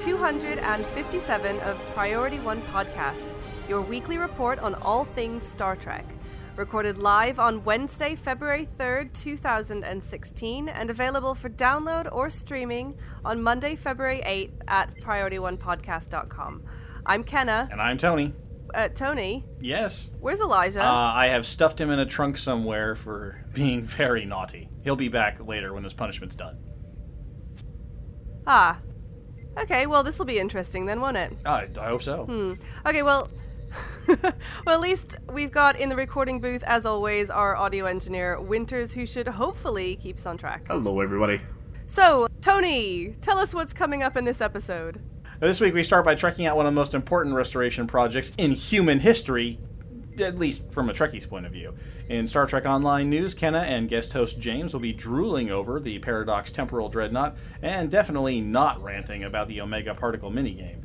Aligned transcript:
257 0.00 1.60
of 1.60 1.78
Priority 1.94 2.38
One 2.38 2.62
Podcast, 2.72 3.34
your 3.68 3.82
weekly 3.82 4.16
report 4.16 4.58
on 4.60 4.74
all 4.76 5.04
things 5.04 5.42
Star 5.46 5.76
Trek. 5.76 6.06
Recorded 6.56 6.96
live 6.96 7.38
on 7.38 7.62
Wednesday, 7.64 8.14
February 8.14 8.66
3rd, 8.78 9.12
2016, 9.12 10.70
and 10.70 10.88
available 10.88 11.34
for 11.34 11.50
download 11.50 12.08
or 12.10 12.30
streaming 12.30 12.96
on 13.26 13.42
Monday, 13.42 13.74
February 13.74 14.22
8th 14.24 14.52
at 14.68 14.94
PriorityOnePodcast.com. 15.02 16.62
I'm 17.04 17.22
Kenna. 17.22 17.68
And 17.70 17.80
I'm 17.82 17.98
Tony. 17.98 18.32
Uh, 18.72 18.88
Tony, 18.88 19.44
Yes. 19.60 20.10
where's 20.20 20.40
Elijah? 20.40 20.82
Uh, 20.82 21.12
I 21.14 21.26
have 21.26 21.44
stuffed 21.44 21.78
him 21.78 21.90
in 21.90 21.98
a 21.98 22.06
trunk 22.06 22.38
somewhere 22.38 22.94
for 22.96 23.44
being 23.52 23.82
very 23.84 24.24
naughty. 24.24 24.70
He'll 24.82 24.96
be 24.96 25.08
back 25.08 25.46
later 25.46 25.74
when 25.74 25.84
his 25.84 25.92
punishment's 25.92 26.36
done. 26.36 26.56
ah. 28.46 28.78
Okay, 29.60 29.86
well, 29.86 30.02
this 30.02 30.18
will 30.18 30.26
be 30.26 30.38
interesting 30.38 30.86
then, 30.86 31.00
won't 31.00 31.16
it? 31.16 31.36
I, 31.44 31.68
I 31.78 31.88
hope 31.88 32.02
so. 32.02 32.24
Hmm. 32.24 32.54
Okay, 32.86 33.02
well, 33.02 33.28
well, 34.06 34.34
at 34.66 34.80
least 34.80 35.16
we've 35.30 35.50
got 35.50 35.78
in 35.78 35.88
the 35.88 35.96
recording 35.96 36.40
booth, 36.40 36.62
as 36.64 36.86
always, 36.86 37.30
our 37.30 37.56
audio 37.56 37.84
engineer 37.84 38.40
Winters, 38.40 38.92
who 38.92 39.06
should 39.06 39.28
hopefully 39.28 39.96
keep 39.96 40.16
us 40.16 40.26
on 40.26 40.38
track. 40.38 40.66
Hello, 40.66 41.00
everybody. 41.00 41.40
So, 41.86 42.28
Tony, 42.40 43.14
tell 43.20 43.38
us 43.38 43.52
what's 43.52 43.72
coming 43.72 44.02
up 44.02 44.16
in 44.16 44.24
this 44.24 44.40
episode. 44.40 45.00
This 45.40 45.60
week 45.60 45.74
we 45.74 45.82
start 45.82 46.04
by 46.04 46.14
checking 46.14 46.46
out 46.46 46.56
one 46.56 46.66
of 46.66 46.72
the 46.72 46.78
most 46.78 46.94
important 46.94 47.34
restoration 47.34 47.86
projects 47.86 48.32
in 48.38 48.52
human 48.52 48.98
history, 48.98 49.58
at 50.20 50.38
least 50.38 50.70
from 50.70 50.88
a 50.88 50.92
Trekkie's 50.92 51.26
point 51.26 51.46
of 51.46 51.52
view. 51.52 51.74
In 52.08 52.26
Star 52.26 52.46
Trek 52.46 52.66
Online 52.66 53.08
news, 53.08 53.34
Kenna 53.34 53.60
and 53.60 53.88
guest 53.88 54.12
host 54.12 54.38
James 54.38 54.72
will 54.72 54.80
be 54.80 54.92
drooling 54.92 55.50
over 55.50 55.80
the 55.80 55.98
Paradox 55.98 56.50
Temporal 56.50 56.88
Dreadnought 56.88 57.36
and 57.62 57.90
definitely 57.90 58.40
not 58.40 58.82
ranting 58.82 59.24
about 59.24 59.48
the 59.48 59.60
Omega 59.60 59.94
Particle 59.94 60.30
minigame. 60.30 60.82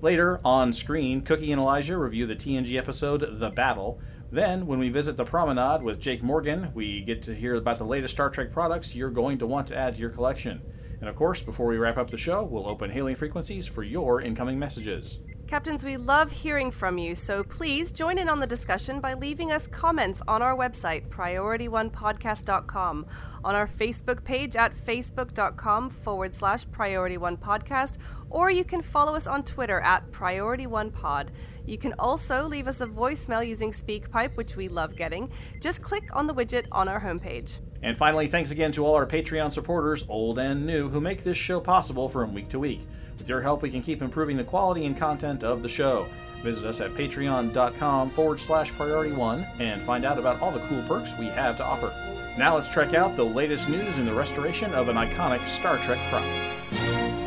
Later, 0.00 0.40
on 0.44 0.72
screen, 0.72 1.22
Cookie 1.22 1.50
and 1.50 1.60
Elijah 1.60 1.98
review 1.98 2.26
the 2.26 2.36
TNG 2.36 2.78
episode 2.78 3.40
The 3.40 3.50
Battle. 3.50 4.00
Then, 4.30 4.66
when 4.66 4.78
we 4.78 4.90
visit 4.90 5.16
the 5.16 5.24
promenade 5.24 5.82
with 5.82 5.98
Jake 5.98 6.22
Morgan, 6.22 6.70
we 6.74 7.00
get 7.00 7.22
to 7.22 7.34
hear 7.34 7.54
about 7.56 7.78
the 7.78 7.84
latest 7.84 8.12
Star 8.12 8.30
Trek 8.30 8.52
products 8.52 8.94
you're 8.94 9.10
going 9.10 9.38
to 9.38 9.46
want 9.46 9.66
to 9.68 9.76
add 9.76 9.94
to 9.94 10.00
your 10.00 10.10
collection. 10.10 10.62
And 11.00 11.08
of 11.08 11.16
course, 11.16 11.42
before 11.42 11.66
we 11.66 11.78
wrap 11.78 11.96
up 11.96 12.10
the 12.10 12.18
show, 12.18 12.44
we'll 12.44 12.68
open 12.68 12.90
hailing 12.90 13.16
frequencies 13.16 13.66
for 13.66 13.82
your 13.82 14.20
incoming 14.20 14.58
messages. 14.58 15.18
Captains, 15.48 15.82
we 15.82 15.96
love 15.96 16.30
hearing 16.30 16.70
from 16.70 16.98
you, 16.98 17.14
so 17.14 17.42
please 17.42 17.90
join 17.90 18.18
in 18.18 18.28
on 18.28 18.38
the 18.38 18.46
discussion 18.46 19.00
by 19.00 19.14
leaving 19.14 19.50
us 19.50 19.66
comments 19.66 20.20
on 20.28 20.42
our 20.42 20.54
website, 20.54 21.08
PriorityOnePodcast.com, 21.08 23.06
on 23.42 23.54
our 23.54 23.66
Facebook 23.66 24.22
page 24.24 24.56
at 24.56 24.76
Facebook.com 24.76 25.88
forward 25.88 26.34
slash 26.34 26.66
PriorityOnePodcast, 26.68 27.96
or 28.28 28.50
you 28.50 28.62
can 28.62 28.82
follow 28.82 29.14
us 29.14 29.26
on 29.26 29.42
Twitter 29.42 29.80
at 29.80 30.10
PriorityOnePod. 30.10 31.28
You 31.64 31.78
can 31.78 31.94
also 31.98 32.46
leave 32.46 32.68
us 32.68 32.82
a 32.82 32.86
voicemail 32.86 33.46
using 33.46 33.70
SpeakPipe, 33.70 34.36
which 34.36 34.54
we 34.54 34.68
love 34.68 34.96
getting. 34.96 35.32
Just 35.62 35.80
click 35.80 36.14
on 36.14 36.26
the 36.26 36.34
widget 36.34 36.66
on 36.70 36.88
our 36.88 37.00
homepage. 37.00 37.60
And 37.82 37.96
finally, 37.96 38.26
thanks 38.26 38.50
again 38.50 38.72
to 38.72 38.84
all 38.84 38.94
our 38.94 39.06
Patreon 39.06 39.50
supporters, 39.50 40.04
old 40.10 40.38
and 40.38 40.66
new, 40.66 40.90
who 40.90 41.00
make 41.00 41.22
this 41.22 41.38
show 41.38 41.58
possible 41.58 42.10
from 42.10 42.34
week 42.34 42.50
to 42.50 42.58
week. 42.58 42.86
With 43.28 43.34
your 43.34 43.42
help, 43.42 43.60
we 43.60 43.68
can 43.68 43.82
keep 43.82 44.00
improving 44.00 44.38
the 44.38 44.44
quality 44.44 44.86
and 44.86 44.96
content 44.96 45.44
of 45.44 45.60
the 45.60 45.68
show. 45.68 46.06
Visit 46.42 46.64
us 46.64 46.80
at 46.80 46.92
patreon.com 46.92 48.08
forward 48.08 48.40
slash 48.40 48.72
priority 48.72 49.12
one 49.14 49.46
and 49.58 49.82
find 49.82 50.06
out 50.06 50.18
about 50.18 50.40
all 50.40 50.50
the 50.50 50.60
cool 50.60 50.82
perks 50.88 51.12
we 51.18 51.26
have 51.26 51.58
to 51.58 51.62
offer. 51.62 51.92
Now 52.38 52.54
let's 52.54 52.70
check 52.70 52.94
out 52.94 53.16
the 53.16 53.24
latest 53.24 53.68
news 53.68 53.98
in 53.98 54.06
the 54.06 54.14
restoration 54.14 54.72
of 54.72 54.88
an 54.88 54.96
iconic 54.96 55.46
Star 55.46 55.76
Trek 55.76 55.98
prop. 56.08 56.22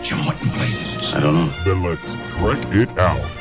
Jim, 0.04 0.26
what 0.26 0.42
in 0.42 0.50
blazes? 0.50 1.14
I 1.14 1.20
don't 1.20 1.36
know. 1.36 1.50
Then 1.64 1.84
let's 1.84 2.12
trek 2.32 2.58
it 2.74 2.98
out. 2.98 3.41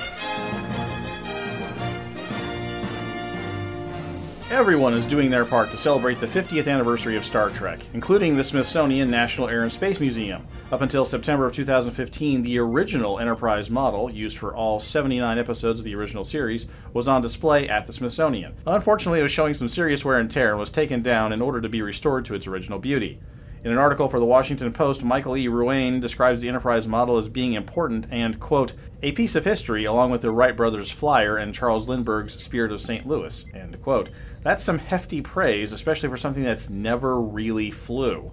Everyone 4.60 4.92
is 4.92 5.06
doing 5.06 5.30
their 5.30 5.46
part 5.46 5.70
to 5.70 5.78
celebrate 5.78 6.20
the 6.20 6.26
50th 6.26 6.70
anniversary 6.70 7.16
of 7.16 7.24
Star 7.24 7.48
Trek, 7.48 7.80
including 7.94 8.36
the 8.36 8.44
Smithsonian 8.44 9.10
National 9.10 9.48
Air 9.48 9.62
and 9.62 9.72
Space 9.72 9.98
Museum. 9.98 10.46
Up 10.70 10.82
until 10.82 11.06
September 11.06 11.46
of 11.46 11.54
2015, 11.54 12.42
the 12.42 12.58
original 12.58 13.18
Enterprise 13.18 13.70
model, 13.70 14.10
used 14.10 14.36
for 14.36 14.54
all 14.54 14.78
79 14.78 15.38
episodes 15.38 15.80
of 15.80 15.84
the 15.86 15.94
original 15.94 16.26
series, 16.26 16.66
was 16.92 17.08
on 17.08 17.22
display 17.22 17.70
at 17.70 17.86
the 17.86 17.92
Smithsonian. 17.94 18.54
Unfortunately, 18.66 19.20
it 19.20 19.22
was 19.22 19.32
showing 19.32 19.54
some 19.54 19.66
serious 19.66 20.04
wear 20.04 20.18
and 20.18 20.30
tear 20.30 20.50
and 20.50 20.60
was 20.60 20.70
taken 20.70 21.00
down 21.00 21.32
in 21.32 21.40
order 21.40 21.62
to 21.62 21.68
be 21.70 21.80
restored 21.80 22.26
to 22.26 22.34
its 22.34 22.46
original 22.46 22.78
beauty. 22.78 23.18
In 23.62 23.72
an 23.72 23.78
article 23.78 24.08
for 24.08 24.18
the 24.18 24.26
Washington 24.26 24.72
Post, 24.72 25.04
Michael 25.04 25.36
E. 25.36 25.46
Ruane 25.46 26.00
describes 26.00 26.40
the 26.40 26.48
Enterprise 26.48 26.88
model 26.88 27.18
as 27.18 27.28
being 27.28 27.52
important 27.52 28.06
and, 28.10 28.40
quote, 28.40 28.72
a 29.02 29.12
piece 29.12 29.34
of 29.34 29.44
history 29.44 29.84
along 29.84 30.10
with 30.10 30.22
the 30.22 30.30
Wright 30.30 30.56
brothers' 30.56 30.90
flyer 30.90 31.36
and 31.36 31.54
Charles 31.54 31.86
Lindbergh's 31.86 32.42
Spirit 32.42 32.72
of 32.72 32.80
St. 32.80 33.06
Louis, 33.06 33.44
end 33.54 33.80
quote. 33.82 34.08
That's 34.42 34.62
some 34.62 34.78
hefty 34.78 35.20
praise, 35.20 35.72
especially 35.72 36.08
for 36.08 36.16
something 36.16 36.42
that's 36.42 36.70
never 36.70 37.20
really 37.20 37.70
flew. 37.70 38.32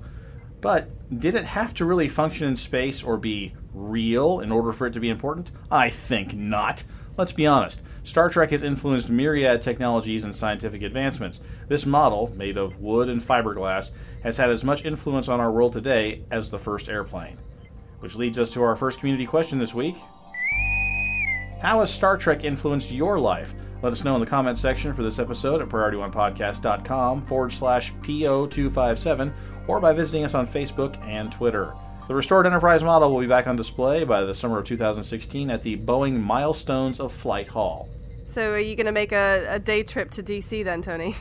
But 0.61 0.89
did 1.19 1.35
it 1.35 1.45
have 1.45 1.73
to 1.75 1.85
really 1.85 2.07
function 2.07 2.47
in 2.47 2.55
space 2.55 3.03
or 3.03 3.17
be 3.17 3.53
real 3.73 4.39
in 4.39 4.51
order 4.51 4.71
for 4.71 4.87
it 4.87 4.93
to 4.93 4.99
be 4.99 5.09
important? 5.09 5.51
I 5.69 5.89
think 5.89 6.33
not. 6.33 6.83
Let's 7.17 7.31
be 7.31 7.47
honest. 7.47 7.81
Star 8.03 8.29
Trek 8.29 8.51
has 8.51 8.63
influenced 8.63 9.09
myriad 9.09 9.61
technologies 9.61 10.23
and 10.23 10.35
scientific 10.35 10.81
advancements. 10.81 11.41
This 11.67 11.85
model, 11.85 12.31
made 12.35 12.57
of 12.57 12.79
wood 12.79 13.09
and 13.09 13.21
fiberglass, 13.21 13.91
has 14.23 14.37
had 14.37 14.49
as 14.49 14.63
much 14.63 14.85
influence 14.85 15.27
on 15.27 15.39
our 15.39 15.51
world 15.51 15.73
today 15.73 16.23
as 16.31 16.49
the 16.49 16.59
first 16.59 16.89
airplane. 16.89 17.37
Which 17.99 18.15
leads 18.15 18.39
us 18.39 18.51
to 18.51 18.63
our 18.63 18.75
first 18.75 18.99
community 18.99 19.25
question 19.25 19.59
this 19.59 19.73
week. 19.73 19.95
How 21.59 21.79
has 21.79 21.91
Star 21.91 22.17
Trek 22.17 22.43
influenced 22.43 22.91
your 22.91 23.19
life? 23.19 23.53
Let 23.81 23.93
us 23.93 24.03
know 24.03 24.15
in 24.15 24.19
the 24.21 24.27
comments 24.27 24.59
section 24.59 24.91
for 24.93 25.03
this 25.03 25.19
episode 25.19 25.61
at 25.61 25.69
PriorityOnePodcast.com 25.69 27.25
forward 27.25 27.51
slash 27.51 27.93
PO257 28.01 29.31
or 29.67 29.79
by 29.79 29.93
visiting 29.93 30.23
us 30.25 30.33
on 30.33 30.47
Facebook 30.47 30.99
and 31.05 31.31
Twitter. 31.31 31.73
The 32.07 32.15
restored 32.15 32.45
Enterprise 32.45 32.83
model 32.83 33.11
will 33.13 33.19
be 33.19 33.27
back 33.27 33.47
on 33.47 33.55
display 33.55 34.03
by 34.03 34.21
the 34.21 34.33
summer 34.33 34.57
of 34.59 34.65
2016 34.65 35.51
at 35.51 35.61
the 35.61 35.77
Boeing 35.77 36.19
Milestones 36.19 36.99
of 36.99 37.11
Flight 37.11 37.49
Hall. 37.49 37.89
So, 38.29 38.51
are 38.51 38.59
you 38.59 38.75
going 38.75 38.85
to 38.87 38.91
make 38.91 39.11
a, 39.11 39.45
a 39.49 39.59
day 39.59 39.83
trip 39.83 40.09
to 40.11 40.23
DC 40.23 40.63
then, 40.63 40.81
Tony? 40.81 41.15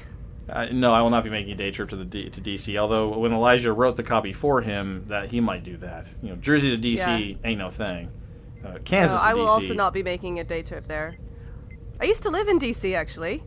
Uh, 0.48 0.66
no, 0.66 0.92
I 0.92 1.02
will 1.02 1.10
not 1.10 1.24
be 1.24 1.30
making 1.30 1.52
a 1.52 1.56
day 1.56 1.72
trip 1.72 1.88
to 1.88 1.96
the 1.96 2.04
D- 2.04 2.30
to 2.30 2.40
DC. 2.40 2.76
Although 2.78 3.18
when 3.18 3.32
Elijah 3.32 3.72
wrote 3.72 3.96
the 3.96 4.02
copy 4.04 4.32
for 4.32 4.60
him, 4.60 5.04
that 5.08 5.28
he 5.28 5.40
might 5.40 5.64
do 5.64 5.76
that. 5.78 6.12
You 6.22 6.30
know, 6.30 6.36
Jersey 6.36 6.76
to 6.76 6.80
DC 6.80 7.38
ain't 7.44 7.58
no 7.58 7.68
thing. 7.68 8.08
Uh, 8.64 8.78
Kansas 8.84 9.20
No, 9.20 9.28
I 9.28 9.34
will 9.34 9.46
DC. 9.46 9.50
also 9.50 9.74
not 9.74 9.92
be 9.92 10.02
making 10.04 10.38
a 10.38 10.44
day 10.44 10.62
trip 10.62 10.86
there. 10.86 11.16
I 12.00 12.04
used 12.04 12.22
to 12.24 12.30
live 12.30 12.48
in 12.48 12.58
DC 12.58 12.94
actually. 12.94 13.42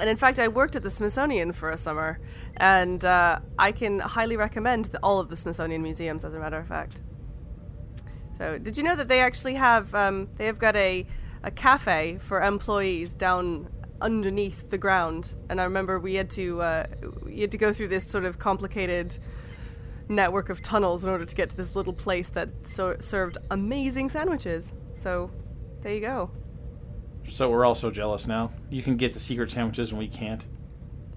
And 0.00 0.08
in 0.08 0.16
fact, 0.16 0.38
I 0.38 0.48
worked 0.48 0.76
at 0.76 0.82
the 0.82 0.90
Smithsonian 0.90 1.52
for 1.52 1.70
a 1.70 1.76
summer. 1.76 2.18
And 2.56 3.04
uh, 3.04 3.40
I 3.58 3.70
can 3.70 3.98
highly 3.98 4.36
recommend 4.36 4.86
the, 4.86 4.98
all 5.02 5.20
of 5.20 5.28
the 5.28 5.36
Smithsonian 5.36 5.82
museums, 5.82 6.24
as 6.24 6.32
a 6.32 6.38
matter 6.38 6.58
of 6.58 6.66
fact. 6.66 7.02
So, 8.38 8.56
did 8.56 8.78
you 8.78 8.82
know 8.82 8.96
that 8.96 9.08
they 9.08 9.20
actually 9.20 9.54
have, 9.54 9.94
um, 9.94 10.28
they 10.36 10.46
have 10.46 10.58
got 10.58 10.74
a, 10.74 11.06
a 11.42 11.50
cafe 11.50 12.18
for 12.18 12.40
employees 12.40 13.14
down 13.14 13.68
underneath 14.00 14.70
the 14.70 14.78
ground? 14.78 15.34
And 15.50 15.60
I 15.60 15.64
remember 15.64 16.00
we 16.00 16.14
had 16.14 16.30
to, 16.30 16.62
uh, 16.62 16.86
had 17.38 17.52
to 17.52 17.58
go 17.58 17.74
through 17.74 17.88
this 17.88 18.06
sort 18.06 18.24
of 18.24 18.38
complicated 18.38 19.18
network 20.08 20.48
of 20.48 20.62
tunnels 20.62 21.04
in 21.04 21.10
order 21.10 21.26
to 21.26 21.34
get 21.34 21.50
to 21.50 21.56
this 21.56 21.76
little 21.76 21.92
place 21.92 22.30
that 22.30 22.48
so- 22.64 22.96
served 23.00 23.36
amazing 23.50 24.08
sandwiches. 24.08 24.72
So, 24.94 25.30
there 25.82 25.92
you 25.92 26.00
go. 26.00 26.30
So 27.24 27.48
we're 27.50 27.64
all 27.64 27.74
so 27.74 27.90
jealous 27.90 28.26
now. 28.26 28.52
You 28.70 28.82
can 28.82 28.96
get 28.96 29.12
the 29.12 29.20
secret 29.20 29.50
sandwiches 29.50 29.90
and 29.90 29.98
we 29.98 30.08
can't. 30.08 30.44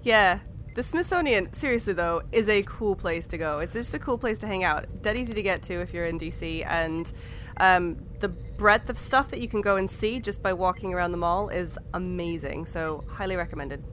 Yeah, 0.03 0.39
the 0.75 0.83
Smithsonian, 0.83 1.53
seriously 1.53 1.93
though, 1.93 2.23
is 2.31 2.49
a 2.49 2.63
cool 2.63 2.95
place 2.95 3.25
to 3.27 3.37
go. 3.37 3.59
It's 3.59 3.73
just 3.73 3.93
a 3.95 3.99
cool 3.99 4.17
place 4.17 4.37
to 4.39 4.47
hang 4.47 4.63
out. 4.63 4.85
Dead 5.01 5.15
easy 5.15 5.33
to 5.33 5.41
get 5.43 5.63
to 5.63 5.75
if 5.81 5.93
you're 5.93 6.05
in 6.05 6.19
DC, 6.19 6.65
and 6.67 7.11
um, 7.57 7.97
the 8.19 8.27
breadth 8.29 8.89
of 8.89 8.97
stuff 8.99 9.29
that 9.29 9.39
you 9.39 9.47
can 9.47 9.61
go 9.61 9.75
and 9.77 9.89
see 9.89 10.19
just 10.19 10.41
by 10.43 10.51
walking 10.53 10.93
around 10.93 11.11
the 11.11 11.17
mall 11.17 11.49
is 11.49 11.77
amazing. 11.93 12.65
So, 12.65 13.03
highly 13.07 13.35
recommended. 13.35 13.83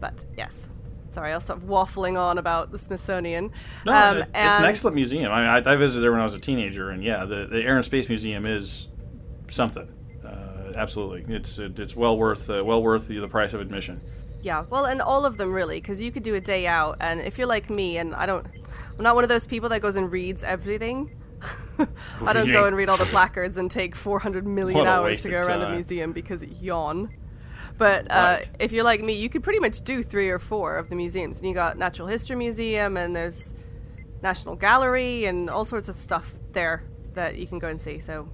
But 0.00 0.26
yes, 0.36 0.70
sorry, 1.10 1.32
I'll 1.32 1.40
stop 1.40 1.58
waffling 1.60 2.18
on 2.18 2.38
about 2.38 2.70
the 2.72 2.78
Smithsonian. 2.78 3.50
No, 3.84 3.92
Um, 3.92 4.16
it- 4.18 4.28
it's 4.34 4.56
an 4.56 4.64
excellent 4.64 4.94
museum. 4.94 5.30
I, 5.32 5.58
I, 5.58 5.72
I 5.72 5.76
visited 5.76 6.02
there 6.02 6.12
when 6.12 6.20
I 6.20 6.24
was 6.24 6.34
a 6.34 6.38
teenager, 6.40 6.90
and 6.90 7.02
yeah, 7.02 7.24
the, 7.24 7.46
the 7.46 7.60
Air 7.62 7.76
and 7.76 7.84
Space 7.84 8.08
Museum 8.08 8.46
is 8.46 8.88
something. 9.48 9.88
Absolutely, 10.76 11.34
it's 11.34 11.58
it, 11.58 11.78
it's 11.78 11.96
well 11.96 12.16
worth 12.18 12.48
uh, 12.50 12.62
well 12.64 12.82
worth 12.82 13.08
the, 13.08 13.18
the 13.18 13.28
price 13.28 13.54
of 13.54 13.60
admission. 13.60 14.00
Yeah, 14.42 14.64
well, 14.70 14.84
and 14.84 15.00
all 15.00 15.24
of 15.24 15.38
them 15.38 15.52
really, 15.52 15.80
because 15.80 16.00
you 16.00 16.12
could 16.12 16.22
do 16.22 16.34
a 16.34 16.40
day 16.40 16.66
out, 16.66 16.98
and 17.00 17.20
if 17.20 17.38
you're 17.38 17.48
like 17.48 17.68
me, 17.70 17.96
and 17.98 18.14
I 18.14 18.26
don't, 18.26 18.46
I'm 18.96 19.02
not 19.02 19.14
one 19.14 19.24
of 19.24 19.28
those 19.28 19.46
people 19.46 19.68
that 19.70 19.80
goes 19.80 19.96
and 19.96 20.12
reads 20.12 20.44
everything. 20.44 21.10
I 22.24 22.32
don't 22.32 22.50
go 22.52 22.64
and 22.66 22.76
read 22.76 22.88
all 22.88 22.96
the 22.96 23.04
placards 23.10 23.56
and 23.56 23.70
take 23.70 23.96
400 23.96 24.46
million 24.46 24.86
hours 24.86 25.22
to 25.22 25.30
go 25.30 25.40
around 25.40 25.62
a 25.62 25.70
museum 25.70 26.12
because 26.12 26.44
yawn. 26.44 27.10
But 27.78 28.10
uh, 28.10 28.38
Right. 28.38 28.50
if 28.58 28.72
you're 28.72 28.84
like 28.84 29.02
me, 29.02 29.14
you 29.14 29.28
could 29.28 29.42
pretty 29.42 29.58
much 29.60 29.82
do 29.82 30.02
three 30.02 30.30
or 30.30 30.38
four 30.38 30.76
of 30.76 30.88
the 30.88 30.94
museums. 30.94 31.38
And 31.38 31.48
you 31.48 31.54
got 31.54 31.76
Natural 31.76 32.08
History 32.08 32.36
Museum, 32.36 32.96
and 32.96 33.14
there's 33.14 33.52
National 34.22 34.56
Gallery, 34.56 35.26
and 35.26 35.50
all 35.50 35.64
sorts 35.64 35.88
of 35.88 35.96
stuff 35.96 36.34
there 36.52 36.84
that 37.14 37.36
you 37.36 37.46
can 37.46 37.58
go 37.58 37.68
and 37.68 37.80
see. 37.80 37.98
So, 37.98 38.28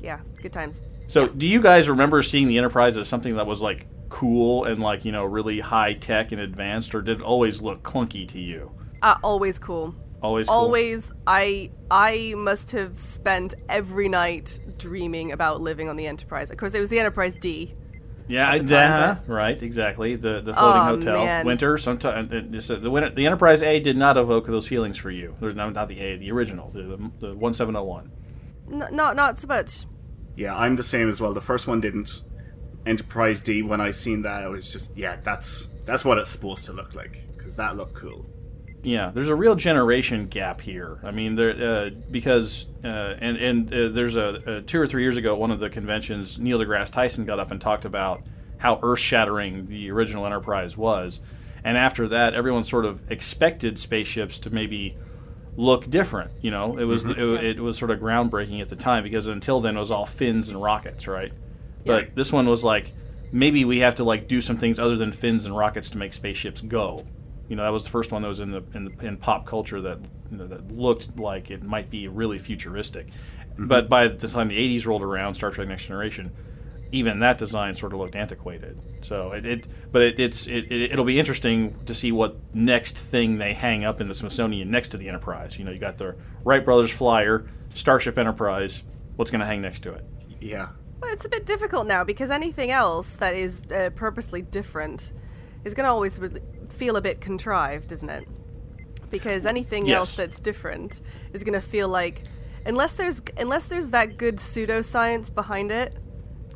yeah, 0.00 0.20
good 0.40 0.52
times. 0.52 0.80
So, 1.08 1.28
do 1.28 1.46
you 1.46 1.60
guys 1.62 1.88
remember 1.88 2.22
seeing 2.22 2.48
the 2.48 2.58
Enterprise 2.58 2.96
as 2.96 3.08
something 3.08 3.36
that 3.36 3.46
was 3.46 3.60
like 3.62 3.86
cool 4.08 4.64
and 4.64 4.80
like 4.80 5.04
you 5.04 5.12
know 5.12 5.24
really 5.24 5.60
high 5.60 5.94
tech 5.94 6.32
and 6.32 6.40
advanced, 6.40 6.94
or 6.94 7.02
did 7.02 7.18
it 7.18 7.22
always 7.22 7.62
look 7.62 7.82
clunky 7.82 8.26
to 8.28 8.40
you? 8.40 8.72
Uh, 9.02 9.16
always 9.22 9.58
cool. 9.58 9.94
Always, 10.22 10.48
cool? 10.48 10.56
always 10.56 11.12
i 11.26 11.70
i 11.90 12.32
must 12.38 12.70
have 12.70 12.98
spent 12.98 13.54
every 13.68 14.08
night 14.08 14.58
dreaming 14.78 15.30
about 15.30 15.60
living 15.60 15.90
on 15.90 15.96
the 15.96 16.06
enterprise 16.06 16.50
of 16.50 16.56
course 16.56 16.72
it 16.72 16.80
was 16.80 16.88
the 16.88 16.98
enterprise 16.98 17.34
d 17.38 17.74
Yeah, 18.26 18.50
I, 18.50 18.58
time, 18.58 19.18
uh, 19.28 19.32
right, 19.32 19.62
exactly. 19.62 20.16
The 20.16 20.40
the 20.40 20.54
floating 20.54 20.82
Oh, 20.82 20.84
hotel, 20.86 21.24
man. 21.24 21.46
winter. 21.46 21.76
Sometimes 21.78 22.30
the, 22.30 22.90
winter, 22.90 23.10
the 23.10 23.26
Enterprise 23.26 23.62
A 23.62 23.78
did 23.78 23.96
not 23.96 24.16
evoke 24.16 24.46
those 24.46 24.66
feelings 24.66 24.96
for 24.96 25.10
you. 25.10 25.36
There's 25.38 25.54
not, 25.54 25.72
not 25.74 25.86
the 25.86 26.00
A, 26.00 26.16
the 26.16 26.32
original, 26.32 26.70
the 26.70 26.82
the, 26.82 27.10
the 27.20 27.34
one 27.36 27.52
seven 27.52 27.74
zero 27.74 27.84
one. 27.84 28.10
Not 28.68 29.14
not 29.14 29.38
so 29.38 29.46
much 29.46 29.84
Yeah, 30.36 30.54
I'm 30.54 30.76
the 30.76 30.82
same 30.82 31.08
as 31.08 31.20
well. 31.20 31.32
The 31.34 31.40
first 31.40 31.66
one 31.66 31.80
didn't. 31.80 32.22
Enterprise 32.84 33.40
D. 33.40 33.62
When 33.62 33.80
I 33.80 33.90
seen 33.90 34.22
that, 34.22 34.44
I 34.44 34.46
was 34.48 34.72
just 34.72 34.96
yeah, 34.96 35.16
that's 35.22 35.70
that's 35.84 36.04
what 36.04 36.18
it's 36.18 36.30
supposed 36.30 36.64
to 36.66 36.72
look 36.72 36.94
like 36.94 37.24
because 37.36 37.56
that 37.56 37.76
looked 37.76 37.94
cool. 37.94 38.26
Yeah, 38.82 39.10
there's 39.12 39.30
a 39.30 39.34
real 39.34 39.56
generation 39.56 40.28
gap 40.28 40.60
here. 40.60 41.00
I 41.02 41.10
mean, 41.10 41.34
there 41.34 41.50
uh, 41.50 41.90
because 42.12 42.66
uh, 42.84 43.16
and 43.18 43.36
and 43.36 43.74
uh, 43.74 43.88
there's 43.88 44.14
a, 44.14 44.42
a 44.46 44.62
two 44.62 44.80
or 44.80 44.86
three 44.86 45.02
years 45.02 45.16
ago 45.16 45.32
at 45.32 45.40
one 45.40 45.50
of 45.50 45.58
the 45.58 45.68
conventions, 45.68 46.38
Neil 46.38 46.60
deGrasse 46.60 46.92
Tyson 46.92 47.24
got 47.24 47.40
up 47.40 47.50
and 47.50 47.60
talked 47.60 47.84
about 47.84 48.22
how 48.58 48.78
earth-shattering 48.82 49.66
the 49.66 49.90
original 49.90 50.24
Enterprise 50.24 50.76
was, 50.76 51.18
and 51.64 51.76
after 51.76 52.06
that, 52.08 52.34
everyone 52.34 52.62
sort 52.62 52.84
of 52.84 53.10
expected 53.10 53.78
spaceships 53.78 54.38
to 54.38 54.50
maybe 54.50 54.96
look 55.56 55.88
different. 55.88 56.30
You 56.40 56.50
know, 56.50 56.78
it 56.78 56.84
was 56.84 57.04
mm-hmm. 57.04 57.44
it, 57.44 57.56
it 57.56 57.60
was 57.60 57.78
sort 57.78 57.90
of 57.90 57.98
groundbreaking 57.98 58.60
at 58.60 58.68
the 58.68 58.76
time 58.76 59.02
because 59.02 59.26
until 59.26 59.60
then 59.60 59.76
it 59.76 59.80
was 59.80 59.90
all 59.90 60.06
fins 60.06 60.48
and 60.48 60.62
rockets, 60.62 61.06
right? 61.06 61.32
But 61.84 62.14
this 62.16 62.32
one 62.32 62.48
was 62.48 62.64
like 62.64 62.92
maybe 63.32 63.64
we 63.64 63.78
have 63.78 63.96
to 63.96 64.04
like 64.04 64.28
do 64.28 64.40
some 64.40 64.58
things 64.58 64.78
other 64.78 64.96
than 64.96 65.12
fins 65.12 65.46
and 65.46 65.56
rockets 65.56 65.90
to 65.90 65.98
make 65.98 66.12
spaceships 66.12 66.60
go. 66.60 67.04
You 67.48 67.54
know, 67.56 67.62
that 67.62 67.72
was 67.72 67.84
the 67.84 67.90
first 67.90 68.10
one 68.10 68.22
that 68.22 68.28
was 68.28 68.40
in 68.40 68.50
the 68.50 68.64
in, 68.74 68.84
the, 68.86 69.06
in 69.06 69.16
pop 69.16 69.46
culture 69.46 69.80
that 69.82 69.98
you 70.30 70.38
know, 70.38 70.46
that 70.48 70.72
looked 70.72 71.16
like 71.16 71.50
it 71.50 71.62
might 71.62 71.90
be 71.90 72.08
really 72.08 72.38
futuristic. 72.38 73.06
Mm-hmm. 73.06 73.66
But 73.68 73.88
by 73.88 74.08
the 74.08 74.28
time 74.28 74.48
the 74.48 74.58
'80s 74.58 74.86
rolled 74.86 75.02
around, 75.02 75.34
Star 75.36 75.50
Trek: 75.50 75.68
Next 75.68 75.86
Generation, 75.86 76.32
even 76.92 77.20
that 77.20 77.38
design 77.38 77.74
sort 77.74 77.92
of 77.92 77.98
looked 77.98 78.14
antiquated. 78.16 78.78
So 79.02 79.32
it, 79.32 79.44
it 79.46 79.66
but 79.92 80.02
it, 80.02 80.18
it's 80.20 80.46
it, 80.46 80.70
it, 80.70 80.92
it'll 80.92 81.04
be 81.04 81.18
interesting 81.18 81.76
to 81.86 81.94
see 81.94 82.12
what 82.12 82.36
next 82.54 82.96
thing 82.96 83.38
they 83.38 83.52
hang 83.52 83.84
up 83.84 84.00
in 84.00 84.08
the 84.08 84.14
Smithsonian 84.14 84.70
next 84.70 84.88
to 84.90 84.96
the 84.96 85.08
Enterprise. 85.08 85.58
You 85.58 85.64
know, 85.64 85.70
you 85.72 85.78
got 85.78 85.98
the 85.98 86.16
Wright 86.44 86.64
brothers 86.64 86.90
flyer, 86.90 87.48
Starship 87.74 88.18
Enterprise. 88.18 88.82
What's 89.16 89.30
going 89.30 89.40
to 89.40 89.46
hang 89.46 89.62
next 89.62 89.80
to 89.84 89.92
it? 89.92 90.04
Yeah, 90.40 90.68
well 91.00 91.12
it's 91.12 91.24
a 91.24 91.28
bit 91.28 91.46
difficult 91.46 91.86
now 91.86 92.04
because 92.04 92.30
anything 92.30 92.70
else 92.70 93.14
that 93.16 93.34
is 93.34 93.64
uh, 93.74 93.90
purposely 93.94 94.42
different 94.42 95.12
is 95.64 95.74
going 95.74 95.84
to 95.84 95.90
always 95.90 96.18
re- 96.18 96.40
feel 96.68 96.96
a 96.96 97.00
bit 97.00 97.20
contrived 97.20 97.90
isn't 97.92 98.08
it 98.10 98.28
because 99.10 99.46
anything 99.46 99.86
Yes. 99.86 99.96
else 99.96 100.14
that's 100.14 100.40
different 100.40 101.00
is 101.32 101.42
going 101.42 101.54
to 101.54 101.66
feel 101.66 101.88
like 101.88 102.22
unless 102.66 102.94
there's 102.94 103.22
unless 103.36 103.66
there's 103.66 103.90
that 103.90 104.16
good 104.18 104.36
pseudoscience 104.36 105.34
behind 105.34 105.70
it 105.70 105.96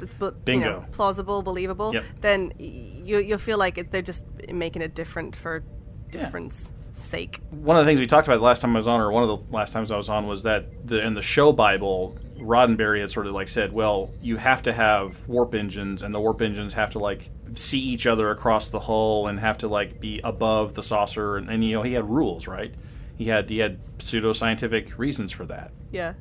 that's 0.00 0.14
bu- 0.14 0.32
you 0.47 0.58
know, 0.61 0.85
plausible 0.93 1.43
believable 1.43 1.93
Yep. 1.94 2.05
then 2.20 2.52
you, 2.58 3.19
you'll 3.19 3.38
feel 3.38 3.58
like 3.58 3.79
it, 3.79 3.91
they're 3.93 4.02
just 4.02 4.25
making 4.52 4.82
it 4.82 4.94
different 4.94 5.37
for 5.37 5.62
difference 6.11 6.73
sake 6.93 7.41
one 7.50 7.76
of 7.76 7.85
the 7.85 7.88
things 7.88 8.00
we 8.00 8.06
talked 8.06 8.26
about 8.26 8.38
the 8.38 8.43
last 8.44 8.61
time 8.62 8.75
I 8.75 8.79
was 8.79 8.88
on, 8.88 9.00
or 9.00 9.12
one 9.12 9.23
of 9.23 9.29
the 9.29 9.55
last 9.55 9.73
times 9.73 9.93
I 9.93 9.97
was 9.97 10.08
on, 10.08 10.26
was 10.26 10.43
that 10.43 10.87
the, 10.87 11.00
in 11.00 11.14
the 11.14 11.23
show 11.23 11.52
Bible, 11.52 12.19
Roddenberry 12.38 13.00
had 13.00 13.11
sort 13.12 13.29
of 13.29 13.32
like 13.32 13.47
said, 13.47 13.73
well, 13.73 14.11
you 14.20 14.37
have 14.37 14.61
to 14.62 14.73
have 14.73 15.26
warp 15.29 15.55
engines, 15.55 16.03
and 16.03 16.12
the 16.12 16.19
warp 16.19 16.43
engines 16.43 16.73
have 16.73 16.91
to 16.91 16.99
like 16.99 17.31
see 17.55 17.79
each 17.79 18.08
other 18.08 18.31
across 18.31 18.70
the 18.70 18.81
hull 18.81 19.29
and 19.29 19.38
have 19.38 19.58
to 19.58 19.69
like 19.69 20.00
be 20.00 20.20
above 20.25 20.75
the 20.75 20.82
saucer, 20.82 21.37
and, 21.37 21.49
and 21.49 21.64
you 21.64 21.75
know 21.75 21.82
he 21.82 21.93
had 21.93 22.08
rules, 22.11 22.49
right? 22.49 22.75
He 23.17 23.26
had 23.26 23.49
he 23.49 23.58
had 23.58 23.79
pseudoscientific 23.99 24.99
reasons 24.99 25.31
for 25.32 25.44
that. 25.46 25.70
yeah 25.93 26.14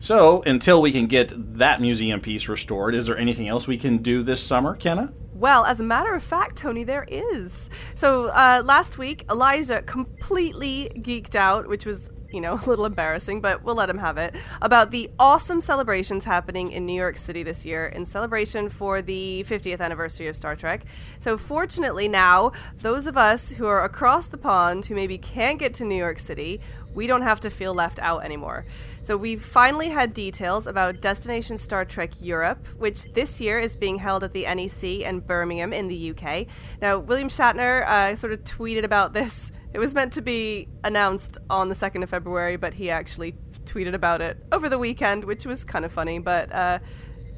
So 0.00 0.42
until 0.42 0.80
we 0.80 0.92
can 0.92 1.06
get 1.06 1.32
that 1.58 1.80
museum 1.80 2.20
piece 2.20 2.48
restored, 2.48 2.94
is 2.94 3.06
there 3.06 3.18
anything 3.18 3.48
else 3.48 3.66
we 3.66 3.76
can 3.76 3.98
do 3.98 4.22
this 4.22 4.42
summer, 4.42 4.76
Kenna? 4.76 5.12
Well, 5.34 5.64
as 5.64 5.78
a 5.78 5.84
matter 5.84 6.14
of 6.14 6.22
fact, 6.22 6.56
Tony, 6.56 6.84
there 6.84 7.06
is. 7.08 7.70
So 7.94 8.26
uh, 8.26 8.62
last 8.64 8.98
week, 8.98 9.24
Elijah 9.30 9.82
completely 9.82 10.90
geeked 10.96 11.34
out, 11.34 11.68
which 11.68 11.84
was, 11.84 12.10
you 12.30 12.40
know, 12.40 12.54
a 12.64 12.66
little 12.66 12.86
embarrassing, 12.86 13.40
but 13.40 13.62
we'll 13.62 13.76
let 13.76 13.90
him 13.90 13.98
have 13.98 14.18
it, 14.18 14.34
about 14.62 14.90
the 14.90 15.10
awesome 15.18 15.60
celebrations 15.60 16.24
happening 16.24 16.72
in 16.72 16.86
New 16.86 16.92
York 16.92 17.18
City 17.18 17.42
this 17.42 17.64
year 17.64 17.86
in 17.86 18.04
celebration 18.04 18.68
for 18.68 19.02
the 19.02 19.44
50th 19.48 19.80
anniversary 19.80 20.26
of 20.26 20.34
Star 20.36 20.56
Trek. 20.56 20.84
So 21.20 21.36
fortunately 21.36 22.08
now, 22.08 22.52
those 22.80 23.06
of 23.06 23.16
us 23.16 23.50
who 23.50 23.66
are 23.66 23.84
across 23.84 24.26
the 24.26 24.38
pond 24.38 24.86
who 24.86 24.94
maybe 24.94 25.18
can't 25.18 25.58
get 25.58 25.74
to 25.74 25.84
New 25.84 25.96
York 25.96 26.18
City, 26.18 26.60
we 26.94 27.06
don't 27.06 27.22
have 27.22 27.38
to 27.40 27.50
feel 27.50 27.74
left 27.74 28.00
out 28.00 28.24
anymore. 28.24 28.64
So 29.08 29.16
we've 29.16 29.42
finally 29.42 29.88
had 29.88 30.12
details 30.12 30.66
about 30.66 31.00
Destination 31.00 31.56
Star 31.56 31.86
Trek 31.86 32.10
Europe, 32.20 32.66
which 32.76 33.10
this 33.14 33.40
year 33.40 33.58
is 33.58 33.74
being 33.74 33.96
held 33.96 34.22
at 34.22 34.34
the 34.34 34.42
NEC 34.42 34.84
in 35.00 35.20
Birmingham 35.20 35.72
in 35.72 35.88
the 35.88 36.10
UK. 36.10 36.46
Now, 36.82 36.98
William 36.98 37.30
Shatner 37.30 37.86
uh, 37.88 38.16
sort 38.16 38.34
of 38.34 38.44
tweeted 38.44 38.84
about 38.84 39.14
this. 39.14 39.50
It 39.72 39.78
was 39.78 39.94
meant 39.94 40.12
to 40.12 40.20
be 40.20 40.68
announced 40.84 41.38
on 41.48 41.70
the 41.70 41.74
2nd 41.74 42.02
of 42.02 42.10
February, 42.10 42.58
but 42.58 42.74
he 42.74 42.90
actually 42.90 43.34
tweeted 43.64 43.94
about 43.94 44.20
it 44.20 44.44
over 44.52 44.68
the 44.68 44.78
weekend, 44.78 45.24
which 45.24 45.46
was 45.46 45.64
kind 45.64 45.86
of 45.86 45.90
funny, 45.90 46.18
but 46.18 46.52
uh, 46.52 46.78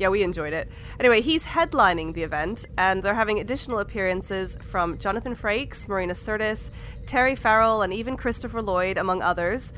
yeah, 0.00 0.08
we 0.08 0.24
enjoyed 0.24 0.52
it. 0.52 0.68
Anyway, 0.98 1.20
he's 1.20 1.44
headlining 1.44 2.14
the 2.14 2.24
event, 2.24 2.66
and 2.78 3.04
they're 3.04 3.14
having 3.14 3.38
additional 3.38 3.78
appearances 3.78 4.58
from 4.60 4.98
Jonathan 4.98 5.36
Frakes, 5.36 5.86
Marina 5.86 6.14
Sirtis, 6.14 6.70
Terry 7.06 7.36
Farrell, 7.36 7.80
and 7.80 7.94
even 7.94 8.16
Christopher 8.16 8.60
Lloyd, 8.60 8.98
among 8.98 9.22
others. 9.22 9.72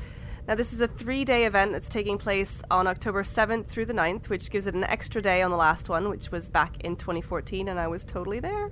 Now, 0.45 0.55
this 0.55 0.73
is 0.73 0.81
a 0.81 0.89
three 0.89 1.23
day 1.23 1.45
event 1.45 1.71
that's 1.71 1.87
taking 1.87 2.17
place 2.17 2.61
on 2.69 2.85
October 2.85 3.23
7th 3.23 3.67
through 3.67 3.85
the 3.85 3.93
9th, 3.93 4.27
which 4.27 4.51
gives 4.51 4.67
it 4.67 4.75
an 4.75 4.83
extra 4.83 5.21
day 5.21 5.41
on 5.41 5.51
the 5.51 5.57
last 5.57 5.87
one, 5.87 6.09
which 6.09 6.31
was 6.31 6.49
back 6.49 6.83
in 6.83 6.97
2014, 6.97 7.69
and 7.69 7.79
I 7.79 7.87
was 7.87 8.03
totally 8.03 8.41
there. 8.41 8.69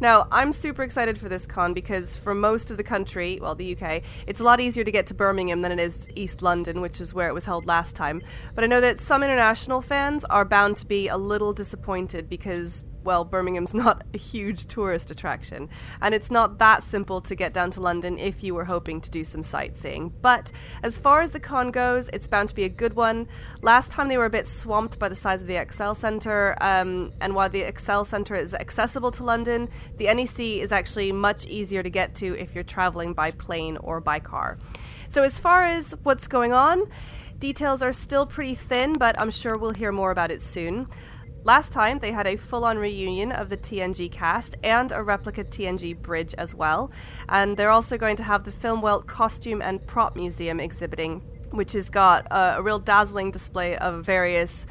Now, 0.00 0.28
I'm 0.30 0.52
super 0.52 0.82
excited 0.82 1.18
for 1.18 1.30
this 1.30 1.46
con 1.46 1.72
because 1.72 2.14
for 2.14 2.34
most 2.34 2.70
of 2.70 2.76
the 2.76 2.82
country, 2.82 3.38
well, 3.40 3.54
the 3.54 3.74
UK, 3.74 4.02
it's 4.26 4.40
a 4.40 4.44
lot 4.44 4.60
easier 4.60 4.84
to 4.84 4.92
get 4.92 5.06
to 5.06 5.14
Birmingham 5.14 5.62
than 5.62 5.72
it 5.72 5.80
is 5.80 6.10
East 6.14 6.42
London, 6.42 6.82
which 6.82 7.00
is 7.00 7.14
where 7.14 7.28
it 7.28 7.34
was 7.34 7.46
held 7.46 7.64
last 7.64 7.96
time. 7.96 8.20
But 8.54 8.64
I 8.64 8.66
know 8.66 8.82
that 8.82 9.00
some 9.00 9.22
international 9.22 9.80
fans 9.80 10.26
are 10.26 10.44
bound 10.44 10.76
to 10.78 10.86
be 10.86 11.08
a 11.08 11.16
little 11.16 11.54
disappointed 11.54 12.28
because 12.28 12.84
well, 13.04 13.24
Birmingham's 13.24 13.74
not 13.84 14.02
a 14.12 14.18
huge 14.18 14.66
tourist 14.66 15.10
attraction, 15.10 15.68
and 16.00 16.14
it's 16.14 16.30
not 16.30 16.58
that 16.58 16.82
simple 16.82 17.20
to 17.20 17.34
get 17.34 17.52
down 17.52 17.70
to 17.72 17.80
London 17.80 18.18
if 18.18 18.42
you 18.42 18.54
were 18.54 18.64
hoping 18.64 19.00
to 19.00 19.10
do 19.10 19.24
some 19.24 19.42
sightseeing. 19.42 20.12
But 20.22 20.50
as 20.82 20.98
far 20.98 21.20
as 21.20 21.30
the 21.30 21.40
con 21.40 21.70
goes, 21.70 22.08
it's 22.12 22.26
bound 22.26 22.48
to 22.48 22.54
be 22.54 22.64
a 22.64 22.68
good 22.68 22.94
one. 22.94 23.28
Last 23.62 23.90
time 23.90 24.08
they 24.08 24.18
were 24.18 24.24
a 24.24 24.30
bit 24.30 24.46
swamped 24.46 24.98
by 24.98 25.08
the 25.08 25.16
size 25.16 25.40
of 25.40 25.46
the 25.46 25.56
Excel 25.56 25.94
Centre, 25.94 26.56
um, 26.60 27.12
and 27.20 27.34
while 27.34 27.48
the 27.48 27.60
Excel 27.60 28.04
Centre 28.04 28.34
is 28.34 28.54
accessible 28.54 29.10
to 29.12 29.24
London, 29.24 29.68
the 29.98 30.12
NEC 30.12 30.40
is 30.40 30.72
actually 30.72 31.12
much 31.12 31.46
easier 31.46 31.82
to 31.82 31.90
get 31.90 32.14
to 32.16 32.38
if 32.38 32.54
you're 32.54 32.64
travelling 32.64 33.12
by 33.12 33.30
plane 33.30 33.76
or 33.78 34.00
by 34.00 34.18
car. 34.18 34.58
So, 35.08 35.22
as 35.22 35.38
far 35.38 35.64
as 35.64 35.94
what's 36.02 36.26
going 36.26 36.52
on, 36.52 36.88
details 37.38 37.82
are 37.82 37.92
still 37.92 38.26
pretty 38.26 38.54
thin, 38.54 38.94
but 38.94 39.20
I'm 39.20 39.30
sure 39.30 39.56
we'll 39.56 39.72
hear 39.74 39.92
more 39.92 40.10
about 40.10 40.30
it 40.30 40.42
soon. 40.42 40.88
Last 41.44 41.72
time, 41.72 41.98
they 41.98 42.12
had 42.12 42.26
a 42.26 42.36
full 42.36 42.64
on 42.64 42.78
reunion 42.78 43.30
of 43.30 43.50
the 43.50 43.58
TNG 43.58 44.10
cast 44.10 44.56
and 44.62 44.90
a 44.90 45.02
replica 45.02 45.44
TNG 45.44 46.00
bridge 46.00 46.34
as 46.38 46.54
well. 46.54 46.90
And 47.28 47.58
they're 47.58 47.70
also 47.70 47.98
going 47.98 48.16
to 48.16 48.22
have 48.22 48.44
the 48.44 48.50
Filmwelt 48.50 49.06
Costume 49.06 49.60
and 49.60 49.86
Prop 49.86 50.16
Museum 50.16 50.58
exhibiting, 50.58 51.20
which 51.50 51.72
has 51.72 51.90
got 51.90 52.26
a, 52.30 52.56
a 52.56 52.62
real 52.62 52.78
dazzling 52.78 53.30
display 53.30 53.76
of 53.76 54.06
various 54.06 54.66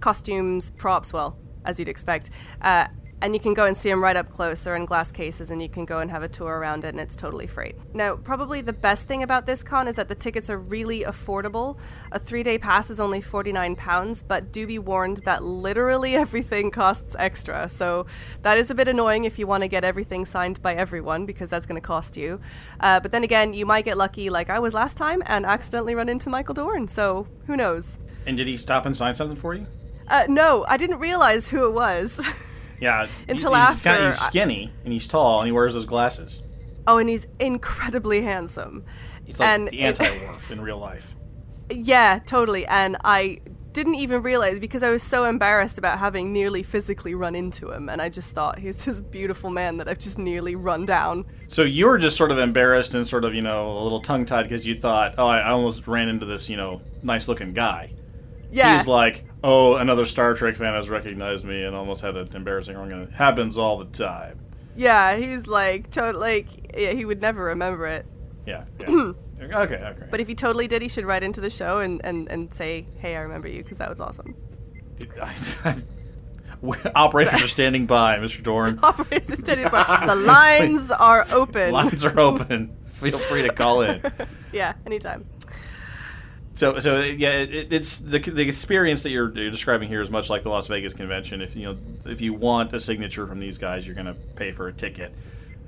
costumes, 0.00 0.72
props, 0.72 1.12
well, 1.12 1.38
as 1.64 1.78
you'd 1.78 1.88
expect. 1.88 2.30
Uh, 2.60 2.88
and 3.22 3.32
you 3.32 3.40
can 3.40 3.54
go 3.54 3.64
and 3.64 3.76
see 3.76 3.88
them 3.88 4.02
right 4.02 4.16
up 4.16 4.30
close. 4.30 4.60
They're 4.60 4.76
in 4.76 4.84
glass 4.84 5.10
cases, 5.10 5.50
and 5.50 5.62
you 5.62 5.68
can 5.68 5.84
go 5.86 6.00
and 6.00 6.10
have 6.10 6.22
a 6.22 6.28
tour 6.28 6.58
around 6.58 6.84
it, 6.84 6.88
and 6.88 7.00
it's 7.00 7.16
totally 7.16 7.46
free. 7.46 7.72
Now, 7.94 8.16
probably 8.16 8.60
the 8.60 8.74
best 8.74 9.08
thing 9.08 9.22
about 9.22 9.46
this 9.46 9.62
con 9.62 9.88
is 9.88 9.96
that 9.96 10.08
the 10.08 10.14
tickets 10.14 10.50
are 10.50 10.58
really 10.58 11.00
affordable. 11.00 11.78
A 12.12 12.18
three 12.18 12.42
day 12.42 12.58
pass 12.58 12.90
is 12.90 13.00
only 13.00 13.22
£49, 13.22 14.24
but 14.28 14.52
do 14.52 14.66
be 14.66 14.78
warned 14.78 15.18
that 15.24 15.42
literally 15.42 16.14
everything 16.26 16.70
costs 16.70 17.16
extra. 17.18 17.68
So 17.70 18.06
that 18.42 18.58
is 18.58 18.70
a 18.70 18.74
bit 18.74 18.86
annoying 18.86 19.24
if 19.24 19.38
you 19.38 19.46
want 19.46 19.62
to 19.62 19.68
get 19.68 19.82
everything 19.82 20.26
signed 20.26 20.60
by 20.60 20.74
everyone, 20.74 21.24
because 21.24 21.48
that's 21.48 21.64
going 21.64 21.80
to 21.80 21.86
cost 21.86 22.16
you. 22.16 22.40
Uh, 22.80 23.00
but 23.00 23.12
then 23.12 23.24
again, 23.24 23.54
you 23.54 23.64
might 23.64 23.86
get 23.86 23.96
lucky, 23.96 24.28
like 24.28 24.50
I 24.50 24.58
was 24.58 24.74
last 24.74 24.96
time, 24.96 25.22
and 25.26 25.46
accidentally 25.46 25.94
run 25.94 26.10
into 26.10 26.28
Michael 26.28 26.54
Dorn, 26.54 26.86
so 26.86 27.26
who 27.46 27.56
knows? 27.56 27.98
And 28.26 28.36
did 28.36 28.46
he 28.46 28.58
stop 28.58 28.84
and 28.84 28.96
sign 28.96 29.14
something 29.14 29.36
for 29.36 29.54
you? 29.54 29.66
Uh, 30.08 30.26
no, 30.28 30.64
I 30.68 30.76
didn't 30.76 30.98
realize 30.98 31.48
who 31.48 31.66
it 31.66 31.72
was. 31.72 32.20
Yeah. 32.80 33.06
Until 33.28 33.54
he's 33.54 33.62
after 33.62 33.88
Kinda, 33.90 34.06
he's 34.08 34.18
skinny 34.18 34.72
and 34.84 34.92
he's 34.92 35.06
tall 35.08 35.40
and 35.40 35.46
he 35.46 35.52
wears 35.52 35.74
those 35.74 35.86
glasses. 35.86 36.42
oh, 36.86 36.98
and 36.98 37.08
he's 37.08 37.26
incredibly 37.40 38.22
handsome. 38.22 38.84
He's 39.24 39.40
like 39.40 39.48
And 39.48 39.68
the 39.68 39.80
anti-Worf 39.80 40.50
in 40.52 40.60
real 40.60 40.78
life. 40.78 41.14
Yeah, 41.70 42.20
totally. 42.24 42.64
And 42.66 42.96
I 43.04 43.40
didn't 43.72 43.96
even 43.96 44.22
realize 44.22 44.58
because 44.58 44.82
I 44.82 44.90
was 44.90 45.02
so 45.02 45.24
embarrassed 45.24 45.76
about 45.78 45.98
having 45.98 46.32
nearly 46.32 46.62
physically 46.62 47.14
run 47.14 47.34
into 47.34 47.70
him. 47.70 47.88
And 47.88 48.00
I 48.00 48.08
just 48.08 48.32
thought, 48.32 48.58
he's 48.58 48.76
this 48.76 49.00
beautiful 49.00 49.50
man 49.50 49.76
that 49.78 49.88
I've 49.88 49.98
just 49.98 50.16
nearly 50.16 50.54
run 50.56 50.86
down. 50.86 51.26
So 51.48 51.62
you 51.62 51.86
were 51.86 51.98
just 51.98 52.16
sort 52.16 52.30
of 52.30 52.38
embarrassed 52.38 52.94
and 52.94 53.06
sort 53.06 53.24
of, 53.24 53.34
you 53.34 53.42
know, 53.42 53.76
a 53.78 53.82
little 53.82 54.00
tongue-tied 54.00 54.44
because 54.44 54.64
you 54.64 54.78
thought, 54.78 55.16
oh, 55.18 55.26
I 55.26 55.40
I 55.40 55.50
almost 55.50 55.86
ran 55.88 56.08
into 56.08 56.24
this, 56.24 56.48
you 56.48 56.56
know, 56.56 56.80
nice-looking 57.02 57.52
guy. 57.52 57.92
Yeah. 58.50 58.76
He's 58.76 58.86
like, 58.86 59.24
oh, 59.44 59.74
another 59.76 60.06
Star 60.06 60.34
Trek 60.34 60.56
fan 60.56 60.72
has 60.74 60.88
recognized 60.88 61.44
me 61.44 61.64
and 61.64 61.74
almost 61.76 62.00
had 62.00 62.16
an 62.16 62.34
embarrassing 62.34 62.76
wrong. 62.76 62.90
It 62.90 63.12
happens 63.12 63.58
all 63.58 63.76
the 63.78 63.84
time. 63.86 64.40
yeah, 64.76 65.16
he's 65.16 65.46
like, 65.46 65.90
to- 65.92 66.12
like, 66.12 66.76
yeah, 66.76 66.92
he 66.92 67.04
would 67.04 67.20
never 67.20 67.44
remember 67.44 67.86
it. 67.86 68.06
Yeah. 68.46 68.64
yeah. 68.80 68.86
okay. 69.42 69.74
Okay. 69.76 70.06
But 70.10 70.20
if 70.20 70.28
he 70.28 70.34
totally 70.34 70.68
did, 70.68 70.80
he 70.82 70.88
should 70.88 71.04
write 71.04 71.22
into 71.24 71.40
the 71.40 71.50
show 71.50 71.80
and, 71.80 72.00
and, 72.04 72.28
and 72.30 72.52
say, 72.54 72.86
hey, 72.98 73.16
I 73.16 73.20
remember 73.20 73.48
you, 73.48 73.62
because 73.62 73.78
that 73.78 73.90
was 73.90 74.00
awesome. 74.00 74.34
Operators 76.94 77.42
are 77.42 77.48
standing 77.48 77.86
by, 77.86 78.18
Mr. 78.18 78.42
Dorn. 78.42 78.78
Operators 78.82 79.30
are 79.32 79.36
standing 79.42 79.68
by. 79.68 80.04
The 80.06 80.14
lines 80.16 80.90
are 80.90 81.26
open. 81.32 81.72
Lines 81.72 82.04
are 82.04 82.18
open. 82.18 82.76
Feel 82.94 83.18
free 83.18 83.42
to 83.42 83.52
call 83.52 83.82
in. 83.82 84.00
yeah, 84.52 84.72
anytime. 84.86 85.26
So, 86.56 86.80
so 86.80 87.00
yeah, 87.00 87.40
it, 87.40 87.72
it's 87.72 87.98
the 87.98 88.18
the 88.18 88.42
experience 88.42 89.02
that 89.02 89.10
you're, 89.10 89.30
you're 89.36 89.50
describing 89.50 89.88
here 89.88 90.00
is 90.00 90.10
much 90.10 90.30
like 90.30 90.42
the 90.42 90.48
Las 90.48 90.66
Vegas 90.66 90.94
convention. 90.94 91.42
If 91.42 91.54
you 91.54 91.64
know, 91.66 91.78
if 92.06 92.20
you 92.20 92.32
want 92.32 92.72
a 92.72 92.80
signature 92.80 93.26
from 93.26 93.38
these 93.38 93.58
guys, 93.58 93.86
you're 93.86 93.94
going 93.94 94.06
to 94.06 94.14
pay 94.14 94.52
for 94.52 94.68
a 94.68 94.72
ticket. 94.72 95.14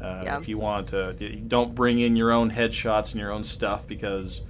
Uh, 0.00 0.22
Yeah. 0.24 0.38
If 0.38 0.48
you 0.48 0.58
want 0.58 0.88
to, 0.88 1.12
don't 1.12 1.74
bring 1.74 2.00
in 2.00 2.16
your 2.16 2.32
own 2.32 2.50
headshots 2.50 3.12
and 3.12 3.20
your 3.20 3.32
own 3.32 3.44
stuff 3.44 3.86
because 3.86 4.40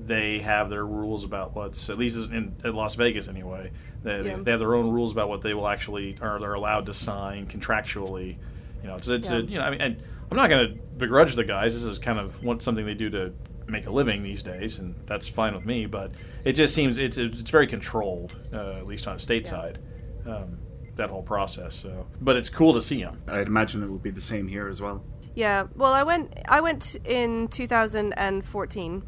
they 0.00 0.38
have 0.40 0.70
their 0.70 0.86
rules 0.86 1.24
about 1.24 1.54
what's 1.54 1.88
at 1.90 1.98
least 1.98 2.16
in 2.30 2.54
at 2.64 2.74
Las 2.74 2.94
Vegas 2.94 3.28
anyway. 3.28 3.70
They, 4.02 4.22
Yeah. 4.24 4.36
they 4.38 4.50
have 4.50 4.60
their 4.60 4.74
own 4.74 4.90
rules 4.90 5.12
about 5.12 5.28
what 5.28 5.42
they 5.42 5.52
will 5.54 5.68
actually 5.68 6.16
or 6.22 6.38
they're 6.40 6.54
allowed 6.54 6.86
to 6.86 6.94
sign 6.94 7.46
contractually. 7.46 8.36
You 8.82 8.88
know, 8.88 8.96
it's, 8.96 9.08
it's 9.08 9.30
a, 9.30 9.42
you 9.42 9.58
know, 9.58 9.64
I 9.64 9.70
mean, 9.70 9.80
and 9.80 10.02
I'm 10.30 10.36
not 10.36 10.48
going 10.48 10.68
to 10.74 10.82
begrudge 10.96 11.34
the 11.36 11.44
guys. 11.44 11.74
This 11.74 11.84
is 11.84 11.98
kind 11.98 12.18
of 12.18 12.42
what 12.42 12.62
something 12.62 12.86
they 12.86 12.94
do 12.94 13.10
to 13.10 13.32
make 13.72 13.86
a 13.86 13.90
living 13.90 14.22
these 14.22 14.42
days, 14.42 14.78
and 14.78 14.94
that's 15.06 15.28
fine 15.28 15.54
with 15.54 15.66
me. 15.66 15.86
But 15.86 16.12
it 16.44 16.52
just 16.52 16.74
seems 16.74 16.98
it's 16.98 17.18
it's 17.18 17.50
very 17.50 17.66
controlled, 17.66 18.36
uh, 18.52 18.74
at 18.78 18.86
least 18.86 19.08
on 19.08 19.18
stateside. 19.18 19.78
Um, 20.26 20.58
that 20.96 21.10
whole 21.10 21.22
process. 21.22 21.74
So, 21.74 22.06
but 22.20 22.36
it's 22.36 22.50
cool 22.50 22.74
to 22.74 22.82
see 22.82 23.02
them. 23.02 23.22
I'd 23.26 23.46
imagine 23.46 23.82
it 23.82 23.88
would 23.88 24.02
be 24.02 24.10
the 24.10 24.20
same 24.20 24.46
here 24.46 24.68
as 24.68 24.80
well. 24.80 25.02
Yeah, 25.34 25.64
well, 25.74 25.92
I 25.92 26.02
went. 26.02 26.38
I 26.48 26.60
went 26.60 26.96
in 27.06 27.48
2014, 27.48 29.02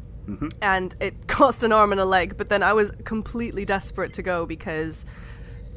and 0.61 0.95
it 0.99 1.27
cost 1.27 1.63
an 1.63 1.71
arm 1.71 1.91
and 1.91 2.01
a 2.01 2.05
leg. 2.05 2.37
But 2.37 2.49
then 2.49 2.63
I 2.63 2.73
was 2.73 2.91
completely 3.03 3.65
desperate 3.65 4.13
to 4.13 4.23
go 4.23 4.45
because 4.45 5.05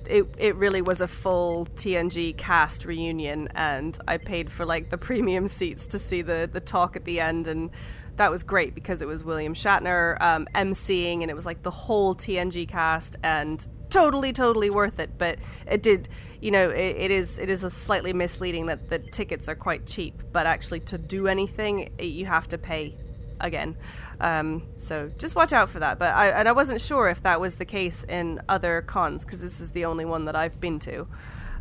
it 0.08 0.26
it 0.38 0.56
really 0.56 0.82
was 0.82 1.00
a 1.00 1.08
full 1.08 1.66
TNG 1.76 2.36
cast 2.36 2.84
reunion, 2.84 3.48
and 3.54 3.98
I 4.08 4.16
paid 4.16 4.50
for 4.50 4.64
like 4.64 4.90
the 4.90 4.98
premium 4.98 5.48
seats 5.48 5.86
to 5.88 5.98
see 5.98 6.22
the 6.22 6.48
the 6.50 6.60
talk 6.60 6.96
at 6.96 7.04
the 7.04 7.20
end, 7.20 7.46
and 7.46 7.70
that 8.16 8.30
was 8.30 8.42
great 8.42 8.74
because 8.74 9.02
it 9.02 9.06
was 9.06 9.22
William 9.22 9.54
Shatner 9.54 10.20
um, 10.20 10.48
emceeing, 10.54 11.22
and 11.22 11.30
it 11.30 11.34
was 11.34 11.46
like 11.46 11.62
the 11.62 11.70
whole 11.70 12.14
TNG 12.14 12.66
cast, 12.68 13.16
and 13.22 13.66
totally 13.90 14.32
totally 14.32 14.70
worth 14.70 14.98
it. 14.98 15.18
But 15.18 15.38
it 15.66 15.82
did 15.82 16.08
you 16.40 16.50
know 16.50 16.70
it, 16.70 16.96
it 16.96 17.10
is 17.10 17.38
it 17.38 17.50
is 17.50 17.64
a 17.64 17.70
slightly 17.70 18.12
misleading 18.12 18.66
that 18.66 18.88
the 18.88 18.98
tickets 18.98 19.48
are 19.48 19.56
quite 19.56 19.86
cheap 19.86 20.22
but 20.32 20.46
actually 20.46 20.80
to 20.80 20.96
do 20.96 21.26
anything 21.26 21.90
you 21.98 22.26
have 22.26 22.46
to 22.48 22.56
pay 22.56 22.96
again 23.40 23.76
um, 24.20 24.62
so 24.76 25.10
just 25.18 25.36
watch 25.36 25.52
out 25.52 25.70
for 25.70 25.78
that 25.80 25.98
but 25.98 26.14
I, 26.14 26.28
and 26.30 26.48
I 26.48 26.52
wasn't 26.52 26.80
sure 26.80 27.08
if 27.08 27.22
that 27.22 27.40
was 27.40 27.56
the 27.56 27.64
case 27.64 28.04
in 28.08 28.40
other 28.48 28.82
cons 28.82 29.24
because 29.24 29.40
this 29.40 29.60
is 29.60 29.70
the 29.72 29.84
only 29.84 30.04
one 30.04 30.24
that 30.26 30.36
I've 30.36 30.60
been 30.60 30.78
to 30.80 31.06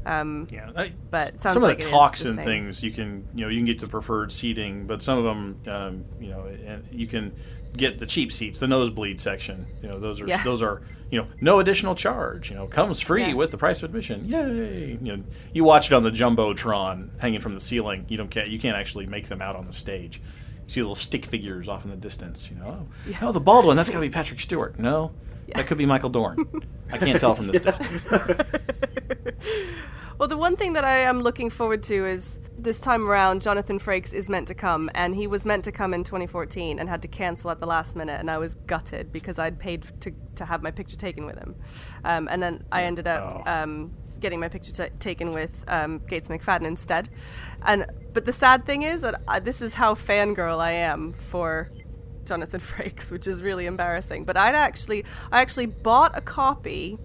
um, 0.06 0.48
Yeah, 0.50 0.72
I, 0.76 0.94
But 1.12 1.30
it 1.34 1.42
sounds 1.42 1.54
some 1.54 1.64
of 1.64 1.70
it 1.72 1.82
the 1.82 1.90
talks 1.90 2.24
and 2.24 2.42
things 2.42 2.82
you 2.82 2.92
can 2.92 3.28
you 3.36 3.44
know 3.44 3.50
you 3.50 3.58
can 3.58 3.66
get 3.66 3.80
the 3.80 3.88
preferred 3.88 4.32
seating, 4.32 4.88
but 4.88 5.02
some 5.02 5.18
of 5.18 5.26
them 5.26 5.60
um, 5.68 6.06
you 6.20 6.30
know 6.30 6.50
you 6.92 7.08
can 7.08 7.36
get 7.76 8.00
the 8.00 8.06
cheap 8.06 8.32
seats, 8.32 8.60
the 8.60 8.68
nosebleed 8.68 9.20
section. 9.20 9.68
You 9.82 9.90
know 9.90 10.00
those 10.00 10.22
are 10.22 10.28
Yeah. 10.28 10.42
those 10.44 10.62
are 10.62 10.82
you 11.12 11.20
know 11.20 11.28
no 11.42 11.60
additional 11.60 11.94
charge. 11.94 12.50
You 12.50 12.56
know 12.56 12.68
comes 12.68 13.02
free 13.02 13.24
Yeah. 13.24 13.34
with 13.34 13.52
the 13.52 13.58
price 13.58 13.80
of 13.80 13.84
admission. 13.90 14.24
Yay! 14.26 14.98
You 15.02 15.18
know 15.18 15.24
you 15.52 15.66
watch 15.66 15.88
it 15.88 15.94
on 15.94 16.04
the 16.04 16.12
jumbotron 16.12 17.20
hanging 17.20 17.42
from 17.42 17.54
the 17.54 17.60
ceiling. 17.62 18.06
You 18.08 18.16
don't 18.16 18.30
can't 18.32 18.48
you 18.48 18.60
can't 18.60 18.78
actually 18.78 19.08
make 19.08 19.28
them 19.28 19.42
out 19.42 19.58
on 19.58 19.66
the 19.68 19.74
stage. 19.74 20.22
See 20.68 20.82
little 20.82 20.96
stick 20.96 21.26
figures 21.26 21.68
off 21.68 21.84
in 21.86 21.92
the 21.92 21.98
distance. 21.98 22.50
You 22.50 22.58
know 22.58 22.88
oh, 23.10 23.18
oh 23.22 23.32
the 23.32 23.40
bald 23.40 23.66
one 23.66 23.76
that's 23.78 23.90
got 23.90 24.00
to 24.00 24.02
be 24.02 24.10
Patrick 24.10 24.40
Stewart. 24.40 24.78
No. 24.78 25.12
That 25.56 25.66
could 25.66 25.78
be 25.78 25.86
Michael 25.86 26.10
Dorn. 26.10 26.46
I 26.92 26.98
can't 26.98 27.20
tell 27.22 27.34
from 27.36 27.48
this 27.48 27.62
distance. 27.64 28.06
Well, 30.18 30.28
the 30.28 30.38
one 30.38 30.56
thing 30.56 30.74
that 30.74 30.84
I 30.84 30.98
am 30.98 31.22
looking 31.22 31.52
forward 31.52 31.84
to 31.84 32.06
is 32.08 32.40
this 32.58 32.80
time 32.80 33.08
around, 33.08 33.44
Jonathan 33.44 33.80
Frakes 33.80 34.14
is 34.14 34.28
meant 34.28 34.48
to 34.48 34.56
come, 34.56 34.90
and 34.96 35.14
he 35.16 35.28
was 35.28 35.46
meant 35.46 35.64
to 35.66 35.72
come 35.72 35.94
in 35.94 36.04
2014 36.04 36.80
and 36.80 36.90
had 36.90 37.04
to 37.04 37.08
cancel 37.08 37.52
at 37.52 37.60
the 37.60 37.68
last 37.68 37.96
minute, 37.96 38.20
and 38.20 38.32
I 38.32 38.40
was 38.40 38.56
gutted 38.66 39.12
because 39.12 39.38
I'd 39.38 39.60
paid 39.60 39.86
to, 40.02 40.12
to 40.38 40.46
have 40.46 40.64
my 40.64 40.72
picture 40.72 40.98
taken 40.98 41.28
with 41.28 41.38
him. 41.38 41.56
Um, 42.04 42.28
and 42.32 42.42
then 42.42 42.64
I 42.72 42.86
ended 42.86 43.06
up 43.08 43.44
Oh. 43.46 43.52
um, 43.52 43.92
getting 44.20 44.40
my 44.40 44.50
picture 44.50 44.72
ta 44.72 44.88
taken 45.00 45.34
with 45.34 45.64
um, 45.68 46.00
Gates 46.08 46.28
McFadden 46.28 46.66
instead. 46.66 47.10
And 47.66 47.86
But 48.14 48.26
the 48.26 48.34
sad 48.34 48.66
thing 48.66 48.84
is 48.84 49.02
that 49.02 49.22
I, 49.28 49.40
this 49.40 49.62
is 49.62 49.76
how 49.76 49.94
fangirl 49.96 50.60
I 50.60 50.72
am 50.72 51.14
for 51.14 51.72
Jonathan 52.26 52.60
Frakes, 52.72 53.10
which 53.12 53.28
is 53.28 53.42
really 53.42 53.66
embarrassing. 53.66 54.26
But 54.26 54.38
I'd 54.38 54.56
actually, 54.56 55.06
I 55.32 55.42
actually 55.42 55.68
bought 55.68 56.18
a 56.18 56.22
copy 56.22 56.98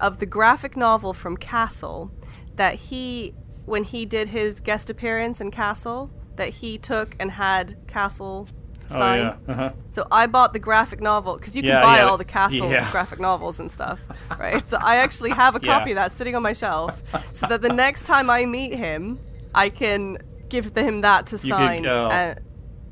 of 0.00 0.18
the 0.18 0.26
graphic 0.26 0.76
novel 0.76 1.12
from 1.12 1.36
Castle 1.36 2.10
that 2.54 2.74
he, 2.74 3.34
when 3.66 3.84
he 3.84 4.06
did 4.06 4.28
his 4.28 4.60
guest 4.60 4.90
appearance 4.90 5.40
in 5.40 5.50
Castle, 5.50 6.10
that 6.36 6.48
he 6.48 6.78
took 6.78 7.16
and 7.18 7.32
had 7.32 7.76
Castle 7.86 8.48
Oh 8.90 8.98
sign. 8.98 9.20
yeah. 9.20 9.36
Uh-huh. 9.48 9.72
So 9.90 10.06
I 10.10 10.26
bought 10.26 10.52
the 10.52 10.58
graphic 10.58 11.00
novel 11.00 11.36
because 11.36 11.54
you 11.56 11.62
can 11.62 11.70
Yeah, 11.70 11.82
buy 11.82 11.98
yeah. 11.98 12.04
all 12.08 12.16
the 12.18 12.24
Castle 12.24 12.68
graphic 12.90 13.20
novels 13.20 13.60
and 13.60 13.70
stuff, 13.70 14.00
right? 14.38 14.66
So 14.68 14.78
I 14.80 14.96
actually 14.96 15.30
have 15.30 15.54
a 15.54 15.60
copy 15.72 15.90
of 15.92 15.96
that 15.96 16.12
sitting 16.12 16.34
on 16.34 16.42
my 16.42 16.52
shelf, 16.52 17.00
so 17.32 17.46
that 17.46 17.60
the 17.62 17.68
next 17.68 18.06
time 18.06 18.30
I 18.30 18.46
meet 18.46 18.74
him, 18.74 19.18
I 19.54 19.68
can 19.68 20.18
give 20.48 20.76
him 20.76 21.02
that 21.02 21.26
to 21.28 21.36
You 21.36 21.40
could- 21.42 21.48
sign 21.48 21.86
oh. 21.86 22.08
and, 22.10 22.40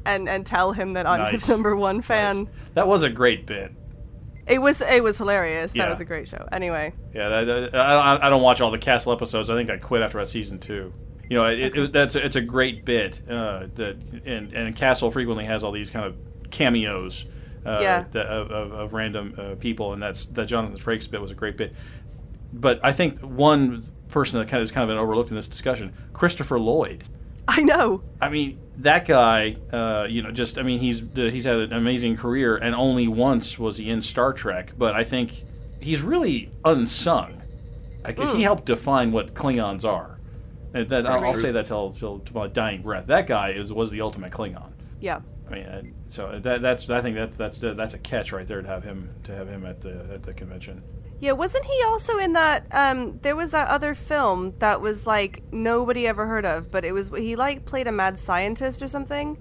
and 0.04 0.28
and 0.28 0.46
tell 0.46 0.72
him 0.72 0.92
that 0.94 1.06
I'm 1.06 1.32
his 1.32 1.48
number 1.48 1.74
one 1.76 2.02
fan. 2.02 2.44
Nice. 2.44 2.48
That 2.74 2.86
was 2.88 3.02
a 3.02 3.10
great 3.10 3.46
bit. 3.46 3.72
It 4.46 4.60
was 4.60 4.80
it 4.80 5.02
was 5.02 5.18
hilarious. 5.18 5.72
That 5.72 5.90
was 5.90 5.98
a 6.00 6.04
great 6.04 6.28
show. 6.28 6.46
Anyway, 6.52 6.92
Yeah, 7.14 7.28
that- 7.44 7.74
I, 7.74 8.18
I 8.26 8.30
don't 8.30 8.42
watch 8.42 8.60
all 8.60 8.70
the 8.70 8.78
Castle 8.78 9.12
episodes. 9.12 9.50
I 9.50 9.54
think 9.56 9.70
I 9.70 9.76
quit 9.78 10.02
after 10.02 10.18
about 10.18 10.28
season 10.28 10.58
two. 10.58 10.92
You 11.28 11.38
know, 11.38 11.46
it, 11.46 11.76
it, 11.76 11.92
that's 11.92 12.14
it's 12.14 12.36
a 12.36 12.40
great 12.40 12.84
bit. 12.84 13.20
Uh, 13.28 13.66
that 13.74 13.96
and 14.24 14.52
and 14.52 14.76
Castle 14.76 15.10
frequently 15.10 15.44
has 15.44 15.64
all 15.64 15.72
these 15.72 15.90
kind 15.90 16.06
of 16.06 16.16
cameos. 16.50 17.24
Uh, 17.64 17.80
Yeah. 17.82 18.04
that, 18.12 18.26
of, 18.26 18.50
of, 18.52 18.72
of 18.72 18.92
random 18.92 19.34
uh, 19.36 19.54
people, 19.56 19.92
and 19.92 20.00
that's 20.00 20.26
that 20.26 20.46
Jonathan 20.46 20.78
Frakes 20.78 21.10
bit 21.10 21.20
was 21.20 21.32
a 21.32 21.34
great 21.34 21.56
bit. 21.56 21.74
But 22.52 22.78
I 22.84 22.92
think 22.92 23.18
one 23.20 23.84
person 24.08 24.38
that 24.38 24.44
kind 24.46 24.58
of 24.58 24.62
has 24.62 24.70
kind 24.70 24.84
of 24.84 24.88
been 24.94 24.98
overlooked 25.02 25.30
in 25.30 25.36
this 25.36 25.48
discussion, 25.48 25.92
Christopher 26.12 26.60
Lloyd. 26.60 27.02
I 27.48 27.62
know. 27.62 28.02
I 28.20 28.28
mean, 28.28 28.58
that 28.78 29.04
guy, 29.06 29.56
uh, 29.72 30.06
you 30.08 30.22
know, 30.22 30.30
just 30.30 30.58
I 30.58 30.62
mean, 30.62 30.78
he's 30.78 31.02
he's 31.14 31.44
had 31.44 31.56
an 31.56 31.72
amazing 31.72 32.16
career, 32.16 32.56
and 32.56 32.72
only 32.74 33.08
once 33.08 33.58
was 33.58 33.78
he 33.78 33.90
in 33.90 34.00
Star 34.00 34.32
Trek. 34.32 34.72
But 34.78 34.94
I 34.94 35.02
think 35.02 35.42
he's 35.80 36.02
really 36.02 36.50
unsung. 36.64 37.42
Like, 38.04 38.18
Hmm. 38.18 38.36
He 38.36 38.42
helped 38.44 38.66
define 38.66 39.10
what 39.10 39.34
Klingons 39.34 39.84
are. 39.84 40.15
And 40.76 40.88
that, 40.90 41.06
I'll, 41.06 41.24
I'll 41.24 41.34
say 41.34 41.52
that 41.52 41.66
till, 41.66 41.90
till 41.92 42.18
to 42.20 42.34
my 42.34 42.48
dying 42.48 42.82
breath. 42.82 43.06
That 43.06 43.26
guy 43.26 43.50
is 43.50 43.72
was 43.72 43.90
the 43.90 44.00
ultimate 44.02 44.32
Klingon. 44.32 44.72
Yeah. 45.00 45.20
I 45.48 45.50
mean, 45.50 45.64
uh, 45.64 45.82
so 46.08 46.38
that, 46.42 46.60
that's 46.60 46.90
I 46.90 47.00
think 47.00 47.16
that's 47.16 47.36
that's 47.36 47.58
that's 47.60 47.94
a 47.94 47.98
catch 47.98 48.32
right 48.32 48.46
there 48.46 48.60
to 48.62 48.68
have 48.68 48.82
him 48.84 49.08
to 49.24 49.34
have 49.34 49.48
him 49.48 49.64
at 49.64 49.80
the 49.80 50.06
at 50.12 50.22
the 50.22 50.34
convention. 50.34 50.82
Yeah, 51.18 51.32
wasn't 51.32 51.64
he 51.64 51.82
also 51.84 52.18
in 52.18 52.34
that? 52.34 52.66
Um, 52.72 53.18
there 53.22 53.34
was 53.36 53.52
that 53.52 53.68
other 53.68 53.94
film 53.94 54.52
that 54.58 54.80
was 54.82 55.06
like 55.06 55.42
nobody 55.52 56.06
ever 56.06 56.26
heard 56.26 56.44
of, 56.44 56.70
but 56.70 56.84
it 56.84 56.92
was 56.92 57.08
he 57.16 57.36
like 57.36 57.64
played 57.64 57.86
a 57.86 57.92
mad 57.92 58.18
scientist 58.18 58.82
or 58.82 58.88
something. 58.88 59.38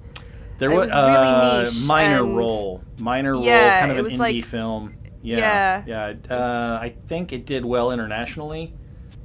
There 0.57 0.71
It 0.71 0.75
was, 0.75 0.89
was 0.89 0.93
really 0.93 1.27
uh, 1.27 1.63
niche 1.63 1.85
minor 1.87 2.23
and- 2.23 2.37
role, 2.37 2.81
minor 2.97 3.35
Yeah, 3.35 3.61
role, 3.71 3.79
kind 3.81 3.91
of 3.91 3.97
it 3.97 3.99
an 3.99 4.03
was 4.05 4.13
indie 4.13 4.19
like- 4.19 4.45
film. 4.45 4.95
Yeah, 5.21 5.83
Yeah. 5.87 6.13
yeah. 6.29 6.33
Uh, 6.35 6.79
I 6.81 6.89
think 7.07 7.33
it 7.33 7.45
did 7.47 7.65
well 7.65 7.91
internationally, 7.91 8.73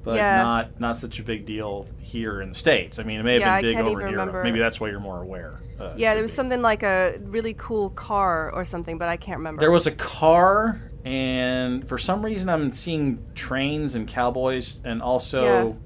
but 0.03 0.17
Yeah. 0.17 0.37
not 0.43 0.81
not 0.81 0.97
such 0.97 1.19
a 1.19 1.23
big 1.23 1.45
deal 1.47 1.87
here 2.01 2.41
in 2.41 2.49
the 2.51 2.55
states. 2.55 2.99
I 2.99 3.03
mean, 3.03 3.21
it 3.21 3.23
may 3.23 3.35
have 3.35 3.41
Yeah, 3.43 3.61
been 3.61 3.77
big 3.77 3.87
over 3.87 4.01
in 4.01 4.09
Europe. 4.11 4.27
remember. 4.29 4.45
Maybe 4.45 4.59
that's 4.59 4.81
why 4.81 4.89
you're 4.89 5.01
more 5.01 5.21
aware. 5.23 5.61
Uh, 5.79 5.93
Yeah, 5.97 6.15
there 6.15 6.23
was 6.23 6.31
be. 6.31 6.37
something 6.37 6.63
like 6.63 6.83
a 6.83 7.19
really 7.25 7.55
cool 7.55 7.91
car 7.91 8.51
or 8.53 8.65
something, 8.65 8.99
but 8.99 9.09
I 9.09 9.17
can't 9.17 9.39
remember. 9.39 9.61
There 9.61 9.71
was 9.71 9.87
a 9.87 9.93
car, 9.93 10.81
and 11.05 11.87
for 11.89 11.99
some 11.99 12.25
reason, 12.25 12.49
I'm 12.49 12.73
seeing 12.73 13.25
trains 13.35 13.95
and 13.95 14.07
cowboys, 14.09 14.81
and 14.85 15.03
also. 15.03 15.77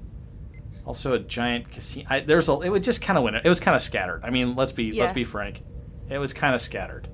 Also, 0.85 1.13
a 1.13 1.19
giant 1.19 1.71
casino. 1.71 2.05
I, 2.11 2.19
there's 2.19 2.47
a. 2.47 2.59
It 2.61 2.69
was 2.69 2.81
just 2.81 3.01
kind 3.01 3.17
of 3.17 3.23
went. 3.23 3.37
It 3.37 3.49
was 3.49 3.59
kind 3.59 3.75
of 3.75 3.81
scattered. 3.81 4.21
I 4.23 4.29
mean, 4.29 4.55
let's 4.55 4.71
be 4.71 4.91
let's 4.91 5.13
be 5.13 5.23
frank. 5.23 5.63
It 6.11 6.19
was 6.19 6.31
kind 6.31 6.53
of 6.53 6.61
scattered. 6.61 7.07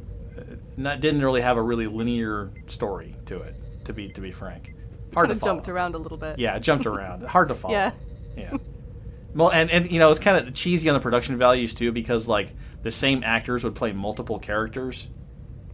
Not 0.76 1.00
didn't 1.00 1.22
really 1.22 1.40
have 1.40 1.56
a 1.56 1.62
really 1.62 1.88
linear 1.88 2.52
story 2.68 3.16
to 3.28 3.40
it. 3.42 3.56
To 3.86 3.94
be 3.94 4.10
to 4.10 4.20
be 4.20 4.32
frank, 4.34 4.76
hard 5.14 5.28
kind 5.28 5.28
to 5.28 5.32
of 5.32 5.40
follow. 5.40 5.54
jumped 5.56 5.70
around 5.70 5.96
a 5.96 5.98
little 5.98 6.18
bit. 6.18 6.40
Yeah, 6.40 6.58
jumped 6.60 6.86
around. 6.86 7.24
Hard 7.24 7.48
to 7.50 7.56
follow. 7.56 7.74
Yeah. 7.74 7.92
Yeah. 8.38 8.58
Well, 9.34 9.52
and 9.52 9.72
and 9.72 9.90
you 9.92 10.00
know 10.00 10.10
it's 10.10 10.20
kind 10.20 10.46
of 10.46 10.54
cheesy 10.54 10.90
on 10.90 10.94
the 10.94 11.00
production 11.00 11.38
values 11.38 11.74
too 11.74 11.92
because 11.92 12.28
like 12.28 12.54
the 12.84 12.92
same 12.92 13.24
actors 13.24 13.64
would 13.64 13.76
play 13.76 13.94
multiple 13.94 14.40
characters. 14.40 15.08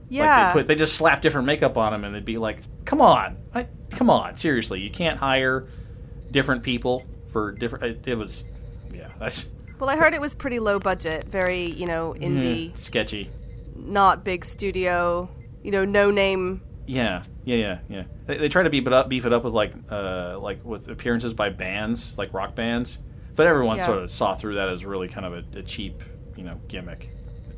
yeah. 0.09 0.23
Like 0.23 0.53
they 0.53 0.59
put 0.59 0.67
they 0.67 0.75
just 0.75 0.95
slap 0.95 1.21
different 1.21 1.47
makeup 1.47 1.77
on 1.77 1.91
them 1.91 2.03
and 2.03 2.13
they'd 2.13 2.25
be 2.25 2.37
like, 2.37 2.59
"Come 2.85 3.01
on, 3.01 3.37
I, 3.53 3.67
come 3.89 4.09
on, 4.09 4.35
seriously, 4.37 4.81
you 4.81 4.89
can't 4.89 5.17
hire 5.17 5.67
different 6.31 6.63
people 6.63 7.03
for 7.29 7.51
different." 7.51 7.83
It, 7.83 8.07
it 8.07 8.17
was, 8.17 8.43
yeah, 8.93 9.09
that's 9.19 9.47
well, 9.79 9.89
I 9.89 9.95
heard 9.95 10.13
it 10.13 10.21
was 10.21 10.35
pretty 10.35 10.59
low 10.59 10.79
budget, 10.79 11.25
very 11.27 11.65
you 11.65 11.85
know 11.87 12.13
mm-hmm. 12.13 12.37
indie, 12.37 12.77
sketchy. 12.77 13.31
not 13.75 14.23
big 14.23 14.45
studio, 14.45 15.29
you 15.63 15.71
know, 15.71 15.85
no 15.85 16.11
name. 16.11 16.61
Yeah, 16.87 17.23
yeah, 17.43 17.55
yeah, 17.55 17.79
yeah. 17.89 18.03
They, 18.25 18.37
they 18.37 18.49
try 18.49 18.63
to 18.63 18.69
beef 18.69 18.87
it 18.87 18.93
up, 18.93 19.09
beef 19.09 19.25
it 19.25 19.33
up 19.33 19.43
with 19.43 19.53
like, 19.53 19.73
uh, 19.91 20.39
like 20.39 20.63
with 20.65 20.87
appearances 20.89 21.33
by 21.33 21.49
bands, 21.49 22.17
like 22.17 22.33
rock 22.33 22.55
bands. 22.55 22.99
But 23.35 23.45
everyone 23.45 23.77
Yeah. 23.77 23.85
sort 23.85 23.97
of 23.99 24.09
saw 24.09 24.33
through 24.35 24.55
that 24.55 24.69
as 24.69 24.85
really 24.85 25.07
kind 25.09 25.25
of 25.25 25.33
a, 25.33 25.59
a 25.59 25.63
cheap, 25.63 26.01
you 26.35 26.43
know, 26.43 26.59
gimmick 26.67 27.11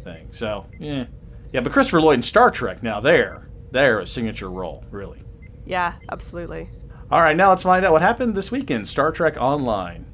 thing. 0.03 0.27
So, 0.31 0.65
yeah, 0.79 1.05
yeah. 1.53 1.61
But 1.61 1.71
Christopher 1.71 2.01
Lloyd 2.01 2.15
in 2.15 2.23
Star 2.23 2.49
Trek, 2.51 2.81
now 2.83 2.99
there, 2.99 3.49
there, 3.71 3.99
a 3.99 4.07
signature 4.07 4.49
role, 4.49 4.83
really. 4.91 5.21
Yeah, 5.65 5.93
absolutely. 6.11 6.69
All 7.11 7.21
right, 7.21 7.35
now 7.35 7.49
let's 7.49 7.63
find 7.63 7.85
out 7.85 7.91
what 7.91 8.01
happened 8.01 8.35
this 8.35 8.51
weekend. 8.51 8.87
Star 8.87 9.11
Trek 9.11 9.37
Online. 9.39 10.05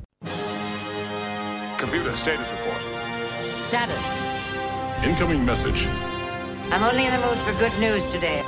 Computer 1.77 2.15
status 2.17 2.49
report. 2.51 2.81
Status. 3.63 5.05
Incoming 5.05 5.45
message. 5.45 5.87
I'm 6.71 6.83
only 6.83 7.05
in 7.05 7.13
the 7.13 7.25
mood 7.25 7.37
for 7.39 7.53
good 7.59 7.77
news 7.79 8.03
today. 8.11 8.43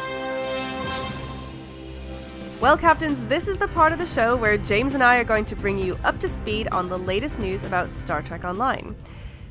Well, 2.59 2.75
Captains, 2.75 3.23
this 3.25 3.47
is 3.47 3.59
the 3.59 3.67
part 3.67 3.91
of 3.91 3.99
the 3.99 4.05
show 4.07 4.35
where 4.35 4.57
James 4.57 4.95
and 4.95 5.03
I 5.03 5.17
are 5.17 5.23
going 5.23 5.45
to 5.45 5.55
bring 5.55 5.77
you 5.77 5.95
up 6.03 6.19
to 6.21 6.27
speed 6.27 6.67
on 6.69 6.89
the 6.89 6.97
latest 6.97 7.37
news 7.37 7.63
about 7.63 7.91
Star 7.91 8.23
Trek 8.23 8.43
Online. 8.43 8.95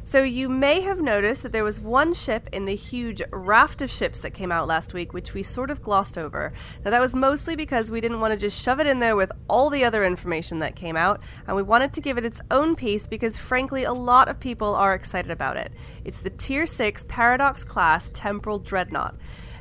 So, 0.05 0.25
you 0.25 0.49
may 0.49 0.81
have 0.81 1.01
noticed 1.01 1.45
that 1.45 1.53
there 1.53 1.63
was 1.63 1.81
one 1.81 2.15
ship 2.15 2.49
in 2.53 2.65
the 2.65 2.75
huge 2.75 3.23
raft 3.31 3.81
of 3.81 3.93
ships 3.93 4.19
that 4.21 4.35
came 4.35 4.51
out 4.51 4.67
last 4.67 4.93
week, 4.93 5.13
which 5.13 5.35
we 5.35 5.45
sort 5.45 5.71
of 5.71 5.85
glossed 5.85 6.19
over. 6.19 6.53
Now, 6.85 6.91
that 6.91 7.01
was 7.01 7.15
mostly 7.15 7.55
because 7.55 7.93
we 7.93 8.01
didn't 8.01 8.19
want 8.19 8.33
to 8.35 8.41
just 8.41 8.61
shove 8.61 8.81
it 8.81 8.89
in 8.89 8.99
there 8.99 9.15
with 9.15 9.31
all 9.49 9.71
the 9.71 9.85
other 9.85 10.05
information 10.05 10.59
that 10.59 10.75
came 10.75 10.97
out, 10.97 11.21
and 11.47 11.55
we 11.55 11.63
wanted 11.63 11.93
to 11.93 12.01
give 12.01 12.19
it 12.19 12.25
its 12.25 12.41
own 12.51 12.75
piece 12.75 13.07
because, 13.07 13.37
frankly, 13.37 13.85
a 13.85 13.93
lot 13.93 14.29
of 14.29 14.41
people 14.41 14.75
are 14.75 14.95
excited 14.95 15.31
about 15.31 15.57
it. 15.57 15.73
It's 16.05 16.23
the 16.23 16.31
Tier 16.31 16.67
6 16.67 17.05
Paradox 17.07 17.63
class 17.63 18.11
Temporal 18.13 18.59
Dreadnought. 18.59 19.15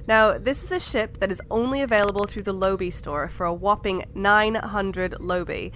Now, 0.07 0.37
this 0.37 0.63
is 0.63 0.71
a 0.71 0.79
ship 0.79 1.19
that 1.19 1.31
is 1.31 1.41
only 1.49 1.81
available 1.81 2.25
through 2.25 2.43
the 2.43 2.53
Lobi 2.53 2.91
store 2.91 3.27
for 3.27 3.45
a 3.45 3.53
whopping 3.53 4.05
900 4.13 5.19
Lobi. 5.19 5.71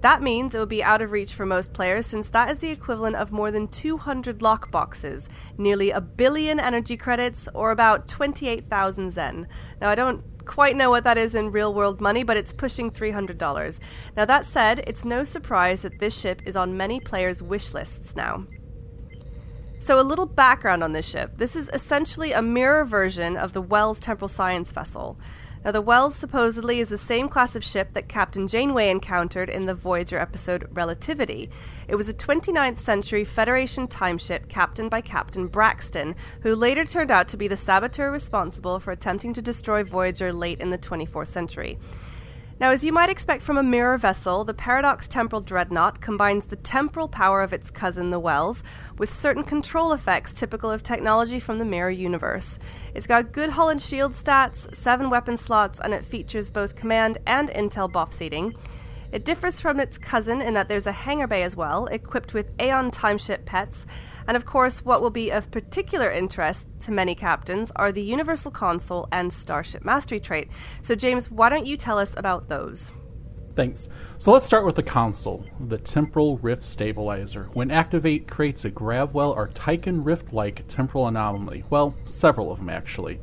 That 0.00 0.22
means 0.22 0.54
it 0.54 0.58
will 0.58 0.66
be 0.66 0.82
out 0.82 1.00
of 1.00 1.12
reach 1.12 1.32
for 1.32 1.46
most 1.46 1.72
players 1.72 2.06
since 2.06 2.28
that 2.28 2.50
is 2.50 2.58
the 2.58 2.70
equivalent 2.70 3.16
of 3.16 3.32
more 3.32 3.50
than 3.50 3.68
200 3.68 4.40
lockboxes, 4.40 5.28
nearly 5.56 5.90
a 5.90 6.00
billion 6.00 6.60
energy 6.60 6.96
credits, 6.96 7.48
or 7.54 7.70
about 7.70 8.06
28,000 8.06 9.12
Zen. 9.12 9.48
Now, 9.80 9.88
I 9.88 9.94
don't 9.94 10.22
quite 10.44 10.76
know 10.76 10.90
what 10.90 11.04
that 11.04 11.16
is 11.16 11.34
in 11.34 11.50
real 11.50 11.72
world 11.72 12.00
money, 12.02 12.22
but 12.22 12.36
it's 12.36 12.52
pushing 12.52 12.90
$300. 12.90 13.80
Now, 14.16 14.26
that 14.26 14.44
said, 14.44 14.84
it's 14.86 15.04
no 15.04 15.24
surprise 15.24 15.82
that 15.82 15.98
this 16.00 16.18
ship 16.18 16.42
is 16.44 16.56
on 16.56 16.76
many 16.76 17.00
players' 17.00 17.42
wish 17.42 17.72
lists 17.72 18.14
now. 18.14 18.46
So, 19.84 20.00
a 20.00 20.02
little 20.02 20.24
background 20.24 20.82
on 20.82 20.92
this 20.92 21.06
ship. 21.06 21.32
This 21.36 21.54
is 21.54 21.68
essentially 21.74 22.32
a 22.32 22.40
mirror 22.40 22.86
version 22.86 23.36
of 23.36 23.52
the 23.52 23.60
Wells 23.60 24.00
Temporal 24.00 24.28
Science 24.28 24.72
vessel. 24.72 25.18
Now, 25.62 25.72
the 25.72 25.82
Wells 25.82 26.14
supposedly 26.14 26.80
is 26.80 26.88
the 26.88 26.96
same 26.96 27.28
class 27.28 27.54
of 27.54 27.62
ship 27.62 27.92
that 27.92 28.08
Captain 28.08 28.48
Janeway 28.48 28.88
encountered 28.88 29.50
in 29.50 29.66
the 29.66 29.74
Voyager 29.74 30.18
episode 30.18 30.66
Relativity. 30.72 31.50
It 31.86 31.96
was 31.96 32.08
a 32.08 32.14
29th 32.14 32.78
century 32.78 33.24
Federation 33.24 33.86
time 33.86 34.16
ship 34.16 34.48
captained 34.48 34.88
by 34.88 35.02
Captain 35.02 35.48
Braxton, 35.48 36.14
who 36.40 36.54
later 36.54 36.86
turned 36.86 37.10
out 37.10 37.28
to 37.28 37.36
be 37.36 37.46
the 37.46 37.54
saboteur 37.54 38.10
responsible 38.10 38.80
for 38.80 38.90
attempting 38.90 39.34
to 39.34 39.42
destroy 39.42 39.84
Voyager 39.84 40.32
late 40.32 40.62
in 40.62 40.70
the 40.70 40.78
24th 40.78 41.26
century. 41.26 41.78
Now, 42.60 42.70
as 42.70 42.84
you 42.84 42.92
might 42.92 43.10
expect 43.10 43.42
from 43.42 43.58
a 43.58 43.64
mirror 43.64 43.98
vessel, 43.98 44.44
the 44.44 44.54
Paradox 44.54 45.08
Temporal 45.08 45.42
Dreadnought 45.42 46.00
combines 46.00 46.46
the 46.46 46.56
temporal 46.56 47.08
power 47.08 47.42
of 47.42 47.52
its 47.52 47.68
cousin, 47.68 48.10
the 48.10 48.20
Wells, 48.20 48.62
with 48.96 49.12
certain 49.12 49.42
control 49.42 49.92
effects 49.92 50.32
typical 50.32 50.70
of 50.70 50.84
technology 50.84 51.40
from 51.40 51.58
the 51.58 51.64
mirror 51.64 51.90
universe. 51.90 52.60
It's 52.94 53.08
got 53.08 53.32
good 53.32 53.50
hull 53.50 53.70
and 53.70 53.82
shield 53.82 54.12
stats, 54.12 54.72
seven 54.72 55.10
weapon 55.10 55.36
slots, 55.36 55.80
and 55.80 55.92
it 55.92 56.06
features 56.06 56.50
both 56.52 56.76
command 56.76 57.18
and 57.26 57.50
intel 57.50 57.90
buff 57.90 58.12
seating. 58.12 58.54
It 59.10 59.24
differs 59.24 59.58
from 59.58 59.80
its 59.80 59.98
cousin 59.98 60.40
in 60.40 60.54
that 60.54 60.68
there's 60.68 60.86
a 60.86 60.92
hangar 60.92 61.26
bay 61.26 61.42
as 61.42 61.56
well, 61.56 61.86
equipped 61.86 62.34
with 62.34 62.52
Aeon 62.60 62.92
timeship 62.92 63.44
pets, 63.44 63.84
and 64.26 64.36
of 64.36 64.44
course, 64.44 64.84
what 64.84 65.00
will 65.00 65.10
be 65.10 65.30
of 65.30 65.50
particular 65.50 66.10
interest 66.10 66.68
to 66.80 66.92
many 66.92 67.14
captains 67.14 67.70
are 67.76 67.92
the 67.92 68.02
Universal 68.02 68.52
Console 68.52 69.08
and 69.12 69.32
Starship 69.32 69.84
Mastery 69.84 70.20
trait. 70.20 70.48
So, 70.82 70.94
James, 70.94 71.30
why 71.30 71.48
don't 71.48 71.66
you 71.66 71.76
tell 71.76 71.98
us 71.98 72.14
about 72.16 72.48
those? 72.48 72.92
Thanks. 73.54 73.88
So 74.18 74.32
let's 74.32 74.44
start 74.44 74.66
with 74.66 74.74
the 74.74 74.82
console, 74.82 75.44
the 75.60 75.78
Temporal 75.78 76.38
Rift 76.38 76.64
Stabilizer. 76.64 77.48
When 77.52 77.70
activate, 77.70 78.26
creates 78.26 78.64
a 78.64 78.70
Gravwell 78.70 79.34
or 79.36 79.48
Tychon 79.48 80.04
Rift-like 80.04 80.66
temporal 80.66 81.06
anomaly. 81.06 81.62
Well, 81.70 81.94
several 82.04 82.50
of 82.50 82.58
them 82.58 82.68
actually, 82.68 83.20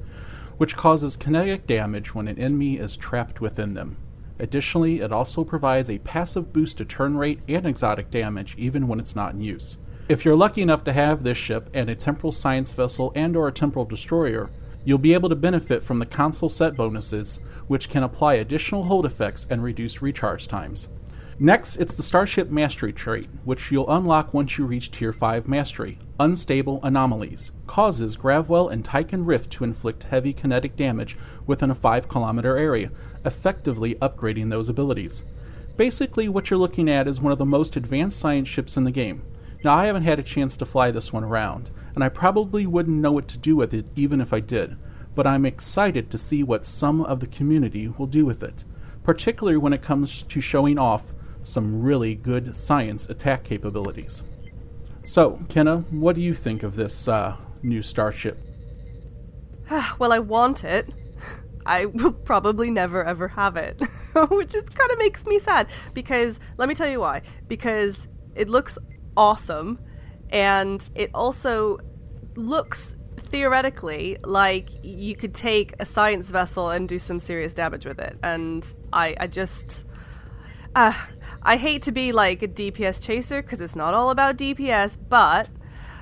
which 0.58 0.78
causes 0.78 1.18
kinetic 1.18 1.68
damage 1.68 2.16
when 2.16 2.30
an 2.30 2.38
enemy 2.38 2.78
is 2.78 2.96
trapped 2.96 3.42
within 3.42 3.74
them. 3.74 3.98
Additionally, 4.40 5.02
it 5.02 5.12
also 5.12 5.44
provides 5.44 5.90
a 5.90 6.00
passive 6.00 6.54
boost 6.54 6.78
to 6.78 6.86
turn 6.86 7.18
rate 7.18 7.42
and 7.50 7.66
exotic 7.66 8.10
damage 8.10 8.56
even 8.58 8.88
when 8.88 9.00
it's 9.00 9.16
not 9.16 9.34
in 9.34 9.42
use. 9.42 9.78
If 10.12 10.26
you're 10.26 10.36
lucky 10.36 10.62
enough 10.62 10.84
to 10.84 10.92
have 10.92 11.24
this 11.24 11.38
ship 11.38 11.70
and 11.74 11.90
a 11.90 11.96
temporal 11.96 12.34
science 12.34 12.74
vessel 12.74 13.14
and 13.16 13.34
or 13.34 13.48
a 13.48 13.52
temporal 13.54 13.86
destroyer, 13.86 14.50
you'll 14.84 14.98
be 14.98 15.14
able 15.14 15.30
to 15.30 15.36
benefit 15.38 15.86
from 15.86 16.00
the 16.00 16.06
console 16.06 16.50
set 16.50 16.76
bonuses, 16.76 17.40
which 17.68 17.90
can 17.90 18.04
apply 18.04 18.34
additional 18.34 18.84
hold 18.84 19.06
effects 19.06 19.48
and 19.50 19.64
reduce 19.64 20.02
recharge 20.02 20.50
times. 20.50 20.90
Next, 21.40 21.78
it's 21.78 21.96
the 21.96 22.04
Starship 22.04 22.50
Mastery 22.50 22.92
trait, 22.92 23.30
which 23.46 23.72
you'll 23.72 23.90
unlock 23.90 24.34
once 24.34 24.58
you 24.58 24.66
reach 24.66 24.92
Tier 24.92 25.14
5 25.14 25.48
Mastery. 25.48 25.98
Unstable 26.20 26.82
Anomalies 26.84 27.54
causes 27.66 28.18
Gravwell 28.18 28.70
and 28.70 28.84
Tychon 28.84 29.26
Rift 29.26 29.50
to 29.52 29.64
inflict 29.64 30.04
heavy 30.04 30.34
kinetic 30.34 30.76
damage 30.76 31.16
within 31.48 31.72
a 31.72 31.74
5 31.74 32.10
kilometer 32.10 32.58
area, 32.58 32.92
effectively 33.24 33.96
upgrading 33.96 34.50
those 34.50 34.68
abilities. 34.68 35.24
Basically, 35.78 36.28
what 36.28 36.50
you're 36.50 36.60
looking 36.60 36.90
at 36.90 37.08
is 37.08 37.22
one 37.22 37.32
of 37.32 37.40
the 37.40 37.46
most 37.46 37.78
advanced 37.78 38.20
science 38.20 38.50
ships 38.50 38.76
in 38.76 38.84
the 38.84 38.92
game. 38.92 39.22
Now, 39.64 39.76
I 39.76 39.86
haven't 39.86 40.04
had 40.04 40.18
a 40.18 40.24
chance 40.24 40.58
to 40.58 40.66
fly 40.66 40.90
this 40.90 41.14
one 41.14 41.24
around, 41.24 41.70
and 41.94 42.04
I 42.04 42.10
probably 42.10 42.66
wouldn't 42.66 43.00
know 43.00 43.12
what 43.12 43.28
to 43.30 43.38
do 43.38 43.56
with 43.56 43.74
it 43.74 43.86
even 43.96 44.20
if 44.20 44.34
I 44.34 44.40
did, 44.40 44.76
but 45.14 45.28
I'm 45.28 45.46
excited 45.46 46.10
to 46.10 46.18
see 46.18 46.42
what 46.42 46.66
some 46.66 47.02
of 47.02 47.20
the 47.20 47.28
community 47.28 47.88
will 47.88 48.08
do 48.08 48.26
with 48.26 48.42
it, 48.42 48.64
particularly 49.04 49.58
when 49.58 49.74
it 49.74 49.84
comes 49.84 50.24
to 50.24 50.42
showing 50.42 50.80
off 50.80 51.14
some 51.44 51.82
really 51.82 52.16
good 52.16 52.56
science 52.56 53.08
attack 53.08 53.44
capabilities. 53.44 54.24
So, 55.04 55.40
Kenna, 55.50 55.80
what 55.90 56.16
do 56.16 56.22
you 56.22 56.34
think 56.34 56.64
of 56.64 56.76
this 56.76 57.08
uh, 57.08 57.38
new 57.62 57.84
starship? 57.84 58.40
well, 60.00 60.12
I 60.12 60.20
want 60.20 60.64
it. 60.64 60.90
I 61.66 61.86
will 61.86 62.14
probably 62.14 62.72
never 62.72 63.04
ever 63.04 63.28
have 63.28 63.56
it, 63.56 63.80
which 64.30 64.50
just 64.50 64.74
kind 64.74 64.92
of 64.92 64.98
makes 64.98 65.26
me 65.26 65.38
sad 65.38 65.68
because 65.94 66.40
let 66.58 66.68
me 66.68 66.74
tell 66.74 66.90
you 66.90 67.00
why. 67.00 67.22
Because 67.48 68.08
it 68.36 68.50
looks 68.50 68.78
awesome. 69.16 69.80
And 70.30 70.86
it 70.96 71.12
also 71.14 71.80
looks 72.36 72.96
theoretically, 73.18 74.18
like 74.24 74.70
you 74.84 75.16
could 75.16 75.34
take 75.34 75.74
a 75.80 75.86
science 75.86 76.30
vessel 76.30 76.70
and 76.70 76.88
do 76.88 77.00
some 77.00 77.20
serious 77.20 77.54
damage 77.54 77.86
with 77.86 78.00
it, 78.00 78.18
and 78.24 78.66
I, 78.92 79.16
I 79.20 79.28
just, 79.28 79.86
uh, 80.76 80.94
I 81.42 81.58
hate 81.58 81.84
to 81.84 81.92
be 81.92 82.12
like 82.12 82.44
a 82.44 82.48
DPS 82.48 83.02
chaser 83.02 83.42
because 83.42 83.62
it's 83.62 83.76
not 83.76 83.94
all 83.94 84.10
about 84.10 84.38
DPS, 84.38 84.98
but 85.10 85.50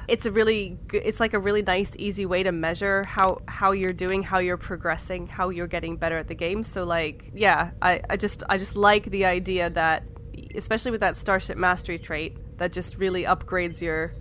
it's 0.07 0.25
a 0.25 0.31
really 0.31 0.77
it's 0.91 1.19
like 1.19 1.33
a 1.33 1.39
really 1.39 1.61
nice 1.61 1.93
easy 1.97 2.25
way 2.25 2.41
to 2.41 2.51
measure 2.51 3.03
how 3.03 3.41
how 3.47 3.71
you're 3.71 3.93
doing 3.93 4.23
how 4.23 4.39
you're 4.39 4.57
progressing 4.57 5.27
how 5.27 5.49
you're 5.49 5.67
getting 5.67 5.97
better 5.97 6.17
at 6.17 6.27
the 6.27 6.35
game. 6.35 6.63
So 6.63 6.83
like 6.83 7.31
yeah 7.35 7.71
i 7.81 8.01
i 8.09 8.17
just 8.17 8.41
i 8.49 8.57
just 8.57 8.75
like 8.75 9.05
the 9.05 9.25
idea 9.25 9.69
that 9.69 10.03
especially 10.55 10.89
with 10.89 11.01
that 11.01 11.15
starship 11.15 11.57
mastery 11.57 11.99
trait 11.99 12.37
that 12.59 12.71
just 12.71 12.97
really 12.97 13.23
upgrades 13.23 13.81
your 13.81 14.13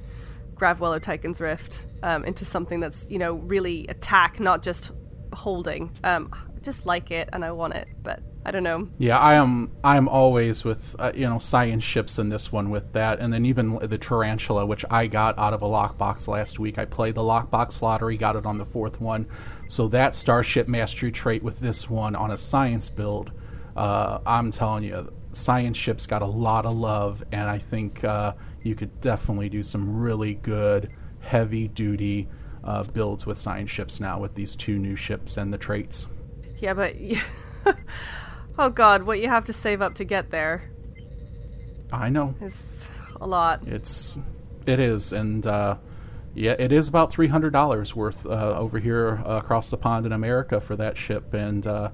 gravwell 0.54 0.94
or 0.94 1.00
rift 1.40 1.86
um, 2.02 2.24
into 2.24 2.44
something 2.44 2.80
that's 2.80 3.08
you 3.10 3.18
know 3.18 3.34
really 3.34 3.86
attack 3.88 4.40
not 4.40 4.62
just 4.62 4.90
holding 5.32 5.90
um 6.04 6.30
I 6.32 6.60
just 6.60 6.86
like 6.86 7.10
it 7.12 7.28
and 7.32 7.44
i 7.44 7.52
want 7.52 7.74
it 7.74 7.86
but 8.02 8.20
I 8.48 8.50
don't 8.50 8.62
know. 8.62 8.88
Yeah, 8.96 9.18
I 9.18 9.34
am. 9.34 9.70
I'm 9.84 10.08
always 10.08 10.64
with 10.64 10.96
uh, 10.98 11.12
you 11.14 11.28
know 11.28 11.38
science 11.38 11.84
ships 11.84 12.18
in 12.18 12.30
this 12.30 12.50
one 12.50 12.70
with 12.70 12.94
that, 12.94 13.18
and 13.18 13.30
then 13.30 13.44
even 13.44 13.76
the 13.76 13.98
tarantula, 13.98 14.64
which 14.64 14.86
I 14.90 15.06
got 15.06 15.38
out 15.38 15.52
of 15.52 15.60
a 15.60 15.66
lockbox 15.66 16.28
last 16.28 16.58
week. 16.58 16.78
I 16.78 16.86
played 16.86 17.14
the 17.14 17.20
lockbox 17.20 17.82
lottery, 17.82 18.16
got 18.16 18.36
it 18.36 18.46
on 18.46 18.56
the 18.56 18.64
fourth 18.64 19.02
one. 19.02 19.26
So 19.68 19.88
that 19.88 20.14
starship 20.14 20.66
mastery 20.66 21.12
trait 21.12 21.42
with 21.42 21.58
this 21.60 21.90
one 21.90 22.16
on 22.16 22.30
a 22.30 22.38
science 22.38 22.88
build, 22.88 23.32
uh, 23.76 24.20
I'm 24.24 24.50
telling 24.50 24.84
you, 24.84 25.12
science 25.38 25.76
ships 25.76 26.06
got 26.06 26.22
a 26.22 26.26
lot 26.26 26.66
of 26.66 26.76
love, 26.76 27.22
and 27.32 27.48
I 27.48 27.58
think 27.58 28.04
uh, 28.04 28.34
you 28.62 28.74
could 28.74 29.00
definitely 29.00 29.48
do 29.48 29.62
some 29.62 29.98
really 29.98 30.34
good 30.34 30.90
heavy 31.20 31.68
duty 31.68 32.28
uh, 32.64 32.84
builds 32.84 33.26
with 33.26 33.38
science 33.38 33.70
ships 33.70 34.00
now 34.00 34.18
with 34.18 34.34
these 34.34 34.56
two 34.56 34.78
new 34.78 34.96
ships 34.96 35.36
and 35.36 35.52
the 35.52 35.58
traits. 35.58 36.06
Yeah, 36.58 36.74
but. 36.74 36.94
Oh 38.58 38.70
god, 38.70 39.04
what 39.04 39.20
you 39.20 39.28
have 39.28 39.44
to 39.44 39.52
save 39.52 39.80
up 39.80 39.94
to 39.94 40.04
get 40.04 40.30
there. 40.30 40.68
I 41.92 42.08
know. 42.08 42.34
It's 42.40 42.88
a 43.20 43.26
lot. 43.26 43.66
It's 43.68 44.18
it 44.66 44.80
is 44.80 45.12
and 45.12 45.46
uh, 45.46 45.76
yeah, 46.34 46.56
it 46.58 46.72
is 46.72 46.88
about 46.88 47.12
three 47.12 47.28
hundred 47.28 47.52
dollars 47.52 47.94
worth 47.94 48.26
uh, 48.26 48.56
over 48.58 48.80
here 48.80 49.22
uh, 49.24 49.36
across 49.36 49.70
the 49.70 49.76
pond 49.76 50.06
in 50.06 50.12
America 50.12 50.60
for 50.60 50.74
that 50.74 50.98
ship, 50.98 51.32
and 51.34 51.68
uh, 51.68 51.90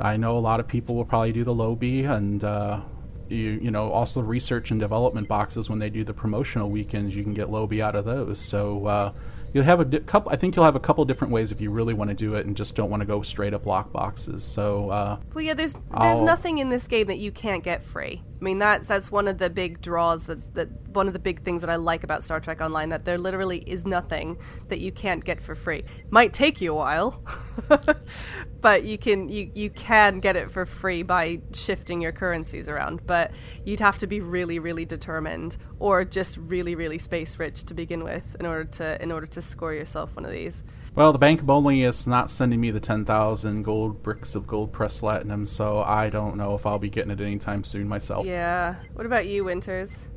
I 0.00 0.16
know 0.16 0.36
a 0.36 0.40
lot 0.40 0.60
of 0.60 0.68
people 0.68 0.94
will 0.94 1.04
probably 1.04 1.32
do 1.32 1.44
the 1.44 1.54
Lobi 1.54 2.04
and 2.04 2.42
uh, 2.42 2.80
you 3.28 3.58
you 3.62 3.70
know 3.70 3.90
also 3.90 4.20
research 4.20 4.70
and 4.70 4.80
development 4.80 5.28
boxes 5.28 5.68
when 5.68 5.78
they 5.78 5.90
do 5.90 6.04
the 6.04 6.14
promotional 6.14 6.70
weekends. 6.70 7.14
You 7.16 7.22
can 7.22 7.34
get 7.34 7.50
Lobi 7.50 7.82
out 7.82 7.94
of 7.94 8.04
those, 8.04 8.40
so 8.40 8.86
uh, 8.86 9.12
you'll 9.52 9.64
have 9.64 9.80
a 9.80 9.84
di- 9.84 10.00
couple. 10.00 10.32
I 10.32 10.36
think 10.36 10.56
you'll 10.56 10.64
have 10.64 10.76
a 10.76 10.80
couple 10.80 11.04
different 11.04 11.32
ways 11.32 11.52
if 11.52 11.60
you 11.60 11.70
really 11.70 11.94
want 11.94 12.10
to 12.10 12.14
do 12.14 12.34
it 12.34 12.46
and 12.46 12.56
just 12.56 12.74
don't 12.74 12.90
want 12.90 13.00
to 13.00 13.06
go 13.06 13.22
straight 13.22 13.54
up 13.54 13.66
lock 13.66 13.92
boxes. 13.92 14.44
So, 14.44 14.90
uh, 14.90 15.18
well, 15.34 15.44
yeah, 15.44 15.54
there's 15.54 15.72
there's 15.74 15.82
I'll- 16.18 16.24
nothing 16.24 16.58
in 16.58 16.68
this 16.68 16.86
game 16.86 17.06
that 17.08 17.18
you 17.18 17.32
can't 17.32 17.62
get 17.64 17.82
free. 17.82 18.22
I 18.40 18.44
mean, 18.44 18.58
that's 18.58 18.86
that's 18.86 19.10
one 19.10 19.26
of 19.26 19.38
the 19.38 19.50
big 19.50 19.80
draws 19.80 20.26
that 20.26 20.54
that 20.54 20.68
one 20.94 21.06
of 21.08 21.12
the 21.12 21.18
big 21.18 21.42
things 21.42 21.60
that 21.62 21.70
I 21.70 21.76
like 21.76 22.04
about 22.04 22.22
Star 22.22 22.38
Trek 22.40 22.60
Online 22.60 22.90
that 22.90 23.04
there 23.04 23.18
literally 23.18 23.58
is 23.58 23.84
nothing 23.84 24.38
that 24.68 24.78
you 24.80 24.92
can't 24.92 25.24
get 25.24 25.40
for 25.40 25.54
free. 25.56 25.84
Might 26.10 26.32
take 26.32 26.60
you 26.60 26.72
a 26.72 26.76
while, 26.76 27.22
but 28.60 28.84
you 28.84 28.96
can 28.98 29.28
you 29.28 29.50
you 29.54 29.70
can 29.70 30.20
get 30.20 30.36
it 30.36 30.50
for 30.50 30.64
free 30.66 31.02
by 31.02 31.40
shifting 31.52 32.00
your 32.00 32.12
currencies 32.12 32.68
around. 32.68 33.06
But 33.06 33.32
you'd 33.64 33.80
have 33.80 33.98
to 33.98 34.06
be 34.06 34.20
really 34.20 34.58
really 34.60 34.84
determined 34.84 35.56
or 35.80 36.04
just 36.04 36.36
really 36.38 36.74
really 36.74 36.98
space 36.98 37.38
rich 37.38 37.64
to 37.64 37.74
begin 37.74 38.02
with 38.04 38.36
in 38.40 38.46
order 38.46 38.64
to 38.64 39.02
in 39.02 39.12
order 39.12 39.26
to 39.26 39.42
score 39.42 39.72
yourself 39.72 40.14
one 40.16 40.24
of 40.24 40.32
these. 40.32 40.62
well, 40.94 41.12
the 41.12 41.18
Bank 41.18 41.40
of 41.40 41.50
Only 41.50 41.82
is 41.82 42.06
not 42.06 42.30
sending 42.30 42.60
me 42.60 42.70
the 42.70 42.80
ten 42.80 43.04
thousand 43.04 43.62
gold 43.62 44.02
bricks 44.02 44.34
of 44.34 44.46
gold 44.46 44.72
press 44.72 45.00
platinum, 45.00 45.46
so 45.46 45.82
I 45.82 46.10
don't 46.10 46.36
know 46.36 46.54
if 46.54 46.66
I'll 46.66 46.78
be 46.78 46.90
getting 46.90 47.10
it 47.10 47.20
anytime 47.20 47.64
soon 47.64 47.88
myself. 47.88 48.26
Yeah. 48.26 48.76
What 48.94 49.06
about 49.06 49.26
you, 49.26 49.44
Winters? 49.44 50.08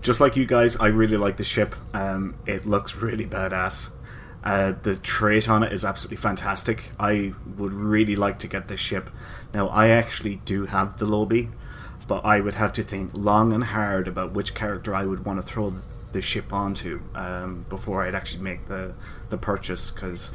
just 0.00 0.20
like 0.20 0.36
you 0.36 0.46
guys, 0.46 0.76
I 0.76 0.88
really 0.88 1.16
like 1.16 1.36
the 1.36 1.44
ship. 1.44 1.74
Um, 1.92 2.36
it 2.46 2.66
looks 2.66 2.96
really 2.96 3.26
badass. 3.26 3.90
Uh, 4.44 4.72
the 4.82 4.96
trait 4.96 5.48
on 5.48 5.62
it 5.62 5.72
is 5.72 5.84
absolutely 5.84 6.18
fantastic. 6.18 6.90
I 6.98 7.32
would 7.56 7.72
really 7.72 8.16
like 8.16 8.38
to 8.40 8.48
get 8.48 8.68
this 8.68 8.80
ship. 8.80 9.10
Now, 9.52 9.68
I 9.68 9.88
actually 9.88 10.36
do 10.44 10.66
have 10.66 10.98
the 10.98 11.06
Lobi, 11.06 11.50
but 12.08 12.24
I 12.24 12.40
would 12.40 12.56
have 12.56 12.72
to 12.72 12.82
think 12.82 13.12
long 13.14 13.52
and 13.52 13.62
hard 13.62 14.08
about 14.08 14.32
which 14.32 14.54
character 14.54 14.94
I 14.94 15.04
would 15.04 15.24
want 15.24 15.40
to 15.40 15.46
throw 15.46 15.74
the 16.10 16.22
ship 16.22 16.52
onto 16.52 17.02
um, 17.14 17.66
before 17.68 18.02
I'd 18.02 18.14
actually 18.14 18.42
make 18.42 18.66
the, 18.66 18.94
the 19.28 19.38
purchase, 19.38 19.92
because 19.92 20.32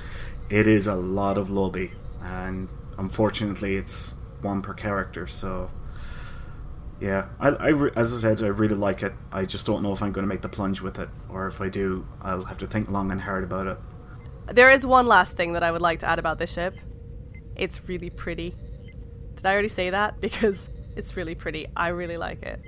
it 0.49 0.67
is 0.67 0.87
a 0.87 0.95
lot 0.95 1.37
of 1.37 1.49
Lobi 1.49 1.91
and 2.21 2.69
unfortunately, 2.97 3.75
it's 3.75 4.13
one 4.41 4.61
per 4.61 4.73
character, 4.73 5.27
so 5.27 5.69
yeah, 6.99 7.27
I, 7.39 7.49
I 7.49 7.67
re- 7.69 7.91
as 7.95 8.13
I 8.13 8.19
said, 8.19 8.41
I 8.41 8.47
really 8.47 8.75
like 8.75 9.03
it. 9.03 9.13
I 9.31 9.45
just 9.45 9.65
don't 9.65 9.83
know 9.83 9.91
if 9.91 10.01
I'm 10.01 10.11
going 10.13 10.23
to 10.23 10.29
make 10.29 10.41
the 10.41 10.49
plunge 10.49 10.79
with 10.81 10.99
it, 10.99 11.09
or 11.27 11.47
if 11.47 11.59
I 11.59 11.69
do, 11.69 12.07
I'll 12.21 12.45
have 12.45 12.57
to 12.59 12.67
think 12.67 12.89
long 12.89 13.11
and 13.11 13.21
hard 13.21 13.43
about 13.43 13.67
it. 13.67 13.77
There 14.47 14.69
is 14.69 14.85
one 14.85 15.05
last 15.05 15.35
thing 15.35 15.53
that 15.53 15.63
I 15.63 15.71
would 15.71 15.81
like 15.81 15.99
to 15.99 16.05
add 16.05 16.19
about 16.19 16.39
this 16.39 16.53
ship. 16.53 16.75
It's 17.55 17.87
really 17.87 18.09
pretty. 18.09 18.55
Did 19.35 19.45
I 19.45 19.53
already 19.53 19.69
say 19.69 19.89
that? 19.89 20.15
Because 20.21 20.69
it's 20.95 21.15
really 21.15 21.35
pretty. 21.35 21.67
I 21.75 21.89
really 21.89 22.17
like 22.17 22.43
it. 22.43 22.59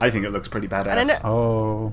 I 0.00 0.10
think 0.10 0.24
it 0.24 0.30
looks 0.30 0.48
pretty 0.48 0.68
badass. 0.68 0.86
And 0.86 1.08
know, 1.08 1.14
Oh, 1.24 1.92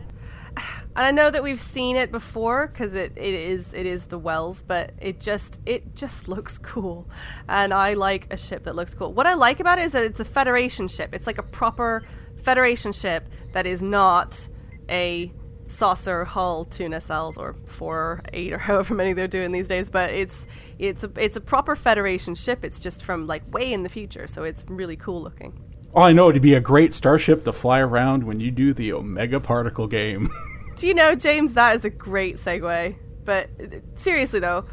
and 0.95 1.05
I 1.05 1.12
know 1.12 1.31
that 1.31 1.43
we've 1.43 1.60
seen 1.60 1.95
it 1.95 2.12
before 2.12 2.67
because 2.67 2.93
it, 2.93 3.13
it 3.15 3.34
is 3.34 3.73
it 3.73 3.86
is 3.86 4.08
the 4.08 4.17
Wells, 4.17 4.63
but 4.63 4.91
it 4.99 5.19
just 5.19 5.60
it 5.65 5.95
just 5.95 6.27
looks 6.27 6.58
cool, 6.58 7.08
and 7.47 7.73
I 7.73 7.93
like 7.93 8.31
a 8.31 8.38
ship 8.38 8.63
that 8.63 8.75
looks 8.75 8.93
cool. 8.93 9.13
What 9.13 9.27
I 9.27 9.34
like 9.34 9.60
about 9.60 9.79
it 9.79 9.86
is 9.86 9.91
that 9.93 10.03
it's 10.03 10.19
a 10.19 10.25
Federation 10.25 10.88
ship. 10.88 11.10
It's 11.13 11.27
like 11.27 11.38
a 11.38 11.43
proper 11.43 12.03
Federation 12.43 12.93
ship 12.93 13.27
that 13.53 13.65
is 13.65 13.81
not 13.81 14.47
a 14.89 15.31
saucer 15.67 16.25
hull 16.25 16.65
two 16.65 16.86
nacelles 16.86 17.38
or 17.38 17.56
four 17.65 17.97
or 17.97 18.21
eight 18.34 18.54
or 18.54 18.58
however 18.69 18.93
many 18.93 19.13
they're 19.13 19.28
doing 19.28 19.51
these 19.51 19.67
days. 19.67 19.89
But 19.89 20.12
it's 20.12 20.47
it's 20.80 21.04
a 21.04 21.12
it's 21.17 21.38
a 21.38 21.41
proper 21.41 21.75
Federation 21.75 22.36
ship. 22.36 22.63
It's 22.63 22.80
just 22.80 23.04
from 23.04 23.25
like 23.25 23.51
way 23.54 23.71
in 23.71 23.84
the 23.84 23.89
future, 23.89 24.28
so 24.28 24.43
it's 24.43 24.63
really 24.67 24.95
cool 24.95 25.21
looking. 25.21 25.60
oh, 25.93 26.01
I 26.01 26.13
know 26.13 26.30
it'd 26.30 26.41
be 26.41 26.54
a 26.56 26.62
great 26.62 26.93
starship 26.93 27.43
to 27.45 27.54
fly 27.54 27.80
around 27.80 28.23
when 28.23 28.39
you 28.39 28.51
do 28.51 28.73
the 28.73 28.93
Omega 28.93 29.39
Particle 29.39 29.88
game. 29.88 30.30
Do 30.78 30.88
you 30.88 30.93
know, 30.93 31.15
James? 31.15 31.54
That 31.54 31.78
is 31.78 31.86
a 31.86 31.89
great 31.89 32.36
segue. 32.36 32.95
But 33.23 33.49
seriously, 33.93 34.39
though, 34.39 34.65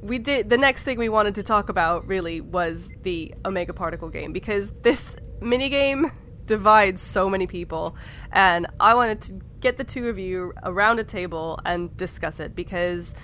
we 0.00 0.18
did 0.18 0.48
the 0.48 0.56
next 0.56 0.82
thing 0.82 0.98
we 0.98 1.08
wanted 1.08 1.34
to 1.36 1.42
talk 1.42 1.68
about 1.68 2.06
really 2.06 2.40
was 2.40 2.88
the 3.02 3.34
Omega 3.44 3.74
Particle 3.74 4.08
game 4.08 4.32
because 4.32 4.72
this 4.82 5.16
minigame 5.40 6.12
divides 6.46 7.02
so 7.02 7.28
many 7.28 7.46
people, 7.46 7.94
and 8.32 8.66
I 8.80 8.94
wanted 8.94 9.20
to 9.22 9.40
get 9.60 9.76
the 9.76 9.84
two 9.84 10.08
of 10.08 10.18
you 10.18 10.52
around 10.62 10.98
a 10.98 11.04
table 11.04 11.58
and 11.64 11.96
discuss 11.96 12.40
it 12.40 12.54
because 12.54 13.14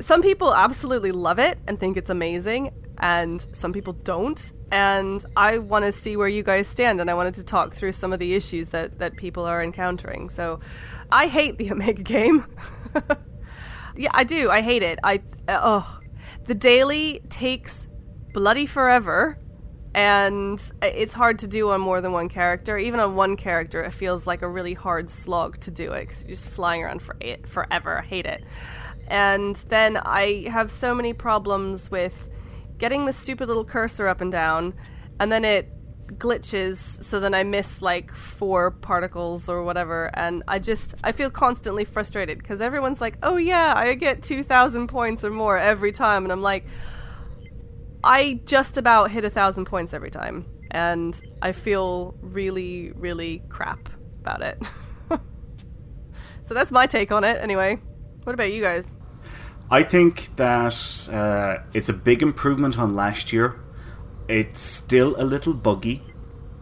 some 0.00 0.22
people 0.22 0.54
absolutely 0.54 1.12
love 1.12 1.38
it 1.38 1.58
and 1.66 1.78
think 1.78 1.96
it's 1.96 2.10
amazing, 2.10 2.72
and 2.98 3.44
some 3.52 3.72
people 3.72 3.92
don't. 3.92 4.52
And 4.72 5.24
I 5.36 5.58
want 5.58 5.84
to 5.84 5.92
see 5.92 6.16
where 6.16 6.28
you 6.28 6.42
guys 6.42 6.68
stand, 6.68 7.00
and 7.00 7.10
I 7.10 7.14
wanted 7.14 7.34
to 7.34 7.44
talk 7.44 7.74
through 7.74 7.92
some 7.92 8.12
of 8.12 8.18
the 8.18 8.34
issues 8.34 8.70
that, 8.70 8.98
that 8.98 9.16
people 9.16 9.44
are 9.44 9.62
encountering. 9.62 10.30
So, 10.30 10.60
I 11.10 11.26
hate 11.26 11.58
the 11.58 11.70
Omega 11.72 12.02
game. 12.02 12.46
yeah, 13.96 14.10
I 14.12 14.24
do. 14.24 14.50
I 14.50 14.62
hate 14.62 14.82
it. 14.82 14.98
I 15.02 15.22
uh, 15.48 15.60
oh, 15.62 16.00
the 16.44 16.54
daily 16.54 17.20
takes 17.28 17.86
bloody 18.32 18.66
forever, 18.66 19.38
and 19.94 20.62
it's 20.82 21.12
hard 21.12 21.40
to 21.40 21.48
do 21.48 21.70
on 21.70 21.80
more 21.80 22.00
than 22.00 22.12
one 22.12 22.28
character. 22.28 22.78
Even 22.78 23.00
on 23.00 23.16
one 23.16 23.36
character, 23.36 23.82
it 23.82 23.92
feels 23.92 24.26
like 24.26 24.42
a 24.42 24.48
really 24.48 24.74
hard 24.74 25.10
slog 25.10 25.58
to 25.60 25.70
do 25.70 25.92
it 25.92 26.08
because 26.08 26.22
you're 26.24 26.36
just 26.36 26.48
flying 26.48 26.82
around 26.82 27.02
for 27.02 27.16
it 27.20 27.48
forever. 27.48 27.98
I 27.98 28.02
hate 28.02 28.26
it. 28.26 28.44
And 29.08 29.56
then 29.68 29.96
I 29.96 30.46
have 30.48 30.70
so 30.70 30.94
many 30.94 31.12
problems 31.12 31.90
with 31.90 32.28
getting 32.78 33.06
the 33.06 33.12
stupid 33.12 33.48
little 33.48 33.64
cursor 33.64 34.06
up 34.06 34.20
and 34.20 34.30
down, 34.30 34.74
and 35.18 35.30
then 35.30 35.44
it 35.44 35.68
glitches 36.18 37.02
so 37.04 37.20
then 37.20 37.34
I 37.34 37.44
miss 37.44 37.80
like 37.80 38.12
four 38.12 38.72
particles 38.72 39.48
or 39.48 39.62
whatever 39.62 40.10
and 40.14 40.42
I 40.48 40.58
just 40.58 40.94
I 41.04 41.12
feel 41.12 41.30
constantly 41.30 41.84
frustrated 41.84 42.38
because 42.38 42.60
everyone's 42.60 43.00
like 43.00 43.16
oh 43.22 43.36
yeah 43.36 43.74
I 43.76 43.94
get 43.94 44.20
2000 44.22 44.88
points 44.88 45.22
or 45.22 45.30
more 45.30 45.56
every 45.56 45.92
time 45.92 46.24
and 46.24 46.32
I'm 46.32 46.42
like 46.42 46.66
I 48.02 48.40
just 48.44 48.76
about 48.76 49.10
hit 49.10 49.24
a 49.24 49.30
thousand 49.30 49.66
points 49.66 49.92
every 49.92 50.10
time 50.10 50.46
and 50.70 51.20
I 51.42 51.52
feel 51.52 52.14
really 52.20 52.92
really 52.92 53.42
crap 53.48 53.88
about 54.20 54.42
it. 54.42 54.58
So 56.50 56.54
that's 56.54 56.72
my 56.72 56.88
take 56.88 57.12
on 57.12 57.22
it 57.22 57.36
anyway. 57.40 57.78
What 58.24 58.32
about 58.34 58.52
you 58.52 58.60
guys? 58.60 58.84
I 59.70 59.84
think 59.84 60.34
that 60.34 61.08
uh, 61.12 61.58
it's 61.72 61.88
a 61.88 61.92
big 61.92 62.22
improvement 62.22 62.76
on 62.76 62.96
last 62.96 63.32
year. 63.32 63.60
It's 64.26 64.60
still 64.60 65.14
a 65.16 65.22
little 65.22 65.54
buggy, 65.54 66.02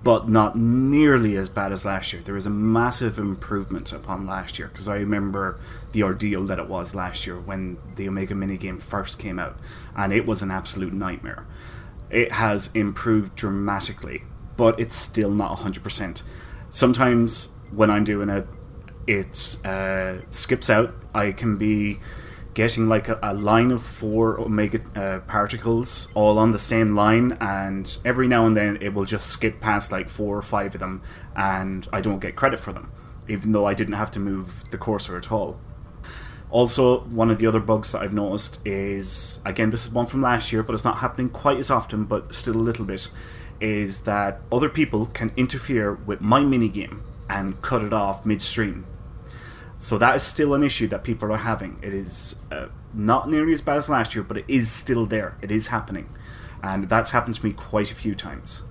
but 0.02 0.28
not 0.28 0.56
nearly 0.56 1.36
as 1.36 1.48
bad 1.48 1.72
as 1.72 1.84
last 1.84 2.12
year. 2.12 2.22
There 2.22 2.36
is 2.36 2.46
a 2.46 2.50
massive 2.50 3.18
improvement 3.18 3.92
upon 3.92 4.26
last 4.26 4.58
year 4.58 4.68
because 4.68 4.88
I 4.88 4.96
remember 4.96 5.58
the 5.92 6.02
ordeal 6.02 6.44
that 6.46 6.58
it 6.58 6.68
was 6.68 6.94
last 6.94 7.26
year 7.26 7.38
when 7.38 7.78
the 7.96 8.08
Omega 8.08 8.34
minigame 8.34 8.80
first 8.80 9.18
came 9.18 9.38
out, 9.38 9.58
and 9.96 10.12
it 10.12 10.26
was 10.26 10.40
an 10.40 10.50
absolute 10.50 10.92
nightmare. 10.92 11.46
It 12.10 12.32
has 12.32 12.70
improved 12.74 13.34
dramatically, 13.34 14.22
but 14.56 14.78
it's 14.78 14.96
still 14.96 15.30
not 15.30 15.58
100%. 15.58 16.22
Sometimes 16.70 17.50
when 17.70 17.90
I'm 17.90 18.04
doing 18.04 18.28
it, 18.28 18.46
it 19.06 19.56
uh, 19.64 20.18
skips 20.30 20.70
out. 20.70 20.94
I 21.14 21.32
can 21.32 21.56
be 21.56 21.98
getting 22.58 22.88
like 22.88 23.08
a, 23.08 23.16
a 23.22 23.32
line 23.32 23.70
of 23.70 23.80
four 23.80 24.36
omega 24.40 24.80
uh, 24.96 25.20
particles 25.28 26.08
all 26.12 26.40
on 26.40 26.50
the 26.50 26.58
same 26.58 26.92
line, 26.96 27.38
and 27.40 27.98
every 28.04 28.26
now 28.26 28.44
and 28.46 28.56
then 28.56 28.76
it 28.80 28.92
will 28.92 29.04
just 29.04 29.28
skip 29.28 29.60
past 29.60 29.92
like 29.92 30.08
four 30.08 30.36
or 30.36 30.42
five 30.42 30.74
of 30.74 30.80
them, 30.80 31.00
and 31.36 31.86
I 31.92 32.00
don't 32.00 32.18
get 32.18 32.34
credit 32.34 32.58
for 32.58 32.72
them, 32.72 32.90
even 33.28 33.52
though 33.52 33.64
I 33.64 33.74
didn't 33.74 33.94
have 33.94 34.10
to 34.10 34.18
move 34.18 34.64
the 34.72 34.76
cursor 34.76 35.16
at 35.16 35.30
all. 35.30 35.60
Also, 36.50 37.02
one 37.02 37.30
of 37.30 37.38
the 37.38 37.46
other 37.46 37.60
bugs 37.60 37.92
that 37.92 38.02
I've 38.02 38.12
noticed 38.12 38.60
is 38.66 39.38
again, 39.44 39.70
this 39.70 39.86
is 39.86 39.92
one 39.92 40.06
from 40.06 40.20
last 40.20 40.52
year, 40.52 40.64
but 40.64 40.74
it's 40.74 40.84
not 40.84 40.96
happening 40.96 41.28
quite 41.28 41.58
as 41.58 41.70
often, 41.70 42.06
but 42.06 42.34
still 42.34 42.56
a 42.56 42.66
little 42.68 42.84
bit. 42.84 43.08
Is 43.60 44.00
that 44.00 44.40
other 44.50 44.68
people 44.68 45.06
can 45.06 45.30
interfere 45.36 45.94
with 45.94 46.20
my 46.20 46.40
minigame 46.40 47.02
and 47.30 47.62
cut 47.62 47.84
it 47.84 47.92
off 47.92 48.26
midstream 48.26 48.84
so 49.78 49.96
that 49.98 50.16
is 50.16 50.22
still 50.22 50.54
an 50.54 50.62
issue 50.62 50.88
that 50.88 51.04
people 51.04 51.32
are 51.32 51.38
having. 51.38 51.78
It 51.82 51.94
is 51.94 52.36
uh, 52.50 52.66
not 52.92 53.30
nearly 53.30 53.52
as 53.52 53.60
bad 53.60 53.76
as 53.76 53.88
last 53.88 54.14
year, 54.14 54.24
but 54.24 54.36
it 54.36 54.44
is 54.48 54.70
still 54.70 55.06
there. 55.06 55.38
It 55.40 55.50
is 55.50 55.68
happening, 55.68 56.08
and 56.62 56.88
that's 56.88 57.10
happened 57.10 57.36
to 57.36 57.46
me 57.46 57.52
quite 57.52 57.90
a 57.90 57.94
few 57.94 58.14
times. 58.14 58.62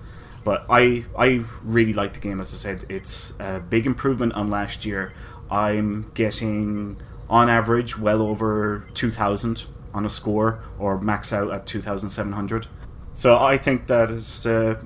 But 0.43 0.65
I 0.70 1.06
I 1.17 1.43
really 1.63 1.93
like 1.93 2.13
the 2.13 2.20
game. 2.20 2.39
As 2.39 2.54
I 2.54 2.58
said, 2.58 2.86
it's 2.89 3.34
a 3.39 3.60
big 3.60 3.86
improvement 3.86 4.34
on 4.36 4.50
last 4.50 4.86
year. 4.86 5.13
I'm 5.50 6.12
getting 6.13 6.98
on 7.30 7.50
average 7.50 7.98
well 7.98 8.22
over 8.22 8.86
two 8.93 9.10
thousand 9.10 9.65
on 9.93 10.06
a 10.06 10.10
score, 10.10 10.63
or 10.78 11.00
max 11.00 11.32
out 11.32 11.52
at 11.52 11.65
two 11.65 11.82
thousand 11.82 12.10
seven 12.10 12.34
hundred. 12.34 12.67
So 13.13 13.38
I 13.38 13.58
think 13.58 13.88
that 13.88 14.12
is 14.12 14.46
uh, 14.46 14.82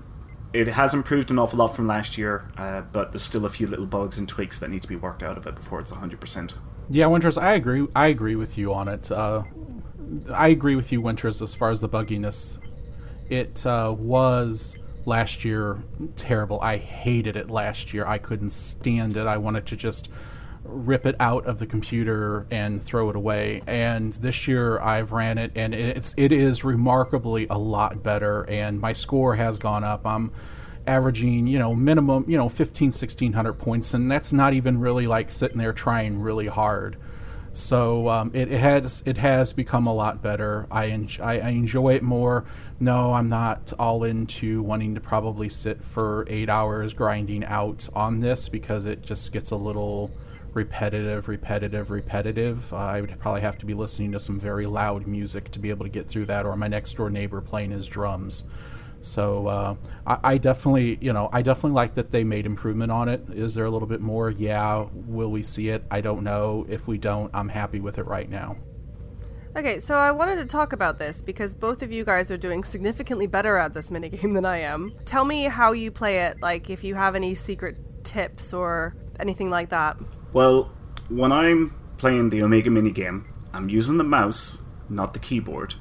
it 0.54 0.68
has 0.68 0.94
improved 0.94 1.32
an 1.32 1.40
awful 1.40 1.60
lot 1.60 1.76
from 1.76 1.88
last 1.88 2.18
year, 2.18 2.52
uh, 2.58 2.82
but 2.82 3.12
there's 3.12 3.24
still 3.24 3.46
a 3.46 3.50
few 3.50 3.68
little 3.68 3.86
bugs 3.86 4.18
and 4.18 4.28
tweaks 4.28 4.60
that 4.60 4.70
need 4.70 4.82
to 4.82 4.88
be 4.88 4.96
worked 4.96 5.24
out 5.24 5.38
of 5.38 5.48
it 5.48 5.56
before 5.56 5.80
it's 5.80 5.92
100%. 5.92 6.54
Yeah, 6.90 7.06
Winters, 7.06 7.38
I 7.38 7.54
agree. 7.54 7.88
I 7.96 8.08
agree 8.08 8.36
with 8.36 8.58
you 8.58 8.74
on 8.74 8.88
it. 8.88 9.12
Uh, 9.12 9.44
I 10.34 10.50
agree 10.50 10.76
with 10.76 10.92
you, 10.92 11.00
Winters, 11.00 11.42
as 11.42 11.56
far 11.56 11.72
as 11.72 11.80
the 11.80 11.88
bugginess. 11.88 12.60
It 13.30 13.66
uh, 13.66 13.96
was 13.98 14.78
last 15.06 15.46
year 15.46 15.78
terrible. 16.18 16.60
I 16.60 16.78
hated 16.78 17.38
it 17.38 17.50
last 17.50 17.94
year. 17.94 18.06
I 18.06 18.18
couldn't 18.18 18.50
stand 18.50 19.16
it. 19.16 19.26
I 19.26 19.38
wanted 19.38 19.66
to 19.68 19.78
just 19.78 20.10
rip 20.64 21.06
it 21.06 21.16
out 21.20 21.46
of 21.46 21.60
the 21.60 21.66
computer 21.66 22.46
and 22.52 22.82
throw 22.82 23.10
it 23.10 23.16
away. 23.16 23.62
And 23.68 24.12
this 24.14 24.48
year 24.48 24.80
I've 24.80 25.12
ran 25.12 25.38
it 25.38 25.52
and 25.56 25.74
it's 25.74 26.14
it 26.18 26.32
is 26.32 26.64
remarkably 26.64 27.48
a 27.50 27.58
lot 27.58 28.04
better 28.04 28.44
and 28.50 28.80
my 28.80 28.94
score 28.94 29.36
has 29.36 29.58
gone 29.58 29.84
up. 29.84 30.06
I'm 30.06 30.32
averaging, 30.88 31.48
you 31.48 31.60
know, 31.60 31.76
minimum, 31.76 32.26
you 32.28 32.38
know, 32.38 32.50
15 32.50 32.88
1600 32.88 33.54
points 33.54 33.94
and 33.94 34.10
that's 34.12 34.32
not 34.32 34.54
even 34.54 34.80
really 34.80 35.08
like 35.08 35.32
sitting 35.32 35.58
there 35.58 35.74
trying 35.74 36.20
really 36.20 36.48
hard. 36.48 36.98
So 37.54 38.08
um, 38.08 38.32
it, 38.34 38.50
it, 38.50 38.60
has 38.60 39.04
it 39.06 39.18
has 39.18 39.52
become 39.52 39.86
a 39.86 39.94
lot 39.94 40.22
better. 40.22 40.68
I, 40.72 40.88
en- 40.88 41.10
I, 41.22 41.40
I 41.40 41.50
enjoy 41.50 41.96
it 41.96 42.04
more. 42.04 42.46
No, 42.80 43.14
I'm 43.14 43.28
not 43.28 43.74
all 43.78 44.06
into 44.06 44.64
wanting 44.64 44.96
to 44.96 45.02
probably 45.02 45.50
sit 45.50 45.84
for 45.84 46.26
eight 46.30 46.50
hours 46.50 46.94
grinding 46.94 47.44
out 47.44 47.90
on 47.94 48.20
this 48.20 48.48
because 48.48 48.86
it 48.86 49.02
just 49.02 49.34
gets 49.34 49.52
a 49.52 49.58
little 49.58 50.12
repetitive, 50.54 51.28
repetitive, 51.28 51.92
repetitive. 51.92 52.74
Uh, 52.74 52.78
I 52.78 53.02
would 53.02 53.20
probably 53.20 53.42
have 53.42 53.58
to 53.60 53.66
be 53.66 53.74
listening 53.74 54.12
to 54.12 54.20
some 54.20 54.40
very 54.40 54.66
loud 54.66 55.08
music 55.08 55.52
to 55.52 55.60
be 55.60 55.70
able 55.70 55.86
to 55.86 55.90
get 55.92 56.08
through 56.08 56.26
that, 56.28 56.46
or 56.46 56.56
my 56.56 56.68
next 56.68 56.94
door 56.94 57.10
neighbor 57.10 57.42
playing 57.42 57.72
his 57.72 57.88
drums. 57.88 58.44
So 59.02 59.48
uh, 59.48 59.76
I, 60.06 60.18
I, 60.24 60.38
definitely, 60.38 60.98
you 61.02 61.12
know, 61.12 61.30
I 61.34 61.42
definitely 61.42 61.72
like 61.72 61.96
that 61.96 62.12
they 62.12 62.24
made 62.24 62.46
improvement 62.46 62.92
on 62.92 63.10
it. 63.10 63.24
Is 63.32 63.56
there 63.56 63.66
a 63.66 63.70
little 63.70 63.88
bit 63.88 64.00
more? 64.00 64.30
Yeah. 64.30 64.86
Will 64.94 65.32
we 65.32 65.42
see 65.42 65.70
it? 65.70 65.84
I 65.90 66.02
don't 66.02 66.24
know. 66.24 66.66
If 66.70 66.88
we 66.88 66.98
don't, 66.98 67.32
I'm 67.34 67.50
happy 67.50 67.80
with 67.80 67.98
it 67.98 68.04
right 68.04 68.30
now. 68.30 68.58
Okay, 69.58 69.82
so 69.82 69.96
I 69.96 70.12
wanted 70.12 70.38
to 70.38 70.46
talk 70.46 70.72
about 70.72 70.98
this 70.98 71.22
because 71.22 71.56
both 71.56 71.82
of 71.82 71.92
you 71.92 72.06
guys 72.06 72.32
are 72.32 72.38
doing 72.38 72.64
significantly 72.64 73.28
better 73.28 73.58
at 73.58 73.74
this 73.74 73.88
minigame 73.92 74.34
than 74.34 74.46
I 74.46 74.60
am. 74.60 74.94
Tell 75.06 75.26
me 75.26 75.44
how 75.46 75.74
you 75.74 75.92
play 75.92 76.20
it, 76.20 76.42
like 76.42 76.70
if 76.70 76.84
you 76.84 76.96
have 76.96 77.16
any 77.16 77.36
secret 77.36 77.78
tips 78.06 78.54
or 78.54 78.96
anything 79.20 79.50
like 79.50 79.70
that. 79.70 79.98
Well, 80.34 80.72
when 81.10 81.34
I'm 81.34 81.76
playing 81.98 82.30
the 82.30 82.42
Omega 82.42 82.70
mini 82.70 82.92
game, 82.92 83.26
I'm 83.54 83.68
using 83.68 83.98
the 83.98 84.06
mouse, 84.06 84.60
not 84.88 85.14
the 85.14 85.20
keyboard. 85.20 85.76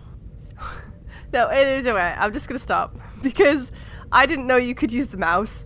no, 1.33 1.49
it 1.49 1.69
is 1.69 1.87
anyway, 1.87 2.15
I'm 2.19 2.33
just 2.33 2.49
gonna 2.49 2.59
stop 2.59 2.97
because 3.23 3.71
I 4.11 4.27
didn't 4.27 4.49
know 4.49 4.57
you 4.57 4.75
could 4.75 4.93
use 4.93 5.07
the 5.07 5.17
mouse, 5.17 5.65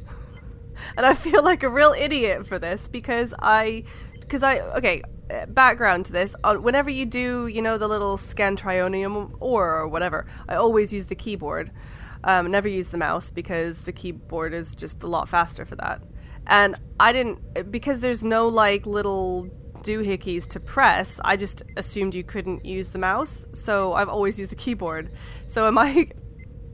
and 0.99 1.07
I 1.07 1.15
feel 1.15 1.43
like 1.43 1.63
a 1.63 1.69
real 1.71 1.95
idiot 1.97 2.47
for 2.47 2.59
this 2.59 2.89
because 2.89 3.33
I, 3.39 3.85
because 4.21 4.43
I 4.43 4.61
okay. 4.77 5.03
Background 5.49 6.05
to 6.07 6.13
this: 6.13 6.37
whenever 6.45 6.91
you 6.91 7.07
do, 7.07 7.47
you 7.47 7.63
know, 7.63 7.79
the 7.79 7.89
little 7.89 8.19
scan 8.19 8.59
trionium 8.59 9.35
or, 9.41 9.71
or 9.71 9.89
whatever, 9.89 10.27
I 10.47 10.57
always 10.57 10.93
use 10.93 11.07
the 11.07 11.15
keyboard. 11.15 11.73
Um, 12.23 12.51
never 12.51 12.69
use 12.69 12.89
the 12.89 12.99
mouse 12.99 13.31
because 13.31 13.81
the 13.81 13.93
keyboard 13.93 14.53
is 14.53 14.75
just 14.75 15.03
a 15.03 15.07
lot 15.07 15.27
faster 15.27 15.65
for 15.65 15.77
that 15.77 16.03
and 16.47 16.77
I 17.01 17.13
didn't 17.13 17.71
because 17.71 18.01
there's 18.01 18.23
no 18.25 18.49
like 18.49 18.87
little 18.87 19.49
doohickeys 19.85 20.49
to 20.49 20.61
press. 20.61 21.21
I 21.25 21.37
just 21.37 21.63
assumed 21.77 22.15
you 22.15 22.25
couldn't 22.25 22.65
use 22.65 22.89
the 22.89 22.99
mouse, 22.99 23.47
so 23.53 23.93
I've 23.93 24.09
always 24.09 24.39
used 24.39 24.51
the 24.51 24.57
keyboard. 24.57 25.13
So 25.49 25.67
am 25.67 25.79
I? 25.79 26.09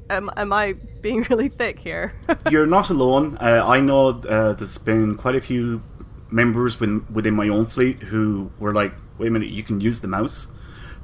Am, 0.09 0.29
am 0.37 0.53
I 0.53 0.73
being 1.03 1.23
really 1.31 1.49
thick 1.49 1.79
here? 1.79 2.13
You're 2.51 2.67
not 2.67 2.91
alone. 2.91 3.37
Uh, 3.41 3.63
I 3.65 3.81
know 3.81 4.09
uh, 4.09 4.55
there's 4.55 4.79
been 4.79 5.17
quite 5.17 5.37
a 5.37 5.41
few 5.41 5.83
members 6.31 6.81
within, 6.81 7.07
within 7.13 7.35
my 7.35 7.49
own 7.49 7.67
fleet 7.67 8.05
who 8.05 8.51
were 8.59 8.73
like, 8.73 8.93
"Wait 9.19 9.29
a 9.29 9.31
minute, 9.31 9.51
you 9.51 9.63
can 9.63 9.81
use 9.81 10.01
the 10.01 10.09
mouse." 10.09 10.49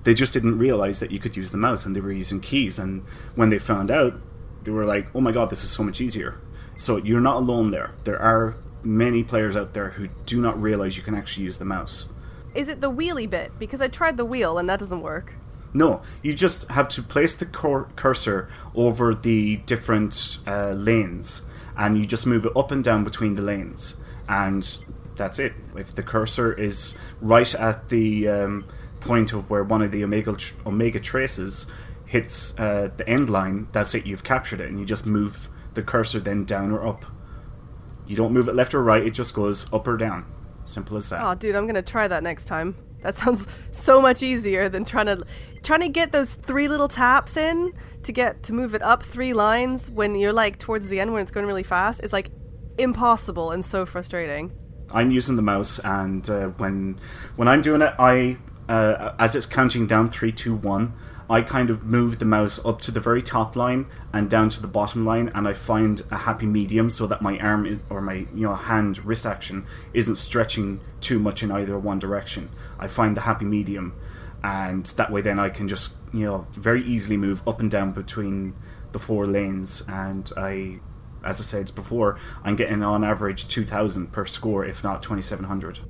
They 0.05 0.15
just 0.15 0.33
didn't 0.33 0.59
realize 0.59 1.01
that 1.01 1.11
you 1.11 1.19
could 1.19 1.37
use 1.37 1.51
the 1.51 1.57
mouse, 1.57 1.85
and 1.85 1.95
they 1.95 2.01
were 2.01 2.13
using 2.13 2.41
keys. 2.41 2.79
And 2.79 3.05
when 3.35 3.51
they 3.51 3.59
found 3.59 3.91
out, 3.91 4.15
they 4.63 4.71
were 4.71 4.85
like, 4.85 5.09
"Oh 5.15 5.21
my 5.21 5.33
god, 5.33 5.51
this 5.51 5.63
is 5.63 5.71
so 5.71 5.83
much 5.83 6.01
easier." 6.01 6.39
So 6.77 6.97
you're 6.97 7.21
not 7.21 7.37
alone 7.37 7.71
there. 7.71 7.93
There 8.05 8.21
are 8.21 8.57
many 8.83 9.25
players 9.25 9.57
out 9.57 9.75
there 9.75 9.91
who 9.91 10.09
do 10.27 10.41
not 10.41 10.61
realize 10.61 10.97
you 10.97 11.03
can 11.03 11.15
actually 11.15 11.45
use 11.45 11.59
the 11.59 11.65
mouse. 11.65 12.09
Is 12.55 12.69
it 12.69 12.81
the 12.81 12.91
wheelie 12.91 13.29
bit? 13.29 13.59
Because 13.59 13.81
I 13.81 13.89
tried 13.89 14.17
the 14.17 14.25
wheel 14.25 14.59
and 14.59 14.69
that 14.69 14.79
doesn't 14.79 15.03
work. 15.03 15.35
No, 15.75 16.01
you 16.23 16.33
just 16.33 16.69
have 16.71 16.89
to 16.91 17.03
place 17.03 17.35
the 17.35 17.45
cursor 17.45 18.49
over 18.75 19.15
the 19.15 19.59
different 19.59 20.39
uh, 20.47 20.71
lanes, 20.71 21.43
and 21.77 21.99
you 21.99 22.07
just 22.07 22.27
move 22.27 22.47
it 22.47 22.57
up 22.57 22.71
and 22.71 22.83
down 22.83 23.05
between 23.05 23.35
the 23.35 23.43
lanes, 23.43 23.97
and 24.27 24.85
that's 25.17 25.39
it. 25.39 25.53
If 25.77 25.95
the 25.95 26.03
cursor 26.03 26.51
is 26.53 26.97
right 27.21 27.55
at 27.55 27.91
the 27.91 28.27
um, 28.27 28.65
point 29.01 29.35
of 29.35 29.51
where 29.51 29.65
one 29.65 29.83
of 29.83 29.93
the 29.93 30.03
omega 30.03 30.37
tr- 30.37 30.55
omega 30.65 30.99
traces 30.99 31.67
hits 32.07 32.59
uh, 32.59 32.91
the 32.97 33.07
end 33.07 33.29
line, 33.29 33.69
that's 33.73 33.95
it. 33.95 34.07
You've 34.07 34.25
captured 34.25 34.62
it, 34.62 34.71
and 34.71 34.81
you 34.81 34.87
just 34.87 35.05
move 35.05 35.51
the 35.77 35.83
cursor 35.83 36.19
then 36.19 36.45
down 36.45 36.73
or 36.73 36.85
up. 36.85 37.05
You 38.07 38.17
don't 38.17 38.33
move 38.33 38.49
it 38.49 38.55
left 38.55 38.75
or 38.75 38.83
right, 38.83 39.05
it 39.05 39.11
just 39.11 39.35
goes 39.35 39.73
up 39.73 39.87
or 39.87 39.97
down. 39.97 40.27
Simple 40.65 40.97
as 40.97 41.09
that. 41.11 41.23
Oh, 41.23 41.35
dude, 41.35 41.55
I'm 41.55 41.67
gonna 41.67 41.83
try 41.83 42.09
that 42.09 42.25
next 42.25 42.47
time. 42.47 42.75
That 43.03 43.15
sounds 43.15 43.47
so 43.71 44.01
much 44.01 44.23
easier 44.23 44.69
than 44.69 44.85
trying 44.85 45.07
to 45.07 45.25
trying 45.62 45.81
to 45.81 45.89
get 45.89 46.11
those 46.11 46.35
three 46.35 46.67
little 46.67 46.89
taps 46.89 47.37
in 47.37 47.73
to 48.03 48.12
get 48.12 48.43
to 48.45 48.53
move 48.53 48.75
it 48.75 48.83
up 48.83 49.03
three 49.03 49.33
lines 49.33 49.91
when 49.91 50.15
you're 50.17 50.33
like 50.33 50.59
towards 50.59 50.89
the 50.89 50.99
end 50.99 51.12
when 51.12 51.23
it's 51.23 51.31
going 51.31 51.47
really 51.47 51.62
fast. 51.62 52.01
It's 52.03 52.12
like 52.12 52.31
impossible 52.79 53.53
and 53.53 53.65
so 53.65 53.87
frustrating. 53.87 54.53
I'm 54.91 55.11
using 55.11 55.37
the 55.37 55.43
mouse, 55.43 55.79
and 55.81 56.29
uh, 56.29 56.49
when 56.49 57.01
when 57.37 57.49
I'm 57.49 57.62
doing 57.62 57.83
it, 57.83 57.95
I 57.99 58.39
uh, 58.69 59.15
as 59.19 59.35
it's 59.35 59.47
counting 59.47 59.87
down 59.87 60.09
three, 60.09 60.33
two, 60.33 60.55
one, 60.55 60.95
I 61.29 61.43
kind 61.43 61.71
of 61.71 61.85
move 61.85 62.19
the 62.19 62.25
mouse 62.25 62.65
up 62.65 62.81
to 62.83 62.93
the 62.93 63.01
very 63.01 63.21
top 63.21 63.57
line 63.57 63.87
and 64.12 64.31
down 64.31 64.49
to 64.51 64.62
the 64.62 64.69
bottom 64.69 65.05
line, 65.05 65.31
and 65.35 65.49
I 65.49 65.55
find 65.55 66.03
a 66.11 66.19
happy 66.19 66.47
medium 66.47 66.89
so 66.89 67.07
that 67.09 67.21
my 67.21 67.39
arm 67.39 67.67
is, 67.67 67.81
or 67.91 68.01
my 68.01 68.27
you 68.33 68.47
know 68.47 68.55
hand 68.55 69.05
wrist 69.05 69.27
action 69.27 69.67
isn't 69.93 70.17
stretching 70.17 70.81
too 71.01 71.19
much 71.19 71.43
in 71.43 71.51
either 71.51 71.79
one 71.79 71.99
direction. 71.99 72.51
I 72.79 72.87
find 72.87 73.17
the 73.17 73.23
happy 73.23 73.45
medium, 73.45 73.95
and 74.45 74.87
that 74.87 75.11
way 75.11 75.21
then 75.21 75.39
I 75.41 75.49
can 75.49 75.67
just 75.67 75.95
you 76.12 76.27
know 76.27 76.47
very 76.53 76.83
easily 76.85 77.17
move 77.17 77.47
up 77.47 77.61
and 77.61 77.71
down 77.71 77.91
between 77.91 78.55
the 78.93 78.99
four 78.99 79.27
lanes, 79.27 79.83
and 79.89 80.31
I. 80.37 80.81
As 81.25 81.41
I 81.41 81.43
said 81.43 81.75
before, 81.75 82.21
I'm 82.45 82.55
getting 82.55 82.85
on 82.85 83.03
average 83.03 83.49
2,000 83.49 84.12
per 84.12 84.27
score, 84.27 84.65
if 84.65 84.85
not 84.85 85.03
2,700. 85.03 85.81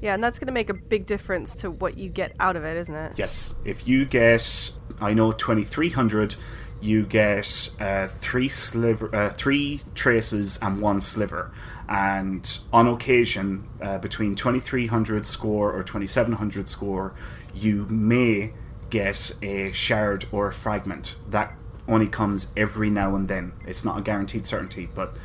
Yeah, 0.00 0.14
and 0.14 0.24
that's 0.24 0.38
going 0.38 0.46
to 0.46 0.52
make 0.52 0.70
a 0.70 0.74
big 0.74 1.06
difference 1.06 1.54
to 1.56 1.70
what 1.70 1.98
you 1.98 2.08
get 2.08 2.34
out 2.40 2.56
of 2.56 2.64
it, 2.64 2.76
isn't 2.76 2.94
it? 2.94 3.18
Yes. 3.18 3.54
If 3.64 3.86
you 3.86 4.04
get, 4.04 4.72
I 5.00 5.12
know, 5.12 5.32
2300, 5.32 6.36
you 6.80 7.04
get 7.04 7.70
uh, 7.78 8.08
three 8.08 8.48
sliver, 8.48 9.14
uh, 9.14 9.30
three 9.30 9.82
traces 9.94 10.58
and 10.62 10.80
one 10.80 11.00
sliver, 11.00 11.52
and 11.88 12.58
on 12.72 12.88
occasion, 12.88 13.68
uh, 13.82 13.98
between 13.98 14.34
twenty 14.34 14.60
three 14.60 14.86
hundred 14.86 15.26
score 15.26 15.72
or 15.72 15.82
twenty 15.82 16.06
seven 16.06 16.34
hundred 16.34 16.68
score, 16.68 17.14
you 17.54 17.86
may 17.90 18.54
get 18.88 19.32
a 19.42 19.72
shard 19.72 20.24
or 20.32 20.48
a 20.48 20.52
fragment. 20.52 21.16
That 21.28 21.54
only 21.86 22.08
comes 22.08 22.48
every 22.56 22.88
now 22.88 23.14
and 23.14 23.28
then. 23.28 23.52
It's 23.66 23.84
not 23.84 23.98
a 23.98 24.02
guaranteed 24.02 24.46
certainty, 24.46 24.88
but 24.94 25.16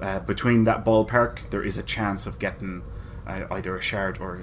uh, 0.00 0.20
between 0.20 0.64
that 0.64 0.84
ballpark, 0.84 1.50
there 1.50 1.62
is 1.62 1.78
a 1.78 1.82
chance 1.82 2.26
of 2.26 2.38
getting 2.38 2.82
uh, 3.28 3.46
either 3.50 3.76
a 3.76 3.82
shard 3.82 4.18
or 4.20 4.42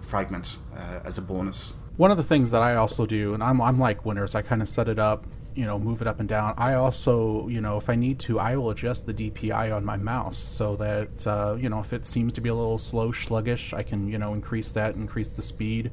fragment 0.00 0.58
uh, 0.76 1.00
as 1.04 1.18
a 1.18 1.22
bonus. 1.22 1.74
One 1.96 2.10
of 2.10 2.16
the 2.16 2.22
things 2.22 2.50
that 2.50 2.62
I 2.62 2.74
also 2.74 3.06
do, 3.06 3.34
and 3.34 3.42
I'm, 3.42 3.60
I'm 3.60 3.78
like 3.78 4.04
Winners, 4.04 4.34
I 4.34 4.42
kind 4.42 4.60
of 4.60 4.68
set 4.68 4.88
it 4.88 4.98
up, 4.98 5.26
you 5.54 5.64
know, 5.64 5.78
move 5.78 6.02
it 6.02 6.06
up 6.06 6.20
and 6.20 6.28
down. 6.28 6.54
I 6.58 6.74
also, 6.74 7.48
you 7.48 7.62
know, 7.62 7.78
if 7.78 7.88
I 7.88 7.94
need 7.94 8.18
to, 8.20 8.38
I 8.38 8.56
will 8.56 8.70
adjust 8.70 9.06
the 9.06 9.14
DPI 9.14 9.74
on 9.74 9.84
my 9.84 9.96
mouse 9.96 10.36
so 10.36 10.76
that, 10.76 11.26
uh, 11.26 11.56
you 11.58 11.70
know, 11.70 11.80
if 11.80 11.94
it 11.94 12.04
seems 12.04 12.34
to 12.34 12.42
be 12.42 12.50
a 12.50 12.54
little 12.54 12.76
slow, 12.76 13.10
sluggish, 13.12 13.72
I 13.72 13.82
can, 13.82 14.06
you 14.06 14.18
know, 14.18 14.34
increase 14.34 14.70
that, 14.72 14.94
increase 14.94 15.32
the 15.32 15.42
speed. 15.42 15.90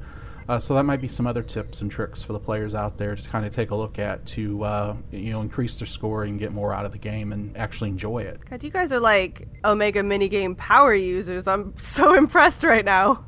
Uh, 0.48 0.58
so 0.58 0.74
that 0.74 0.84
might 0.84 1.00
be 1.00 1.08
some 1.08 1.26
other 1.26 1.42
tips 1.42 1.80
and 1.80 1.90
tricks 1.90 2.22
for 2.22 2.32
the 2.34 2.38
players 2.38 2.74
out 2.74 2.98
there 2.98 3.16
to 3.16 3.28
kind 3.28 3.46
of 3.46 3.52
take 3.52 3.70
a 3.70 3.74
look 3.74 3.98
at 3.98 4.24
to 4.26 4.62
uh, 4.62 4.96
you 5.10 5.30
know 5.30 5.40
increase 5.40 5.78
their 5.78 5.86
score 5.86 6.24
and 6.24 6.38
get 6.38 6.52
more 6.52 6.72
out 6.72 6.84
of 6.84 6.92
the 6.92 6.98
game 6.98 7.32
and 7.32 7.56
actually 7.56 7.90
enjoy 7.90 8.18
it. 8.22 8.44
God, 8.48 8.62
you 8.62 8.70
guys 8.70 8.92
are 8.92 9.00
like 9.00 9.48
Omega 9.64 10.02
minigame 10.02 10.56
power 10.56 10.94
users. 10.94 11.46
I'm 11.46 11.74
so 11.78 12.14
impressed 12.14 12.62
right 12.62 12.84
now. 12.84 13.24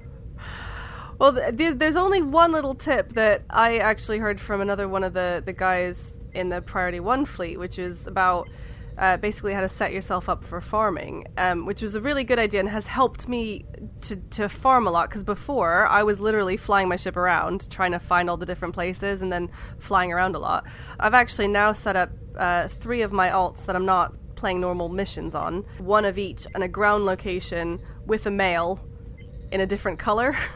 Well, 1.19 1.33
th- 1.35 1.79
there's 1.79 1.97
only 1.97 2.21
one 2.21 2.53
little 2.53 2.75
tip 2.75 3.15
that 3.15 3.43
I 3.49 3.79
actually 3.79 4.19
heard 4.19 4.39
from 4.39 4.61
another 4.61 4.87
one 4.87 5.03
of 5.03 5.15
the, 5.15 5.43
the 5.45 5.55
guys 5.55 6.21
in 6.35 6.51
the 6.51 6.61
Priority 6.61 7.01
1 7.01 7.25
fleet, 7.25 7.59
which 7.59 7.79
is 7.79 8.07
about 8.07 8.49
uh, 8.99 9.17
basically 9.17 9.53
how 9.53 9.61
to 9.61 9.69
set 9.69 9.93
yourself 9.93 10.29
up 10.29 10.45
for 10.45 10.61
farming, 10.61 11.27
um, 11.37 11.67
which 11.67 11.83
was 11.83 11.95
a 11.95 12.01
really 12.01 12.25
good 12.25 12.39
idea 12.39 12.61
and 12.61 12.69
has 12.69 12.87
helped 12.87 13.29
me 13.29 13.65
to, 14.01 14.17
to 14.17 14.49
farm 14.49 14.87
a 14.87 14.91
lot. 14.91 15.09
Because 15.09 15.25
before, 15.25 15.87
I 15.87 16.03
was 16.03 16.19
literally 16.19 16.57
flying 16.57 16.89
my 16.89 16.97
ship 16.97 17.17
around, 17.17 17.71
trying 17.71 17.93
to 17.93 17.99
find 17.99 18.31
all 18.31 18.37
the 18.37 18.47
different 18.47 18.75
places 18.75 19.23
and 19.23 19.33
then 19.33 19.51
flying 19.79 20.13
around 20.13 20.35
a 20.35 20.39
lot. 20.39 20.65
I've 20.99 21.15
actually 21.15 21.49
now 21.49 21.73
set 21.73 21.97
up 21.97 22.11
uh, 22.37 22.69
three 22.69 23.03
of 23.03 23.13
my 23.13 23.31
alts 23.31 23.67
that 23.67 23.77
I'm 23.77 23.87
not 23.87 24.15
playing 24.35 24.61
normal 24.61 24.89
missions 24.89 25.35
on, 25.35 25.65
one 25.79 26.05
of 26.05 26.19
each, 26.19 26.47
and 26.55 26.63
a 26.63 26.69
ground 26.69 27.05
location 27.05 27.81
with 28.07 28.27
a 28.27 28.31
male 28.31 28.87
in 29.51 29.61
a 29.61 29.67
different 29.67 29.99
color. 29.99 30.37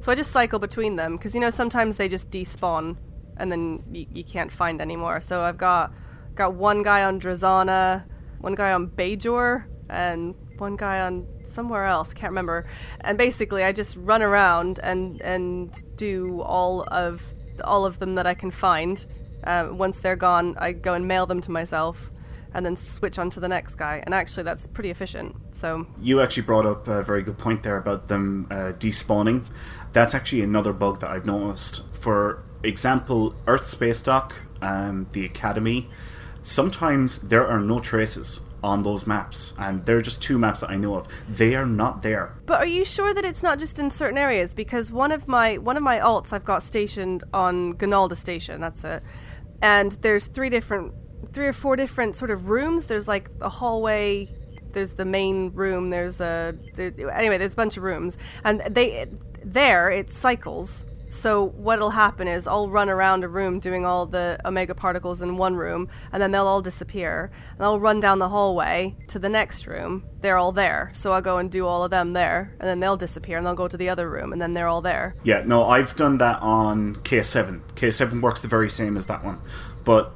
So 0.00 0.12
I 0.12 0.14
just 0.14 0.30
cycle 0.30 0.60
between 0.60 0.94
them 0.94 1.16
because 1.16 1.34
you 1.34 1.40
know 1.40 1.50
sometimes 1.50 1.96
they 1.96 2.08
just 2.08 2.30
despawn 2.30 2.96
and 3.36 3.50
then 3.50 3.82
you, 3.90 4.06
you 4.12 4.24
can't 4.24 4.50
find 4.50 4.80
anymore. 4.80 5.20
So 5.20 5.42
I've 5.42 5.58
got 5.58 5.92
got 6.38 6.54
one 6.54 6.82
guy 6.82 7.04
on 7.04 7.20
Drozana, 7.20 8.04
one 8.38 8.54
guy 8.54 8.72
on 8.72 8.88
Bajor, 8.88 9.64
and 9.90 10.34
one 10.56 10.76
guy 10.76 11.00
on 11.00 11.26
somewhere 11.42 11.84
else. 11.84 12.14
Can't 12.14 12.30
remember. 12.30 12.66
And 13.02 13.18
basically, 13.18 13.64
I 13.64 13.72
just 13.72 13.96
run 13.96 14.22
around 14.22 14.80
and 14.82 15.20
and 15.20 15.82
do 15.96 16.40
all 16.42 16.84
of 16.84 17.22
all 17.64 17.84
of 17.84 17.98
them 17.98 18.14
that 18.14 18.26
I 18.26 18.34
can 18.34 18.50
find. 18.50 19.04
Uh, 19.44 19.68
once 19.70 20.00
they're 20.00 20.16
gone, 20.16 20.56
I 20.58 20.72
go 20.72 20.94
and 20.94 21.06
mail 21.06 21.26
them 21.26 21.40
to 21.42 21.50
myself 21.50 22.10
and 22.54 22.64
then 22.64 22.76
switch 22.76 23.18
on 23.18 23.30
to 23.30 23.40
the 23.40 23.48
next 23.48 23.74
guy. 23.74 24.02
And 24.04 24.14
actually, 24.14 24.44
that's 24.44 24.66
pretty 24.66 24.90
efficient. 24.90 25.36
So 25.52 25.86
you 26.00 26.20
actually 26.20 26.44
brought 26.44 26.66
up 26.66 26.88
a 26.88 27.02
very 27.02 27.22
good 27.22 27.38
point 27.38 27.62
there 27.62 27.76
about 27.76 28.08
them 28.08 28.46
uh, 28.50 28.72
despawning. 28.78 29.44
That's 29.92 30.14
actually 30.14 30.42
another 30.42 30.72
bug 30.72 31.00
that 31.00 31.10
I've 31.10 31.26
noticed. 31.26 31.82
For 31.94 32.42
example, 32.62 33.34
Earth 33.46 33.66
Space 33.66 34.02
Dock, 34.02 34.34
um, 34.60 35.06
the 35.12 35.24
Academy, 35.24 35.88
sometimes 36.48 37.18
there 37.18 37.46
are 37.46 37.60
no 37.60 37.78
traces 37.78 38.40
on 38.62 38.82
those 38.82 39.06
maps, 39.06 39.54
and 39.58 39.84
there 39.86 39.96
are 39.98 40.02
just 40.02 40.22
two 40.22 40.38
maps 40.38 40.60
that 40.60 40.70
I 40.70 40.76
know 40.76 40.96
of. 40.96 41.06
They 41.28 41.54
are 41.54 41.66
not 41.66 42.02
there. 42.02 42.34
But 42.46 42.60
are 42.60 42.66
you 42.66 42.84
sure 42.84 43.14
that 43.14 43.24
it's 43.24 43.42
not 43.42 43.58
just 43.58 43.78
in 43.78 43.90
certain 43.90 44.18
areas? 44.18 44.54
Because 44.54 44.90
one 44.90 45.12
of 45.12 45.28
my 45.28 45.58
one 45.58 45.76
of 45.76 45.82
my 45.82 45.98
alts 45.98 46.32
I've 46.32 46.44
got 46.44 46.62
stationed 46.62 47.22
on 47.32 47.72
Gonalda 47.72 48.16
Station. 48.16 48.60
That's 48.60 48.82
it. 48.82 49.02
And 49.62 49.92
there's 49.92 50.26
three 50.26 50.50
different, 50.50 50.94
three 51.32 51.46
or 51.46 51.52
four 51.52 51.76
different 51.76 52.16
sort 52.16 52.30
of 52.30 52.48
rooms. 52.48 52.86
There's 52.86 53.06
like 53.06 53.30
a 53.40 53.48
hallway. 53.48 54.28
There's 54.72 54.94
the 54.94 55.04
main 55.04 55.52
room. 55.52 55.90
There's 55.90 56.20
a 56.20 56.56
there, 56.74 57.10
anyway. 57.10 57.38
There's 57.38 57.54
a 57.54 57.56
bunch 57.56 57.76
of 57.76 57.82
rooms, 57.82 58.18
and 58.44 58.60
they 58.68 59.06
there 59.44 59.90
it 59.90 60.10
cycles 60.10 60.84
so 61.10 61.46
what'll 61.48 61.90
happen 61.90 62.28
is 62.28 62.46
I'll 62.46 62.68
run 62.68 62.88
around 62.88 63.24
a 63.24 63.28
room 63.28 63.60
doing 63.60 63.84
all 63.86 64.06
the 64.06 64.38
omega 64.44 64.74
particles 64.74 65.22
in 65.22 65.36
one 65.36 65.56
room, 65.56 65.88
and 66.12 66.22
then 66.22 66.30
they'll 66.30 66.46
all 66.46 66.62
disappear. 66.62 67.30
And 67.56 67.64
I'll 67.64 67.80
run 67.80 68.00
down 68.00 68.18
the 68.18 68.28
hallway 68.28 68.96
to 69.08 69.18
the 69.18 69.28
next 69.28 69.66
room. 69.66 70.04
They're 70.20 70.36
all 70.36 70.52
there, 70.52 70.90
so 70.94 71.12
I'll 71.12 71.22
go 71.22 71.38
and 71.38 71.50
do 71.50 71.66
all 71.66 71.84
of 71.84 71.90
them 71.90 72.12
there, 72.12 72.54
and 72.60 72.68
then 72.68 72.80
they'll 72.80 72.96
disappear, 72.96 73.38
and 73.38 73.46
they'll 73.46 73.54
go 73.54 73.68
to 73.68 73.76
the 73.76 73.88
other 73.88 74.08
room, 74.08 74.32
and 74.32 74.40
then 74.40 74.54
they're 74.54 74.68
all 74.68 74.82
there. 74.82 75.14
Yeah, 75.24 75.42
no, 75.44 75.64
I've 75.64 75.96
done 75.96 76.18
that 76.18 76.40
on 76.42 76.96
KS7. 76.96 77.60
KS7 77.74 78.20
works 78.20 78.40
the 78.40 78.48
very 78.48 78.70
same 78.70 78.96
as 78.96 79.06
that 79.06 79.24
one, 79.24 79.40
but 79.84 80.12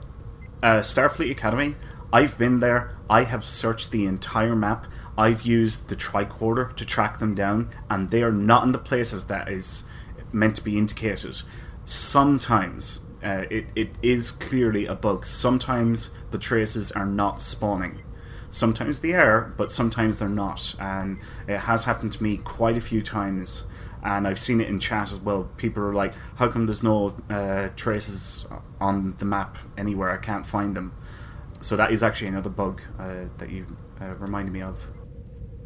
uh, 0.63 0.81
Starfleet 0.81 1.31
Academy, 1.31 1.77
I've 2.13 2.37
been 2.37 2.61
there. 2.61 2.97
I 3.09 3.25
have 3.25 3.45
searched 3.45 3.91
the 3.91 4.07
entire 4.07 4.55
map. 4.55 4.87
I've 5.17 5.43
used 5.43 5.89
the 5.89 5.97
tricorder 5.97 6.75
to 6.77 6.85
track 6.85 7.19
them 7.19 7.35
down, 7.35 7.71
and 7.91 8.11
they 8.11 8.23
are 8.23 8.33
not 8.33 8.65
in 8.65 8.73
the 8.73 8.79
places 8.79 9.27
that 9.27 9.49
is 9.49 9.85
meant 10.33 10.57
to 10.57 10.63
be 10.63 10.79
indicated. 10.79 11.43
Sometimes 11.85 13.01
uh, 13.23 13.45
it, 13.51 13.67
it 13.77 13.91
is 14.03 14.31
clearly 14.31 14.87
a 14.87 14.95
bug. 14.95 15.27
Sometimes 15.27 16.11
the 16.31 16.39
traces 16.39 16.91
are 16.93 17.07
not 17.07 17.41
spawning. 17.41 18.03
Sometimes 18.51 18.99
they 18.99 19.15
are, 19.15 19.53
but 19.57 19.73
sometimes 19.73 20.19
they're 20.19 20.29
not. 20.29 20.75
And 20.79 21.19
it 21.49 21.59
has 21.59 21.85
happened 21.85 22.13
to 22.13 22.23
me 22.23 22.37
quite 22.37 22.77
a 22.77 22.81
few 22.81 23.01
times. 23.01 23.65
And 24.03 24.27
I've 24.27 24.41
seen 24.41 24.61
it 24.61 24.69
in 24.69 24.81
chat 24.81 25.13
as 25.13 25.21
well. 25.21 25.45
People 25.57 25.85
are 25.85 25.95
like, 25.95 26.13
how 26.37 26.49
come 26.49 26.67
there's 26.67 26.83
no 26.83 27.17
uh, 27.31 27.69
traces 27.77 28.45
on 28.81 29.15
the 29.19 29.25
map 29.25 29.59
anywhere? 29.79 30.11
I 30.11 30.17
can't 30.17 30.45
find 30.45 30.77
them. 30.77 30.93
So 31.61 31.77
that 31.77 31.93
is 31.93 32.03
actually 32.03 32.29
another 32.29 32.51
bug 32.51 32.83
uh, 32.99 33.27
that 33.39 33.51
you 33.51 33.65
uh, 34.01 34.15
reminded 34.17 34.53
me 34.53 34.63
of. 34.63 34.85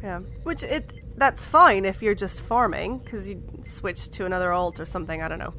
Yeah, 0.03 0.19
which 0.43 0.61
it 0.61 0.93
that's 1.17 1.45
fine 1.45 1.83
if 1.83 2.01
you're 2.01 2.15
just 2.15 2.41
farming 2.41 2.99
because 2.99 3.27
you 3.27 3.43
switch 3.65 4.09
to 4.11 4.25
another 4.25 4.53
alt 4.53 4.79
or 4.79 4.85
something. 4.85 5.21
I 5.21 5.27
don't 5.27 5.39
know, 5.39 5.53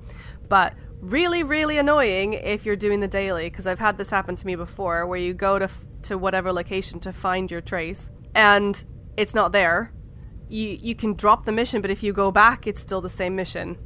but 0.49 0.75
really, 1.01 1.43
really 1.43 1.79
annoying 1.79 2.35
if 2.35 2.65
you're 2.65 2.77
doing 2.77 3.01
the 3.01 3.09
daily 3.09 3.51
because 3.51 3.67
I've 3.67 3.79
had 3.79 3.99
this 3.99 4.11
happen 4.11 4.37
to 4.37 4.47
me 4.47 4.57
before 4.57 5.07
where 5.07 5.19
you 5.19 5.35
go 5.35 5.59
to 5.59 5.67
f- 5.67 5.85
to 6.03 6.17
whatever 6.17 6.53
location 6.53 7.01
to 7.01 7.13
find 7.13 7.51
your 7.51 7.61
trace 7.61 8.11
and 8.35 8.85
it's 9.17 9.35
not 9.35 9.53
there. 9.53 9.93
You 10.49 10.79
you 10.81 10.95
can 10.95 11.15
drop 11.15 11.45
the 11.45 11.53
mission, 11.53 11.83
but 11.83 11.91
if 11.91 12.03
you 12.03 12.13
go 12.13 12.31
back, 12.31 12.67
it's 12.67 12.81
still 12.81 13.01
the 13.01 13.11
same 13.11 13.35
mission 13.37 13.77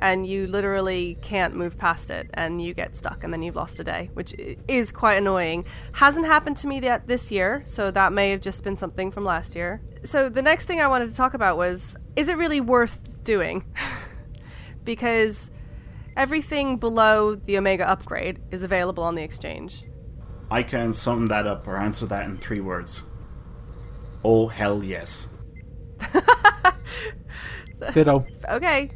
and 0.00 0.26
you 0.26 0.46
literally 0.46 1.16
can't 1.22 1.54
move 1.54 1.78
past 1.78 2.10
it 2.10 2.28
and 2.34 2.60
you 2.60 2.74
get 2.74 2.96
stuck 2.96 3.22
and 3.22 3.32
then 3.32 3.42
you've 3.42 3.54
lost 3.54 3.78
a 3.78 3.84
day 3.84 4.10
which 4.14 4.34
is 4.66 4.90
quite 4.90 5.14
annoying. 5.14 5.64
Hasn't 5.92 6.26
happened 6.26 6.56
to 6.58 6.66
me 6.66 6.80
yet 6.80 7.06
this 7.06 7.30
year 7.30 7.62
so 7.66 7.90
that 7.92 8.12
may 8.12 8.30
have 8.30 8.40
just 8.40 8.64
been 8.64 8.76
something 8.76 9.12
from 9.12 9.24
last 9.24 9.54
year. 9.54 9.80
So 10.02 10.28
the 10.28 10.42
next 10.42 10.66
thing 10.66 10.80
i 10.80 10.88
wanted 10.88 11.10
to 11.10 11.14
talk 11.14 11.34
about 11.34 11.56
was 11.56 11.96
is 12.16 12.28
it 12.28 12.36
really 12.36 12.60
worth 12.60 12.98
doing? 13.22 13.64
Because 14.82 15.50
everything 16.16 16.78
below 16.78 17.34
the 17.34 17.58
omega 17.58 17.88
upgrade 17.88 18.40
is 18.50 18.62
available 18.62 19.04
on 19.04 19.14
the 19.14 19.22
exchange. 19.22 19.84
I 20.50 20.62
can 20.62 20.94
sum 20.94 21.26
that 21.26 21.46
up 21.46 21.68
or 21.68 21.76
answer 21.76 22.06
that 22.06 22.24
in 22.24 22.38
three 22.38 22.60
words. 22.60 23.04
Oh 24.24 24.48
hell 24.48 24.82
yes. 24.82 25.28
Ditto. 27.92 28.26
Okay, 28.48 28.90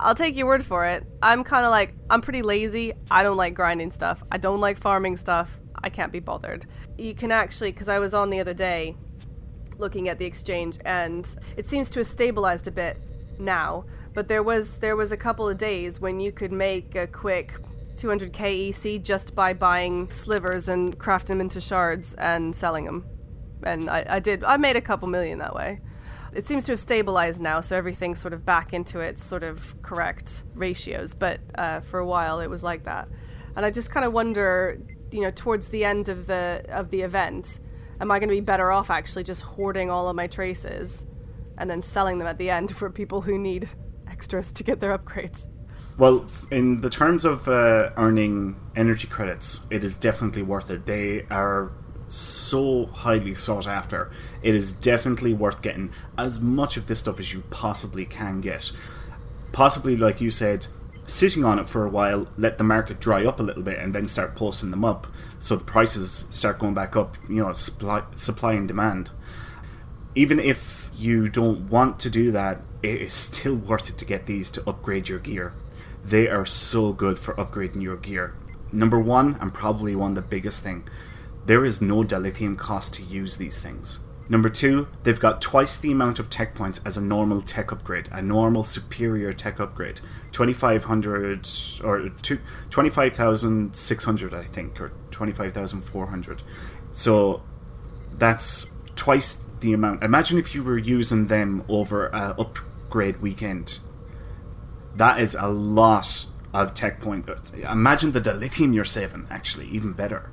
I'll 0.00 0.14
take 0.14 0.36
your 0.36 0.46
word 0.46 0.64
for 0.64 0.86
it. 0.86 1.04
I'm 1.22 1.44
kind 1.44 1.64
of 1.64 1.70
like, 1.70 1.94
I'm 2.08 2.20
pretty 2.20 2.42
lazy. 2.42 2.94
I 3.10 3.22
don't 3.22 3.36
like 3.36 3.54
grinding 3.54 3.90
stuff. 3.90 4.22
I 4.30 4.38
don't 4.38 4.60
like 4.60 4.78
farming 4.78 5.16
stuff. 5.16 5.58
I 5.82 5.90
can't 5.90 6.12
be 6.12 6.20
bothered. 6.20 6.66
You 6.96 7.14
can 7.14 7.30
actually, 7.30 7.72
because 7.72 7.88
I 7.88 7.98
was 7.98 8.14
on 8.14 8.30
the 8.30 8.40
other 8.40 8.54
day 8.54 8.96
looking 9.78 10.08
at 10.08 10.18
the 10.18 10.24
exchange, 10.24 10.78
and 10.84 11.28
it 11.56 11.66
seems 11.66 11.90
to 11.90 12.00
have 12.00 12.06
stabilized 12.06 12.66
a 12.66 12.70
bit 12.70 12.96
now. 13.38 13.84
But 14.14 14.28
there 14.28 14.42
was 14.42 14.78
there 14.78 14.96
was 14.96 15.12
a 15.12 15.16
couple 15.16 15.48
of 15.48 15.58
days 15.58 16.00
when 16.00 16.20
you 16.20 16.32
could 16.32 16.52
make 16.52 16.94
a 16.94 17.06
quick 17.06 17.54
200k 17.96 18.96
EC 18.96 19.02
just 19.02 19.34
by 19.34 19.52
buying 19.52 20.08
slivers 20.08 20.68
and 20.68 20.98
crafting 20.98 21.26
them 21.26 21.40
into 21.40 21.60
shards 21.60 22.14
and 22.14 22.54
selling 22.54 22.84
them. 22.84 23.04
And 23.64 23.90
I, 23.90 24.06
I 24.08 24.20
did. 24.20 24.44
I 24.44 24.56
made 24.56 24.76
a 24.76 24.80
couple 24.80 25.08
million 25.08 25.38
that 25.40 25.54
way 25.54 25.80
it 26.34 26.46
seems 26.46 26.64
to 26.64 26.72
have 26.72 26.80
stabilized 26.80 27.40
now, 27.40 27.60
so 27.60 27.76
everything's 27.76 28.20
sort 28.20 28.34
of 28.34 28.44
back 28.44 28.72
into 28.72 29.00
its 29.00 29.24
sort 29.24 29.42
of 29.42 29.80
correct 29.82 30.44
ratios. 30.54 31.14
But 31.14 31.40
uh, 31.54 31.80
for 31.80 31.98
a 31.98 32.06
while, 32.06 32.40
it 32.40 32.48
was 32.48 32.62
like 32.62 32.84
that, 32.84 33.08
and 33.56 33.64
I 33.64 33.70
just 33.70 33.90
kind 33.90 34.04
of 34.04 34.12
wonder, 34.12 34.78
you 35.10 35.22
know, 35.22 35.30
towards 35.30 35.68
the 35.68 35.84
end 35.84 36.08
of 36.08 36.26
the 36.26 36.64
of 36.68 36.90
the 36.90 37.02
event, 37.02 37.60
am 38.00 38.10
I 38.10 38.18
going 38.18 38.28
to 38.28 38.34
be 38.34 38.40
better 38.40 38.70
off 38.70 38.90
actually 38.90 39.24
just 39.24 39.42
hoarding 39.42 39.90
all 39.90 40.08
of 40.08 40.16
my 40.16 40.26
traces, 40.26 41.06
and 41.56 41.70
then 41.70 41.82
selling 41.82 42.18
them 42.18 42.28
at 42.28 42.38
the 42.38 42.50
end 42.50 42.76
for 42.76 42.90
people 42.90 43.22
who 43.22 43.38
need 43.38 43.68
extras 44.08 44.52
to 44.52 44.64
get 44.64 44.80
their 44.80 44.96
upgrades? 44.96 45.46
Well, 45.96 46.26
in 46.50 46.80
the 46.80 46.90
terms 46.90 47.24
of 47.24 47.46
uh, 47.46 47.90
earning 47.96 48.60
energy 48.74 49.06
credits, 49.06 49.60
it 49.70 49.84
is 49.84 49.94
definitely 49.94 50.42
worth 50.42 50.68
it. 50.68 50.86
They 50.86 51.24
are 51.30 51.70
so 52.14 52.86
highly 52.86 53.34
sought 53.34 53.66
after. 53.66 54.10
It 54.42 54.54
is 54.54 54.72
definitely 54.72 55.34
worth 55.34 55.62
getting 55.62 55.90
as 56.16 56.40
much 56.40 56.76
of 56.76 56.86
this 56.86 57.00
stuff 57.00 57.18
as 57.18 57.32
you 57.32 57.42
possibly 57.50 58.04
can 58.04 58.40
get. 58.40 58.72
Possibly, 59.52 59.96
like 59.96 60.20
you 60.20 60.30
said, 60.30 60.66
sitting 61.06 61.44
on 61.44 61.58
it 61.58 61.68
for 61.68 61.84
a 61.84 61.90
while, 61.90 62.28
let 62.36 62.58
the 62.58 62.64
market 62.64 63.00
dry 63.00 63.24
up 63.24 63.40
a 63.40 63.42
little 63.42 63.62
bit, 63.62 63.78
and 63.78 63.94
then 63.94 64.08
start 64.08 64.34
posting 64.34 64.70
them 64.70 64.84
up, 64.84 65.06
so 65.38 65.56
the 65.56 65.64
prices 65.64 66.24
start 66.30 66.58
going 66.58 66.74
back 66.74 66.96
up. 66.96 67.16
You 67.28 67.36
know, 67.36 67.52
supply, 67.52 68.02
supply 68.14 68.54
and 68.54 68.66
demand. 68.66 69.10
Even 70.14 70.38
if 70.38 70.90
you 70.94 71.28
don't 71.28 71.68
want 71.68 71.98
to 72.00 72.10
do 72.10 72.30
that, 72.30 72.62
it 72.82 73.00
is 73.00 73.12
still 73.12 73.54
worth 73.54 73.88
it 73.88 73.98
to 73.98 74.04
get 74.04 74.26
these 74.26 74.50
to 74.52 74.68
upgrade 74.68 75.08
your 75.08 75.18
gear. 75.18 75.52
They 76.04 76.28
are 76.28 76.46
so 76.46 76.92
good 76.92 77.18
for 77.18 77.34
upgrading 77.34 77.82
your 77.82 77.96
gear. 77.96 78.34
Number 78.70 78.98
one, 78.98 79.36
and 79.40 79.54
probably 79.54 79.94
one 79.94 80.12
of 80.12 80.16
the 80.16 80.22
biggest 80.22 80.62
thing, 80.62 80.84
there 81.46 81.64
is 81.64 81.80
no 81.82 82.02
dilithium 82.02 82.56
cost 82.56 82.94
to 82.94 83.02
use 83.02 83.36
these 83.36 83.60
things. 83.60 84.00
Number 84.26 84.48
two, 84.48 84.88
they've 85.02 85.20
got 85.20 85.42
twice 85.42 85.76
the 85.76 85.92
amount 85.92 86.18
of 86.18 86.30
tech 86.30 86.54
points 86.54 86.80
as 86.84 86.96
a 86.96 87.00
normal 87.00 87.42
tech 87.42 87.70
upgrade, 87.70 88.08
a 88.10 88.22
normal 88.22 88.64
superior 88.64 89.34
tech 89.34 89.60
upgrade. 89.60 90.00
2500 90.32 91.48
or 91.84 92.08
two, 92.22 92.38
25,600, 92.70 94.34
I 94.34 94.44
think, 94.44 94.80
or 94.80 94.92
25,400. 95.10 96.42
So 96.90 97.42
that's 98.16 98.72
twice 98.96 99.44
the 99.60 99.74
amount. 99.74 100.02
Imagine 100.02 100.38
if 100.38 100.54
you 100.54 100.64
were 100.64 100.78
using 100.78 101.26
them 101.26 101.62
over 101.68 102.06
a 102.06 102.34
upgrade 102.38 103.20
weekend. 103.20 103.78
That 104.96 105.20
is 105.20 105.36
a 105.38 105.48
lot 105.48 106.26
of 106.54 106.72
tech 106.72 107.00
point. 107.00 107.28
Imagine 107.54 108.12
the 108.12 108.20
dilithium 108.22 108.74
you're 108.74 108.84
saving, 108.86 109.26
actually, 109.28 109.66
even 109.68 109.92
better. 109.92 110.30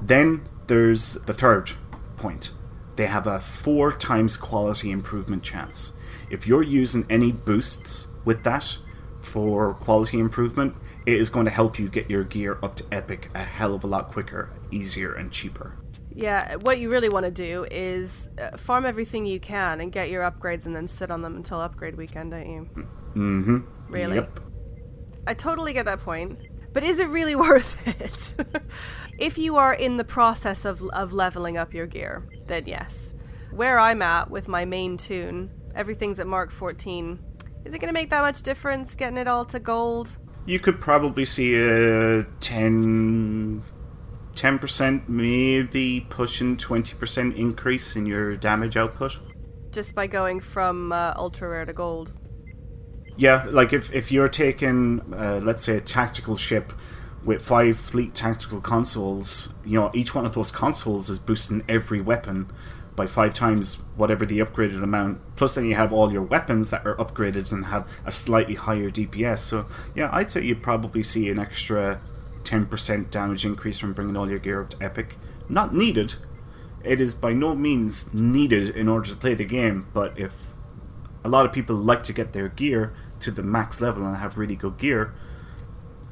Then 0.00 0.48
there's 0.66 1.14
the 1.14 1.32
third 1.32 1.72
point. 2.16 2.52
They 2.96 3.06
have 3.06 3.26
a 3.26 3.40
four 3.40 3.92
times 3.92 4.36
quality 4.36 4.90
improvement 4.90 5.42
chance. 5.42 5.92
If 6.30 6.46
you're 6.46 6.62
using 6.62 7.06
any 7.08 7.30
boosts 7.30 8.08
with 8.24 8.42
that 8.44 8.78
for 9.20 9.74
quality 9.74 10.18
improvement, 10.18 10.74
it 11.04 11.14
is 11.14 11.30
going 11.30 11.44
to 11.44 11.52
help 11.52 11.78
you 11.78 11.88
get 11.88 12.10
your 12.10 12.24
gear 12.24 12.58
up 12.62 12.76
to 12.76 12.84
epic 12.90 13.30
a 13.34 13.44
hell 13.44 13.74
of 13.74 13.84
a 13.84 13.86
lot 13.86 14.08
quicker, 14.08 14.50
easier, 14.70 15.12
and 15.12 15.30
cheaper. 15.30 15.76
Yeah, 16.12 16.56
what 16.56 16.78
you 16.78 16.90
really 16.90 17.10
want 17.10 17.26
to 17.26 17.30
do 17.30 17.66
is 17.70 18.30
uh, 18.40 18.56
farm 18.56 18.86
everything 18.86 19.26
you 19.26 19.38
can 19.38 19.82
and 19.82 19.92
get 19.92 20.08
your 20.08 20.22
upgrades 20.22 20.64
and 20.64 20.74
then 20.74 20.88
sit 20.88 21.10
on 21.10 21.20
them 21.20 21.36
until 21.36 21.60
upgrade 21.60 21.96
weekend, 21.96 22.30
don't 22.30 22.50
you? 22.50 22.68
Mm-hmm. 23.14 23.58
Really? 23.88 24.16
Yep. 24.16 24.40
I 25.26 25.34
totally 25.34 25.74
get 25.74 25.84
that 25.84 26.00
point. 26.00 26.40
But 26.76 26.84
is 26.84 26.98
it 26.98 27.08
really 27.08 27.34
worth 27.48 27.88
it? 27.88 28.34
if 29.18 29.38
you 29.38 29.56
are 29.56 29.72
in 29.72 29.96
the 29.96 30.04
process 30.04 30.66
of, 30.66 30.82
of 30.90 31.10
leveling 31.10 31.56
up 31.56 31.72
your 31.72 31.86
gear, 31.86 32.28
then 32.48 32.64
yes. 32.66 33.14
Where 33.50 33.78
I'm 33.78 34.02
at 34.02 34.30
with 34.30 34.46
my 34.46 34.66
main 34.66 34.98
toon, 34.98 35.50
everything's 35.74 36.18
at 36.18 36.26
Mark 36.26 36.52
14. 36.52 37.18
Is 37.64 37.72
it 37.72 37.78
going 37.78 37.88
to 37.88 37.94
make 37.94 38.10
that 38.10 38.20
much 38.20 38.42
difference 38.42 38.94
getting 38.94 39.16
it 39.16 39.26
all 39.26 39.46
to 39.46 39.58
gold? 39.58 40.18
You 40.44 40.58
could 40.58 40.78
probably 40.78 41.24
see 41.24 41.54
a 41.54 42.24
10, 42.40 43.62
10%, 44.34 45.08
maybe 45.08 46.06
pushing 46.10 46.58
20% 46.58 47.36
increase 47.38 47.96
in 47.96 48.04
your 48.04 48.36
damage 48.36 48.76
output. 48.76 49.18
Just 49.72 49.94
by 49.94 50.06
going 50.06 50.40
from 50.40 50.92
uh, 50.92 51.14
ultra 51.16 51.48
rare 51.48 51.64
to 51.64 51.72
gold. 51.72 52.12
Yeah, 53.16 53.46
like 53.50 53.72
if, 53.72 53.92
if 53.92 54.12
you're 54.12 54.28
taking, 54.28 55.00
uh, 55.12 55.40
let's 55.42 55.64
say, 55.64 55.78
a 55.78 55.80
tactical 55.80 56.36
ship 56.36 56.72
with 57.24 57.42
five 57.42 57.78
fleet 57.78 58.14
tactical 58.14 58.60
consoles, 58.60 59.54
you 59.64 59.80
know, 59.80 59.90
each 59.94 60.14
one 60.14 60.26
of 60.26 60.34
those 60.34 60.50
consoles 60.50 61.08
is 61.08 61.18
boosting 61.18 61.64
every 61.68 62.00
weapon 62.00 62.50
by 62.94 63.06
five 63.06 63.34
times 63.34 63.78
whatever 63.96 64.24
the 64.26 64.38
upgraded 64.38 64.82
amount. 64.82 65.20
Plus, 65.36 65.54
then 65.54 65.66
you 65.66 65.74
have 65.74 65.92
all 65.92 66.12
your 66.12 66.22
weapons 66.22 66.70
that 66.70 66.86
are 66.86 66.96
upgraded 66.96 67.50
and 67.52 67.66
have 67.66 67.88
a 68.04 68.12
slightly 68.12 68.54
higher 68.54 68.90
DPS. 68.90 69.38
So, 69.38 69.66
yeah, 69.94 70.08
I'd 70.12 70.30
say 70.30 70.42
you'd 70.42 70.62
probably 70.62 71.02
see 71.02 71.28
an 71.28 71.38
extra 71.38 72.00
10% 72.42 73.10
damage 73.10 73.44
increase 73.44 73.78
from 73.78 73.92
bringing 73.92 74.16
all 74.16 74.28
your 74.28 74.38
gear 74.38 74.62
up 74.62 74.70
to 74.70 74.82
epic. 74.82 75.16
Not 75.48 75.74
needed. 75.74 76.14
It 76.84 77.00
is 77.00 77.14
by 77.14 77.32
no 77.32 77.54
means 77.54 78.12
needed 78.14 78.70
in 78.70 78.88
order 78.88 79.08
to 79.10 79.16
play 79.16 79.34
the 79.34 79.44
game, 79.44 79.88
but 79.92 80.18
if 80.18 80.46
a 81.24 81.28
lot 81.28 81.44
of 81.44 81.52
people 81.52 81.74
like 81.74 82.04
to 82.04 82.12
get 82.12 82.32
their 82.32 82.48
gear 82.48 82.94
to 83.20 83.30
the 83.30 83.42
max 83.42 83.80
level 83.80 84.06
and 84.06 84.16
have 84.16 84.38
really 84.38 84.56
good 84.56 84.78
gear, 84.78 85.14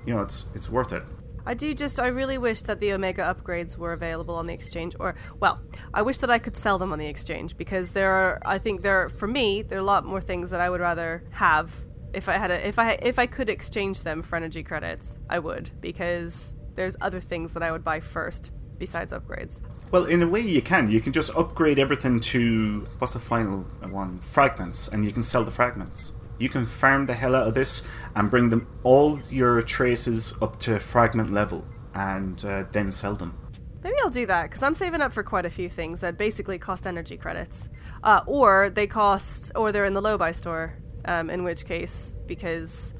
you 0.06 0.14
know, 0.14 0.22
it's 0.22 0.46
it's 0.54 0.68
worth 0.68 0.92
it. 0.92 1.02
I 1.46 1.52
do 1.52 1.74
just, 1.74 2.00
I 2.00 2.06
really 2.06 2.38
wish 2.38 2.62
that 2.62 2.80
the 2.80 2.92
Omega 2.94 3.22
upgrades 3.22 3.76
were 3.76 3.92
available 3.92 4.34
on 4.34 4.46
the 4.46 4.54
exchange, 4.54 4.96
or, 4.98 5.14
well, 5.40 5.60
I 5.92 6.00
wish 6.00 6.16
that 6.18 6.30
I 6.30 6.38
could 6.38 6.56
sell 6.56 6.78
them 6.78 6.90
on 6.90 6.98
the 6.98 7.06
exchange 7.06 7.58
because 7.58 7.90
there 7.90 8.12
are, 8.12 8.40
I 8.46 8.56
think 8.56 8.80
there, 8.80 9.02
are, 9.02 9.08
for 9.10 9.26
me, 9.26 9.60
there 9.60 9.76
are 9.76 9.82
a 9.82 9.84
lot 9.84 10.06
more 10.06 10.22
things 10.22 10.48
that 10.50 10.62
I 10.62 10.70
would 10.70 10.80
rather 10.80 11.22
have 11.32 11.70
if 12.14 12.28
I 12.28 12.34
had 12.34 12.50
a, 12.50 12.66
if 12.66 12.78
I, 12.78 12.92
if 13.02 13.18
I 13.18 13.26
could 13.26 13.50
exchange 13.50 14.02
them 14.02 14.22
for 14.22 14.36
energy 14.36 14.62
credits, 14.62 15.18
I 15.28 15.38
would 15.40 15.70
because 15.80 16.54
there's 16.76 16.96
other 17.00 17.20
things 17.20 17.52
that 17.54 17.62
I 17.62 17.72
would 17.72 17.84
buy 17.84 18.00
first 18.00 18.50
besides 18.78 19.12
upgrades. 19.12 19.60
Well, 19.90 20.06
in 20.06 20.22
a 20.22 20.28
way, 20.28 20.40
you 20.40 20.62
can. 20.62 20.90
You 20.90 21.00
can 21.00 21.12
just 21.12 21.34
upgrade 21.36 21.78
everything 21.78 22.20
to 22.20 22.86
what's 22.98 23.12
the 23.12 23.20
final 23.20 23.60
one? 23.80 24.18
Fragments, 24.18 24.88
and 24.88 25.04
you 25.04 25.12
can 25.12 25.22
sell 25.22 25.44
the 25.44 25.50
fragments. 25.50 26.12
You 26.44 26.50
can 26.50 26.66
farm 26.66 27.06
the 27.06 27.14
hell 27.14 27.34
out 27.34 27.46
of 27.46 27.54
this 27.54 27.80
and 28.14 28.30
bring 28.30 28.50
them 28.50 28.66
all 28.82 29.18
your 29.30 29.62
traces 29.62 30.34
up 30.42 30.58
to 30.58 30.78
fragment 30.78 31.32
level, 31.32 31.64
and 31.94 32.44
uh, 32.44 32.64
then 32.70 32.92
sell 32.92 33.14
them. 33.14 33.38
Maybe 33.82 33.96
I'll 34.02 34.10
do 34.10 34.26
that 34.26 34.50
because 34.50 34.62
I'm 34.62 34.74
saving 34.74 35.00
up 35.00 35.10
for 35.10 35.22
quite 35.22 35.46
a 35.46 35.50
few 35.50 35.70
things 35.70 36.02
that 36.02 36.18
basically 36.18 36.58
cost 36.58 36.86
energy 36.86 37.16
credits, 37.16 37.70
uh, 38.02 38.20
or 38.26 38.68
they 38.68 38.86
cost, 38.86 39.52
or 39.54 39.72
they're 39.72 39.86
in 39.86 39.94
the 39.94 40.02
Lobi 40.02 40.34
store. 40.34 40.74
Um, 41.06 41.30
in 41.30 41.44
which 41.44 41.64
case, 41.64 42.14
because 42.26 42.92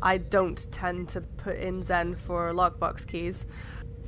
I 0.00 0.16
don't 0.16 0.66
tend 0.72 1.10
to 1.10 1.20
put 1.20 1.58
in 1.58 1.82
Zen 1.82 2.16
for 2.16 2.50
lockbox 2.54 3.06
keys, 3.06 3.44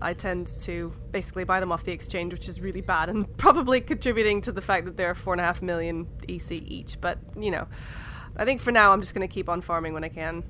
I 0.00 0.14
tend 0.14 0.46
to 0.60 0.94
basically 1.10 1.44
buy 1.44 1.60
them 1.60 1.72
off 1.72 1.84
the 1.84 1.92
exchange, 1.92 2.32
which 2.32 2.48
is 2.48 2.58
really 2.62 2.80
bad 2.80 3.10
and 3.10 3.36
probably 3.36 3.82
contributing 3.82 4.40
to 4.42 4.52
the 4.52 4.62
fact 4.62 4.86
that 4.86 4.96
they're 4.96 5.14
four 5.14 5.34
and 5.34 5.42
a 5.42 5.44
half 5.44 5.60
million 5.60 6.06
EC 6.26 6.52
each. 6.52 6.98
But 7.02 7.18
you 7.38 7.50
know, 7.50 7.68
I 8.42 8.44
think 8.44 8.60
for 8.60 8.72
now 8.72 8.92
I'm 8.92 9.00
just 9.00 9.14
going 9.14 9.26
to 9.26 9.32
keep 9.32 9.48
on 9.48 9.60
farming 9.60 9.94
when 9.94 10.02
I 10.02 10.08
can. 10.08 10.42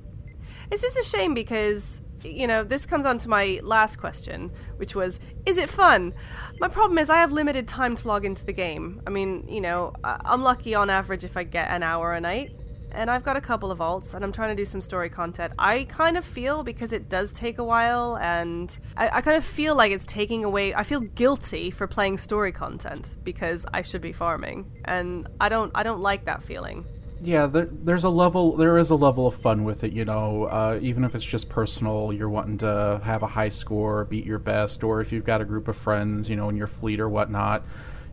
It's 0.71 0.81
just 0.81 0.97
a 0.97 1.03
shame 1.03 1.35
because 1.35 2.01
you 2.23 2.47
know, 2.47 2.63
this 2.63 2.85
comes 2.85 3.05
on 3.05 3.17
to 3.19 3.29
my 3.29 3.59
last 3.63 3.97
question, 3.97 4.49
which 4.77 4.95
was, 4.95 5.19
is 5.45 5.57
it 5.57 5.69
fun? 5.69 6.13
My 6.59 6.69
problem 6.69 6.97
is 6.97 7.09
I 7.09 7.17
have 7.17 7.31
limited 7.31 7.67
time 7.67 7.95
to 7.97 8.07
log 8.07 8.25
into 8.25 8.45
the 8.45 8.53
game. 8.53 9.01
I 9.05 9.09
mean, 9.09 9.45
you 9.47 9.61
know, 9.61 9.93
I'm 10.03 10.41
lucky 10.41 10.73
on 10.73 10.89
average 10.89 11.23
if 11.23 11.37
I 11.37 11.43
get 11.43 11.69
an 11.69 11.83
hour 11.83 12.13
a 12.13 12.21
night, 12.21 12.55
and 12.93 13.11
I've 13.11 13.23
got 13.23 13.35
a 13.35 13.41
couple 13.41 13.71
of 13.71 13.79
alts, 13.79 14.13
and 14.13 14.23
I'm 14.23 14.31
trying 14.31 14.49
to 14.49 14.55
do 14.55 14.65
some 14.65 14.79
story 14.79 15.09
content. 15.09 15.53
I 15.59 15.83
kind 15.83 16.17
of 16.17 16.23
feel 16.23 16.63
because 16.63 16.93
it 16.93 17.09
does 17.09 17.33
take 17.33 17.57
a 17.57 17.63
while, 17.63 18.17
and 18.19 18.75
I, 18.95 19.17
I 19.17 19.21
kind 19.21 19.35
of 19.35 19.43
feel 19.43 19.75
like 19.75 19.91
it's 19.91 20.05
taking 20.05 20.45
away. 20.45 20.73
I 20.73 20.83
feel 20.83 21.01
guilty 21.01 21.71
for 21.71 21.87
playing 21.87 22.19
story 22.19 22.51
content 22.51 23.17
because 23.23 23.65
I 23.73 23.81
should 23.81 24.01
be 24.01 24.13
farming, 24.13 24.71
and 24.85 25.27
I 25.41 25.49
don't. 25.49 25.71
I 25.75 25.83
don't 25.83 26.01
like 26.01 26.25
that 26.25 26.41
feeling. 26.41 26.85
Yeah 27.23 27.47
there, 27.47 27.67
there's 27.71 28.03
a 28.03 28.09
level 28.09 28.55
there 28.57 28.77
is 28.77 28.89
a 28.89 28.95
level 28.95 29.27
of 29.27 29.35
fun 29.35 29.63
with 29.63 29.83
it 29.83 29.93
you 29.93 30.05
know 30.05 30.43
uh, 30.45 30.77
even 30.81 31.03
if 31.03 31.15
it's 31.15 31.25
just 31.25 31.49
personal 31.49 32.11
you're 32.11 32.29
wanting 32.29 32.57
to 32.57 33.01
have 33.03 33.23
a 33.23 33.27
high 33.27 33.49
score 33.49 34.05
beat 34.05 34.25
your 34.25 34.39
best 34.39 34.83
or 34.83 35.01
if 35.01 35.11
you've 35.11 35.25
got 35.25 35.41
a 35.41 35.45
group 35.45 35.67
of 35.67 35.75
friends 35.75 36.29
you 36.29 36.35
know 36.35 36.49
in 36.49 36.55
your 36.55 36.67
fleet 36.67 36.99
or 36.99 37.09
whatnot 37.09 37.63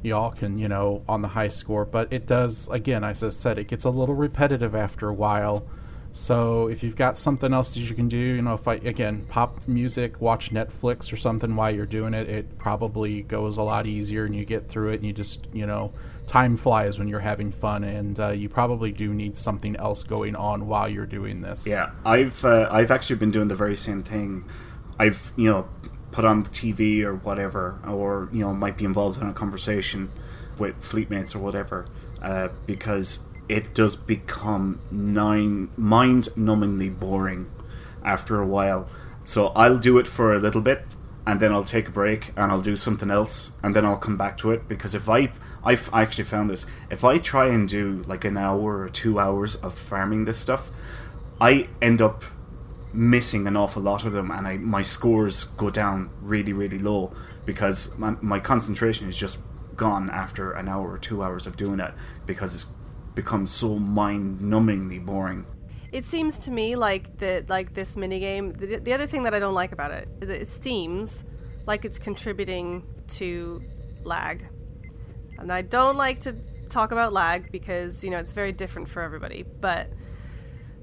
you 0.02 0.14
all 0.14 0.30
can 0.30 0.58
you 0.58 0.68
know 0.68 1.02
on 1.08 1.22
the 1.22 1.28
high 1.28 1.48
score. 1.48 1.84
But 1.84 2.12
it 2.12 2.26
does 2.26 2.68
again 2.68 3.04
as 3.04 3.22
i 3.22 3.28
said 3.28 3.58
it 3.58 3.68
gets 3.68 3.84
a 3.84 3.90
little 3.90 4.14
repetitive 4.14 4.74
after 4.74 5.08
a 5.08 5.14
while. 5.14 5.66
So 6.12 6.66
if 6.66 6.82
you've 6.82 6.96
got 6.96 7.16
something 7.16 7.52
else 7.52 7.74
that 7.74 7.80
you 7.80 7.94
can 7.94 8.08
do 8.08 8.16
you 8.16 8.42
know 8.42 8.54
if 8.54 8.66
i 8.66 8.74
again 8.74 9.24
pop 9.28 9.68
music 9.68 10.20
watch 10.20 10.50
netflix 10.50 11.12
or 11.12 11.16
something 11.16 11.54
while 11.54 11.72
you're 11.72 11.86
doing 11.86 12.14
it 12.14 12.28
it 12.28 12.58
probably 12.58 13.22
goes 13.22 13.58
a 13.58 13.62
lot 13.62 13.86
easier 13.86 14.24
and 14.24 14.34
you 14.34 14.44
get 14.44 14.66
through 14.66 14.90
it 14.90 14.96
and 14.96 15.06
you 15.06 15.12
just 15.12 15.46
you 15.52 15.66
know 15.66 15.92
time 16.30 16.56
flies 16.56 16.96
when 16.96 17.08
you're 17.08 17.18
having 17.18 17.50
fun 17.50 17.82
and 17.82 18.20
uh, 18.20 18.28
you 18.28 18.48
probably 18.48 18.92
do 18.92 19.12
need 19.12 19.36
something 19.36 19.74
else 19.74 20.04
going 20.04 20.36
on 20.36 20.68
while 20.68 20.88
you're 20.88 21.04
doing 21.04 21.40
this 21.40 21.66
Yeah, 21.66 21.90
I've 22.04 22.44
uh, 22.44 22.68
I've 22.70 22.92
actually 22.92 23.16
been 23.16 23.32
doing 23.32 23.48
the 23.48 23.56
very 23.56 23.76
same 23.76 24.04
thing. 24.04 24.44
I've 24.96 25.32
you 25.36 25.50
know 25.50 25.68
put 26.12 26.24
on 26.24 26.44
the 26.44 26.50
TV 26.50 27.02
or 27.02 27.16
whatever, 27.16 27.80
or 27.84 28.28
you 28.32 28.44
know 28.44 28.54
might 28.54 28.76
be 28.76 28.84
involved 28.84 29.20
in 29.20 29.28
a 29.28 29.32
conversation 29.32 30.08
with 30.56 30.80
fleetmates 30.80 31.34
or 31.34 31.40
whatever, 31.40 31.88
uh, 32.22 32.50
because 32.64 33.20
it 33.48 33.74
does 33.74 33.96
become 33.96 34.80
nine 34.92 35.70
mind-numbingly 35.76 36.96
boring 36.96 37.50
after 38.04 38.40
a 38.40 38.46
while. 38.46 38.88
So 39.24 39.48
I'll 39.56 39.78
do 39.78 39.98
it 39.98 40.06
for 40.06 40.32
a 40.32 40.38
little 40.38 40.60
bit, 40.60 40.84
and 41.26 41.40
then 41.40 41.50
I'll 41.50 41.64
take 41.64 41.88
a 41.88 41.90
break 41.90 42.28
and 42.36 42.52
I'll 42.52 42.62
do 42.62 42.76
something 42.76 43.10
else, 43.10 43.50
and 43.64 43.74
then 43.74 43.84
I'll 43.84 43.98
come 43.98 44.16
back 44.16 44.38
to 44.38 44.52
it 44.52 44.68
because 44.68 44.94
if 44.94 45.08
I 45.08 45.32
I've 45.64 45.90
actually 45.92 46.24
found 46.24 46.50
this 46.50 46.66
if 46.90 47.04
I 47.04 47.18
try 47.18 47.46
and 47.48 47.68
do 47.68 48.02
like 48.06 48.24
an 48.24 48.36
hour 48.36 48.80
or 48.80 48.88
two 48.88 49.18
hours 49.18 49.56
of 49.56 49.74
farming 49.74 50.24
this 50.24 50.38
stuff, 50.38 50.70
I 51.40 51.68
end 51.80 52.00
up 52.00 52.24
missing 52.92 53.46
an 53.46 53.56
awful 53.56 53.82
lot 53.82 54.04
of 54.04 54.12
them, 54.12 54.30
and 54.30 54.46
I 54.46 54.56
my 54.56 54.82
scores 54.82 55.44
go 55.44 55.70
down 55.70 56.10
really 56.20 56.52
really 56.52 56.78
low 56.78 57.12
because 57.44 57.96
my, 57.98 58.16
my 58.20 58.40
concentration 58.40 59.08
is 59.08 59.16
just 59.16 59.38
gone 59.76 60.10
after 60.10 60.52
an 60.52 60.68
hour 60.68 60.90
or 60.90 60.98
two 60.98 61.22
hours 61.22 61.46
of 61.46 61.56
doing 61.56 61.80
it 61.80 61.92
because 62.26 62.54
it's 62.54 62.66
become 63.14 63.46
so 63.46 63.78
mind-numbingly 63.78 65.04
boring. 65.04 65.46
It 65.92 66.04
seems 66.04 66.36
to 66.38 66.50
me 66.50 66.76
like 66.76 67.18
that, 67.18 67.48
like 67.48 67.74
this 67.74 67.96
minigame. 67.96 68.56
The, 68.56 68.76
the 68.76 68.92
other 68.92 69.06
thing 69.06 69.24
that 69.24 69.34
I 69.34 69.38
don't 69.38 69.54
like 69.54 69.72
about 69.72 69.90
it 69.90 70.08
is 70.20 70.28
it 70.28 70.62
seems 70.62 71.24
like 71.66 71.84
it's 71.84 71.98
contributing 71.98 72.84
to 73.08 73.62
lag, 74.04 74.46
and 75.40 75.52
I 75.52 75.62
don't 75.62 75.96
like 75.96 76.20
to 76.20 76.36
talk 76.68 76.92
about 76.92 77.12
lag 77.12 77.50
because 77.50 78.04
you 78.04 78.10
know 78.10 78.18
it's 78.18 78.32
very 78.32 78.52
different 78.52 78.88
for 78.88 79.02
everybody. 79.02 79.42
But 79.42 79.88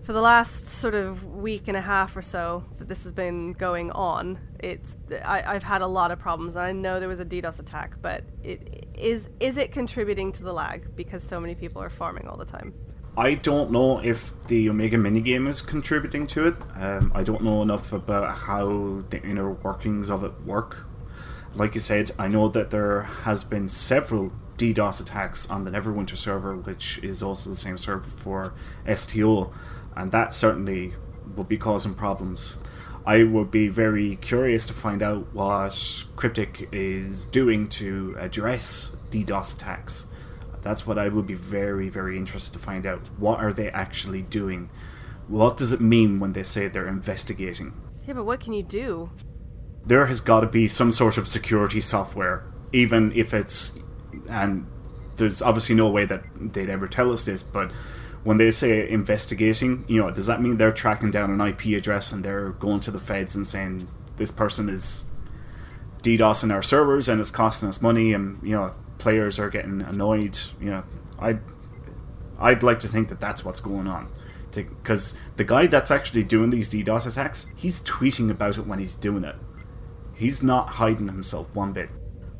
for 0.03 0.13
the 0.13 0.21
last 0.21 0.67
sort 0.67 0.95
of 0.95 1.25
week 1.25 1.67
and 1.67 1.75
a 1.75 1.81
half 1.81 2.15
or 2.15 2.21
so 2.21 2.63
that 2.77 2.87
this 2.87 3.03
has 3.03 3.11
been 3.11 3.53
going 3.53 3.91
on, 3.91 4.39
it's 4.59 4.97
I, 5.23 5.43
I've 5.45 5.63
had 5.63 5.81
a 5.81 5.87
lot 5.87 6.11
of 6.11 6.19
problems, 6.19 6.55
and 6.55 6.65
I 6.65 6.71
know 6.71 6.99
there 6.99 7.09
was 7.09 7.19
a 7.19 7.25
DDoS 7.25 7.59
attack, 7.59 7.95
but 8.01 8.23
it 8.43 8.87
is 8.95 9.29
is 9.39 9.57
it 9.57 9.71
contributing 9.71 10.31
to 10.33 10.43
the 10.43 10.53
lag 10.53 10.95
because 10.95 11.23
so 11.23 11.39
many 11.39 11.55
people 11.55 11.81
are 11.81 11.89
farming 11.89 12.27
all 12.27 12.37
the 12.37 12.45
time? 12.45 12.73
I 13.17 13.33
don't 13.33 13.71
know 13.71 13.99
if 13.99 14.39
the 14.43 14.69
Omega 14.69 14.95
minigame 14.97 15.47
is 15.47 15.63
contributing 15.63 16.27
to 16.27 16.45
it. 16.45 16.55
Um, 16.75 17.11
I 17.15 17.23
don't 17.23 17.43
know 17.43 17.63
enough 17.63 17.91
about 17.91 18.37
how 18.37 19.03
the 19.09 19.19
inner 19.23 19.51
workings 19.51 20.11
of 20.11 20.23
it 20.23 20.39
work. 20.45 20.85
Like 21.55 21.73
you 21.73 21.81
said, 21.81 22.11
I 22.19 22.27
know 22.27 22.47
that 22.49 22.69
there 22.69 23.01
has 23.01 23.43
been 23.43 23.69
several 23.69 24.31
DDoS 24.57 24.99
attacks 24.99 25.49
on 25.49 25.63
the 25.63 25.71
Neverwinter 25.71 26.17
server, 26.17 26.55
which 26.55 26.99
is 27.03 27.21
also 27.21 27.49
the 27.49 27.55
same 27.55 27.77
server 27.77 28.09
for 28.09 28.53
STO, 28.93 29.53
and 29.95 30.11
that 30.11 30.33
certainly 30.33 30.93
will 31.35 31.43
be 31.43 31.57
causing 31.57 31.93
problems. 31.93 32.57
I 33.05 33.23
would 33.23 33.51
be 33.51 33.67
very 33.67 34.17
curious 34.17 34.65
to 34.65 34.73
find 34.73 35.01
out 35.01 35.33
what 35.33 36.03
Cryptic 36.15 36.67
is 36.71 37.25
doing 37.25 37.69
to 37.69 38.15
address 38.19 38.95
DDoS 39.11 39.55
attacks 39.55 40.07
that's 40.67 40.85
what 40.85 40.97
I 40.97 41.07
would 41.07 41.25
be 41.25 41.33
very, 41.33 41.87
very 41.87 42.17
interested 42.17 42.51
to 42.53 42.59
find 42.59 42.85
out. 42.85 42.99
What 43.17 43.39
are 43.39 43.53
they 43.53 43.69
actually 43.69 44.21
doing? 44.21 44.69
What 45.27 45.55
does 45.55 45.71
it 45.71 45.79
mean 45.79 46.19
when 46.19 46.33
they 46.33 46.43
say 46.43 46.67
they're 46.67 46.87
investigating? 46.87 47.73
Yeah, 48.05 48.15
but 48.15 48.25
what 48.25 48.41
can 48.41 48.51
you 48.53 48.63
do? 48.63 49.09
There 49.85 50.07
has 50.07 50.19
got 50.19 50.41
to 50.41 50.47
be 50.47 50.67
some 50.67 50.91
sort 50.91 51.17
of 51.17 51.27
security 51.27 51.79
software, 51.79 52.45
even 52.73 53.13
if 53.13 53.33
it's. 53.33 53.79
And 54.29 54.67
there's 55.17 55.41
obviously 55.41 55.75
no 55.75 55.89
way 55.89 56.05
that 56.05 56.23
they'd 56.53 56.69
ever 56.69 56.87
tell 56.87 57.11
us 57.11 57.25
this, 57.25 57.43
but 57.43 57.71
when 58.23 58.37
they 58.37 58.51
say 58.51 58.89
investigating, 58.89 59.85
you 59.87 60.01
know, 60.01 60.11
does 60.11 60.25
that 60.25 60.41
mean 60.41 60.57
they're 60.57 60.71
tracking 60.71 61.11
down 61.11 61.31
an 61.31 61.41
IP 61.41 61.77
address 61.77 62.11
and 62.11 62.23
they're 62.23 62.49
going 62.49 62.79
to 62.81 62.91
the 62.91 62.99
feds 62.99 63.35
and 63.35 63.47
saying 63.47 63.87
this 64.17 64.31
person 64.31 64.69
is 64.69 65.05
DDoSing 66.01 66.53
our 66.53 66.61
servers 66.61 67.07
and 67.07 67.21
it's 67.21 67.31
costing 67.31 67.69
us 67.69 67.81
money 67.81 68.13
and, 68.13 68.39
you 68.43 68.55
know, 68.55 68.73
players 68.97 69.39
are 69.39 69.49
getting 69.49 69.81
annoyed. 69.81 70.37
You 70.59 70.71
know, 70.71 70.83
I 71.19 71.39
I'd 72.39 72.63
like 72.63 72.79
to 72.81 72.87
think 72.87 73.09
that 73.09 73.19
that's 73.19 73.43
what's 73.43 73.59
going 73.59 73.87
on. 73.87 74.11
Because 74.51 75.17
the 75.35 75.43
guy 75.43 75.67
that's 75.67 75.91
actually 75.91 76.23
doing 76.23 76.49
these 76.49 76.69
DDoS 76.69 77.07
attacks, 77.07 77.47
he's 77.55 77.81
tweeting 77.81 78.29
about 78.31 78.57
it 78.57 78.65
when 78.65 78.79
he's 78.79 78.95
doing 78.95 79.23
it. 79.23 79.35
He's 80.13 80.41
not 80.41 80.69
hiding 80.69 81.07
himself 81.07 81.47
one 81.53 81.73
bit. 81.73 81.91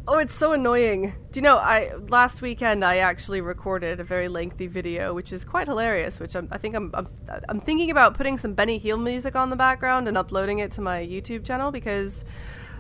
Oh, 0.10 0.20
it's 0.20 0.34
so 0.34 0.54
annoying. 0.54 1.14
Do 1.32 1.38
you 1.38 1.42
know, 1.42 1.58
I 1.58 1.92
last 2.08 2.42
weekend 2.42 2.86
I 2.86 3.00
actually 3.00 3.42
recorded 3.42 4.00
a 4.00 4.06
very 4.06 4.30
lengthy 4.30 4.66
video, 4.66 5.14
which 5.14 5.34
is 5.34 5.44
quite 5.44 5.68
hilarious. 5.68 6.22
Which 6.22 6.34
I'm, 6.34 6.48
I 6.50 6.58
think 6.58 6.76
I'm, 6.76 6.92
I'm, 6.94 7.10
I'm 7.50 7.60
thinking 7.60 7.92
about 7.92 8.14
putting 8.14 8.38
some 8.38 8.54
Benny 8.54 8.78
Hill 8.78 8.96
music 8.96 9.36
on 9.36 9.50
the 9.50 9.58
background 9.58 10.08
and 10.08 10.18
uploading 10.18 10.60
it 10.60 10.72
to 10.72 10.82
my 10.82 11.06
YouTube 11.06 11.44
channel 11.44 11.72
because 11.72 12.24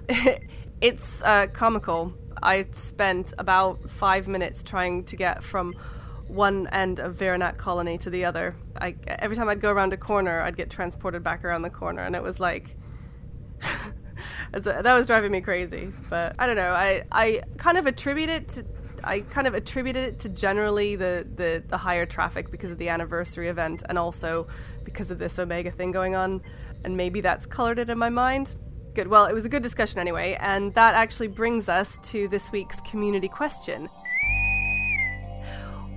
it's 0.79 1.21
uh, 1.21 1.47
comical. 1.51 2.13
I 2.41 2.65
spent 2.71 3.33
about 3.37 3.89
five 3.89 4.29
minutes 4.29 4.63
trying 4.63 5.03
to 5.03 5.17
get 5.17 5.43
from 5.43 5.73
one 6.29 6.67
end 6.67 6.99
of 6.99 7.17
Veranak 7.17 7.57
colony 7.57 7.97
to 7.97 8.09
the 8.09 8.23
other. 8.23 8.55
I, 8.79 8.95
every 9.05 9.35
time 9.35 9.49
I'd 9.49 9.59
go 9.59 9.73
around 9.73 9.91
a 9.91 9.97
corner, 9.97 10.39
I'd 10.39 10.55
get 10.55 10.69
transported 10.69 11.23
back 11.23 11.43
around 11.43 11.63
the 11.63 11.69
corner, 11.69 12.03
and 12.03 12.15
it 12.15 12.23
was 12.23 12.39
like 12.39 12.77
that 14.51 14.93
was 14.93 15.07
driving 15.07 15.31
me 15.31 15.41
crazy. 15.41 15.91
But 16.09 16.35
I 16.39 16.47
don't 16.47 16.55
know. 16.55 16.71
I 16.71 17.03
I 17.11 17.41
kind 17.57 17.77
of 17.77 17.85
attribute 17.85 18.29
it 18.29 18.47
to. 18.49 18.65
I 19.03 19.21
kind 19.21 19.47
of 19.47 19.53
attributed 19.53 20.03
it 20.03 20.19
to 20.21 20.29
generally 20.29 20.95
the, 20.95 21.25
the, 21.35 21.63
the 21.65 21.77
higher 21.77 22.07
traffic 22.07 22.49
because 22.49 22.71
of 22.71 22.79
the 22.79 22.89
anniversary 22.89 23.47
event 23.47 23.83
and 23.87 23.97
also 23.97 24.47
because 24.83 25.11
of 25.11 25.19
this 25.19 25.37
Omega 25.37 25.69
thing 25.69 25.91
going 25.91 26.15
on. 26.15 26.41
And 26.83 26.97
maybe 26.97 27.21
that's 27.21 27.45
colored 27.45 27.77
it 27.77 27.91
in 27.91 27.97
my 27.99 28.09
mind. 28.09 28.55
Good. 28.95 29.07
Well, 29.07 29.25
it 29.25 29.33
was 29.33 29.45
a 29.45 29.49
good 29.49 29.61
discussion 29.61 29.99
anyway, 29.99 30.35
and 30.39 30.73
that 30.73 30.95
actually 30.95 31.27
brings 31.27 31.69
us 31.69 31.99
to 32.05 32.27
this 32.29 32.51
week's 32.51 32.81
community 32.81 33.27
question. 33.27 33.87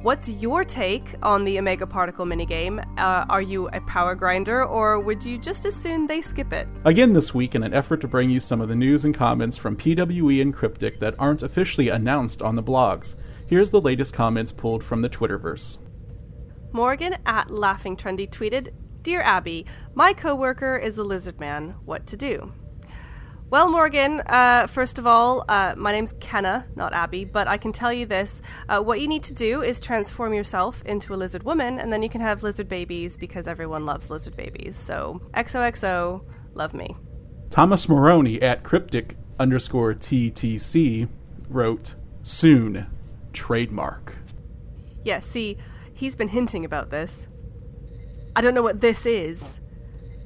What's 0.03 0.31
your 0.31 0.65
take 0.65 1.15
on 1.23 1.45
the 1.45 1.59
Omega 1.59 1.87
Particle 1.87 2.25
minigame? 2.25 2.83
Uh, 2.99 3.27
are 3.29 3.43
you 3.43 3.69
a 3.69 3.83
power 3.83 4.15
grinder, 4.15 4.65
or 4.65 4.99
would 4.99 5.23
you 5.23 5.37
just 5.37 5.67
as 5.67 5.75
soon 5.77 6.07
they 6.07 6.23
skip 6.23 6.55
it? 6.55 6.67
Again 6.87 7.13
this 7.13 7.35
week, 7.35 7.55
in 7.55 7.63
an 7.63 7.75
effort 7.75 8.01
to 8.01 8.09
bring 8.09 8.31
you 8.31 8.41
some 8.41 8.63
of 8.63 8.71
the 8.71 8.75
news 8.75 9.05
and 9.05 9.15
comments 9.15 9.59
from 9.59 9.77
PWE 9.77 10.41
and 10.41 10.55
Cryptic 10.55 11.01
that 11.01 11.17
aren't 11.19 11.43
officially 11.43 11.91
announced 11.91 12.41
on 12.41 12.55
the 12.55 12.63
blogs, 12.63 13.17
here's 13.47 13.73
the 13.73 13.81
latest 13.83 14.15
comments 14.15 14.53
pulled 14.53 14.83
from 14.83 15.03
the 15.03 15.11
Twitterverse. 15.11 15.77
Morgan 16.73 17.19
at 17.27 17.51
Laughing 17.51 17.95
Trendy 17.95 18.27
tweeted, 18.27 18.71
Dear 19.03 19.21
Abby, 19.21 19.67
my 19.95 20.15
coworker 20.15 20.79
is 20.79 20.97
a 20.97 21.05
lizard 21.05 21.39
man. 21.39 21.75
What 21.85 22.07
to 22.07 22.17
do? 22.17 22.55
Well, 23.51 23.69
Morgan, 23.69 24.21
uh, 24.27 24.69
first 24.69 25.01
of 25.01 25.09
all, 25.09 25.45
uh, 25.49 25.75
my 25.77 25.91
name's 25.91 26.15
Kenna, 26.21 26.69
not 26.77 26.93
Abby, 26.93 27.25
but 27.25 27.49
I 27.49 27.57
can 27.57 27.73
tell 27.73 27.93
you 27.93 28.07
this. 28.07 28.41
Uh, 28.69 28.81
what 28.81 29.01
you 29.01 29.09
need 29.09 29.25
to 29.25 29.35
do 29.35 29.61
is 29.61 29.81
transform 29.81 30.33
yourself 30.33 30.85
into 30.87 31.13
a 31.13 31.17
lizard 31.17 31.43
woman, 31.43 31.77
and 31.81 31.93
then 31.93 32.01
you 32.01 32.09
can 32.09 32.21
have 32.21 32.45
lizard 32.45 32.69
babies 32.69 33.17
because 33.17 33.49
everyone 33.49 33.85
loves 33.85 34.09
lizard 34.09 34.37
babies. 34.37 34.77
So, 34.77 35.21
XOXO, 35.35 36.23
love 36.55 36.75
me. 36.75 36.95
Thomas 37.51 37.87
Marrone 37.87 38.41
at 38.41 38.63
cryptic 38.63 39.17
underscore 39.41 39.95
TTC 39.95 41.09
wrote, 41.49 41.97
Soon, 42.23 42.87
trademark. 43.33 44.17
Yeah, 45.05 45.19
see, 45.19 45.59
he's 45.93 46.15
been 46.15 46.29
hinting 46.29 46.65
about 46.65 46.91
this. 46.91 47.27
I 48.37 48.43
don't 48.43 48.55
know 48.55 48.63
what 48.63 48.81
this 48.81 49.05
is. 49.05 49.59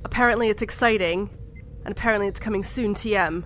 Apparently, 0.05 0.51
it's 0.51 0.61
exciting 0.61 1.31
and 1.85 1.93
apparently 1.93 2.29
it's 2.29 2.41
coming 2.41 2.63
soon. 2.63 2.95
TM. 2.95 3.45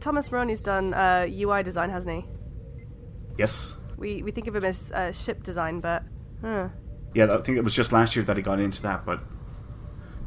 Thomas 0.00 0.30
Marrone's 0.32 0.60
done 0.60 0.94
uh, 0.94 1.26
UI 1.30 1.62
design, 1.62 1.90
hasn't 1.90 2.22
he? 2.22 2.28
Yes. 3.38 3.76
We 3.96 4.22
we 4.22 4.32
think 4.32 4.46
of 4.46 4.56
him 4.56 4.64
as 4.64 4.90
uh, 4.92 5.12
ship 5.12 5.42
design, 5.42 5.80
but 5.80 6.02
huh. 6.40 6.68
Yeah, 7.14 7.34
I 7.34 7.42
think 7.42 7.58
it 7.58 7.64
was 7.64 7.74
just 7.74 7.92
last 7.92 8.16
year 8.16 8.24
that 8.24 8.36
he 8.36 8.42
got 8.42 8.58
into 8.58 8.82
that, 8.82 9.04
but 9.04 9.20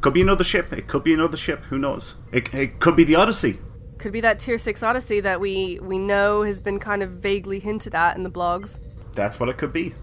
could 0.02 0.14
be 0.14 0.22
another 0.22 0.44
ship. 0.44 0.72
It 0.72 0.88
could 0.88 1.04
be 1.04 1.14
another 1.14 1.38
ship. 1.38 1.64
Who 1.66 1.80
knows? 1.80 2.18
It, 2.32 2.54
it 2.54 2.80
could 2.80 2.96
be 2.96 3.04
the 3.04 3.16
Odyssey. 3.16 3.60
Could 3.98 4.12
be 4.12 4.22
that 4.22 4.40
Tier 4.40 4.58
Six 4.58 4.84
Odyssey 4.84 5.20
that 5.22 5.40
we 5.40 5.80
we 5.82 5.98
know 5.98 6.44
has 6.44 6.60
been 6.60 6.80
kind 6.80 7.02
of 7.02 7.12
vaguely 7.12 7.60
hinted 7.60 7.96
at 7.96 8.16
in 8.16 8.24
the 8.24 8.32
blogs. 8.32 8.80
That's 9.14 9.40
what 9.40 9.50
it 9.50 9.58
could 9.58 9.74
be. 9.74 9.96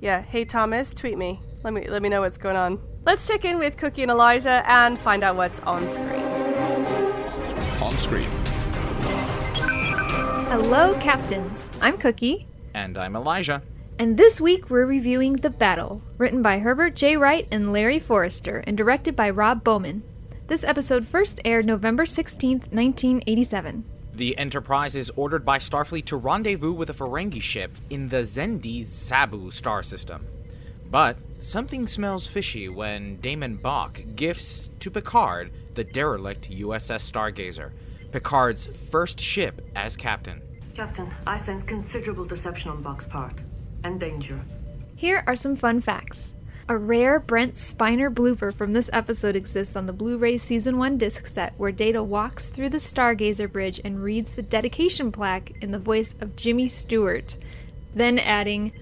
Yeah. 0.00 0.22
Hey 0.22 0.44
Thomas, 0.44 0.92
tweet 0.92 1.16
me. 1.16 1.40
Let 1.64 1.72
me 1.72 1.88
let 1.88 2.02
me 2.02 2.08
know 2.08 2.20
what's 2.20 2.38
going 2.38 2.56
on. 2.56 2.80
Let's 3.04 3.26
check 3.26 3.44
in 3.44 3.58
with 3.58 3.76
Cookie 3.76 4.02
and 4.02 4.10
Elijah 4.10 4.62
and 4.66 4.98
find 4.98 5.24
out 5.24 5.36
what's 5.36 5.60
on 5.60 5.88
screen. 5.88 6.55
On 7.82 7.96
screen. 7.98 8.30
Hello, 10.48 10.98
Captains. 10.98 11.66
I'm 11.82 11.98
Cookie. 11.98 12.46
And 12.72 12.96
I'm 12.96 13.14
Elijah. 13.14 13.62
And 13.98 14.16
this 14.16 14.40
week 14.40 14.70
we're 14.70 14.86
reviewing 14.86 15.34
The 15.34 15.50
Battle, 15.50 16.02
written 16.16 16.40
by 16.40 16.58
Herbert 16.58 16.96
J. 16.96 17.16
Wright 17.16 17.46
and 17.50 17.72
Larry 17.72 17.98
Forrester, 17.98 18.64
and 18.66 18.78
directed 18.78 19.14
by 19.14 19.28
Rob 19.28 19.62
Bowman. 19.62 20.02
This 20.46 20.64
episode 20.64 21.06
first 21.06 21.40
aired 21.44 21.66
November 21.66 22.06
16, 22.06 22.58
1987. 22.70 23.84
The 24.14 24.38
Enterprise 24.38 24.96
is 24.96 25.10
ordered 25.10 25.44
by 25.44 25.58
Starfleet 25.58 26.06
to 26.06 26.16
rendezvous 26.16 26.72
with 26.72 26.88
a 26.88 26.94
Ferengi 26.94 27.42
ship 27.42 27.72
in 27.90 28.08
the 28.08 28.22
Xendi 28.22 28.82
Sabu 28.84 29.50
star 29.50 29.82
system. 29.82 30.26
But 30.90 31.18
something 31.46 31.86
smells 31.86 32.26
fishy 32.26 32.68
when 32.68 33.16
DaiMon 33.18 33.62
Bok 33.62 34.00
gifts 34.16 34.68
to 34.80 34.90
Picard 34.90 35.52
the 35.74 35.84
derelict 35.84 36.50
USS 36.50 37.08
Stargazer, 37.08 37.70
Picard's 38.10 38.66
first 38.90 39.20
ship 39.20 39.62
as 39.76 39.96
captain. 39.96 40.42
Captain, 40.74 41.08
I 41.24 41.36
sense 41.36 41.62
considerable 41.62 42.24
deception 42.24 42.72
on 42.72 42.82
Bok's 42.82 43.06
part 43.06 43.34
and 43.84 44.00
danger. 44.00 44.44
Here 44.96 45.22
are 45.28 45.36
some 45.36 45.54
fun 45.54 45.80
facts. 45.80 46.34
A 46.68 46.76
rare 46.76 47.20
Brent 47.20 47.54
Spiner 47.54 48.12
blooper 48.12 48.52
from 48.52 48.72
this 48.72 48.90
episode 48.92 49.36
exists 49.36 49.76
on 49.76 49.86
the 49.86 49.92
Blu 49.92 50.18
ray 50.18 50.38
Season 50.38 50.78
1 50.78 50.98
disc 50.98 51.28
set, 51.28 51.54
where 51.58 51.70
Data 51.70 52.02
walks 52.02 52.48
through 52.48 52.70
the 52.70 52.78
Stargazer 52.78 53.50
Bridge 53.50 53.80
and 53.84 54.02
reads 54.02 54.32
the 54.32 54.42
dedication 54.42 55.12
plaque 55.12 55.52
in 55.62 55.70
the 55.70 55.78
voice 55.78 56.16
of 56.20 56.34
Jimmy 56.34 56.66
Stewart, 56.66 57.36
then 57.94 58.18
adding, 58.18 58.72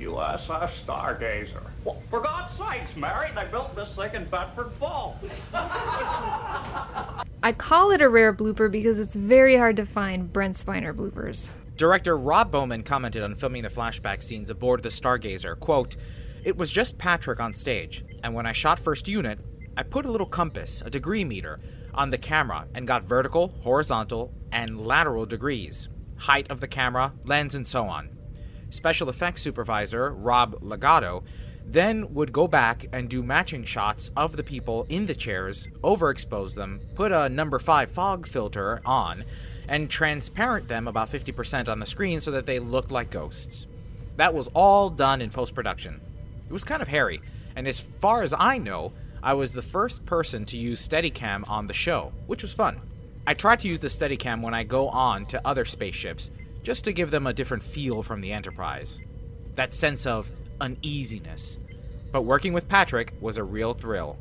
USS 0.00 0.70
Stargazer. 0.84 1.62
Well, 1.84 2.00
for 2.10 2.20
God's 2.20 2.54
sakes, 2.54 2.96
Mary, 2.96 3.30
they 3.34 3.46
built 3.46 3.74
this 3.74 3.94
thing 3.94 4.14
in 4.14 4.24
Bedford 4.26 4.70
Falls. 4.78 5.16
I 7.42 7.52
call 7.56 7.90
it 7.90 8.00
a 8.00 8.08
rare 8.08 8.32
blooper 8.32 8.70
because 8.70 8.98
it's 8.98 9.14
very 9.14 9.56
hard 9.56 9.76
to 9.76 9.86
find 9.86 10.32
Brent 10.32 10.56
Spiner 10.56 10.94
bloopers. 10.94 11.52
Director 11.76 12.16
Rob 12.18 12.50
Bowman 12.50 12.82
commented 12.82 13.22
on 13.22 13.34
filming 13.34 13.62
the 13.62 13.68
flashback 13.68 14.22
scenes 14.22 14.50
aboard 14.50 14.82
the 14.82 14.88
Stargazer, 14.88 15.58
quote, 15.58 15.96
It 16.42 16.56
was 16.56 16.72
just 16.72 16.98
Patrick 16.98 17.38
on 17.38 17.54
stage, 17.54 18.04
and 18.24 18.34
when 18.34 18.46
I 18.46 18.52
shot 18.52 18.80
first 18.80 19.06
unit, 19.06 19.38
I 19.76 19.84
put 19.84 20.04
a 20.04 20.10
little 20.10 20.26
compass, 20.26 20.82
a 20.84 20.90
degree 20.90 21.24
meter, 21.24 21.60
on 21.94 22.10
the 22.10 22.18
camera 22.18 22.66
and 22.74 22.86
got 22.86 23.04
vertical, 23.04 23.54
horizontal, 23.62 24.32
and 24.50 24.84
lateral 24.86 25.26
degrees, 25.26 25.88
height 26.16 26.50
of 26.50 26.60
the 26.60 26.68
camera, 26.68 27.12
lens, 27.24 27.54
and 27.54 27.66
so 27.66 27.86
on. 27.86 28.17
Special 28.70 29.08
effects 29.08 29.42
supervisor 29.42 30.10
Rob 30.10 30.58
Legato 30.62 31.24
then 31.64 32.14
would 32.14 32.32
go 32.32 32.48
back 32.48 32.86
and 32.92 33.10
do 33.10 33.22
matching 33.22 33.64
shots 33.64 34.10
of 34.16 34.36
the 34.36 34.42
people 34.42 34.86
in 34.88 35.06
the 35.06 35.14
chairs, 35.14 35.68
overexpose 35.82 36.54
them, 36.54 36.80
put 36.94 37.12
a 37.12 37.28
number 37.28 37.58
5 37.58 37.90
fog 37.90 38.26
filter 38.26 38.80
on, 38.86 39.24
and 39.68 39.90
transparent 39.90 40.66
them 40.66 40.88
about 40.88 41.10
50% 41.10 41.68
on 41.68 41.78
the 41.78 41.86
screen 41.86 42.20
so 42.20 42.30
that 42.30 42.46
they 42.46 42.58
looked 42.58 42.90
like 42.90 43.10
ghosts. 43.10 43.66
That 44.16 44.32
was 44.32 44.48
all 44.54 44.88
done 44.88 45.20
in 45.20 45.30
post 45.30 45.54
production. 45.54 46.00
It 46.46 46.52
was 46.52 46.64
kind 46.64 46.80
of 46.80 46.88
hairy, 46.88 47.20
and 47.54 47.68
as 47.68 47.80
far 47.80 48.22
as 48.22 48.32
I 48.32 48.56
know, 48.56 48.92
I 49.22 49.34
was 49.34 49.52
the 49.52 49.62
first 49.62 50.06
person 50.06 50.46
to 50.46 50.56
use 50.56 50.86
Steadicam 50.86 51.48
on 51.48 51.66
the 51.66 51.74
show, 51.74 52.12
which 52.26 52.42
was 52.42 52.54
fun. 52.54 52.80
I 53.26 53.34
try 53.34 53.56
to 53.56 53.68
use 53.68 53.80
the 53.80 53.88
Steadicam 53.88 54.40
when 54.40 54.54
I 54.54 54.62
go 54.64 54.88
on 54.88 55.26
to 55.26 55.46
other 55.46 55.66
spaceships, 55.66 56.30
just 56.68 56.84
to 56.84 56.92
give 56.92 57.10
them 57.10 57.26
a 57.26 57.32
different 57.32 57.62
feel 57.62 58.02
from 58.02 58.20
the 58.20 58.30
Enterprise. 58.30 59.00
That 59.54 59.72
sense 59.72 60.04
of 60.04 60.30
uneasiness. 60.60 61.58
But 62.12 62.26
working 62.26 62.52
with 62.52 62.68
Patrick 62.68 63.14
was 63.22 63.38
a 63.38 63.42
real 63.42 63.72
thrill. 63.72 64.18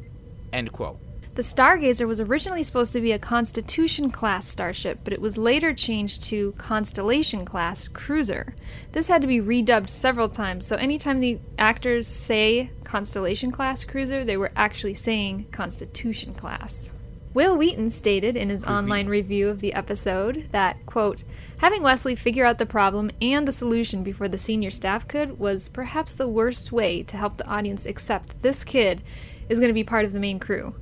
End 0.54 0.72
quote. 0.72 0.98
The 1.36 1.42
Stargazer 1.42 2.08
was 2.08 2.22
originally 2.22 2.64
supposed 2.64 2.94
to 2.94 3.02
be 3.02 3.12
a 3.12 3.20
Constitution 3.20 4.12
class 4.12 4.48
starship, 4.48 5.00
but 5.04 5.12
it 5.12 5.20
was 5.20 5.38
later 5.38 5.74
changed 5.74 6.24
to 6.30 6.54
Constellation 6.54 7.44
class 7.44 7.90
cruiser. 7.90 8.56
This 8.94 9.10
had 9.10 9.22
to 9.24 9.28
be 9.28 9.42
redubbed 9.42 9.90
several 9.90 10.30
times, 10.30 10.66
so 10.66 10.78
anytime 10.78 11.20
the 11.20 11.40
actors 11.60 12.08
say 12.08 12.72
Constellation 12.86 13.52
class 13.52 13.84
cruiser, 13.84 14.24
they 14.24 14.38
were 14.38 14.54
actually 14.56 14.94
saying 14.94 15.48
Constitution 15.52 16.34
class. 16.34 16.94
Wil 17.34 17.56
Wheaton 17.56 17.92
stated 17.92 18.36
in 18.36 18.50
his 18.50 18.64
online 18.64 19.08
review 19.08 19.50
of 19.50 19.60
the 19.60 19.74
episode 19.74 20.48
that, 20.52 20.84
quote, 20.88 21.24
having 21.58 21.82
Wesley 21.84 22.16
figure 22.16 22.46
out 22.46 22.58
the 22.58 22.66
problem 22.66 23.10
and 23.22 23.48
the 23.48 23.52
solution 23.52 24.04
before 24.04 24.28
the 24.28 24.38
senior 24.38 24.72
staff 24.72 25.08
could 25.08 25.40
was 25.40 25.70
perhaps 25.70 26.14
the 26.14 26.28
worst 26.28 26.72
way 26.72 27.04
to 27.04 27.18
help 27.18 27.38
the 27.38 27.48
audience 27.48 27.86
accept 27.86 28.42
this 28.42 28.64
kid 28.64 29.02
is 29.50 29.60
going 29.60 29.70
to 29.70 29.74
be 29.74 29.84
part 29.84 30.06
of 30.06 30.14
the 30.14 30.20
main 30.20 30.40
crew. 30.40 30.76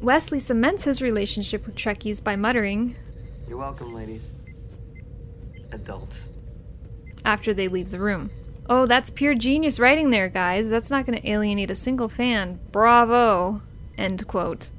Wesley 0.00 0.38
cements 0.40 0.84
his 0.84 1.00
relationship 1.00 1.64
with 1.66 1.74
Trekkies 1.74 2.22
by 2.22 2.36
muttering, 2.36 2.94
You're 3.48 3.58
welcome, 3.58 3.94
ladies. 3.94 4.24
Adults. 5.72 6.28
after 7.24 7.52
they 7.52 7.68
leave 7.68 7.90
the 7.90 7.98
room. 7.98 8.30
Oh, 8.68 8.86
that's 8.86 9.10
pure 9.10 9.34
genius 9.34 9.78
writing 9.78 10.10
there, 10.10 10.28
guys. 10.28 10.68
That's 10.68 10.90
not 10.90 11.06
going 11.06 11.20
to 11.20 11.28
alienate 11.28 11.70
a 11.70 11.74
single 11.74 12.08
fan. 12.08 12.58
Bravo. 12.72 13.62
End 13.96 14.26
quote. 14.26 14.70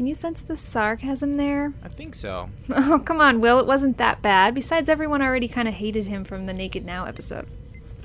Can 0.00 0.06
you 0.06 0.14
sense 0.14 0.40
the 0.40 0.56
sarcasm 0.56 1.34
there? 1.34 1.74
I 1.84 1.88
think 1.88 2.14
so. 2.14 2.48
Oh, 2.74 3.02
come 3.04 3.20
on, 3.20 3.42
Will. 3.42 3.58
It 3.60 3.66
wasn't 3.66 3.98
that 3.98 4.22
bad. 4.22 4.54
Besides, 4.54 4.88
everyone 4.88 5.20
already 5.20 5.46
kind 5.46 5.68
of 5.68 5.74
hated 5.74 6.06
him 6.06 6.24
from 6.24 6.46
the 6.46 6.54
Naked 6.54 6.86
Now 6.86 7.04
episode. 7.04 7.46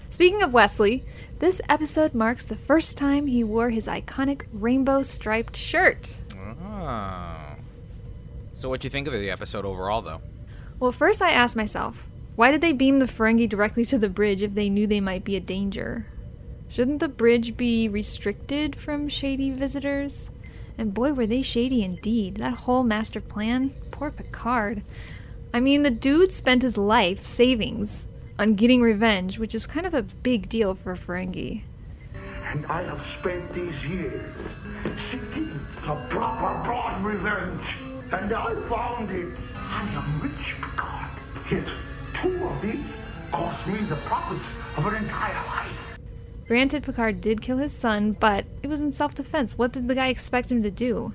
Speaking 0.09 0.43
of 0.43 0.51
Wesley, 0.51 1.05
this 1.39 1.61
episode 1.69 2.13
marks 2.13 2.43
the 2.43 2.57
first 2.57 2.97
time 2.97 3.27
he 3.27 3.45
wore 3.45 3.69
his 3.69 3.87
iconic 3.87 4.41
rainbow 4.51 5.03
striped 5.03 5.55
shirt. 5.55 6.17
Oh. 6.37 7.55
So, 8.55 8.67
what 8.67 8.81
do 8.81 8.87
you 8.87 8.89
think 8.89 9.07
of 9.07 9.13
the 9.13 9.31
episode 9.31 9.63
overall, 9.63 10.01
though? 10.01 10.19
Well, 10.81 10.91
first 10.91 11.21
I 11.21 11.31
asked 11.31 11.55
myself, 11.55 12.09
why 12.35 12.51
did 12.51 12.59
they 12.59 12.73
beam 12.73 12.99
the 12.99 13.05
Ferengi 13.05 13.47
directly 13.47 13.85
to 13.85 13.97
the 13.97 14.09
bridge 14.09 14.41
if 14.41 14.53
they 14.53 14.69
knew 14.69 14.85
they 14.85 14.99
might 14.99 15.23
be 15.23 15.37
a 15.37 15.39
danger? 15.39 16.07
Shouldn't 16.67 16.99
the 16.99 17.07
bridge 17.07 17.55
be 17.55 17.87
restricted 17.87 18.75
from 18.75 19.07
shady 19.07 19.49
visitors? 19.49 20.29
And 20.77 20.93
boy, 20.93 21.13
were 21.13 21.25
they 21.25 21.41
shady 21.41 21.83
indeed. 21.83 22.35
That 22.37 22.53
whole 22.59 22.83
master 22.83 23.21
plan. 23.21 23.73
Poor 23.91 24.11
Picard. 24.11 24.83
I 25.53 25.59
mean, 25.59 25.83
the 25.83 25.91
dude 25.91 26.31
spent 26.31 26.63
his 26.63 26.77
life 26.77 27.23
savings 27.23 28.07
on 28.37 28.55
getting 28.55 28.81
revenge, 28.81 29.39
which 29.39 29.55
is 29.55 29.65
kind 29.65 29.85
of 29.85 29.93
a 29.93 30.03
big 30.03 30.49
deal 30.49 30.75
for 30.75 30.91
a 30.91 30.97
Ferengi. 30.97 31.61
And 32.51 32.65
I 32.67 32.83
have 32.83 33.01
spent 33.01 33.51
these 33.53 33.87
years 33.87 34.55
seeking 34.97 35.47
the 35.85 35.95
proper 36.09 36.63
broad 36.65 37.01
revenge. 37.03 37.77
And 38.11 38.31
I 38.33 38.53
found 38.69 39.09
it. 39.11 39.39
I 39.55 39.81
am 39.95 40.21
rich, 40.21 40.55
Picard. 40.61 41.11
Yet 41.49 41.73
two 42.13 42.43
of 42.45 42.61
these 42.61 42.97
cost 43.31 43.67
me 43.67 43.79
the 43.79 43.95
profits 44.07 44.53
of 44.77 44.85
an 44.85 44.95
entire 44.95 45.33
life. 45.47 45.74
Granted, 46.47 46.83
Picard 46.83 47.21
did 47.21 47.41
kill 47.41 47.57
his 47.57 47.73
son, 47.73 48.11
but 48.11 48.45
it 48.61 48.67
was 48.67 48.79
in 48.79 48.91
self 48.91 49.15
defense. 49.15 49.57
What 49.57 49.71
did 49.71 49.87
the 49.87 49.95
guy 49.95 50.09
expect 50.09 50.51
him 50.51 50.61
to 50.61 50.69
do? 50.69 51.13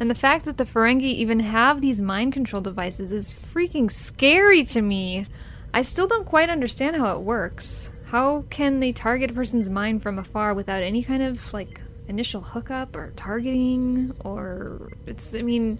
And 0.00 0.10
the 0.10 0.14
fact 0.14 0.46
that 0.46 0.56
the 0.56 0.64
Ferengi 0.64 1.02
even 1.02 1.40
have 1.40 1.80
these 1.80 2.00
mind 2.00 2.32
control 2.32 2.62
devices 2.62 3.12
is 3.12 3.34
freaking 3.34 3.90
scary 3.90 4.64
to 4.64 4.80
me. 4.80 5.26
I 5.74 5.82
still 5.82 6.06
don't 6.06 6.24
quite 6.24 6.50
understand 6.50 6.96
how 6.96 7.14
it 7.16 7.22
works. 7.22 7.90
How 8.06 8.44
can 8.50 8.80
they 8.80 8.92
target 8.92 9.30
a 9.30 9.34
person's 9.34 9.68
mind 9.68 10.02
from 10.02 10.18
afar 10.18 10.54
without 10.54 10.82
any 10.82 11.02
kind 11.02 11.22
of, 11.22 11.52
like, 11.52 11.80
initial 12.08 12.40
hookup 12.40 12.96
or 12.96 13.12
targeting? 13.14 14.14
Or. 14.24 14.92
It's. 15.06 15.34
I 15.34 15.42
mean. 15.42 15.78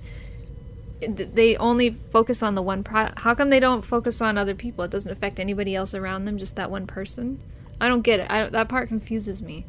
They 1.01 1.57
only 1.57 1.97
focus 2.13 2.45
on 2.45 2.55
the 2.55 2.63
one 2.63 2.85
product. 2.85 3.19
How 3.19 3.35
come 3.35 3.51
they 3.51 3.59
don't 3.59 3.85
focus 3.85 4.21
on 4.21 4.39
other 4.39 4.55
people? 4.55 4.85
It 4.85 4.93
doesn't 4.93 5.11
affect 5.11 5.41
anybody 5.41 5.75
else 5.75 5.95
around 5.95 6.27
them, 6.27 6.39
just 6.39 6.55
that 6.55 6.71
one 6.71 6.87
person? 6.87 7.41
I 7.83 7.89
don't 7.89 8.01
get 8.03 8.21
it. 8.21 8.27
I 8.31 8.39
don't, 8.41 8.53
that 8.53 8.69
part 8.69 8.89
confuses 8.89 9.43
me. 9.43 9.67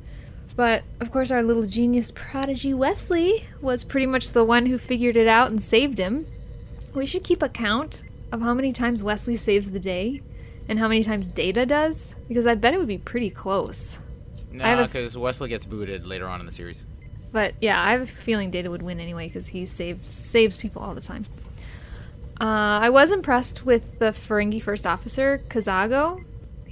But 0.55 0.83
of 1.01 1.11
course, 1.11 1.31
our 1.31 1.41
little 1.41 1.63
genius 1.63 2.11
prodigy 2.13 2.73
Wesley 2.73 3.45
was 3.59 3.83
pretty 3.83 4.05
much 4.05 4.29
the 4.31 4.43
one 4.43 4.67
who 4.67 4.77
figured 4.77 5.17
it 5.17 5.27
out 5.27 5.49
and 5.49 5.61
saved 5.61 5.97
him. 5.97 6.27
We 6.93 7.05
should 7.07 7.23
keep 7.23 7.41
a 7.41 7.49
count 7.49 8.03
of 8.31 8.41
how 8.41 8.53
many 8.53 8.71
times 8.71 9.03
Wesley 9.03 9.35
saves 9.35 9.71
the 9.71 9.79
day 9.79 10.21
and 10.69 10.77
how 10.79 10.87
many 10.87 11.03
times 11.03 11.27
Data 11.29 11.65
does, 11.65 12.15
because 12.27 12.45
I 12.45 12.53
bet 12.55 12.73
it 12.73 12.77
would 12.77 12.87
be 12.87 12.99
pretty 12.99 13.29
close. 13.31 13.97
I 14.53 14.67
have 14.69 14.77
No, 14.77 14.83
a- 14.83 14.87
because 14.87 15.17
Wesley 15.17 15.49
gets 15.49 15.65
booted 15.65 16.05
later 16.05 16.27
on 16.27 16.39
in 16.39 16.45
the 16.45 16.51
series. 16.51 16.83
But 17.31 17.55
yeah, 17.61 17.81
I 17.83 17.91
have 17.93 18.01
a 18.01 18.05
feeling 18.05 18.51
Data 18.51 18.69
would 18.69 18.83
win 18.83 18.99
anyway 18.99 19.27
because 19.27 19.47
he 19.47 19.65
saves 19.65 20.11
saves 20.11 20.55
people 20.55 20.83
all 20.83 20.93
the 20.93 21.01
time. 21.01 21.25
Uh, 22.39 22.79
I 22.81 22.89
was 22.89 23.11
impressed 23.11 23.65
with 23.65 23.97
the 23.99 24.07
Ferengi 24.11 24.61
first 24.61 24.85
officer 24.85 25.41
Kazago. 25.49 26.23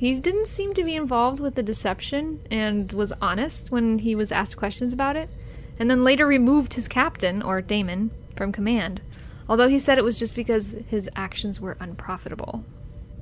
He 0.01 0.15
didn't 0.15 0.47
seem 0.47 0.73
to 0.73 0.83
be 0.83 0.95
involved 0.95 1.39
with 1.39 1.53
the 1.53 1.61
deception 1.61 2.39
and 2.49 2.91
was 2.91 3.13
honest 3.21 3.69
when 3.69 3.99
he 3.99 4.15
was 4.15 4.31
asked 4.31 4.57
questions 4.57 4.93
about 4.93 5.15
it, 5.15 5.29
and 5.77 5.91
then 5.91 6.03
later 6.03 6.25
removed 6.25 6.73
his 6.73 6.87
captain 6.87 7.43
or 7.43 7.61
DaiMon 7.61 8.09
from 8.35 8.51
command. 8.51 9.01
Although 9.47 9.67
he 9.67 9.77
said 9.77 9.99
it 9.99 10.03
was 10.03 10.17
just 10.17 10.35
because 10.35 10.73
his 10.87 11.07
actions 11.15 11.61
were 11.61 11.77
unprofitable. 11.79 12.65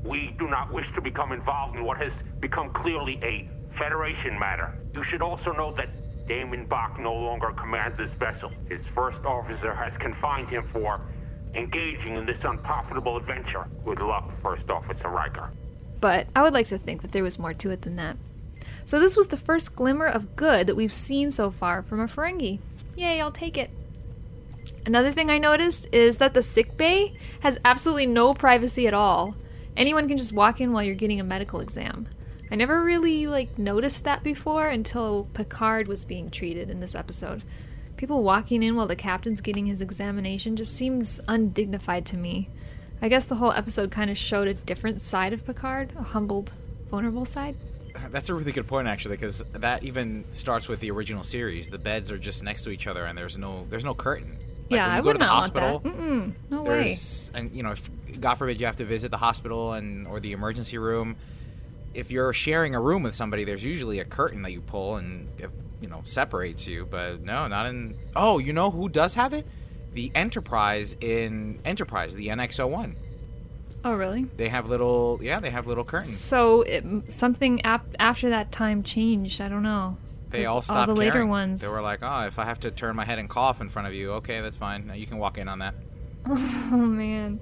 We 0.06 0.34
do 0.40 0.48
not 0.48 0.72
wish 0.72 0.90
to 0.94 1.02
become 1.02 1.34
involved 1.34 1.76
in 1.76 1.84
what 1.84 1.98
has 1.98 2.14
become 2.40 2.70
clearly 2.70 3.20
a 3.24 3.50
Federation 3.72 4.40
matter. 4.40 4.74
You 4.94 5.04
should 5.04 5.22
also 5.22 5.52
know 5.52 5.74
that 5.74 5.90
DaiMon 6.30 6.70
Bok 6.70 6.98
no 6.98 7.14
longer 7.14 7.52
commands 7.52 7.98
this 7.98 8.12
vessel. 8.12 8.54
His 8.70 8.88
first 8.96 9.26
officer 9.26 9.76
has 9.76 9.98
confined 9.98 10.50
him 10.50 10.66
for 10.72 11.02
engaging 11.56 12.16
in 12.16 12.26
this 12.26 12.46
unprofitable 12.46 13.18
adventure. 13.18 13.68
Good 13.84 14.00
luck, 14.00 14.32
First 14.42 14.70
Officer 14.70 15.10
Riker. 15.10 15.52
But 16.00 16.28
I 16.36 16.42
would 16.42 16.54
like 16.54 16.68
to 16.68 16.78
think 16.78 17.02
that 17.02 17.12
there 17.12 17.24
was 17.24 17.40
more 17.40 17.54
to 17.54 17.72
it 17.72 17.82
than 17.82 17.96
that. 17.98 18.18
So 18.86 19.00
this 19.00 19.16
was 19.16 19.28
the 19.28 19.38
first 19.38 19.76
glimmer 19.76 20.08
of 20.08 20.36
good 20.36 20.68
that 20.68 20.76
we've 20.76 20.94
seen 20.94 21.32
so 21.32 21.52
far 21.52 21.84
from 21.84 22.00
a 22.00 22.08
Ferengi. 22.08 22.60
Yay, 22.96 23.22
I'll 23.22 23.32
take 23.32 23.58
it. 23.58 23.70
Another 24.86 25.12
thing 25.12 25.30
I 25.30 25.38
noticed 25.38 25.88
is 25.92 26.18
that 26.18 26.34
the 26.34 26.44
sick 26.44 26.76
bay 26.78 27.14
has 27.42 27.60
absolutely 27.64 28.08
no 28.08 28.34
privacy 28.34 28.88
at 28.88 28.94
all. 28.94 29.36
Anyone 29.78 30.08
can 30.08 30.18
just 30.18 30.34
walk 30.34 30.60
in 30.60 30.72
while 30.72 30.84
you're 30.84 30.96
getting 30.96 31.20
a 31.20 31.24
medical 31.24 31.60
exam. 31.60 32.08
I 32.52 32.56
never 32.56 32.84
really 32.84 33.28
like 33.28 33.60
noticed 33.60 34.04
that 34.06 34.24
before 34.24 34.68
until 34.68 35.28
Picard 35.34 35.88
was 35.88 36.04
being 36.04 36.32
treated 36.32 36.70
in 36.70 36.80
this 36.80 36.96
episode. 36.96 37.44
People 37.96 38.24
walking 38.24 38.64
in 38.64 38.76
while 38.76 38.88
the 38.88 38.96
captain's 38.96 39.42
getting 39.42 39.68
his 39.68 39.82
examination 39.82 40.56
just 40.56 40.76
seems 40.76 41.22
undignified 41.28 42.06
to 42.08 42.18
me. 42.18 42.50
I 43.02 43.08
guess 43.10 43.26
the 43.26 43.36
whole 43.36 43.52
episode 43.52 43.92
kind 43.92 44.10
of 44.10 44.18
showed 44.18 44.48
a 44.48 44.54
different 44.54 45.02
side 45.02 45.32
of 45.34 45.46
Picard, 45.46 45.94
a 45.98 46.04
humbled, 46.04 46.54
vulnerable 46.90 47.26
side. 47.26 47.56
That's 48.12 48.30
a 48.30 48.34
really 48.34 48.52
good 48.52 48.68
point, 48.68 48.88
actually, 48.88 49.16
because 49.16 49.44
that 49.54 49.84
even 49.84 50.26
starts 50.32 50.68
with 50.68 50.80
the 50.80 50.92
original 50.92 51.24
series. 51.24 51.70
The 51.70 51.78
beds 51.78 52.12
are 52.12 52.18
just 52.18 52.44
next 52.44 52.64
to 52.64 52.70
each 52.72 52.88
other, 52.88 53.06
and 53.06 53.18
there's 53.18 53.38
no 53.38 53.66
there's 53.70 53.86
no 53.86 53.94
curtain. 53.94 54.38
Like, 54.70 54.78
yeah, 54.78 54.88
I 54.88 55.02
would 55.02 55.18
not 55.18 55.30
hospital, 55.30 55.80
want 55.80 55.84
that. 55.84 55.94
Mm-mm, 55.96 56.34
no 56.52 56.62
way. 56.64 56.96
and 57.34 57.52
you 57.56 57.64
know, 57.64 57.72
if, 57.72 57.90
God 58.20 58.36
forbid 58.36 58.60
you 58.60 58.68
have 58.68 58.78
to 58.78 58.86
visit 58.86 59.10
the 59.12 59.18
hospital 59.18 59.74
and 59.74 60.08
or 60.08 60.20
the 60.20 60.32
emergency 60.32 60.78
room. 60.78 61.16
if 61.94 62.12
you're 62.12 62.34
sharing 62.34 62.76
a 62.76 62.80
room 62.80 63.02
with 63.02 63.16
somebody, 63.16 63.44
there's 63.44 63.64
usually 63.64 64.00
a 64.00 64.06
curtain 64.06 64.44
that 64.44 64.52
you 64.52 64.62
pull 64.62 64.98
and 64.98 65.28
it, 65.40 65.50
you 65.82 65.88
know 65.88 66.02
separates 66.06 66.68
you. 66.68 66.86
But 66.90 67.22
no, 67.22 67.48
not 67.48 67.66
in. 67.66 67.98
Oh, 68.16 68.38
you 68.38 68.54
know 68.54 68.70
who 68.70 68.90
does 68.90 69.16
have 69.16 69.34
it? 69.34 69.48
The 69.94 70.12
Enterprise 70.16 70.96
in 71.02 71.60
Enterprise, 71.66 72.16
the 72.16 72.28
NX-01. 72.28 72.96
Oh, 73.84 73.94
really? 73.94 74.26
They 74.36 74.50
have 74.50 74.68
little, 74.68 75.20
yeah, 75.22 75.40
they 75.40 75.50
have 75.50 75.66
little 75.66 75.84
curtains. 75.86 76.18
So 76.18 76.64
it, 76.64 76.84
something 77.12 77.62
ap- 77.64 77.96
after 77.98 78.30
that 78.30 78.52
time 78.52 78.84
changed. 78.84 79.40
I 79.40 79.48
don't 79.48 79.64
know. 79.64 79.98
They 80.30 80.46
all 80.46 80.62
stopped 80.62 80.90
All 80.90 80.96
the 80.96 81.00
later 81.00 81.26
ones. 81.26 81.62
They 81.62 81.70
were 81.70 81.82
like, 81.82 82.00
oh, 82.04 82.28
if 82.28 82.38
I 82.38 82.46
have 82.46 82.60
to 82.62 82.72
turn 82.72 82.96
my 82.96 83.06
head 83.06 83.20
and 83.20 83.30
cough 83.30 83.62
in 83.62 83.70
front 83.70 83.88
of 83.88 83.94
you, 83.94 84.12
okay, 84.14 84.42
that's 84.42 84.58
fine. 84.58 84.86
Now 84.86 84.94
you 84.94 85.08
can 85.08 85.18
walk 85.18 85.38
in 85.38 85.48
on 85.48 85.60
that. 85.60 85.74
oh 86.28 86.78
man. 86.78 87.40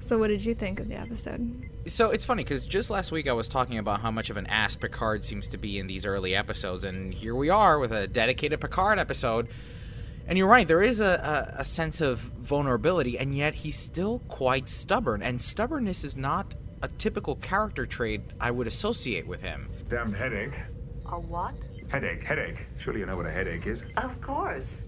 So 0.00 0.18
what 0.18 0.28
did 0.28 0.44
you 0.44 0.54
think 0.54 0.78
of 0.78 0.88
the 0.88 0.96
episode? 0.96 1.68
So 1.86 2.10
it's 2.10 2.24
funny 2.24 2.44
because 2.44 2.66
just 2.66 2.90
last 2.90 3.12
week 3.12 3.28
I 3.28 3.32
was 3.32 3.48
talking 3.48 3.78
about 3.78 4.00
how 4.00 4.10
much 4.10 4.30
of 4.30 4.36
an 4.36 4.46
ass 4.46 4.76
Picard 4.76 5.24
seems 5.24 5.48
to 5.48 5.56
be 5.56 5.78
in 5.78 5.86
these 5.86 6.04
early 6.04 6.34
episodes, 6.34 6.84
and 6.84 7.14
here 7.14 7.34
we 7.34 7.48
are 7.48 7.78
with 7.78 7.92
a 7.92 8.06
dedicated 8.06 8.60
Picard 8.60 8.98
episode. 8.98 9.48
And 10.28 10.36
you're 10.36 10.48
right, 10.48 10.66
there 10.66 10.82
is 10.82 11.00
a, 11.00 11.54
a, 11.56 11.60
a 11.60 11.64
sense 11.64 12.00
of 12.00 12.18
vulnerability, 12.18 13.16
and 13.18 13.36
yet 13.36 13.54
he's 13.54 13.78
still 13.78 14.18
quite 14.28 14.68
stubborn. 14.68 15.22
And 15.22 15.40
stubbornness 15.40 16.02
is 16.02 16.16
not 16.16 16.54
a 16.82 16.88
typical 16.88 17.36
character 17.36 17.86
trait 17.86 18.22
I 18.40 18.50
would 18.50 18.66
associate 18.66 19.26
with 19.26 19.40
him. 19.40 19.68
Damned 19.88 20.16
headache. 20.16 20.58
A 21.06 21.18
what? 21.18 21.54
Headache, 21.88 22.24
headache. 22.24 22.66
Surely 22.76 23.00
you 23.00 23.06
know 23.06 23.16
what 23.16 23.26
a 23.26 23.30
headache 23.30 23.66
is. 23.66 23.84
Of 23.96 24.20
course. 24.20 24.82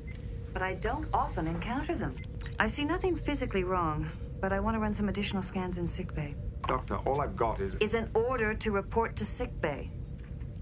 But 0.53 0.63
I 0.63 0.75
don't 0.75 1.07
often 1.15 1.47
encounter 1.47 1.95
them. 1.95 2.15
I 2.59 2.67
see 2.67 2.85
nothing 2.85 3.15
physically 3.15 3.63
wrong, 3.63 4.11
but 4.41 4.53
I 4.53 4.59
want 4.59 4.75
to 4.75 4.81
run 4.81 4.93
some 4.93 5.09
additional 5.09 5.45
scans 5.45 5.79
in 5.79 5.87
sickbay. 5.87 6.35
Doctor, 6.67 6.97
all 7.07 7.21
I've 7.21 7.37
got 7.37 7.61
is. 7.61 7.77
Is 7.77 7.95
an 7.95 8.11
order 8.15 8.55
to 8.55 8.71
report 8.73 9.15
to 9.17 9.25
sickbay. 9.25 9.91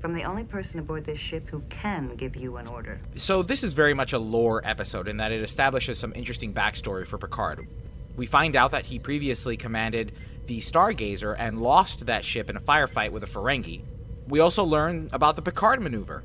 From 0.06 0.14
the 0.14 0.22
only 0.22 0.44
person 0.44 0.78
aboard 0.78 1.04
this 1.04 1.18
ship 1.18 1.48
who 1.48 1.64
can 1.68 2.14
give 2.14 2.36
you 2.36 2.58
an 2.58 2.68
order. 2.68 3.00
So 3.16 3.42
this 3.42 3.64
is 3.64 3.72
very 3.72 3.92
much 3.92 4.12
a 4.12 4.20
lore 4.20 4.64
episode 4.64 5.08
in 5.08 5.16
that 5.16 5.32
it 5.32 5.42
establishes 5.42 5.98
some 5.98 6.12
interesting 6.14 6.54
backstory 6.54 7.04
for 7.04 7.18
Picard. 7.18 7.66
We 8.14 8.26
find 8.26 8.54
out 8.54 8.70
that 8.70 8.86
he 8.86 9.00
previously 9.00 9.56
commanded 9.56 10.12
the 10.46 10.60
Stargazer 10.60 11.34
and 11.36 11.60
lost 11.60 12.06
that 12.06 12.24
ship 12.24 12.48
in 12.48 12.56
a 12.56 12.60
firefight 12.60 13.10
with 13.10 13.24
a 13.24 13.26
Ferengi. 13.26 13.82
We 14.28 14.38
also 14.38 14.62
learn 14.62 15.08
about 15.12 15.34
the 15.34 15.42
Picard 15.42 15.82
maneuver. 15.82 16.22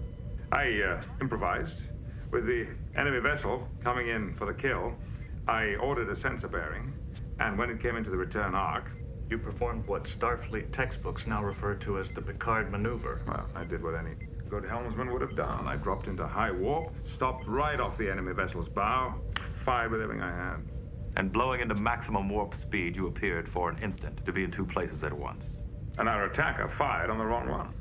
I 0.51 0.79
uh, 0.83 1.01
improvised. 1.19 1.87
With 2.29 2.45
the 2.45 2.67
enemy 2.95 3.19
vessel 3.19 3.67
coming 3.83 4.09
in 4.09 4.35
for 4.35 4.45
the 4.45 4.53
kill, 4.53 4.93
I 5.47 5.73
ordered 5.81 6.07
a 6.07 6.15
sensor 6.15 6.49
bearing, 6.49 6.93
and 7.39 7.57
when 7.57 7.71
it 7.71 7.81
came 7.81 7.95
into 7.95 8.11
the 8.11 8.17
return 8.17 8.53
arc, 8.53 8.91
You 9.31 9.37
performed 9.37 9.87
what 9.87 10.03
Starfleet 10.03 10.73
textbooks 10.73 11.25
now 11.25 11.41
refer 11.41 11.73
to 11.75 11.99
as 11.99 12.11
the 12.11 12.21
Picard 12.21 12.69
maneuver. 12.69 13.21
Well, 13.25 13.47
I 13.55 13.63
did 13.63 13.81
what 13.81 13.95
any 13.95 14.15
good 14.49 14.65
helmsman 14.65 15.09
would 15.09 15.21
have 15.21 15.37
done. 15.37 15.69
I 15.69 15.77
dropped 15.77 16.07
into 16.07 16.27
high 16.27 16.51
warp, 16.51 16.93
stopped 17.05 17.47
right 17.47 17.79
off 17.79 17.97
the 17.97 18.11
enemy 18.11 18.33
vessel's 18.33 18.67
bow, 18.67 19.15
fired 19.53 19.91
with 19.91 20.01
everything 20.01 20.21
I 20.21 20.35
had. 20.35 20.57
And 21.15 21.31
blowing 21.31 21.61
into 21.61 21.75
maximum 21.75 22.27
warp 22.27 22.55
speed, 22.55 22.93
you 22.97 23.07
appeared 23.07 23.47
for 23.47 23.69
an 23.69 23.81
instant 23.81 24.25
to 24.25 24.33
be 24.33 24.43
in 24.43 24.51
two 24.51 24.65
places 24.65 25.01
at 25.05 25.13
once. 25.13 25.61
And 25.97 26.09
our 26.09 26.25
attacker 26.25 26.67
fired 26.67 27.09
on 27.09 27.17
the 27.17 27.25
wrong 27.25 27.47
one. 27.47 27.73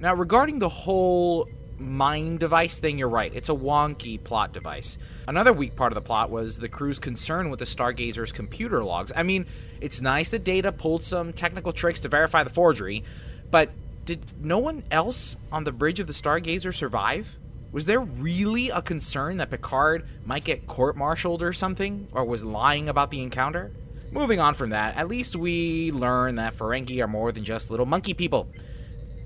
Now, 0.00 0.14
regarding 0.14 0.58
the 0.58 0.68
whole 0.68 1.48
mind 1.78 2.40
device 2.40 2.78
thing, 2.78 2.98
you're 2.98 3.08
right. 3.08 3.32
It's 3.34 3.48
a 3.48 3.54
wonky 3.54 4.22
plot 4.22 4.52
device. 4.52 4.98
Another 5.26 5.52
weak 5.52 5.76
part 5.76 5.92
of 5.92 5.94
the 5.94 6.00
plot 6.00 6.30
was 6.30 6.58
the 6.58 6.68
crew's 6.68 6.98
concern 6.98 7.50
with 7.50 7.58
the 7.58 7.64
Stargazer's 7.64 8.32
computer 8.32 8.84
logs. 8.84 9.12
I 9.14 9.22
mean, 9.22 9.46
it's 9.80 10.00
nice 10.00 10.30
that 10.30 10.44
Data 10.44 10.72
pulled 10.72 11.02
some 11.02 11.32
technical 11.32 11.72
tricks 11.72 12.00
to 12.00 12.08
verify 12.08 12.42
the 12.42 12.50
forgery, 12.50 13.04
but 13.50 13.70
did 14.04 14.24
no 14.42 14.58
one 14.58 14.82
else 14.90 15.36
on 15.52 15.64
the 15.64 15.72
bridge 15.72 16.00
of 16.00 16.06
the 16.06 16.12
Stargazer 16.12 16.74
survive? 16.74 17.38
Was 17.70 17.84
there 17.84 18.00
really 18.00 18.70
a 18.70 18.80
concern 18.80 19.36
that 19.36 19.50
Picard 19.50 20.06
might 20.24 20.44
get 20.44 20.66
court 20.66 20.96
martialed 20.96 21.42
or 21.42 21.52
something, 21.52 22.08
or 22.12 22.24
was 22.24 22.42
lying 22.42 22.88
about 22.88 23.10
the 23.10 23.22
encounter? 23.22 23.70
Moving 24.10 24.40
on 24.40 24.54
from 24.54 24.70
that, 24.70 24.96
at 24.96 25.08
least 25.08 25.36
we 25.36 25.92
learn 25.92 26.36
that 26.36 26.54
Ferengi 26.56 27.04
are 27.04 27.06
more 27.06 27.30
than 27.30 27.44
just 27.44 27.70
little 27.70 27.84
monkey 27.84 28.14
people, 28.14 28.48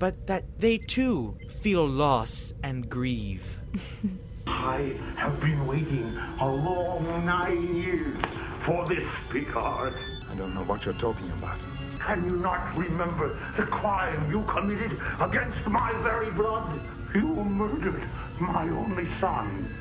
but 0.03 0.27
that 0.27 0.43
they 0.59 0.77
too 0.77 1.33
feel 1.49 1.87
loss 1.87 2.53
and 2.61 2.89
grieve. 2.89 3.61
I 4.47 4.91
have 5.15 5.39
been 5.39 5.65
waiting 5.65 6.11
a 6.41 6.45
long 6.45 7.25
nine 7.25 7.73
years 7.73 8.19
for 8.59 8.85
this, 8.85 9.21
Picard. 9.29 9.93
I 10.29 10.35
don't 10.35 10.53
know 10.53 10.65
what 10.65 10.83
you're 10.83 10.93
talking 10.95 11.31
about. 11.39 11.57
Can 12.01 12.25
you 12.25 12.35
not 12.35 12.75
remember 12.75 13.29
the 13.55 13.63
crime 13.63 14.29
you 14.29 14.43
committed 14.43 14.91
against 15.21 15.69
my 15.69 15.93
very 15.99 16.31
blood? 16.31 16.77
You 17.15 17.27
murdered 17.45 18.03
my 18.41 18.67
only 18.71 19.05
son. 19.05 19.73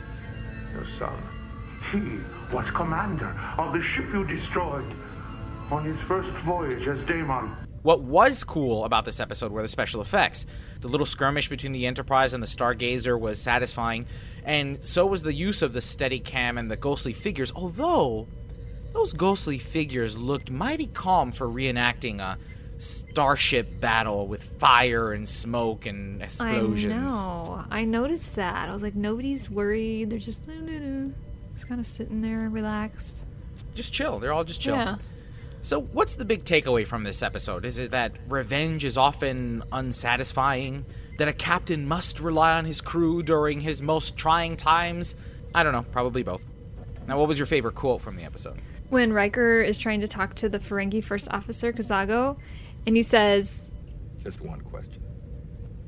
Your 0.72 0.84
son? 0.84 1.18
He 1.90 2.20
was 2.54 2.70
commander 2.70 3.34
of 3.58 3.72
the 3.72 3.82
ship 3.82 4.06
you 4.14 4.24
destroyed 4.24 4.86
on 5.72 5.84
his 5.84 6.00
first 6.00 6.32
voyage 6.46 6.86
as 6.86 7.04
DaiMon. 7.04 7.61
What 7.82 8.02
was 8.02 8.44
cool 8.44 8.84
about 8.84 9.04
this 9.04 9.18
episode 9.18 9.50
were 9.50 9.62
the 9.62 9.68
special 9.68 10.00
effects. 10.00 10.46
The 10.80 10.88
little 10.88 11.06
skirmish 11.06 11.48
between 11.48 11.72
the 11.72 11.86
Enterprise 11.86 12.32
and 12.32 12.42
the 12.42 12.46
Stargazer 12.46 13.18
was 13.18 13.40
satisfying, 13.40 14.06
and 14.44 14.84
so 14.84 15.06
was 15.06 15.22
the 15.22 15.34
use 15.34 15.62
of 15.62 15.72
the 15.72 15.80
steady 15.80 16.20
cam 16.20 16.58
and 16.58 16.70
the 16.70 16.76
ghostly 16.76 17.12
figures, 17.12 17.52
although 17.54 18.28
those 18.92 19.12
ghostly 19.12 19.58
figures 19.58 20.16
looked 20.16 20.50
mighty 20.50 20.86
calm 20.86 21.32
for 21.32 21.48
reenacting 21.48 22.20
a 22.20 22.38
starship 22.78 23.80
battle 23.80 24.26
with 24.26 24.42
fire 24.58 25.12
and 25.12 25.28
smoke 25.28 25.86
and 25.86 26.22
explosions. 26.22 26.92
I 26.92 27.24
know. 27.24 27.64
I 27.70 27.84
noticed 27.84 28.34
that. 28.34 28.68
I 28.68 28.72
was 28.72 28.82
like, 28.82 28.94
nobody's 28.94 29.48
worried. 29.48 30.10
They're 30.10 30.18
just, 30.18 30.46
just 30.46 31.68
kind 31.68 31.80
of 31.80 31.86
sitting 31.86 32.20
there, 32.20 32.48
relaxed. 32.48 33.24
Just 33.74 33.92
chill. 33.92 34.18
They're 34.18 34.32
all 34.32 34.44
just 34.44 34.60
chill. 34.60 34.74
Yeah. 34.74 34.96
So, 35.64 35.80
what's 35.80 36.16
the 36.16 36.24
big 36.24 36.42
takeaway 36.42 36.84
from 36.84 37.04
this 37.04 37.22
episode? 37.22 37.64
Is 37.64 37.78
it 37.78 37.92
that 37.92 38.10
revenge 38.28 38.84
is 38.84 38.96
often 38.96 39.62
unsatisfying? 39.70 40.84
That 41.18 41.28
a 41.28 41.32
captain 41.32 41.86
must 41.86 42.18
rely 42.18 42.58
on 42.58 42.64
his 42.64 42.80
crew 42.80 43.22
during 43.22 43.60
his 43.60 43.80
most 43.80 44.16
trying 44.16 44.56
times? 44.56 45.14
I 45.54 45.62
don't 45.62 45.72
know. 45.72 45.84
Probably 45.92 46.24
both. 46.24 46.44
Now, 47.06 47.16
what 47.20 47.28
was 47.28 47.38
your 47.38 47.46
favorite 47.46 47.76
quote 47.76 48.00
from 48.00 48.16
the 48.16 48.24
episode? 48.24 48.60
When 48.90 49.12
Riker 49.12 49.62
is 49.62 49.78
trying 49.78 50.00
to 50.00 50.08
talk 50.08 50.34
to 50.36 50.48
the 50.48 50.58
Ferengi 50.58 51.02
first 51.02 51.28
officer, 51.30 51.72
Kazago, 51.72 52.36
and 52.84 52.96
he 52.96 53.04
says, 53.04 53.70
Just 54.20 54.40
one 54.40 54.62
question. 54.62 55.00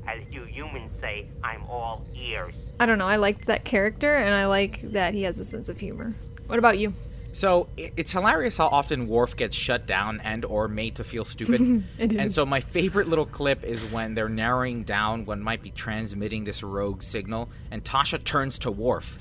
As 0.07 0.21
you 0.31 0.45
humans 0.45 0.91
say, 1.01 1.27
I'm 1.43 1.63
all 1.65 2.05
ears. 2.15 2.55
I 2.79 2.85
don't 2.85 2.97
know, 2.97 3.07
I 3.07 3.17
liked 3.17 3.47
that 3.47 3.65
character, 3.65 4.15
and 4.15 4.33
I 4.33 4.45
like 4.45 4.79
that 4.93 5.13
he 5.13 5.23
has 5.23 5.37
a 5.37 5.45
sense 5.45 5.67
of 5.67 5.81
humor. 5.81 6.15
What 6.47 6.59
about 6.59 6.77
you? 6.77 6.93
So 7.35 7.67
it's 7.75 8.13
hilarious 8.13 8.55
how 8.55 8.67
often 8.67 9.07
Worf 9.07 9.35
gets 9.35 9.57
shut 9.57 9.85
down 9.85 10.21
and 10.21 10.45
or 10.45 10.69
made 10.69 10.95
to 10.95 11.03
feel 11.03 11.25
stupid. 11.25 11.59
It 11.99 12.11
And 12.13 12.21
is. 12.27 12.33
so 12.33 12.45
my 12.45 12.61
favorite 12.61 13.09
little 13.09 13.25
clip 13.25 13.65
is 13.65 13.83
when 13.91 14.13
they're 14.13 14.29
narrowing 14.29 14.83
down 14.83 15.25
what 15.25 15.39
might 15.39 15.61
be 15.61 15.71
transmitting 15.71 16.45
this 16.45 16.63
rogue 16.63 17.03
signal, 17.03 17.49
and 17.71 17.83
Tasha 17.83 18.23
turns 18.23 18.57
to 18.59 18.71
Worf. 18.71 19.19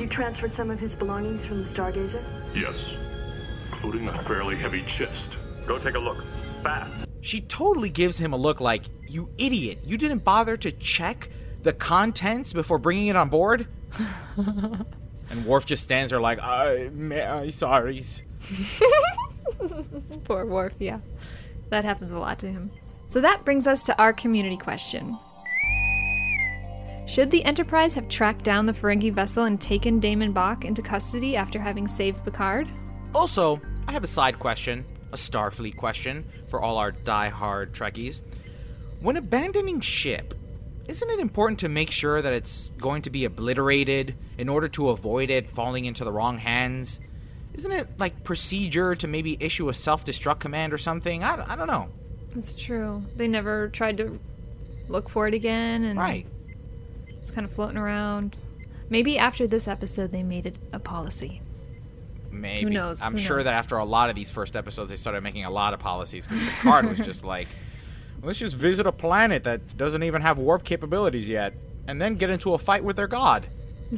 You 0.00 0.08
transferred 0.08 0.52
some 0.52 0.68
of 0.68 0.80
his 0.80 0.96
belongings 0.96 1.46
from 1.46 1.58
the 1.58 1.64
Stargazer? 1.64 2.20
Yes, 2.56 2.96
including 3.70 4.08
a 4.08 4.12
fairly 4.24 4.56
heavy 4.56 4.82
chest. 4.82 5.38
Go 5.64 5.78
take 5.78 5.94
a 5.94 6.00
look. 6.00 6.24
Fast. 6.64 7.06
She 7.20 7.40
totally 7.40 7.90
gives 7.90 8.18
him 8.18 8.32
a 8.32 8.36
look 8.36 8.60
like, 8.60 8.82
"You 9.08 9.30
idiot! 9.38 9.78
You 9.84 9.96
didn't 9.96 10.24
bother 10.24 10.56
to 10.56 10.72
check 10.72 11.28
the 11.62 11.72
contents 11.72 12.52
before 12.52 12.80
bringing 12.80 13.06
it 13.06 13.14
on 13.14 13.28
board." 13.28 13.68
and 15.30 15.44
Worf 15.46 15.66
just 15.66 15.82
stands 15.82 16.10
there 16.10 16.20
like, 16.20 16.38
"I, 16.38 16.90
I 17.42 17.48
sorry." 17.50 18.04
Poor 20.24 20.46
Worf, 20.46 20.74
yeah. 20.78 21.00
That 21.70 21.84
happens 21.84 22.12
a 22.12 22.18
lot 22.18 22.38
to 22.40 22.46
him. 22.46 22.70
So 23.08 23.20
that 23.20 23.44
brings 23.44 23.66
us 23.66 23.84
to 23.84 23.98
our 23.98 24.12
community 24.12 24.56
question. 24.56 25.18
Should 27.06 27.30
the 27.30 27.44
Enterprise 27.44 27.94
have 27.94 28.08
tracked 28.08 28.44
down 28.44 28.66
the 28.66 28.72
Ferengi 28.72 29.12
vessel 29.12 29.44
and 29.44 29.60
taken 29.60 30.00
DaiMon 30.00 30.32
Bok 30.32 30.64
into 30.64 30.82
custody 30.82 31.36
after 31.36 31.58
having 31.58 31.86
saved 31.86 32.24
Picard? 32.24 32.66
Also, 33.14 33.60
I 33.86 33.92
have 33.92 34.04
a 34.04 34.08
side 34.08 34.38
question, 34.38 34.84
a 35.12 35.16
Starfleet 35.16 35.76
question 35.76 36.24
for 36.48 36.60
all 36.60 36.78
our 36.78 36.92
die-hard 36.92 37.74
Trekkies. 37.74 38.22
When 39.00 39.16
abandoning 39.16 39.80
ship, 39.80 40.34
isn't 40.88 41.10
it 41.10 41.18
important 41.20 41.60
to 41.60 41.68
make 41.68 41.90
sure 41.90 42.20
that 42.22 42.32
it's 42.32 42.70
going 42.78 43.02
to 43.02 43.10
be 43.10 43.24
obliterated 43.24 44.14
in 44.38 44.48
order 44.48 44.68
to 44.68 44.90
avoid 44.90 45.30
it 45.30 45.48
falling 45.48 45.84
into 45.84 46.04
the 46.04 46.12
wrong 46.12 46.38
hands? 46.38 47.00
Isn't 47.54 47.72
it 47.72 47.88
like 47.98 48.24
procedure 48.24 48.94
to 48.96 49.06
maybe 49.06 49.36
issue 49.40 49.68
a 49.68 49.74
self-destruct 49.74 50.40
command 50.40 50.72
or 50.72 50.78
something? 50.78 51.22
I, 51.22 51.36
don't- 51.36 51.48
I 51.50 51.56
don't 51.56 51.68
know. 51.68 51.88
That's 52.34 52.52
true. 52.52 53.04
They 53.16 53.28
never 53.28 53.68
tried 53.68 53.96
to 53.98 54.18
look 54.88 55.08
for 55.08 55.28
it 55.28 55.34
again, 55.34 55.84
and 55.84 55.98
Right. 55.98 56.26
it's 57.08 57.30
kind 57.30 57.44
of 57.44 57.52
floating 57.52 57.78
around. 57.78 58.36
Maybe 58.90 59.16
after 59.18 59.46
this 59.46 59.66
episode, 59.68 60.10
they 60.12 60.22
made 60.24 60.44
it 60.46 60.56
a 60.72 60.78
policy. 60.80 61.40
Maybe. 62.30 62.64
Who 62.64 62.70
knows? 62.70 63.00
I'm 63.00 63.12
Who 63.12 63.18
sure 63.18 63.36
knows? 63.36 63.44
that 63.46 63.56
after 63.56 63.76
a 63.78 63.84
lot 63.84 64.10
of 64.10 64.16
these 64.16 64.30
first 64.30 64.56
episodes, 64.56 64.90
they 64.90 64.96
started 64.96 65.22
making 65.22 65.44
a 65.44 65.50
lot 65.50 65.72
of 65.72 65.80
policies 65.80 66.26
because 66.26 66.42
Picard 66.42 66.88
was 66.88 66.98
just 66.98 67.24
like, 67.24 67.46
Let's 68.24 68.38
just 68.38 68.56
visit 68.56 68.86
a 68.86 68.92
planet 68.92 69.44
that 69.44 69.76
doesn't 69.76 70.02
even 70.02 70.22
have 70.22 70.38
warp 70.38 70.64
capabilities 70.64 71.28
yet, 71.28 71.54
and 71.86 72.00
then 72.00 72.14
get 72.14 72.30
into 72.30 72.54
a 72.54 72.58
fight 72.58 72.82
with 72.82 72.96
their 72.96 73.08
god. 73.08 73.46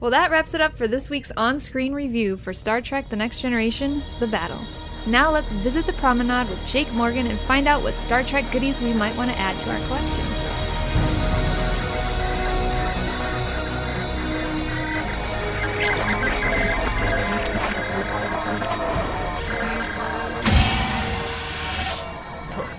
Well, 0.00 0.12
that 0.12 0.30
wraps 0.30 0.54
it 0.54 0.60
up 0.60 0.76
for 0.76 0.86
this 0.86 1.10
week's 1.10 1.32
on 1.36 1.58
screen 1.58 1.92
review 1.92 2.36
for 2.36 2.54
Star 2.54 2.80
Trek 2.80 3.08
The 3.08 3.16
Next 3.16 3.40
Generation 3.40 4.04
The 4.20 4.28
Battle. 4.28 4.60
Now 5.06 5.32
let's 5.32 5.50
visit 5.50 5.86
the 5.86 5.92
promenade 5.94 6.48
with 6.48 6.64
Jake 6.64 6.92
Morgan 6.92 7.26
and 7.26 7.40
find 7.40 7.66
out 7.66 7.82
what 7.82 7.98
Star 7.98 8.22
Trek 8.22 8.52
goodies 8.52 8.80
we 8.80 8.92
might 8.92 9.16
want 9.16 9.32
to 9.32 9.38
add 9.38 9.60
to 9.64 9.70
our 9.72 9.86
collection. 9.88 10.37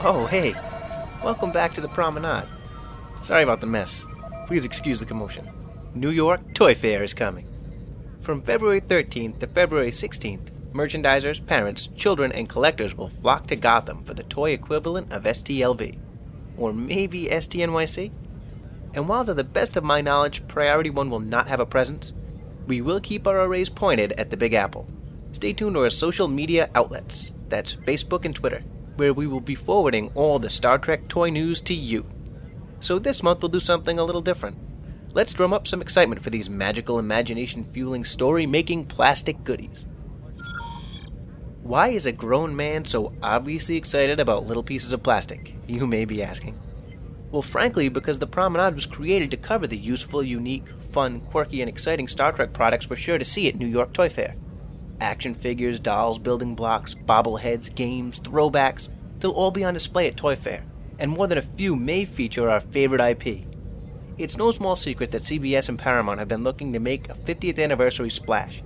Oh, 0.02 0.26
hey. 0.28 0.54
Welcome 1.22 1.52
back 1.52 1.74
to 1.74 1.82
the 1.82 1.90
promenade. 1.90 2.46
Sorry 3.22 3.44
about 3.44 3.60
the 3.60 3.68
mess. 3.68 4.06
Please 4.48 4.64
excuse 4.64 5.02
the 5.02 5.06
commotion. 5.06 5.50
New 5.94 6.10
York 6.10 6.54
Toy 6.54 6.74
Fair 6.74 7.04
is 7.04 7.14
coming. 7.14 7.46
From 8.22 8.42
February 8.42 8.80
13th 8.80 9.40
to 9.40 9.48
February 9.48 9.90
16th, 9.90 10.52
merchandisers, 10.72 11.46
parents, 11.46 11.88
children, 11.88 12.32
and 12.32 12.48
collectors 12.48 12.96
will 12.96 13.10
flock 13.10 13.48
to 13.48 13.58
Gotham 13.58 14.06
for 14.06 14.14
the 14.14 14.24
toy 14.24 14.52
equivalent 14.52 15.12
of 15.12 15.24
STLV. 15.24 16.00
Or 16.58 16.72
maybe 16.72 17.26
STNYC? 17.26 18.14
And 18.94 19.10
while 19.10 19.26
to 19.26 19.34
the 19.34 19.44
best 19.44 19.76
of 19.76 19.84
my 19.84 20.00
knowledge, 20.00 20.48
Priority 20.48 20.92
1 20.92 21.10
will 21.10 21.20
not 21.20 21.50
have 21.50 21.60
a 21.60 21.66
presence, 21.66 22.14
we 22.68 22.80
will 22.80 23.02
keep 23.02 23.28
our 23.28 23.42
arrays 23.42 23.70
pointed 23.70 24.14
at 24.14 24.30
the 24.30 24.38
Big 24.38 24.54
Apple. 24.54 24.88
Stay 25.34 25.52
tuned 25.52 25.76
to 25.76 25.84
our 25.84 25.90
social 25.90 26.30
media 26.30 26.70
outlets. 26.74 27.34
That's 27.50 27.76
Facebook 27.76 28.24
and 28.24 28.34
Twitter, 28.34 28.64
where 29.00 29.14
we 29.14 29.26
will 29.26 29.40
be 29.40 29.56
forwarding 29.56 30.12
all 30.14 30.38
the 30.38 30.50
Star 30.50 30.78
Trek 30.78 31.08
toy 31.08 31.30
news 31.30 31.62
to 31.62 31.74
you. 31.74 32.06
So 32.82 33.00
this 33.00 33.24
month 33.24 33.42
we'll 33.42 33.50
do 33.50 33.60
something 33.60 33.98
a 33.98 34.04
little 34.04 34.22
different. 34.22 34.58
Let's 35.14 35.34
drum 35.34 35.54
up 35.54 35.68
some 35.68 35.82
excitement 35.82 36.22
for 36.22 36.30
these 36.30 36.50
magical 36.50 37.00
imagination 37.00 37.64
fueling 37.64 38.04
story 38.04 38.46
making 38.46 38.86
plastic 38.86 39.44
goodies. 39.44 39.88
Why 41.64 41.90
is 41.90 42.06
a 42.06 42.12
grown 42.12 42.56
man 42.56 42.86
so 42.86 43.14
obviously 43.24 43.78
excited 43.78 44.20
about 44.20 44.46
little 44.46 44.64
pieces 44.64 44.92
of 44.92 45.02
plastic? 45.02 45.56
You 45.68 45.88
may 45.88 46.06
be 46.06 46.22
asking. 46.22 46.60
Well, 47.32 47.42
frankly, 47.42 47.90
because 47.90 48.20
the 48.20 48.28
promenade 48.28 48.74
was 48.74 48.86
created 48.86 49.32
to 49.32 49.38
cover 49.38 49.68
the 49.68 49.78
useful, 49.78 50.24
unique, 50.24 50.66
fun, 50.92 51.22
quirky, 51.22 51.62
and 51.62 51.70
exciting 51.70 52.08
Star 52.08 52.32
Trek 52.32 52.54
products 52.54 52.90
we're 52.90 52.96
sure 52.96 53.18
to 53.18 53.26
see 53.26 53.48
at 53.48 53.56
New 53.56 53.68
York 53.68 53.94
Toy 53.94 54.10
Fair. 54.10 54.36
Action 55.02 55.34
figures, 55.34 55.80
dolls, 55.80 56.20
building 56.20 56.56
blocks, 56.56 56.94
bobbleheads, 56.94 57.74
games, 57.74 58.20
throwbacks, 58.20 58.90
they'll 59.20 59.32
all 59.32 59.52
be 59.52 59.64
on 59.64 59.74
display 59.74 60.08
at 60.08 60.18
Toy 60.18 60.36
Fair, 60.36 60.64
and 60.98 61.10
more 61.12 61.28
than 61.28 61.38
a 61.38 61.42
few 61.42 61.76
may 61.76 62.06
feature 62.06 62.50
our 62.50 62.60
favorite 62.60 63.02
IP. 63.02 63.46
It's 64.18 64.38
no 64.38 64.52
small 64.52 64.76
secret 64.76 65.12
that 65.12 65.22
CBS 65.22 65.70
and 65.70 65.80
Paramount 65.80 66.20
have 66.20 66.28
been 66.28 66.44
looking 66.44 66.74
to 66.74 66.80
make 66.80 67.10
a 67.10 67.14
50th 67.14 67.58
anniversary 67.58 68.10
splash. 68.10 68.62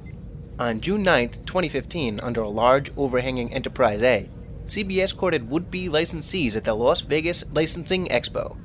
On 0.58 0.82
June 0.82 1.04
9, 1.04 1.30
2015, 1.46 2.20
under 2.22 2.42
a 2.42 2.50
large 2.50 2.92
overhanging 2.98 3.54
Enterprise 3.54 4.02
A, 4.02 4.30
CBS 4.66 5.16
courted 5.16 5.50
would 5.50 5.70
be 5.70 5.90
licensees 5.90 6.56
at 6.56 6.64
the 6.64 6.74
Las 6.74 7.02
Vegas 7.02 7.44
Licensing 7.52 8.08
Expo. 8.08 8.58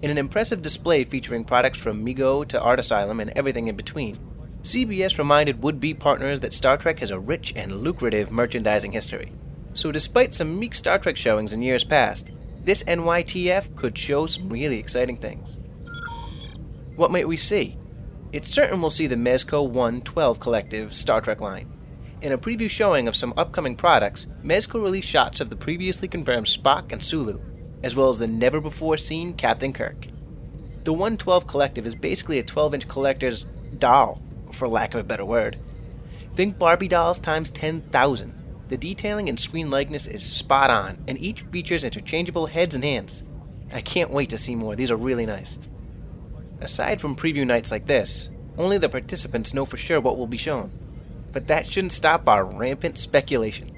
In 0.00 0.10
an 0.10 0.16
impressive 0.16 0.62
display 0.62 1.04
featuring 1.04 1.44
products 1.44 1.78
from 1.78 2.04
Mego 2.04 2.46
to 2.48 2.60
Art 2.60 2.78
Asylum 2.78 3.20
and 3.20 3.30
everything 3.36 3.68
in 3.68 3.76
between, 3.76 4.18
CBS 4.62 5.16
reminded 5.16 5.62
would 5.62 5.80
be 5.80 5.94
partners 5.94 6.40
that 6.40 6.52
Star 6.52 6.76
Trek 6.76 6.98
has 6.98 7.10
a 7.10 7.18
rich 7.18 7.54
and 7.56 7.82
lucrative 7.82 8.30
merchandising 8.30 8.92
history. 8.92 9.32
So, 9.72 9.90
despite 9.90 10.34
some 10.34 10.58
meek 10.58 10.74
Star 10.74 10.98
Trek 10.98 11.16
showings 11.16 11.52
in 11.52 11.62
years 11.62 11.84
past, 11.84 12.30
this 12.62 12.82
NYTF 12.82 13.74
could 13.74 13.96
show 13.96 14.26
some 14.26 14.50
really 14.50 14.78
exciting 14.78 15.16
things. 15.16 15.58
What 16.96 17.10
might 17.10 17.28
we 17.28 17.38
see? 17.38 17.78
It's 18.32 18.48
certain 18.48 18.80
we'll 18.80 18.90
see 18.90 19.06
the 19.06 19.16
Mezco 19.16 19.66
112 19.66 20.38
Collective 20.38 20.94
Star 20.94 21.22
Trek 21.22 21.40
line. 21.40 21.72
In 22.20 22.32
a 22.32 22.38
preview 22.38 22.68
showing 22.68 23.08
of 23.08 23.16
some 23.16 23.32
upcoming 23.38 23.76
products, 23.76 24.26
Mezco 24.44 24.82
released 24.82 25.08
shots 25.08 25.40
of 25.40 25.48
the 25.48 25.56
previously 25.56 26.06
confirmed 26.06 26.46
Spock 26.46 26.92
and 26.92 27.02
Sulu, 27.02 27.40
as 27.82 27.96
well 27.96 28.10
as 28.10 28.18
the 28.18 28.26
never 28.26 28.60
before 28.60 28.98
seen 28.98 29.32
Captain 29.32 29.72
Kirk. 29.72 30.06
The 30.84 30.92
112 30.92 31.46
Collective 31.46 31.86
is 31.86 31.94
basically 31.94 32.38
a 32.38 32.42
12 32.42 32.74
inch 32.74 32.88
collector's 32.88 33.46
doll, 33.78 34.20
for 34.52 34.68
lack 34.68 34.94
of 34.94 35.00
a 35.00 35.04
better 35.04 35.24
word. 35.24 35.58
Think 36.34 36.58
Barbie 36.58 36.88
dolls 36.88 37.18
times 37.18 37.50
10,000. 37.50 38.34
The 38.68 38.76
detailing 38.76 39.28
and 39.28 39.38
screen 39.38 39.70
likeness 39.70 40.06
is 40.06 40.22
spot 40.22 40.70
on, 40.70 41.02
and 41.08 41.18
each 41.18 41.42
features 41.42 41.84
interchangeable 41.84 42.46
heads 42.46 42.74
and 42.74 42.84
hands. 42.84 43.24
I 43.72 43.80
can't 43.80 44.10
wait 44.10 44.30
to 44.30 44.38
see 44.38 44.54
more, 44.54 44.76
these 44.76 44.90
are 44.90 44.96
really 44.96 45.26
nice. 45.26 45.58
Aside 46.60 47.00
from 47.00 47.16
preview 47.16 47.46
nights 47.46 47.70
like 47.70 47.86
this, 47.86 48.30
only 48.58 48.78
the 48.78 48.88
participants 48.88 49.54
know 49.54 49.64
for 49.64 49.76
sure 49.76 50.00
what 50.00 50.18
will 50.18 50.26
be 50.26 50.36
shown. 50.36 50.70
But 51.32 51.46
that 51.46 51.66
shouldn't 51.66 51.92
stop 51.92 52.28
our 52.28 52.44
rampant 52.44 52.98
speculation. 52.98 53.68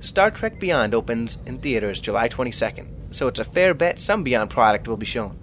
Star 0.00 0.30
Trek 0.30 0.60
Beyond 0.60 0.94
opens 0.94 1.38
in 1.46 1.58
theaters 1.58 2.00
July 2.00 2.28
22nd, 2.28 2.86
so 3.10 3.26
it's 3.26 3.40
a 3.40 3.44
fair 3.44 3.74
bet 3.74 3.98
some 3.98 4.22
Beyond 4.22 4.50
product 4.50 4.86
will 4.86 4.96
be 4.96 5.06
shown. 5.06 5.38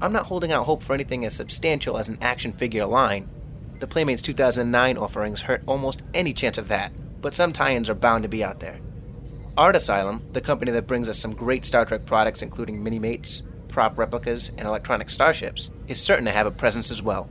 I'm 0.00 0.12
not 0.12 0.26
holding 0.26 0.50
out 0.50 0.66
hope 0.66 0.82
for 0.82 0.94
anything 0.94 1.24
as 1.24 1.36
substantial 1.36 1.96
as 1.96 2.08
an 2.08 2.18
action 2.20 2.52
figure 2.52 2.86
line. 2.86 3.28
The 3.82 3.88
Playmates 3.88 4.22
2009 4.22 4.96
offerings 4.96 5.40
hurt 5.40 5.64
almost 5.66 6.04
any 6.14 6.32
chance 6.32 6.56
of 6.56 6.68
that, 6.68 6.92
but 7.20 7.34
some 7.34 7.52
tie 7.52 7.74
ins 7.74 7.90
are 7.90 7.96
bound 7.96 8.22
to 8.22 8.28
be 8.28 8.44
out 8.44 8.60
there. 8.60 8.78
Art 9.56 9.74
Asylum, 9.74 10.22
the 10.30 10.40
company 10.40 10.70
that 10.70 10.86
brings 10.86 11.08
us 11.08 11.18
some 11.18 11.34
great 11.34 11.66
Star 11.66 11.84
Trek 11.84 12.06
products 12.06 12.42
including 12.42 12.80
Mini-Mates, 12.80 13.42
prop 13.66 13.98
replicas, 13.98 14.50
and 14.50 14.68
electronic 14.68 15.10
starships, 15.10 15.72
is 15.88 16.00
certain 16.00 16.26
to 16.26 16.30
have 16.30 16.46
a 16.46 16.52
presence 16.52 16.92
as 16.92 17.02
well. 17.02 17.28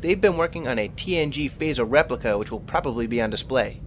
They've 0.00 0.20
been 0.20 0.36
working 0.36 0.66
on 0.66 0.80
a 0.80 0.88
TNG 0.88 1.48
phaser 1.48 1.88
replica 1.88 2.36
which 2.36 2.50
will 2.50 2.58
probably 2.58 3.06
be 3.06 3.22
on 3.22 3.30
display. 3.30 3.80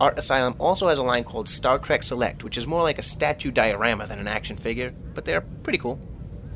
Art 0.00 0.18
Asylum 0.18 0.54
also 0.58 0.88
has 0.88 0.96
a 0.96 1.02
line 1.02 1.24
called 1.24 1.50
Star 1.50 1.78
Trek 1.78 2.04
Select, 2.04 2.42
which 2.42 2.56
is 2.56 2.66
more 2.66 2.80
like 2.80 2.98
a 2.98 3.02
statue 3.02 3.50
diorama 3.50 4.06
than 4.06 4.18
an 4.18 4.28
action 4.28 4.56
figure, 4.56 4.94
but 5.12 5.26
they're 5.26 5.42
pretty 5.42 5.78
cool. 5.78 6.00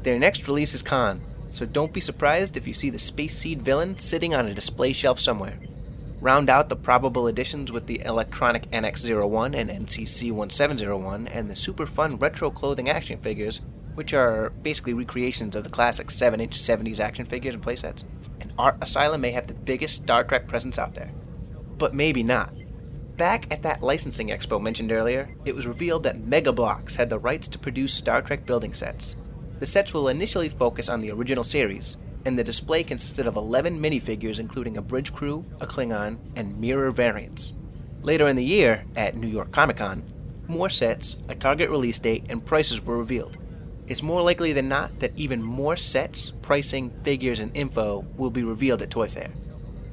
Their 0.03 0.19
next 0.19 0.49
release 0.49 0.73
is 0.73 0.81
Khan, 0.81 1.21
so 1.51 1.67
don't 1.67 1.93
be 1.93 2.01
surprised 2.01 2.57
if 2.57 2.67
you 2.67 2.75
see 2.75 2.91
the 2.91 2.99
Space 2.99 3.39
Seed 3.39 3.63
villain 3.63 3.99
sitting 3.99 4.35
on 4.35 4.47
a 4.47 4.55
display 4.55 4.93
shelf 4.93 5.19
somewhere. 5.19 5.59
Round 6.21 6.51
out 6.51 6.69
the 6.69 6.77
probable 6.77 7.29
additions 7.29 7.71
with 7.71 7.87
the 7.87 8.03
electronic 8.05 8.69
NX01 8.71 9.55
and 9.57 9.71
NCC 9.71 10.33
1701 10.33 11.29
and 11.29 11.49
the 11.49 11.55
super 11.55 11.87
fun 11.87 12.17
retro 12.17 12.51
clothing 12.51 12.89
action 12.89 13.19
figures, 13.19 13.61
which 13.95 14.13
are 14.13 14.51
basically 14.63 14.95
recreations 14.95 15.55
of 15.55 15.63
the 15.63 15.71
classic 15.71 16.11
7 16.11 16.41
inch 16.41 16.59
70s 16.59 16.99
action 16.99 17.25
figures 17.25 17.55
and 17.55 17.63
playsets. 17.63 18.03
And 18.41 18.53
Art 18.59 18.79
Asylum 18.81 19.21
may 19.21 19.31
have 19.31 19.47
the 19.47 19.55
biggest 19.55 20.03
Star 20.03 20.25
Trek 20.25 20.49
presence 20.49 20.79
out 20.79 20.95
there. 20.95 21.13
But 21.79 21.95
maybe 21.95 22.25
not. 22.25 22.53
Back 23.17 23.53
at 23.53 23.63
that 23.63 23.83
licensing 23.83 24.29
expo 24.29 24.61
mentioned 24.61 24.93
earlier, 24.93 25.35
it 25.45 25.55
was 25.55 25.67
revealed 25.67 26.03
that 26.05 26.21
Mega 26.21 26.53
Bloks 26.53 26.97
had 26.97 27.11
the 27.11 27.19
rights 27.19 27.49
to 27.49 27.59
produce 27.59 27.95
Star 27.95 28.23
Trek 28.23 28.45
building 28.45 28.75
sets. 28.75 29.17
The 29.59 29.67
sets 29.67 29.93
will 29.93 30.09
initially 30.09 30.49
focus 30.49 30.89
on 30.89 31.01
the 31.01 31.11
original 31.11 31.43
series, 31.43 31.97
and 32.25 32.39
the 32.39 32.45
display 32.45 32.85
consisted 32.85 33.27
of 33.27 33.37
11 33.37 33.81
minifigures 33.81 34.39
including 34.39 34.77
a 34.77 34.83
bridge 34.83 35.13
crew, 35.13 35.45
a 35.61 35.67
Klingon, 35.67 36.19
and 36.37 36.61
mirror 36.61 36.91
variants. 36.91 37.55
Later 38.03 38.29
in 38.29 38.37
the 38.37 38.45
year, 38.45 38.85
at 38.95 39.17
New 39.17 39.27
York 39.27 39.51
Comic 39.51 39.79
Con, 39.79 40.05
more 40.47 40.69
sets, 40.69 41.17
a 41.29 41.35
target 41.35 41.71
release 41.71 41.99
date, 41.99 42.25
and 42.29 42.45
prices 42.45 42.81
were 42.85 42.97
revealed. 42.97 43.37
It's 43.89 44.03
more 44.03 44.23
likely 44.23 44.53
than 44.53 44.69
not 44.69 45.01
that 45.01 45.13
even 45.17 45.43
more 45.43 45.77
sets, 45.77 46.31
pricing, 46.43 46.91
figures, 47.03 47.41
and 47.41 47.55
info 47.57 48.05
will 48.17 48.31
be 48.31 48.45
revealed 48.45 48.83
at 48.83 48.91
Toy 48.91 49.09
Fair. 49.09 49.31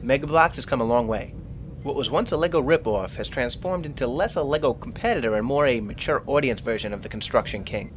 Mega 0.01 0.28
Bloks 0.28 0.57
has 0.57 0.66
come 0.66 0.82
a 0.82 0.86
long 0.86 1.07
way. 1.07 1.34
What 1.82 1.95
was 1.95 2.11
once 2.11 2.32
a 2.32 2.38
LEGO 2.38 2.61
ripoff 2.61 3.16
has 3.16 3.30
transformed 3.30 3.86
into 3.86 4.05
less 4.05 4.36
a 4.36 4.43
LEGO 4.43 4.74
competitor 4.74 5.36
and 5.36 5.45
more 5.45 5.66
a 5.66 5.82
mature 5.82 6.24
audience 6.28 6.61
version 6.61 6.93
of 6.93 7.03
the 7.03 7.09
Construction 7.09 7.63
King. 7.63 7.93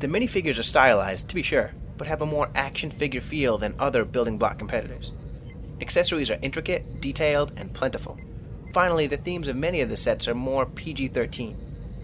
The 0.00 0.06
minifigures 0.06 0.58
are 0.58 0.62
stylized, 0.62 1.28
to 1.28 1.34
be 1.34 1.42
sure, 1.42 1.72
but 1.98 2.06
have 2.06 2.22
a 2.22 2.26
more 2.26 2.50
action 2.54 2.90
figure 2.90 3.20
feel 3.20 3.58
than 3.58 3.74
other 3.78 4.06
building 4.06 4.38
block 4.38 4.58
competitors. 4.58 5.12
Accessories 5.78 6.30
are 6.30 6.38
intricate, 6.40 7.02
detailed, 7.02 7.52
and 7.58 7.74
plentiful. 7.74 8.18
Finally, 8.72 9.08
the 9.08 9.18
themes 9.18 9.46
of 9.46 9.56
many 9.56 9.82
of 9.82 9.90
the 9.90 9.96
sets 9.96 10.26
are 10.26 10.34
more 10.34 10.64
PG 10.64 11.08
13. 11.08 11.54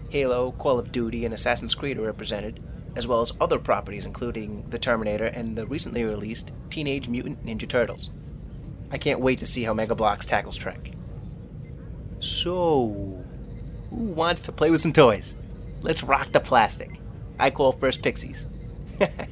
Halo, 0.09 0.51
Call 0.51 0.77
of 0.77 0.91
Duty, 0.91 1.25
and 1.25 1.33
Assassin's 1.33 1.73
Creed 1.73 1.97
are 1.97 2.03
represented, 2.03 2.59
as 2.95 3.07
well 3.07 3.21
as 3.21 3.33
other 3.41 3.57
properties 3.57 4.05
including 4.05 4.69
the 4.69 4.77
Terminator 4.77 5.25
and 5.25 5.57
the 5.57 5.65
recently 5.65 6.03
released 6.03 6.51
Teenage 6.69 7.09
Mutant 7.09 7.43
Ninja 7.43 7.67
Turtles. 7.67 8.11
I 8.91 8.99
can't 8.99 9.21
wait 9.21 9.39
to 9.39 9.47
see 9.47 9.63
how 9.63 9.73
Mega 9.73 9.95
Bloks 9.95 10.27
tackles 10.27 10.55
Trek. 10.55 10.91
So, 12.19 13.25
who 13.89 13.95
wants 13.95 14.41
to 14.41 14.51
play 14.51 14.69
with 14.69 14.81
some 14.81 14.93
toys? 14.93 15.35
Let's 15.81 16.03
rock 16.03 16.31
the 16.31 16.39
plastic. 16.39 16.99
I 17.39 17.49
call 17.51 17.71
first 17.71 18.01
Pixies. 18.01 18.47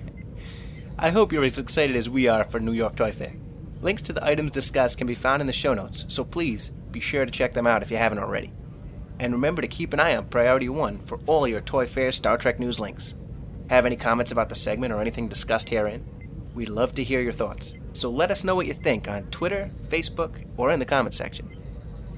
I 0.97 1.09
hope 1.09 1.31
you're 1.31 1.43
as 1.43 1.59
excited 1.59 1.95
as 1.95 2.09
we 2.09 2.27
are 2.27 2.43
for 2.43 2.59
New 2.59 2.71
York 2.71 2.95
Toy 2.95 3.11
Fair. 3.11 3.33
Links 3.81 4.01
to 4.03 4.13
the 4.13 4.25
items 4.25 4.51
discussed 4.51 4.97
can 4.97 5.07
be 5.07 5.15
found 5.15 5.41
in 5.41 5.47
the 5.47 5.53
show 5.53 5.73
notes, 5.73 6.05
so 6.07 6.23
please 6.23 6.69
be 6.91 6.99
sure 6.99 7.25
to 7.25 7.31
check 7.31 7.53
them 7.53 7.67
out 7.67 7.83
if 7.83 7.91
you 7.91 7.97
haven't 7.97 8.19
already. 8.19 8.51
And 9.19 9.33
remember 9.33 9.61
to 9.61 9.67
keep 9.67 9.93
an 9.93 9.99
eye 9.99 10.15
on 10.15 10.25
Priority 10.25 10.69
One 10.69 10.99
for 10.99 11.19
all 11.25 11.47
your 11.47 11.61
Toy 11.61 11.85
Fair 11.85 12.11
Star 12.11 12.37
Trek 12.37 12.59
news 12.59 12.79
links. 12.79 13.15
Have 13.69 13.85
any 13.85 13.95
comments 13.95 14.31
about 14.31 14.49
the 14.49 14.55
segment 14.55 14.93
or 14.93 15.01
anything 15.01 15.27
discussed 15.27 15.69
herein? 15.69 16.05
We'd 16.53 16.69
love 16.69 16.93
to 16.95 17.03
hear 17.03 17.21
your 17.21 17.33
thoughts, 17.33 17.73
so 17.93 18.09
let 18.09 18.31
us 18.31 18.43
know 18.43 18.55
what 18.55 18.67
you 18.67 18.73
think 18.73 19.07
on 19.07 19.23
Twitter, 19.25 19.71
Facebook, 19.87 20.45
or 20.57 20.71
in 20.71 20.79
the 20.79 20.85
comment 20.85 21.13
section. 21.13 21.49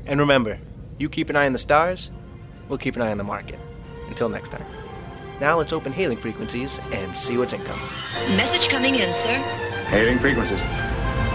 And 0.05 0.19
remember, 0.19 0.59
you 0.97 1.09
keep 1.09 1.29
an 1.29 1.35
eye 1.35 1.45
on 1.45 1.53
the 1.53 1.57
stars, 1.57 2.11
we'll 2.69 2.77
keep 2.77 2.95
an 2.95 3.01
eye 3.01 3.11
on 3.11 3.17
the 3.17 3.23
market. 3.23 3.59
Until 4.07 4.29
next 4.29 4.49
time. 4.49 4.65
Now 5.39 5.57
let's 5.57 5.71
open 5.71 5.93
hailing 5.93 6.17
frequencies 6.17 6.79
and 6.91 7.15
see 7.15 7.37
what's 7.37 7.53
incoming. 7.53 7.85
Message 8.35 8.69
coming 8.69 8.95
in, 8.95 9.13
sir. 9.23 9.37
Hailing 9.87 10.19
frequencies. 10.19 10.59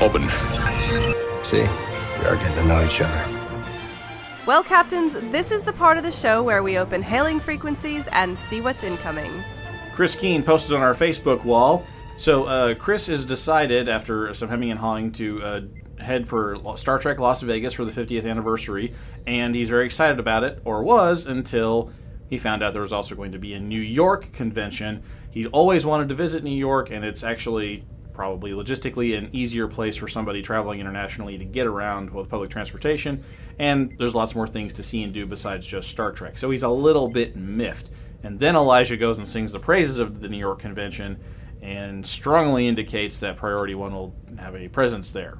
Open. 0.00 0.28
See, 1.44 1.62
we 1.62 2.26
are 2.26 2.36
getting 2.36 2.54
to 2.54 2.64
know 2.64 2.84
each 2.84 3.00
other. 3.00 3.38
Well, 4.44 4.64
Captains, 4.64 5.14
this 5.30 5.52
is 5.52 5.62
the 5.62 5.72
part 5.72 5.98
of 5.98 6.02
the 6.02 6.10
show 6.10 6.42
where 6.42 6.64
we 6.64 6.76
open 6.78 7.00
hailing 7.00 7.38
frequencies 7.38 8.08
and 8.10 8.36
see 8.36 8.60
what's 8.60 8.82
incoming. 8.82 9.30
Chris 9.92 10.16
Keene 10.16 10.42
posted 10.42 10.74
on 10.74 10.82
our 10.82 10.94
Facebook 10.94 11.44
wall. 11.44 11.86
So 12.16 12.44
uh, 12.44 12.74
Chris 12.74 13.06
has 13.06 13.24
decided, 13.24 13.88
after 13.88 14.34
some 14.34 14.48
hemming 14.48 14.72
and 14.72 14.80
hawing, 14.80 15.12
to 15.12 15.42
uh, 15.42 15.60
head 15.98 16.26
for 16.26 16.56
Star 16.76 16.98
Trek 16.98 17.20
Las 17.20 17.40
Vegas 17.40 17.72
for 17.72 17.84
the 17.84 17.92
50th 17.92 18.28
anniversary, 18.28 18.94
and 19.28 19.54
he's 19.54 19.68
very 19.68 19.86
excited 19.86 20.18
about 20.18 20.42
it, 20.42 20.60
or 20.64 20.82
was 20.82 21.26
until 21.26 21.92
he 22.32 22.38
found 22.38 22.62
out 22.62 22.72
there 22.72 22.80
was 22.80 22.94
also 22.94 23.14
going 23.14 23.32
to 23.32 23.38
be 23.38 23.52
a 23.52 23.60
New 23.60 23.78
York 23.78 24.32
convention. 24.32 25.02
He'd 25.32 25.48
always 25.48 25.84
wanted 25.84 26.08
to 26.08 26.14
visit 26.14 26.42
New 26.42 26.56
York, 26.56 26.90
and 26.90 27.04
it's 27.04 27.22
actually 27.22 27.84
probably 28.14 28.52
logistically 28.52 29.18
an 29.18 29.28
easier 29.32 29.68
place 29.68 29.96
for 29.96 30.08
somebody 30.08 30.40
traveling 30.40 30.80
internationally 30.80 31.36
to 31.36 31.44
get 31.44 31.66
around 31.66 32.08
with 32.08 32.30
public 32.30 32.48
transportation. 32.48 33.22
And 33.58 33.94
there's 33.98 34.14
lots 34.14 34.34
more 34.34 34.48
things 34.48 34.72
to 34.72 34.82
see 34.82 35.02
and 35.02 35.12
do 35.12 35.26
besides 35.26 35.66
just 35.66 35.90
Star 35.90 36.10
Trek. 36.10 36.38
So 36.38 36.50
he's 36.50 36.62
a 36.62 36.70
little 36.70 37.06
bit 37.06 37.36
miffed. 37.36 37.90
And 38.22 38.40
then 38.40 38.56
Elijah 38.56 38.96
goes 38.96 39.18
and 39.18 39.28
sings 39.28 39.52
the 39.52 39.60
praises 39.60 39.98
of 39.98 40.22
the 40.22 40.28
New 40.30 40.38
York 40.38 40.58
convention 40.58 41.22
and 41.60 42.06
strongly 42.06 42.66
indicates 42.66 43.18
that 43.18 43.36
Priority 43.36 43.74
One 43.74 43.92
will 43.92 44.14
have 44.38 44.56
a 44.56 44.68
presence 44.68 45.10
there. 45.10 45.36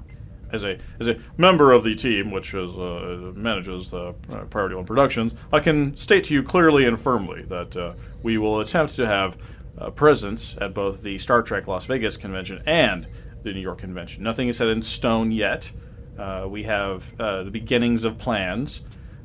As 0.53 0.65
a 0.65 0.79
as 1.01 1.09
a 1.09 1.17
member 1.37 1.73
of 1.73 1.83
the 1.83 1.95
team, 1.95 2.31
which 2.31 2.55
is 2.55 2.77
uh, 2.77 3.33
manages 3.35 3.93
uh, 3.95 4.13
Priority 4.51 4.75
One 4.75 4.85
Productions, 4.85 5.35
I 5.53 5.61
can 5.61 5.97
state 5.97 6.25
to 6.25 6.35
you 6.35 6.43
clearly 6.43 6.85
and 6.87 7.01
firmly 7.01 7.43
that 7.45 7.77
uh, 7.77 7.95
we 8.23 8.39
will 8.39 8.61
attempt 8.61 8.95
to 8.97 9.07
have 9.07 9.39
uh, 9.79 9.91
presence 9.91 10.57
at 10.61 10.75
both 10.75 11.03
the 11.03 11.19
Star 11.19 11.43
Trek 11.43 11.67
Las 11.67 11.87
Vegas 11.87 12.17
convention 12.17 12.63
and 12.67 13.09
the 13.43 13.53
New 13.53 13.61
York 13.61 13.79
convention. 13.79 14.23
Nothing 14.23 14.49
is 14.49 14.59
set 14.59 14.69
in 14.69 14.83
stone 14.83 15.33
yet. 15.33 15.73
Uh, 16.19 16.47
we 16.49 16.65
have 16.65 17.13
uh, 17.19 17.43
the 17.43 17.51
beginnings 17.51 18.05
of 18.05 18.19
plans. 18.19 18.83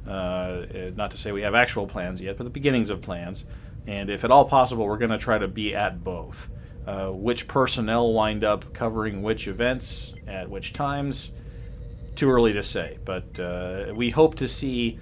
Uh, 0.07 0.65
not 0.95 1.11
to 1.11 1.17
say 1.17 1.31
we 1.33 1.41
have 1.41 1.53
actual 1.53 1.85
plans 1.85 2.21
yet, 2.21 2.37
but 2.37 2.45
the 2.45 2.49
beginnings 2.49 2.89
of 2.89 3.01
plans. 3.01 3.43
And 3.85 4.09
if 4.09 4.23
at 4.23 4.31
all 4.31 4.45
possible, 4.45 4.85
we're 4.85 4.97
going 4.97 5.11
to 5.11 5.17
try 5.17 5.37
to 5.37 5.47
be 5.47 5.75
at 5.75 6.03
both. 6.03 6.49
Uh, 6.87 7.09
which 7.09 7.49
personnel 7.49 8.13
wind 8.13 8.45
up 8.45 8.73
covering 8.73 9.21
which 9.21 9.47
events 9.47 10.13
at 10.25 10.49
which 10.49 10.71
times, 10.71 11.31
too 12.15 12.31
early 12.31 12.53
to 12.53 12.63
say. 12.63 12.97
But 13.03 13.37
uh, 13.37 13.93
we 13.93 14.09
hope 14.09 14.35
to 14.35 14.47
see 14.47 14.97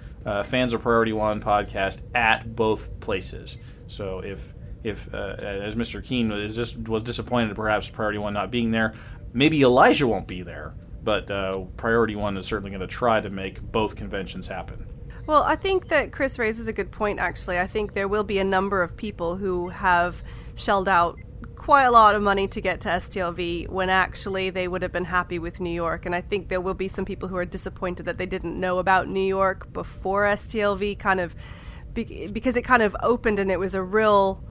fans 0.46 0.74
of 0.74 0.82
Priority 0.82 1.14
One 1.14 1.40
podcast 1.40 2.02
at 2.16 2.56
both 2.56 3.00
places. 3.00 3.58
So 3.88 4.20
if 4.20 4.52
if, 4.86 5.12
uh, 5.14 5.36
as 5.40 5.74
Mr. 5.76 6.04
Keene 6.04 6.30
was 6.30 6.56
just 6.56 6.78
was 6.88 7.04
disappointed, 7.04 7.56
perhaps 7.56 7.90
Priority 7.90 8.20
One 8.20 8.34
not 8.34 8.52
being 8.52 8.72
there, 8.72 8.94
maybe 9.34 9.62
Elijah 9.64 10.08
won't 10.08 10.28
be 10.28 10.44
there. 10.44 10.76
But 11.04 11.30
uh, 11.30 11.66
Priority 11.76 12.16
One 12.16 12.38
is 12.38 12.46
certainly 12.46 12.70
going 12.70 12.82
to 12.82 12.88
try 12.88 13.20
to 13.20 13.30
make 13.30 13.62
both 13.62 13.96
conventions 13.96 14.48
happen. 14.48 14.88
Well, 15.28 15.42
I 15.42 15.56
think 15.56 15.88
that 15.88 16.12
Chris 16.12 16.38
raises 16.38 16.68
a 16.68 16.74
good 16.74 16.92
point, 16.92 17.20
actually. 17.20 17.60
I 17.60 17.66
think 17.66 17.94
there 17.94 18.08
will 18.08 18.24
be 18.24 18.38
a 18.38 18.44
number 18.44 18.84
of 18.84 18.96
people 18.96 19.38
who 19.38 19.70
have 19.70 20.24
shelled 20.54 20.88
out 20.88 21.20
quite 21.66 21.86
a 21.86 21.92
lot 21.92 22.14
of 22.14 22.22
money 22.22 22.48
to 22.48 22.62
get 22.62 22.80
to 22.80 22.88
STLV 22.88 23.68
when 23.70 23.90
actually 23.90 24.52
they 24.52 24.68
would 24.68 24.84
have 24.84 24.92
been 24.92 25.06
happy 25.06 25.40
with 25.40 25.60
New 25.60 25.72
York. 25.72 26.06
And 26.06 26.14
I 26.14 26.22
think 26.22 26.48
there 26.48 26.62
will 26.62 26.76
be 26.76 26.88
some 26.88 27.06
people 27.06 27.28
who 27.28 27.36
are 27.38 27.44
disappointed 27.44 28.06
that 28.06 28.20
they 28.20 28.28
didn't 28.28 28.60
know 28.60 28.78
about 28.78 29.08
New 29.08 29.26
York 29.26 29.74
before 29.74 30.26
STLV 30.26 31.00
kind 31.00 31.20
of 31.20 31.34
because 31.96 32.56
it 32.56 32.62
kind 32.62 32.84
of 32.84 32.96
opened 33.02 33.40
and 33.40 33.50
it 33.50 33.58
was 33.58 33.74
a 33.74 33.82
real 33.82 34.44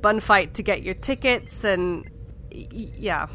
bun 0.00 0.20
fight 0.20 0.54
to 0.54 0.62
get 0.62 0.82
your 0.82 0.94
tickets 0.94 1.64
and 1.64 2.10
yeah. 2.50 3.26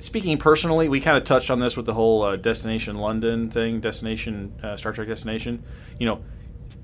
Speaking 0.00 0.36
personally 0.36 0.90
we 0.90 1.00
kind 1.00 1.16
of 1.16 1.24
touched 1.24 1.50
on 1.50 1.60
this 1.60 1.78
with 1.78 1.86
the 1.86 1.94
whole 1.94 2.24
uh, 2.24 2.36
destination 2.36 2.96
london 2.96 3.50
thing 3.50 3.80
destination 3.80 4.52
uh, 4.62 4.76
star 4.76 4.92
trek 4.92 5.08
destination. 5.08 5.64
You 5.98 6.08
know 6.08 6.24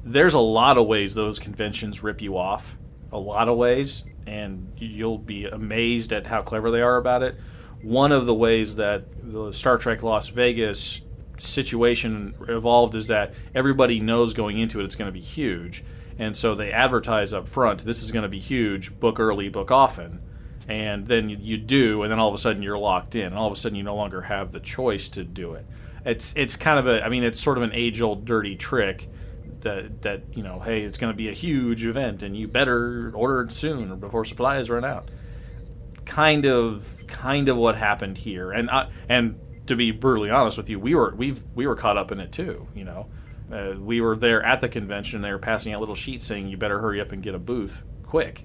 there's 0.05 0.33
a 0.33 0.41
lot 0.41 0.79
of 0.79 0.87
ways 0.87 1.13
those 1.13 1.39
conventions 1.39 2.03
rip 2.03 2.23
you 2.23 2.39
off. 2.39 2.79
A 3.13 3.19
lot 3.19 3.49
of 3.49 3.59
ways 3.59 4.05
and 4.27 4.73
you'll 4.79 5.19
be 5.19 5.47
amazed 5.47 6.13
at 6.13 6.27
how 6.27 6.43
clever 6.43 6.71
they 6.71 6.81
are 6.81 6.97
about 6.97 7.23
it. 7.23 7.37
One 7.83 8.13
of 8.13 8.27
the 8.27 8.35
ways 8.35 8.77
that 8.77 9.05
the 9.23 9.53
star 9.53 9.79
trek 9.79 10.03
las 10.03 10.29
vegas 10.29 11.01
situation 11.39 12.35
evolved 12.49 12.95
is 12.95 13.09
that 13.09 13.35
everybody 13.55 14.01
knows 14.01 14.35
going 14.35 14.59
into 14.59 14.81
it 14.81 14.85
it's 14.85 14.95
going 14.95 15.09
to 15.09 15.13
be 15.13 15.21
huge 15.21 15.83
and 16.17 16.37
so 16.37 16.55
they 16.55 16.71
advertise 16.71 17.33
up 17.33 17.49
front 17.49 17.85
this 17.85 18.05
is 18.05 18.13
going 18.13 18.23
to 18.23 18.29
be 18.29 18.39
huge 18.39 18.99
book 19.01 19.19
early 19.19 19.49
book 19.49 19.73
often 19.73 20.21
and 20.69 21.07
then 21.07 21.29
you, 21.29 21.59
do 21.59 22.03
and 22.03 22.11
then 22.11 22.19
all 22.19 22.29
of 22.29 22.35
a 22.35 22.39
sudden 22.39 22.63
you're 22.63 22.79
locked 22.79 23.15
in 23.15 23.27
and 23.27 23.35
all 23.35 23.47
of 23.47 23.53
a 23.53 23.57
sudden 23.57 23.77
you 23.77 23.83
no 23.83 23.95
longer 23.95 24.21
have 24.23 24.53
the 24.53 24.61
choice 24.61 25.09
to 25.11 25.25
do 25.25 25.55
it. 25.55 25.67
It's 26.07 26.35
it's 26.37 26.57
kind 26.57 26.79
of 26.79 26.87
a 26.87 27.03
i 27.03 27.09
mean 27.09 27.25
it's 27.25 27.41
sort 27.41 27.57
of 27.57 27.65
an 27.65 27.73
age 27.73 28.01
old 28.03 28.25
dirty 28.25 28.57
trick 28.57 29.09
that 29.65 30.03
that 30.03 30.23
you 30.33 30.43
know 30.43 30.61
hey 30.61 30.83
it's 30.83 30.99
going 30.99 31.13
to 31.13 31.17
be 31.17 31.29
a 31.29 31.33
huge 31.33 31.85
event 31.85 32.23
and 32.23 32.37
you 32.37 32.47
better 32.49 33.13
order 33.15 33.43
it 33.43 33.53
soon 33.53 33.91
or 33.91 33.97
before 33.97 34.25
supplies 34.25 34.71
run 34.71 34.85
out 34.85 35.11
kind 36.05 36.47
of 36.47 37.03
kind 37.07 37.49
of 37.49 37.57
what 37.57 37.77
happened 37.77 38.17
here 38.17 38.53
and 38.53 38.71
I, 38.71 38.91
and 39.09 39.41
to 39.67 39.77
be 39.77 39.91
brutally 39.91 40.31
honest 40.31 40.57
with 40.57 40.71
you 40.71 40.79
we 40.79 40.95
were 40.95 41.15
we 41.17 41.33
we 41.55 41.67
were 41.67 41.77
caught 41.77 41.97
up 41.97 42.13
in 42.13 42.21
it 42.21 42.31
too 42.31 42.69
you 42.75 42.85
know 42.85 43.09
uh, 43.53 43.75
we 43.79 44.01
were 44.01 44.17
there 44.17 44.43
at 44.43 44.61
the 44.61 44.69
convention. 44.69 45.21
They 45.21 45.31
were 45.31 45.39
passing 45.39 45.73
out 45.73 45.81
little 45.81 45.95
sheets 45.95 46.25
saying, 46.25 46.49
"You 46.49 46.57
better 46.57 46.81
hurry 46.81 47.01
up 47.01 47.13
and 47.13 47.23
get 47.23 47.35
a 47.35 47.39
booth 47.39 47.85
quick 48.03 48.45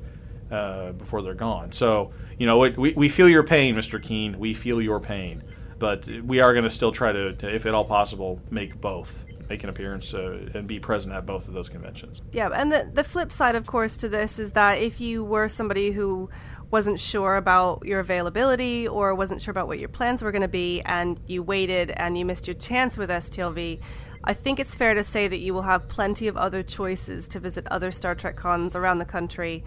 uh, 0.51 0.91
before 0.93 1.22
they're 1.22 1.34
gone." 1.34 1.72
So, 1.72 2.11
you 2.38 2.45
know, 2.45 2.63
it, 2.63 2.78
we 2.78 2.93
we 2.93 3.09
feel 3.09 3.30
your 3.30 3.43
pain, 3.43 3.76
Mr. 3.76 4.01
Keene. 4.01 4.38
We 4.38 4.53
feel 4.53 4.82
your 4.82 4.99
pain, 4.99 5.43
but 5.78 6.07
we 6.24 6.41
are 6.41 6.53
going 6.53 6.65
to 6.65 6.70
still 6.70 6.91
try 6.91 7.11
to, 7.11 7.30
if 7.41 7.65
at 7.65 7.74
all 7.74 7.86
possible, 7.86 8.41
make 8.49 8.80
both 8.80 9.26
make 9.50 9.64
an 9.64 9.70
appearance 9.70 10.14
uh, 10.14 10.50
and 10.54 10.68
be 10.68 10.80
present 10.80 11.14
at 11.16 11.26
both 11.26 11.47
of 11.47 11.54
those 11.54 11.70
conventions. 11.70 12.22
Yeah, 12.32 12.50
and 12.54 12.72
the 12.72 12.89
the 12.93 13.04
flip 13.04 13.32
side, 13.32 13.56
of 13.56 13.66
course, 13.66 13.97
to 13.97 14.10
this 14.10 14.39
is 14.39 14.52
that 14.52 14.80
if 14.80 15.02
you 15.02 15.24
were 15.24 15.50
somebody 15.50 15.91
who 15.91 16.30
wasn't 16.72 17.00
sure 17.00 17.36
about 17.36 17.84
your 17.84 18.00
availability 18.00 18.88
or 18.88 19.16
wasn't 19.16 19.41
sure 19.41 19.52
about 19.52 19.68
what 19.68 19.80
your 19.80 19.89
plans 19.89 20.22
were 20.22 20.32
going 20.32 20.43
to 20.43 20.47
be, 20.47 20.82
and 20.82 21.20
you 21.26 21.41
waited 21.41 21.91
and 21.91 22.18
you 22.18 22.26
missed 22.26 22.47
your 22.47 22.56
chance 22.56 22.97
with 22.97 23.10
STLV 23.10 23.80
I 24.24 24.34
think 24.34 24.60
it's 24.60 24.76
fair 24.76 24.93
to 24.93 25.04
say 25.04 25.28
that 25.28 25.39
you 25.39 25.54
will 25.54 25.62
have 25.62 25.88
plenty 25.88 26.28
of 26.28 26.36
other 26.36 26.62
choices 26.62 27.28
to 27.30 27.39
visit 27.39 27.66
other 27.68 27.91
Star 27.91 28.16
Trek 28.16 28.36
cons 28.36 28.76
around 28.76 29.00
the 29.00 29.06
country 29.06 29.64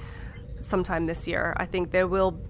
sometime 0.62 1.06
this 1.06 1.28
year. 1.28 1.54
I 1.56 1.66
think 1.66 1.90
there 1.90 2.06
will, 2.06 2.40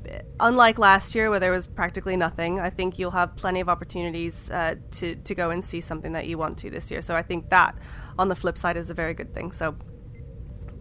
unlike 0.41 0.79
last 0.79 1.15
year 1.15 1.31
where 1.31 1.41
there 1.41 1.51
was 1.51 1.67
practically 1.67 2.17
nothing, 2.17 2.61
I 2.61 2.71
think 2.71 2.99
you'll 2.99 3.13
have 3.13 3.37
plenty 3.37 3.61
of 3.61 3.69
opportunities 3.69 4.51
uh, 4.51 4.77
to, 4.93 5.17
to 5.17 5.35
go 5.35 5.51
and 5.51 5.65
see 5.65 5.81
something 5.81 6.13
that 6.13 6.27
you 6.27 6.39
want 6.39 6.59
to 6.59 6.71
this 6.71 6.91
year. 6.91 7.01
So 7.01 7.15
I 7.15 7.23
think 7.23 7.51
that, 7.51 7.79
on 8.19 8.29
the 8.29 8.37
flip 8.37 8.59
side, 8.59 8.77
is 8.77 8.91
a 8.91 8.95
very 8.95 9.15
good 9.15 9.35
thing. 9.35 9.53
So, 9.53 9.77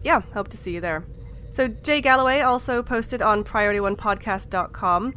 yeah, 0.02 0.22
hope 0.34 0.48
to 0.48 0.56
see 0.56 0.74
you 0.74 0.80
there. 0.80 1.04
So 1.52 1.68
Jay 1.68 2.00
Galloway 2.00 2.40
also 2.40 2.82
posted 2.82 3.20
on 3.20 3.44
PriorityOnePodcast.com 3.44 5.14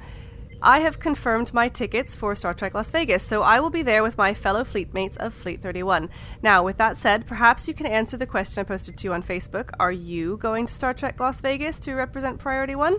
I 0.66 0.80
have 0.80 0.97
confirmed 0.97 1.53
my 1.53 1.68
tickets 1.68 2.16
for 2.16 2.34
Star 2.34 2.55
Trek 2.55 2.74
Las 2.74 2.89
Vegas, 2.89 3.22
so 3.22 3.43
I 3.43 3.59
will 3.59 3.70
be 3.70 3.84
there 3.84 4.01
with 4.01 4.18
my 4.18 4.34
fellow 4.34 4.63
fleetmates 4.63 5.16
of 5.18 5.32
Fleet 5.32 5.61
31. 5.61 6.09
Now, 6.41 6.63
with 6.63 6.78
that 6.78 6.97
said, 6.97 7.28
perhaps 7.28 7.68
you 7.68 7.76
can 7.76 7.86
answer 7.86 8.18
the 8.18 8.26
question 8.26 8.61
I 8.61 8.63
posted 8.63 8.97
to 8.97 9.03
you 9.07 9.13
on 9.13 9.22
Facebook. 9.22 9.70
Are 9.80 9.91
you 9.91 10.38
going 10.38 10.66
to 10.66 10.74
Star 10.74 10.95
Trek 10.95 11.20
Las 11.20 11.39
Vegas 11.39 11.78
to 11.82 11.93
represent 11.93 12.39
Priority 12.39 12.74
One? 12.74 12.97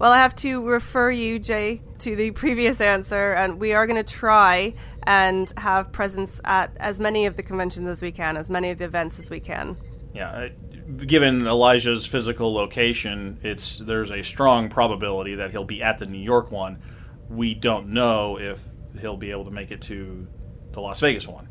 Well, 0.00 0.10
I 0.10 0.18
have 0.18 0.34
to 0.36 0.66
refer 0.66 1.12
you, 1.12 1.38
Jay, 1.38 1.82
to 2.00 2.16
the 2.16 2.30
previous 2.32 2.80
answer, 2.80 3.32
and 3.32 3.60
we 3.60 3.72
are 3.72 3.86
going 3.86 4.04
to 4.04 4.12
try 4.12 4.74
and 5.04 5.52
have 5.56 5.92
presence 5.92 6.40
at 6.44 6.76
as 6.78 6.98
many 6.98 7.26
of 7.26 7.36
the 7.36 7.44
conventions 7.44 7.88
as 7.88 8.02
we 8.02 8.10
can, 8.10 8.36
as 8.36 8.50
many 8.50 8.72
of 8.72 8.78
the 8.78 8.86
events 8.86 9.20
as 9.20 9.30
we 9.30 9.38
can. 9.38 9.76
Yeah, 10.12 10.48
given 10.96 11.46
Elijah's 11.46 12.06
physical 12.06 12.52
location, 12.54 13.38
it's 13.42 13.78
there's 13.78 14.10
a 14.10 14.22
strong 14.22 14.68
probability 14.68 15.36
that 15.36 15.50
he'll 15.50 15.64
be 15.64 15.82
at 15.82 15.98
the 15.98 16.06
New 16.06 16.22
York 16.22 16.50
one. 16.50 16.80
We 17.28 17.54
don't 17.54 17.88
know 17.88 18.38
if 18.38 18.64
he'll 18.98 19.16
be 19.16 19.30
able 19.30 19.44
to 19.44 19.50
make 19.50 19.70
it 19.70 19.82
to 19.82 20.26
the 20.72 20.80
Las 20.80 21.00
Vegas 21.00 21.26
one, 21.26 21.48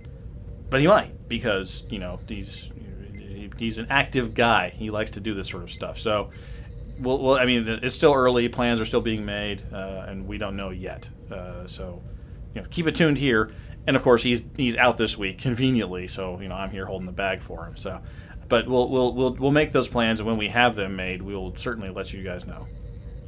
but 0.69 0.79
he 0.79 0.87
might 0.87 1.27
because 1.27 1.83
you 1.89 1.99
know 1.99 2.19
he's 2.27 2.69
he's 3.57 3.77
an 3.77 3.87
active 3.89 4.33
guy. 4.33 4.69
He 4.69 4.89
likes 4.89 5.11
to 5.11 5.19
do 5.19 5.33
this 5.33 5.47
sort 5.47 5.63
of 5.63 5.71
stuff. 5.71 5.99
So, 5.99 6.31
well, 6.99 7.19
well 7.19 7.35
I 7.35 7.45
mean, 7.45 7.67
it's 7.67 7.95
still 7.95 8.13
early. 8.13 8.47
Plans 8.49 8.79
are 8.79 8.85
still 8.85 9.01
being 9.01 9.25
made, 9.25 9.63
uh, 9.73 10.05
and 10.07 10.27
we 10.27 10.37
don't 10.37 10.55
know 10.55 10.69
yet. 10.69 11.07
Uh, 11.31 11.67
so, 11.67 12.01
you 12.53 12.61
know, 12.61 12.67
keep 12.69 12.87
it 12.87 12.95
tuned 12.95 13.17
here. 13.17 13.51
and 13.87 13.95
of 13.95 14.03
course 14.03 14.21
he's 14.21 14.43
he's 14.55 14.75
out 14.75 14.97
this 14.97 15.17
week 15.17 15.39
conveniently, 15.39 16.07
so 16.07 16.39
you 16.39 16.47
know 16.47 16.55
I'm 16.55 16.69
here 16.69 16.85
holding 16.85 17.05
the 17.05 17.11
bag 17.11 17.41
for 17.41 17.65
him. 17.65 17.75
So, 17.77 17.99
but 18.49 18.67
we'll 18.67 18.89
we'll 18.89 19.13
we'll 19.13 19.33
we'll 19.35 19.51
make 19.51 19.71
those 19.71 19.87
plans, 19.87 20.19
and 20.19 20.27
when 20.27 20.37
we 20.37 20.49
have 20.49 20.75
them 20.75 20.95
made, 20.95 21.21
we 21.21 21.35
will 21.35 21.55
certainly 21.55 21.89
let 21.89 22.11
you 22.11 22.23
guys 22.23 22.45
know. 22.45 22.67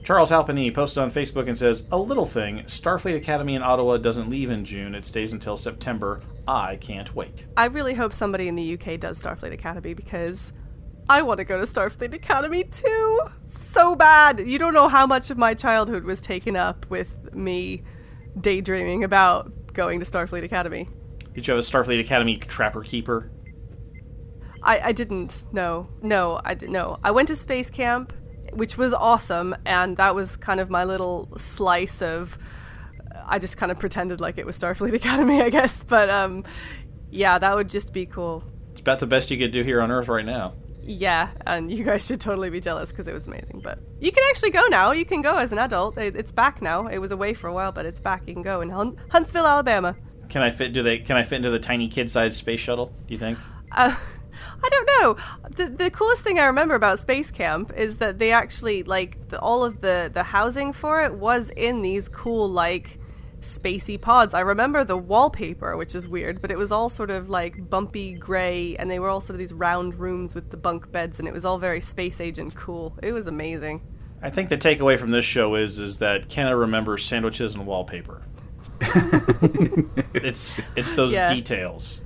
Charles 0.03 0.31
Alpini 0.31 0.73
posted 0.73 1.03
on 1.03 1.11
Facebook 1.11 1.47
and 1.47 1.57
says, 1.57 1.85
"A 1.91 1.97
little 1.97 2.25
thing: 2.25 2.63
Starfleet 2.65 3.15
Academy 3.15 3.55
in 3.55 3.61
Ottawa 3.61 3.97
doesn't 3.97 4.29
leave 4.29 4.49
in 4.49 4.65
June; 4.65 4.95
it 4.95 5.05
stays 5.05 5.31
until 5.31 5.55
September. 5.55 6.21
I 6.47 6.77
can't 6.77 7.15
wait." 7.15 7.45
I 7.55 7.65
really 7.65 7.93
hope 7.93 8.11
somebody 8.11 8.47
in 8.47 8.55
the 8.55 8.73
UK 8.73 8.99
does 8.99 9.21
Starfleet 9.21 9.53
Academy 9.53 9.93
because 9.93 10.53
I 11.07 11.21
want 11.21 11.37
to 11.37 11.43
go 11.43 11.63
to 11.63 11.65
Starfleet 11.65 12.13
Academy 12.13 12.63
too. 12.63 13.19
So 13.71 13.95
bad. 13.95 14.39
You 14.47 14.57
don't 14.59 14.73
know 14.73 14.89
how 14.89 15.05
much 15.05 15.29
of 15.29 15.37
my 15.37 15.53
childhood 15.53 16.03
was 16.03 16.19
taken 16.19 16.55
up 16.55 16.85
with 16.89 17.33
me 17.33 17.83
daydreaming 18.39 19.03
about 19.03 19.73
going 19.73 19.99
to 19.99 20.05
Starfleet 20.05 20.43
Academy. 20.43 20.89
Did 21.33 21.47
you 21.47 21.53
have 21.53 21.63
a 21.63 21.65
Starfleet 21.65 21.99
Academy 21.99 22.37
Trapper 22.37 22.81
Keeper? 22.81 23.30
I, 24.63 24.79
I 24.79 24.91
didn't. 24.91 25.43
No, 25.51 25.87
no, 26.01 26.39
I 26.43 26.53
didn't. 26.53 26.73
No, 26.73 26.99
I 27.03 27.11
went 27.11 27.27
to 27.29 27.35
space 27.35 27.69
camp, 27.69 28.13
which 28.53 28.77
was 28.77 28.93
awesome, 28.93 29.55
and 29.65 29.97
that 29.97 30.13
was 30.15 30.37
kind 30.37 30.59
of 30.59 30.69
my 30.69 30.83
little 30.83 31.29
slice 31.37 32.01
of. 32.01 32.37
I 33.27 33.39
just 33.39 33.55
kind 33.57 33.71
of 33.71 33.79
pretended 33.79 34.19
like 34.19 34.37
it 34.37 34.45
was 34.45 34.57
Starfleet 34.57 34.93
Academy, 35.01 35.41
I 35.41 35.49
guess. 35.49 35.83
But 35.83 36.09
um, 36.09 36.43
yeah, 37.09 37.39
that 37.39 37.55
would 37.55 37.69
just 37.69 37.93
be 37.93 38.05
cool. 38.05 38.43
It's 38.71 38.81
about 38.81 38.99
the 38.99 39.07
best 39.07 39.31
you 39.31 39.37
could 39.37 39.51
do 39.51 39.63
here 39.63 39.81
on 39.81 39.91
Earth 39.91 40.07
right 40.07 40.25
now. 40.25 40.53
Yeah, 40.83 41.29
and 41.45 41.71
you 41.71 41.83
guys 41.83 42.05
should 42.05 42.19
totally 42.19 42.49
be 42.49 42.59
jealous 42.59 42.89
because 42.89 43.07
it 43.07 43.13
was 43.13 43.27
amazing. 43.27 43.61
But 43.63 43.79
you 43.99 44.11
can 44.11 44.23
actually 44.29 44.49
go 44.49 44.65
now. 44.67 44.91
You 44.91 45.05
can 45.05 45.21
go 45.21 45.37
as 45.37 45.51
an 45.51 45.59
adult. 45.59 45.97
It- 45.97 46.15
It's 46.15 46.31
back 46.31 46.61
now. 46.61 46.87
It 46.87 46.97
was 46.97 47.11
away 47.11 47.33
for 47.33 47.47
a 47.47 47.53
while, 47.53 47.71
but 47.71 47.85
it's 47.85 47.99
back. 48.01 48.23
You 48.27 48.33
can 48.33 48.41
go 48.43 48.61
in 48.61 48.69
Hun- 48.69 48.97
Huntsville, 49.09 49.45
Alabama. 49.45 49.95
Can 50.29 50.41
I 50.41 50.49
fit? 50.49 50.73
Do 50.73 50.81
they? 50.81 50.97
Can 50.99 51.17
I 51.17 51.23
fit 51.23 51.37
into 51.37 51.49
the 51.51 51.59
tiny 51.59 51.87
kid-sized 51.87 52.35
space 52.37 52.59
shuttle? 52.61 52.87
Do 53.07 53.13
you 53.13 53.17
think? 53.19 53.37
Uh, 53.71 53.95
I 54.63 54.69
don't 54.69 54.89
know. 55.01 55.15
The 55.49 55.69
the 55.69 55.89
coolest 55.91 56.23
thing 56.23 56.39
I 56.39 56.45
remember 56.45 56.75
about 56.75 56.99
Space 56.99 57.31
Camp 57.31 57.73
is 57.75 57.97
that 57.97 58.19
they 58.19 58.31
actually 58.31 58.83
like 58.83 59.29
the, 59.29 59.39
all 59.39 59.63
of 59.63 59.81
the 59.81 60.09
the 60.13 60.23
housing 60.23 60.73
for 60.73 61.03
it 61.03 61.13
was 61.15 61.49
in 61.51 61.81
these 61.81 62.07
cool 62.09 62.47
like 62.49 62.99
spacey 63.41 63.99
pods. 63.99 64.33
I 64.35 64.41
remember 64.41 64.83
the 64.83 64.97
wallpaper, 64.97 65.75
which 65.75 65.95
is 65.95 66.07
weird, 66.07 66.41
but 66.41 66.51
it 66.51 66.57
was 66.57 66.71
all 66.71 66.89
sort 66.89 67.09
of 67.09 67.27
like 67.29 67.69
bumpy 67.69 68.13
gray, 68.13 68.75
and 68.77 68.89
they 68.89 68.99
were 68.99 69.09
all 69.09 69.19
sort 69.21 69.33
of 69.35 69.39
these 69.39 69.53
round 69.53 69.95
rooms 69.95 70.35
with 70.35 70.51
the 70.51 70.57
bunk 70.57 70.91
beds, 70.91 71.17
and 71.17 71.27
it 71.27 71.33
was 71.33 71.43
all 71.43 71.57
very 71.57 71.81
space 71.81 72.21
age 72.21 72.37
and 72.37 72.53
cool. 72.55 72.95
It 73.01 73.13
was 73.13 73.25
amazing. 73.27 73.81
I 74.21 74.29
think 74.29 74.49
the 74.49 74.57
takeaway 74.57 74.99
from 74.99 75.09
this 75.09 75.25
show 75.25 75.55
is 75.55 75.79
is 75.79 75.97
that 75.97 76.29
Kenna 76.29 76.55
remembers 76.55 77.03
sandwiches 77.03 77.55
and 77.55 77.65
wallpaper. 77.65 78.21
it's 80.13 80.59
it's 80.75 80.93
those 80.93 81.13
Yeah. 81.13 81.33
details. 81.33 81.99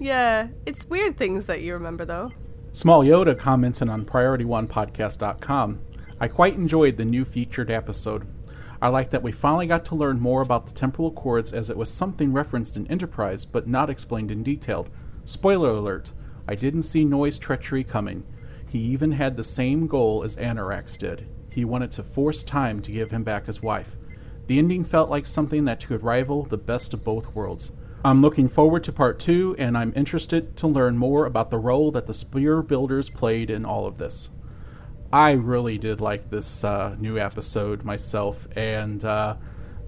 Yeah, 0.00 0.48
it's 0.64 0.86
weird 0.86 1.18
things 1.18 1.44
that 1.44 1.60
you 1.60 1.74
remember 1.74 2.06
though. 2.06 2.32
Small 2.72 3.04
Yoda 3.04 3.38
commented 3.38 3.90
on 3.90 4.06
PriorityOnePodcast.com. 4.06 5.80
I 6.18 6.26
quite 6.26 6.54
enjoyed 6.54 6.96
the 6.96 7.04
new 7.04 7.24
featured 7.26 7.70
episode. 7.70 8.26
I 8.80 8.88
like 8.88 9.10
that 9.10 9.22
we 9.22 9.30
finally 9.30 9.66
got 9.66 9.84
to 9.86 9.94
learn 9.94 10.18
more 10.18 10.40
about 10.40 10.64
the 10.64 10.72
temporal 10.72 11.08
accords 11.08 11.52
as 11.52 11.68
it 11.68 11.76
was 11.76 11.92
something 11.92 12.32
referenced 12.32 12.78
in 12.78 12.86
Enterprise 12.86 13.44
but 13.44 13.68
not 13.68 13.90
explained 13.90 14.30
in 14.30 14.42
detail. 14.42 14.88
Spoiler 15.26 15.68
alert, 15.68 16.12
I 16.48 16.54
didn't 16.54 16.82
see 16.84 17.04
Noye's 17.04 17.38
treachery 17.38 17.84
coming. 17.84 18.24
He 18.66 18.78
even 18.78 19.12
had 19.12 19.36
the 19.36 19.44
same 19.44 19.86
goal 19.86 20.24
as 20.24 20.36
Annorax 20.36 20.96
did. 20.96 21.28
He 21.52 21.66
wanted 21.66 21.92
to 21.92 22.02
force 22.02 22.42
time 22.42 22.80
to 22.82 22.92
give 22.92 23.10
him 23.10 23.22
back 23.22 23.44
his 23.46 23.60
wife. 23.60 23.96
The 24.46 24.58
ending 24.58 24.84
felt 24.84 25.10
like 25.10 25.26
something 25.26 25.64
that 25.64 25.86
could 25.86 26.02
rival 26.02 26.44
the 26.44 26.56
best 26.56 26.94
of 26.94 27.04
both 27.04 27.34
worlds. 27.34 27.70
I'm 28.02 28.22
looking 28.22 28.48
forward 28.48 28.82
to 28.84 28.92
part 28.92 29.18
two, 29.18 29.54
and 29.58 29.76
I'm 29.76 29.92
interested 29.94 30.56
to 30.56 30.66
learn 30.66 30.96
more 30.96 31.26
about 31.26 31.50
the 31.50 31.58
role 31.58 31.90
that 31.90 32.06
the 32.06 32.14
Sphere 32.14 32.62
Builders 32.62 33.10
played 33.10 33.50
in 33.50 33.66
all 33.66 33.86
of 33.86 33.98
this. 33.98 34.30
I 35.12 35.32
really 35.32 35.76
did 35.76 36.00
like 36.00 36.30
this 36.30 36.64
uh, 36.64 36.96
new 36.98 37.18
episode 37.18 37.84
myself, 37.84 38.48
and 38.56 39.04
uh, 39.04 39.36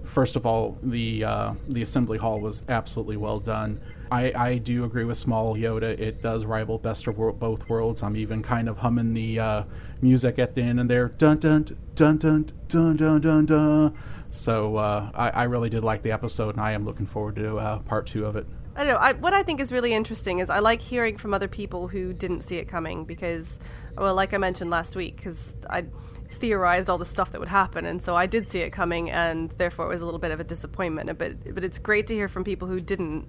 first 0.05 0.37
of 0.37 0.45
all, 0.45 0.77
the 0.83 1.25
uh, 1.25 1.55
the 1.67 1.81
assembly 1.81 2.19
hall 2.19 2.39
was 2.39 2.65
absolutely 2.69 3.17
well 3.17 3.41
done. 3.41 3.81
I, 4.13 4.33
I 4.37 4.59
do 4.59 4.85
agree 4.85 5.05
with 5.05 5.17
Small 5.17 5.57
Yoda. 5.57 5.99
It 5.99 6.21
does 6.21 6.45
rival 6.45 6.77
Best 6.77 7.07
of 7.07 7.17
World, 7.17 7.41
Both 7.41 7.71
Worlds. 7.71 8.03
I'm 8.03 8.15
even 8.15 8.43
kind 8.43 8.69
of 8.69 8.77
humming 8.77 9.15
the 9.15 9.39
uh, 9.39 9.63
music 10.03 10.39
at 10.39 10.55
the 10.55 10.61
end 10.61 10.79
and 10.79 10.91
there. 10.91 11.09
Dun 11.09 11.39
dun 11.39 11.65
dun 11.95 12.19
dun 12.19 12.51
dun 12.69 12.97
dun 12.97 13.21
dun 13.23 13.47
dun. 13.47 13.95
So 14.31 14.77
uh, 14.77 15.11
I, 15.15 15.31
I 15.31 15.43
really 15.45 15.71
did 15.71 15.83
like 15.83 16.03
the 16.03 16.13
episode, 16.13 16.57
and 16.57 16.61
I 16.61 16.73
am 16.73 16.85
looking 16.85 17.07
forward 17.07 17.37
to 17.37 17.57
uh, 17.57 17.79
part 17.79 18.07
two 18.07 18.27
of 18.27 18.37
it. 18.37 18.47
I 18.77 18.85
don't 18.85 18.93
know. 18.93 18.99
I, 18.99 19.15
what 19.15 19.33
I 19.33 19.43
think 19.43 19.61
is 19.61 19.73
really 19.73 19.95
interesting 19.95 20.41
is 20.41 20.51
I 20.51 20.59
like 20.59 20.83
hearing 20.83 21.17
from 21.17 21.33
other 21.33 21.49
people 21.49 21.89
who 21.89 22.13
didn't 22.13 22.43
see 22.43 22.57
it 22.57 22.67
coming 22.67 23.05
because, 23.05 23.59
well, 23.97 24.15
like 24.15 24.35
I 24.35 24.39
mentioned 24.39 24.71
last 24.71 24.95
week, 24.95 25.17
because 25.17 25.57
I 25.71 25.87
theorized 26.29 26.91
all 26.91 26.99
the 26.99 27.07
stuff 27.07 27.33
that 27.33 27.41
would 27.41 27.49
happen, 27.49 27.87
and 27.87 28.03
so 28.03 28.15
I 28.15 28.27
did 28.27 28.51
see 28.51 28.61
it 28.61 28.71
coming, 28.71 29.11
and 29.11 29.51
therefore 29.53 29.87
it 29.87 29.89
was 29.89 30.03
a 30.03 30.05
little 30.05 30.21
bit 30.21 30.33
of 30.33 30.41
a 30.41 30.45
disappointment. 30.45 31.19
But 31.19 31.55
but 31.55 31.65
it's 31.65 31.79
great 31.79 32.07
to 32.09 32.15
hear 32.15 32.29
from 32.29 32.45
people 32.45 32.69
who 32.69 32.81
didn't, 32.81 33.29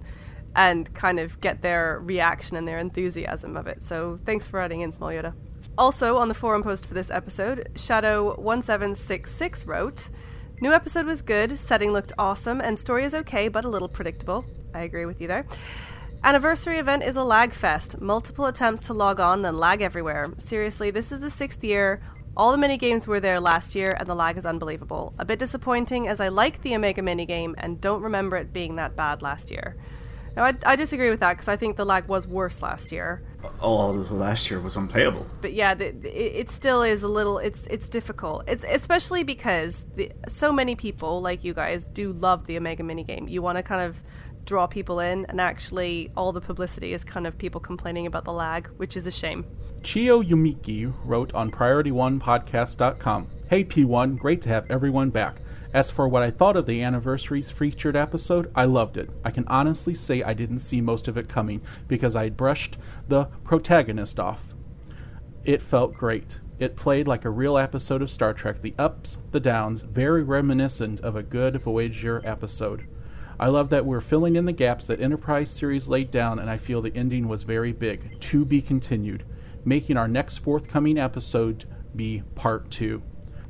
and 0.56 0.92
kind 0.94 1.18
of 1.18 1.40
get 1.40 1.62
their 1.62 2.00
reaction 2.02 2.56
and 2.56 2.66
their 2.66 2.78
enthusiasm 2.78 3.56
of 3.56 3.66
it. 3.66 3.82
So 3.82 4.18
thanks 4.24 4.46
for 4.46 4.58
writing 4.58 4.80
in, 4.80 4.92
Small 4.92 5.10
Yoda. 5.10 5.34
Also 5.76 6.16
on 6.18 6.28
the 6.28 6.34
forum 6.34 6.62
post 6.62 6.86
for 6.86 6.94
this 6.94 7.10
episode, 7.10 7.68
Shadow 7.74 8.40
one 8.40 8.62
seven 8.62 8.94
six 8.94 9.32
six 9.32 9.66
wrote. 9.66 10.08
New 10.60 10.72
episode 10.72 11.04
was 11.04 11.20
good, 11.20 11.58
setting 11.58 11.92
looked 11.92 12.12
awesome, 12.16 12.60
and 12.60 12.78
story 12.78 13.04
is 13.04 13.14
okay 13.14 13.48
but 13.48 13.64
a 13.64 13.68
little 13.68 13.88
predictable. 13.88 14.44
I 14.72 14.82
agree 14.82 15.04
with 15.04 15.20
you 15.20 15.26
there. 15.26 15.46
Anniversary 16.22 16.78
event 16.78 17.02
is 17.02 17.16
a 17.16 17.24
lag 17.24 17.52
fest. 17.52 18.00
Multiple 18.00 18.46
attempts 18.46 18.82
to 18.82 18.94
log 18.94 19.20
on, 19.20 19.42
then 19.42 19.56
lag 19.56 19.82
everywhere. 19.82 20.32
Seriously, 20.38 20.90
this 20.90 21.10
is 21.12 21.20
the 21.20 21.30
sixth 21.30 21.62
year. 21.62 22.00
All 22.36 22.50
the 22.50 22.58
mini 22.58 22.76
games 22.76 23.06
were 23.06 23.20
there 23.20 23.40
last 23.40 23.74
year, 23.74 23.96
and 23.98 24.08
the 24.08 24.14
lag 24.14 24.38
is 24.38 24.46
unbelievable. 24.46 25.12
A 25.18 25.24
bit 25.24 25.38
disappointing 25.38 26.08
as 26.08 26.20
I 26.20 26.28
like 26.28 26.62
the 26.62 26.74
Omega 26.74 27.02
minigame 27.02 27.54
and 27.58 27.80
don't 27.80 28.00
remember 28.00 28.36
it 28.36 28.52
being 28.52 28.76
that 28.76 28.96
bad 28.96 29.22
last 29.22 29.50
year. 29.50 29.76
Now, 30.36 30.44
I, 30.44 30.54
I 30.66 30.76
disagree 30.76 31.10
with 31.10 31.20
that 31.20 31.34
because 31.34 31.48
I 31.48 31.56
think 31.56 31.76
the 31.76 31.84
lag 31.86 32.06
was 32.08 32.26
worse 32.26 32.60
last 32.62 32.90
year. 32.90 33.22
Oh, 33.60 33.90
last 34.10 34.50
year 34.50 34.58
was 34.60 34.76
unplayable. 34.76 35.26
But 35.40 35.52
yeah, 35.52 35.74
the, 35.74 35.90
the- 35.90 36.08
it, 36.08 36.40
it 36.40 36.50
still 36.50 36.82
is 36.82 37.02
a 37.02 37.08
little. 37.08 37.38
It's 37.38 37.66
it's 37.68 37.86
difficult. 37.86 38.44
It's 38.48 38.64
especially 38.68 39.22
because 39.22 39.84
the, 39.94 40.10
so 40.28 40.50
many 40.52 40.74
people 40.74 41.20
like 41.22 41.44
you 41.44 41.54
guys 41.54 41.84
do 41.86 42.12
love 42.12 42.46
the 42.46 42.56
Omega 42.56 42.82
minigame. 42.82 43.30
You 43.30 43.42
want 43.42 43.58
to 43.58 43.62
kind 43.62 43.82
of 43.82 44.02
draw 44.44 44.66
people 44.66 45.00
in, 45.00 45.24
and 45.28 45.40
actually, 45.40 46.10
all 46.16 46.32
the 46.32 46.40
publicity 46.40 46.92
is 46.92 47.04
kind 47.04 47.26
of 47.26 47.38
people 47.38 47.60
complaining 47.60 48.06
about 48.06 48.24
the 48.24 48.32
lag, 48.32 48.66
which 48.76 48.96
is 48.96 49.06
a 49.06 49.10
shame. 49.10 49.44
Chio 49.82 50.22
Yumiki 50.22 50.92
wrote 51.04 51.34
on 51.34 51.50
PriorityOnePodcast.com 51.50 53.28
Hey 53.48 53.62
P1, 53.64 54.18
great 54.18 54.40
to 54.42 54.48
have 54.48 54.70
everyone 54.70 55.10
back. 55.10 55.36
As 55.74 55.90
for 55.90 56.06
what 56.06 56.22
I 56.22 56.30
thought 56.30 56.56
of 56.56 56.66
the 56.66 56.82
anniversary's 56.82 57.50
featured 57.50 57.96
episode, 57.96 58.48
I 58.54 58.64
loved 58.64 58.96
it. 58.96 59.10
I 59.24 59.32
can 59.32 59.44
honestly 59.48 59.92
say 59.92 60.22
I 60.22 60.32
didn't 60.32 60.60
see 60.60 60.80
most 60.80 61.08
of 61.08 61.18
it 61.18 61.28
coming 61.28 61.62
because 61.88 62.14
I 62.14 62.30
brushed 62.30 62.78
the 63.08 63.24
protagonist 63.42 64.20
off. 64.20 64.54
It 65.44 65.60
felt 65.60 65.92
great. 65.92 66.38
It 66.60 66.76
played 66.76 67.08
like 67.08 67.24
a 67.24 67.30
real 67.30 67.58
episode 67.58 68.02
of 68.02 68.10
Star 68.10 68.32
Trek, 68.32 68.60
the 68.60 68.76
ups, 68.78 69.18
the 69.32 69.40
downs, 69.40 69.80
very 69.80 70.22
reminiscent 70.22 71.00
of 71.00 71.16
a 71.16 71.24
good 71.24 71.60
Voyager 71.60 72.22
episode. 72.24 72.86
I 73.40 73.48
love 73.48 73.68
that 73.70 73.84
we're 73.84 74.00
filling 74.00 74.36
in 74.36 74.44
the 74.44 74.52
gaps 74.52 74.86
that 74.86 75.00
Enterprise 75.00 75.50
series 75.50 75.88
laid 75.88 76.12
down, 76.12 76.38
and 76.38 76.48
I 76.48 76.56
feel 76.56 76.82
the 76.82 76.94
ending 76.94 77.26
was 77.26 77.42
very 77.42 77.72
big. 77.72 78.20
To 78.20 78.44
be 78.44 78.62
continued, 78.62 79.24
making 79.64 79.96
our 79.96 80.06
next 80.06 80.38
forthcoming 80.38 80.98
episode 80.98 81.64
be 81.96 82.22
part 82.36 82.70
two. 82.70 83.02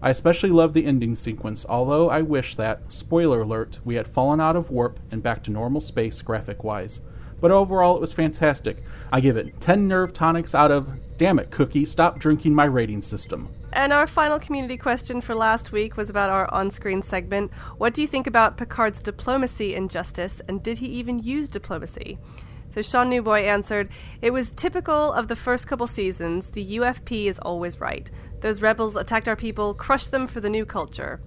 I 0.05 0.11
especially 0.11 0.51
love 0.51 0.75
the 0.75 0.85
ending 0.85 1.15
sequence, 1.15 1.65
although 1.67 2.11
I 2.11 2.21
wish 2.21 2.57
that, 2.57 2.93
spoiler 2.93 3.41
alert, 3.41 3.79
we 3.87 3.95
had 3.95 4.07
fallen 4.07 4.39
out 4.39 4.55
of 4.55 4.71
warp 4.71 5.01
and 5.11 5.23
back 5.23 5.43
to 5.45 5.51
normal 5.51 5.81
space 5.81 6.21
graphic 6.21 6.63
wise. 6.63 7.01
But 7.41 7.51
overall, 7.51 7.97
it 7.97 8.03
was 8.03 8.13
fantastic. 8.13 8.83
I 9.11 9.21
give 9.21 9.39
it 9.39 9.63
10 9.63 9.89
nerve 9.89 10.13
tonics 10.13 10.55
out 10.55 10.71
of, 10.71 10.91
damn 11.17 11.39
it, 11.39 11.51
Cookie, 11.51 11.87
stop 11.87 12.19
drinking 12.19 12.55
my 12.55 12.67
rating 12.67 13.01
system. 13.01 13.49
And 13.73 13.95
our 13.95 14.07
final 14.07 14.39
community 14.39 14.77
question 14.77 15.23
for 15.23 15.35
last 15.35 15.73
week 15.73 15.97
was 15.97 16.11
about 16.11 16.29
our 16.29 16.53
on 16.53 16.71
screen 16.71 17.01
segment. 17.01 17.51
What 17.79 17.95
do 17.95 18.03
you 18.03 18.07
think 18.07 18.27
about 18.27 18.59
Picard's 18.59 19.03
diplomacy 19.03 19.75
in 19.75 19.89
Justice, 19.89 20.43
and 20.47 20.63
did 20.63 20.79
he 20.79 20.87
even 20.89 21.19
use 21.21 21.49
diplomacy? 21.49 22.19
So 22.75 22.83
Sean 22.83 23.09
Newboy 23.09 23.43
answered, 23.43 23.89
It 24.21 24.33
was 24.33 24.51
typical 24.51 25.13
of 25.13 25.29
the 25.29 25.37
first 25.37 25.69
couple 25.69 25.87
seasons. 25.87 26.49
The 26.49 26.79
UFP 26.79 27.27
is 27.27 27.39
always 27.39 27.81
right. 27.81 28.11
Those 28.41 28.63
rebels 28.63 28.97
attacked 28.97 29.29
our 29.29 29.37
people, 29.37 29.75
crushed 29.75 30.11
them 30.11 30.27
for 30.27 30.41
the 30.41 30.51
new 30.51 30.67
culture. 30.67 31.21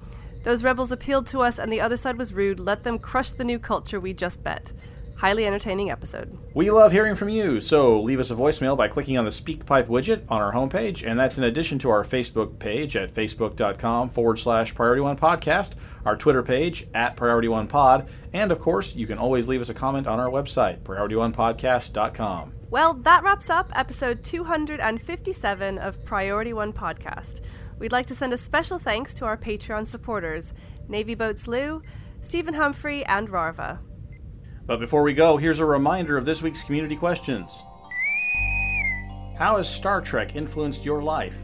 Those 0.44 0.62
rebels 0.62 0.92
appealed 0.92 1.26
to 1.28 1.40
us, 1.40 1.58
and 1.58 1.72
the 1.72 1.80
other 1.80 1.96
side 1.96 2.18
was 2.18 2.34
rude. 2.34 2.60
Let 2.60 2.84
them 2.84 3.00
crush 3.00 3.32
the 3.32 3.46
new 3.46 3.60
culture 3.60 3.98
we 3.98 4.14
just 4.14 4.44
met. 4.44 4.74
highly 5.16 5.48
entertaining 5.48 5.90
episode. 5.90 6.38
We 6.54 6.70
love 6.70 6.92
hearing 6.92 7.16
from 7.16 7.30
you, 7.30 7.60
so 7.62 8.02
leave 8.02 8.20
us 8.20 8.30
a 8.30 8.36
voicemail 8.36 8.78
by 8.78 8.90
clicking 8.90 9.18
on 9.18 9.26
the 9.26 9.32
SpeakPipe 9.32 9.88
widget 9.88 10.22
on 10.30 10.42
our 10.42 10.52
homepage, 10.52 11.10
and 11.10 11.18
that's 11.18 11.38
in 11.38 11.46
addition 11.46 11.80
to 11.80 11.90
our 11.90 12.04
Facebook 12.04 12.60
page 12.60 12.96
at 12.96 13.12
facebook.com 13.12 14.10
forward 14.10 14.38
slash 14.38 14.76
Priority 14.76 15.02
One 15.02 15.18
Podcast, 15.18 15.74
our 16.06 16.16
Twitter 16.16 16.44
page 16.44 16.88
at 16.94 17.16
Priority 17.16 17.48
One 17.48 17.68
Pod, 17.68 18.10
and 18.34 18.52
of 18.52 18.60
course, 18.60 18.96
you 18.96 19.08
can 19.08 19.18
always 19.18 19.48
leave 19.48 19.62
us 19.62 19.70
a 19.70 19.74
comment 19.74 20.08
on 20.08 20.20
our 20.20 20.30
website, 20.30 20.82
PriorityOnePodcast.com. 20.82 22.54
Well, 22.70 22.94
that 22.96 23.24
wraps 23.24 23.50
up 23.50 23.72
episode 23.74 24.24
257 24.24 25.78
of 25.78 26.04
Priority 26.04 26.54
One 26.54 26.74
Podcast. 26.74 27.42
We'd 27.80 27.92
like 27.92 28.08
to 28.08 28.16
send 28.16 28.34
a 28.34 28.38
special 28.38 28.80
thanks 28.80 29.14
to 29.16 29.26
our 29.26 29.38
Patreon 29.38 29.88
supporters 29.88 30.54
Navy 30.90 31.16
Boats 31.16 31.48
Lou, 31.48 31.82
Stephen 32.22 32.56
Humphrey, 32.56 33.06
and 33.06 33.30
Rarva. 33.30 33.80
But 34.66 34.80
before 34.80 35.04
we 35.04 35.14
go, 35.14 35.38
here's 35.38 35.60
a 35.60 35.66
reminder 35.66 36.18
of 36.18 36.26
this 36.26 36.42
week's 36.42 36.64
community 36.64 36.96
questions. 36.96 37.64
How 39.38 39.58
has 39.58 39.70
Star 39.70 40.02
Trek 40.02 40.36
influenced 40.36 40.84
your 40.84 41.02
life? 41.02 41.38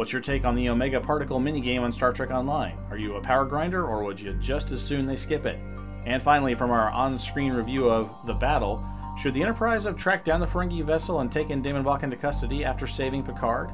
What's 0.00 0.14
your 0.14 0.22
take 0.22 0.46
on 0.46 0.54
the 0.54 0.70
Omega 0.70 0.98
Particle 0.98 1.38
minigame 1.38 1.82
on 1.82 1.92
Star 1.92 2.10
Trek 2.10 2.30
Online? 2.30 2.78
Are 2.88 2.96
you 2.96 3.16
a 3.16 3.20
power 3.20 3.44
grinder, 3.44 3.86
or 3.86 4.02
would 4.02 4.18
you 4.18 4.32
just 4.40 4.70
as 4.70 4.80
soon 4.80 5.04
they 5.04 5.14
skip 5.14 5.44
it? 5.44 5.58
And 6.06 6.22
finally, 6.22 6.54
from 6.54 6.70
our 6.70 6.88
on 6.88 7.18
screen 7.18 7.52
review 7.52 7.90
of 7.90 8.10
The 8.24 8.32
Battle, 8.32 8.82
should 9.18 9.34
the 9.34 9.42
Enterprise 9.42 9.84
have 9.84 9.98
tracked 9.98 10.24
down 10.24 10.40
the 10.40 10.46
Ferengi 10.46 10.82
vessel 10.82 11.20
and 11.20 11.30
taken 11.30 11.62
DaiMon 11.62 11.84
Bok 11.84 12.02
into 12.02 12.16
custody 12.16 12.64
after 12.64 12.86
saving 12.86 13.24
Picard? 13.24 13.68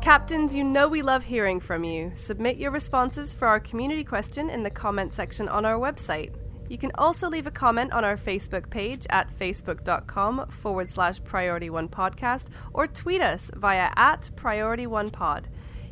Captains, 0.00 0.54
you 0.54 0.64
know 0.64 0.88
we 0.88 1.02
love 1.02 1.24
hearing 1.24 1.60
from 1.60 1.84
you. 1.84 2.12
Submit 2.14 2.56
your 2.56 2.70
responses 2.70 3.34
for 3.34 3.46
our 3.46 3.60
community 3.60 4.04
question 4.04 4.48
in 4.48 4.62
the 4.62 4.70
comment 4.70 5.12
section 5.12 5.50
on 5.50 5.66
our 5.66 5.78
website. 5.78 6.34
You 6.68 6.76
can 6.76 6.92
also 6.96 7.28
leave 7.28 7.46
a 7.46 7.50
comment 7.50 7.92
on 7.92 8.04
our 8.04 8.16
Facebook 8.16 8.68
page 8.68 9.06
at 9.08 9.36
facebook.com 9.38 10.48
forward 10.48 10.90
slash 10.90 11.22
priority 11.24 11.70
one 11.70 11.88
podcast 11.88 12.48
or 12.74 12.86
tweet 12.86 13.22
us 13.22 13.50
via 13.54 13.90
at 13.96 14.30
priority 14.36 14.86
one 14.86 15.10
pod. 15.10 15.48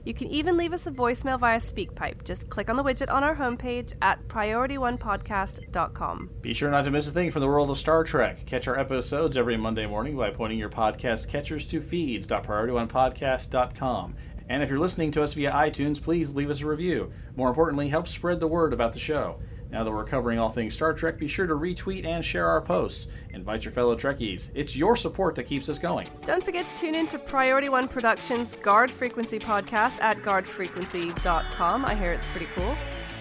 You 0.06 0.14
can 0.14 0.28
even 0.28 0.56
leave 0.56 0.72
us 0.72 0.86
a 0.86 0.90
voicemail 0.92 1.40
via 1.40 1.58
SpeakPipe. 1.58 2.22
Just 2.22 2.48
click 2.48 2.70
on 2.70 2.76
the 2.76 2.84
widget 2.84 3.12
on 3.12 3.24
our 3.24 3.34
homepage 3.34 3.92
at 4.02 4.28
priorityonepodcast.com. 4.28 6.30
Be 6.40 6.54
sure 6.54 6.70
not 6.70 6.84
to 6.84 6.92
miss 6.92 7.08
a 7.08 7.10
thing 7.10 7.32
from 7.32 7.40
the 7.40 7.48
world 7.48 7.72
of 7.72 7.78
Star 7.78 8.04
Trek. 8.04 8.46
Catch 8.46 8.68
our 8.68 8.78
episodes 8.78 9.36
every 9.36 9.56
Monday 9.56 9.84
morning 9.84 10.16
by 10.16 10.30
pointing 10.30 10.60
your 10.60 10.70
podcast 10.70 11.26
catchers 11.26 11.66
to 11.66 11.80
feeds.priorityonepodcast.com. 11.80 14.14
And 14.48 14.62
if 14.62 14.70
you're 14.70 14.78
listening 14.78 15.10
to 15.10 15.24
us 15.24 15.34
via 15.34 15.50
iTunes, 15.50 16.00
please 16.00 16.32
leave 16.32 16.50
us 16.50 16.60
a 16.60 16.66
review. 16.66 17.10
More 17.34 17.48
importantly, 17.48 17.88
help 17.88 18.06
spread 18.06 18.38
the 18.38 18.46
word 18.46 18.72
about 18.72 18.92
the 18.92 19.00
show. 19.00 19.40
Now 19.70 19.84
that 19.84 19.90
we're 19.90 20.04
covering 20.04 20.38
all 20.38 20.48
things 20.48 20.74
Star 20.74 20.92
Trek, 20.92 21.18
be 21.18 21.28
sure 21.28 21.46
to 21.46 21.54
retweet 21.54 22.06
and 22.06 22.24
share 22.24 22.46
our 22.46 22.60
posts. 22.60 23.08
Invite 23.30 23.64
your 23.64 23.72
fellow 23.72 23.96
Trekkies. 23.96 24.50
It's 24.54 24.76
your 24.76 24.96
support 24.96 25.34
that 25.34 25.44
keeps 25.44 25.68
us 25.68 25.78
going. 25.78 26.06
Don't 26.24 26.42
forget 26.42 26.66
to 26.66 26.76
tune 26.76 26.94
in 26.94 27.08
to 27.08 27.18
Priority 27.18 27.68
One 27.68 27.88
Productions' 27.88 28.54
Guard 28.56 28.90
Frequency 28.90 29.38
podcast 29.38 30.00
at 30.00 30.18
guardfrequency.com. 30.18 31.84
I 31.84 31.94
hear 31.94 32.12
it's 32.12 32.26
pretty 32.26 32.48
cool. 32.54 32.74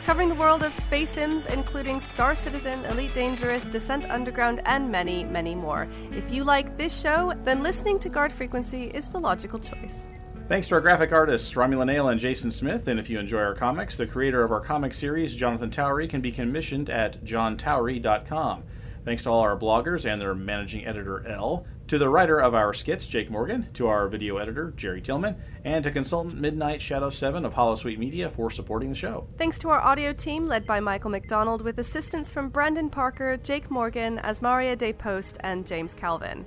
Covering 0.06 0.30
the 0.30 0.36
world 0.36 0.62
of 0.62 0.72
space 0.72 1.10
sims, 1.10 1.48
including 1.48 2.00
Star 2.00 2.36
Citizen, 2.36 2.86
Elite 2.86 3.14
Dangerous, 3.16 3.66
Descent 3.66 4.06
Underground, 4.12 4.62
and 4.66 4.92
many, 4.92 5.24
many 5.24 5.56
more. 5.56 5.88
If 6.12 6.32
you 6.32 6.44
like 6.44 6.78
this 6.78 6.96
show, 6.96 7.34
then 7.44 7.64
listening 7.64 7.98
to 8.00 8.10
Guard 8.10 8.32
Frequency 8.32 8.86
is 8.86 9.10
the 9.10 9.20
logical 9.20 9.58
choice. 9.58 10.08
Thanks 10.48 10.68
to 10.68 10.76
our 10.76 10.82
graphic 10.82 11.12
artists, 11.12 11.52
Romulan 11.56 11.92
Ale 11.92 12.10
and 12.10 12.20
Jason 12.20 12.52
Smith, 12.52 12.88
and 12.88 13.00
if 13.00 13.10
you 13.10 13.18
enjoy 13.18 13.40
our 13.40 13.56
comics, 13.56 13.98
the 13.98 14.06
creator 14.06 14.44
of 14.44 14.52
our 14.52 14.60
comic 14.60 14.94
series, 14.94 15.36
Jonathan 15.36 15.72
Towery, 15.72 16.08
can 16.08 16.22
be 16.22 16.32
commissioned 16.32 16.92
at 16.92 17.24
johntowery.com. 17.26 18.64
Thanks 19.06 19.24
to 19.24 19.32
all 19.32 19.40
our 19.40 19.58
bloggers 19.58 20.08
and 20.08 20.22
their 20.22 20.36
managing 20.36 20.86
editor, 20.86 21.28
L, 21.28 21.66
to 21.88 21.98
the 21.98 22.08
writer 22.08 22.40
of 22.40 22.54
our 22.54 22.76
skits, 22.76 23.08
Jake 23.08 23.32
Morgan, 23.32 23.68
to 23.74 23.88
our 23.88 24.08
video 24.08 24.38
editor, 24.38 24.72
Jerry 24.78 25.02
Tillman, 25.02 25.36
and 25.64 25.84
to 25.84 25.90
consultant 25.90 26.40
Midnight 26.40 26.80
Shadow 26.80 27.10
7 27.10 27.44
of 27.44 27.56
Hollow 27.56 27.74
Holosuite 27.74 27.98
Media 27.98 28.30
for 28.30 28.52
supporting 28.52 28.90
the 28.90 28.96
show. 28.96 29.26
Thanks 29.40 29.58
to 29.60 29.70
our 29.70 29.82
audio 29.82 30.14
team 30.14 30.46
led 30.46 30.68
by 30.68 30.80
Michael 30.80 31.10
McDonald 31.10 31.64
with 31.64 31.80
assistance 31.80 32.30
from 32.30 32.50
Brandon 32.50 32.92
Parker, 32.92 33.36
Jake 33.38 33.72
Morgan, 33.72 34.20
Asmaria 34.20 34.78
Day 34.78 34.94
Post, 34.94 35.40
and 35.40 35.66
James 35.66 35.96
Calvin. 35.96 36.46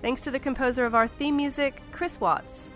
Thanks 0.00 0.22
to 0.22 0.30
the 0.30 0.38
composer 0.38 0.86
of 0.86 0.94
our 0.94 1.08
theme 1.08 1.36
music, 1.36 1.82
Chris 1.92 2.18
Watts. 2.18 2.70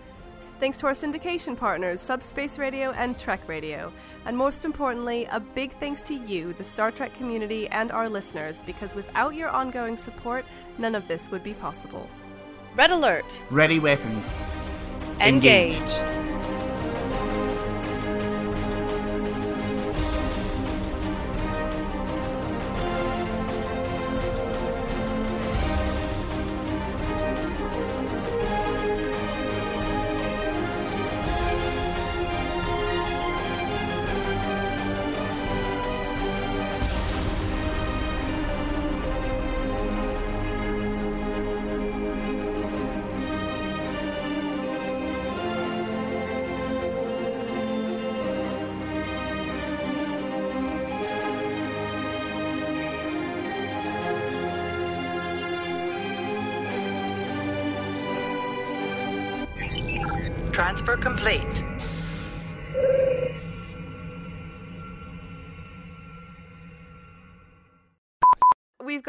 Thanks 0.59 0.77
to 0.79 0.87
our 0.87 0.93
syndication 0.93 1.55
partners, 1.55 2.01
Subspace 2.01 2.57
Radio 2.57 2.91
and 2.91 3.17
Trek 3.17 3.39
Radio. 3.47 3.93
And 4.25 4.35
most 4.35 4.65
importantly, 4.65 5.25
a 5.31 5.39
big 5.39 5.71
thanks 5.79 6.01
to 6.01 6.13
you, 6.13 6.51
the 6.51 6.65
Star 6.65 6.91
Trek 6.91 7.13
community, 7.13 7.69
and 7.69 7.93
our 7.93 8.09
listeners, 8.09 8.61
because 8.65 8.93
without 8.93 9.35
your 9.35 9.47
ongoing 9.47 9.95
support, 9.95 10.43
none 10.77 10.95
of 10.95 11.07
this 11.07 11.31
would 11.31 11.45
be 11.45 11.53
possible. 11.53 12.09
Red 12.75 12.91
Alert! 12.91 13.41
Ready 13.49 13.79
weapons. 13.79 14.33
Engage. 15.21 15.77
Transfer 15.77 16.58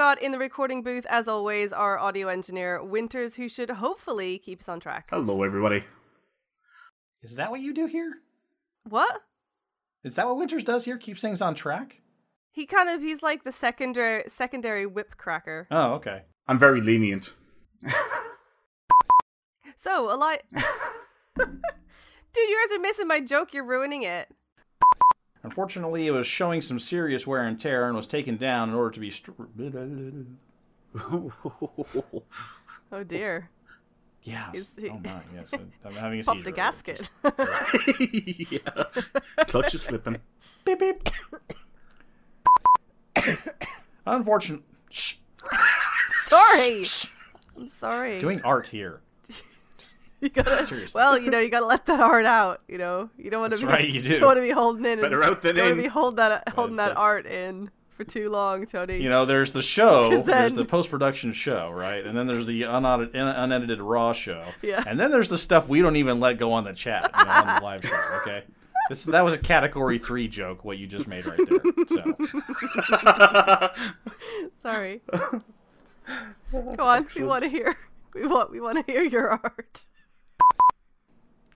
got 0.01 0.23
in 0.23 0.33
the 0.33 0.39
recording 0.39 0.83
booth, 0.83 1.05
as 1.11 1.29
always, 1.29 1.75
our 1.75 1.99
audio 1.99 2.29
engineer, 2.29 2.83
Winters, 2.83 3.35
who 3.35 3.51
should 3.51 3.69
hopefully 3.69 4.39
keep 4.39 4.61
us 4.61 4.69
on 4.71 4.81
track. 4.81 5.09
Hello, 5.11 5.43
everybody. 5.43 5.85
Is 7.23 7.37
that 7.37 7.51
what 7.51 7.61
you 7.61 7.75
do 7.75 7.85
here? 7.85 8.15
What? 8.89 9.21
Is 10.03 10.15
that 10.15 10.27
what 10.27 10.39
Winters 10.39 10.65
does 10.65 10.87
here? 10.87 10.97
Keeps 10.97 11.21
things 11.21 11.43
on 11.43 11.55
track? 11.55 12.01
He 12.51 12.65
kind 12.65 12.89
of, 12.89 13.03
he's 13.03 13.23
like 13.23 13.45
the 13.45 13.53
secondary, 13.53 14.25
secondary 14.27 14.87
whip 14.87 15.19
cracker. 15.19 15.67
Oh, 15.71 15.93
okay. 15.97 16.23
I'm 16.49 16.59
very 16.59 16.81
lenient. 16.81 17.35
So, 19.77 20.11
a 20.11 20.17
lot 20.17 20.39
Dude, 21.37 21.49
you 22.49 22.67
guys 22.67 22.79
are 22.79 22.81
missing 22.81 23.07
my 23.07 23.21
joke. 23.21 23.53
You're 23.53 23.67
ruining 23.67 24.05
it. 24.05 24.31
Unfortunately, 25.43 26.07
it 26.07 26.11
was 26.11 26.27
showing 26.27 26.61
some 26.61 26.79
serious 26.79 27.27
wear 27.27 27.45
and 27.45 27.59
tear 27.59 27.87
and 27.87 27.97
was 27.97 28.07
taken 28.07 28.37
down 28.37 28.69
in 28.69 28.75
order 28.75 28.91
to 28.91 29.01
be. 29.01 29.11
St- 29.11 29.37
Oh 32.93 33.05
dear. 33.05 33.49
Yeah. 34.25 34.51
He's, 34.53 34.71
he, 34.77 34.89
Oh 34.89 34.99
my, 35.05 35.21
yes. 35.33 35.53
I'm 35.85 35.93
having 35.93 36.19
he's 36.19 36.27
a 36.29 36.33
popped 36.33 36.47
a 36.49 36.53
gasket. 36.53 37.09
yeah. 38.51 38.85
Clutch 39.47 39.75
is 39.75 39.83
slipping. 39.83 40.19
beep 40.65 40.81
beep. 40.81 41.09
Unfortunately, 44.07 44.65
shh, 44.91 45.15
sorry. 46.25 46.85
I'm 47.57 47.69
sorry. 47.69 48.19
doing 48.19 48.43
art 48.43 48.67
here. 48.67 49.01
You 50.23 50.29
gotta, 50.29 50.67
Seriously. 50.67 50.99
well, 50.99 51.19
you 51.19 51.31
know, 51.31 51.39
you 51.39 51.49
gotta 51.49 51.65
let 51.67 51.87
that 51.87 51.99
art 52.01 52.27
out. 52.27 52.61
You 52.69 52.77
know, 52.79 53.09
you 53.17 53.31
don't 53.31 53.41
want 53.41 53.55
to 53.55 53.59
be, 53.59 53.65
right, 53.65 53.89
you 53.89 54.03
do. 54.03 54.17
don't 54.17 54.27
want 54.27 54.37
to 54.37 54.43
be 54.43 54.51
holding 54.51 54.85
in. 54.85 55.01
Better 55.01 55.23
out 55.25 55.41
than 55.41 55.57
don't 55.57 55.73
in. 55.73 55.77
be 55.79 55.87
hold 55.89 56.17
that, 56.17 56.47
holding 56.51 56.77
that 56.77 56.95
art 56.97 57.25
in 57.27 57.71
for 57.97 58.05
too 58.05 58.29
long, 58.29 58.67
Tony. 58.67 58.99
You 59.03 59.09
know, 59.09 59.25
there's 59.25 59.53
the 59.53 59.63
show, 59.63 60.11
'Cause 60.17 60.25
there's 60.27 60.53
the 60.53 60.65
post 60.67 60.91
production 60.91 61.33
show, 61.33 61.71
right? 61.71 62.05
And 62.05 62.17
then 62.17 62.27
there's 62.27 62.45
the 62.45 62.65
unaudited, 62.65 63.15
unedited 63.17 63.81
raw 63.81 64.13
show. 64.13 64.45
Yeah. 64.61 64.85
And 64.87 65.01
then 65.01 65.11
there's 65.11 65.31
the 65.31 65.39
stuff 65.39 65.69
we 65.71 65.81
don't 65.81 65.97
even 65.97 66.21
let 66.21 66.37
go 66.37 66.53
on 66.53 66.65
the 66.65 66.73
chat, 66.75 67.11
you 67.19 67.25
know, 67.25 67.31
on 67.31 67.47
the 67.57 67.63
live 67.63 67.83
show, 67.85 68.01
okay? 68.21 68.43
This, 68.91 69.05
that 69.05 69.25
was 69.25 69.35
a 69.35 69.39
category 69.39 69.99
three 69.99 70.29
joke, 70.29 70.65
what 70.65 70.77
you 70.77 70.87
just 70.87 71.07
made 71.07 71.25
right 71.25 71.39
there. 71.49 71.61
So. 71.89 73.71
Sorry. 74.63 75.01
Go 76.53 76.85
on. 76.85 77.07
We 77.17 77.23
want 77.23 77.45
to 77.45 77.49
hear. 77.49 77.77
We 78.15 78.27
want. 78.27 78.51
We 78.51 78.61
want 78.61 78.85
to 78.85 78.93
hear 78.93 79.03
your 79.03 79.29
art. 79.31 79.85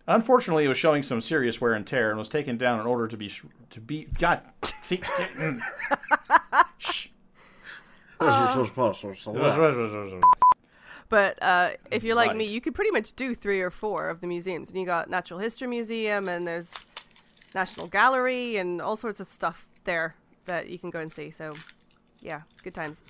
Unfortunately, 0.06 0.64
it 0.64 0.68
was 0.68 0.76
showing 0.76 1.02
some 1.02 1.20
serious 1.20 1.60
wear 1.60 1.72
and 1.72 1.86
tear 1.86 2.10
and 2.10 2.18
was 2.18 2.28
taken 2.28 2.58
down 2.58 2.78
in 2.78 2.86
order 2.86 3.08
to 3.08 3.16
be 3.16 3.28
sh- 3.28 3.44
to 3.70 3.80
be 3.80 4.06
God. 4.18 4.42
See, 4.80 4.98
mm. 4.98 5.60
shh. 6.78 7.08
But 11.08 11.38
uh, 11.42 11.70
if 11.90 12.02
you're 12.02 12.16
like 12.16 12.36
me, 12.36 12.44
you 12.44 12.60
could 12.60 12.74
pretty 12.74 12.90
much 12.90 13.12
do 13.14 13.34
three 13.34 13.60
or 13.60 13.70
four 13.70 14.08
of 14.08 14.20
the 14.20 14.26
museums. 14.26 14.70
And 14.70 14.78
you 14.78 14.86
got 14.86 15.08
Natural 15.08 15.38
History 15.40 15.68
Museum, 15.68 16.28
and 16.28 16.46
there's 16.46 16.72
National 17.54 17.86
Gallery, 17.86 18.56
and 18.56 18.80
all 18.80 18.96
sorts 18.96 19.20
of 19.20 19.28
stuff 19.28 19.66
there 19.84 20.16
that 20.46 20.68
you 20.68 20.78
can 20.78 20.90
go 20.90 21.00
and 21.00 21.12
see. 21.12 21.30
So, 21.30 21.52
yeah, 22.20 22.42
good 22.62 22.74
times. 22.74 23.00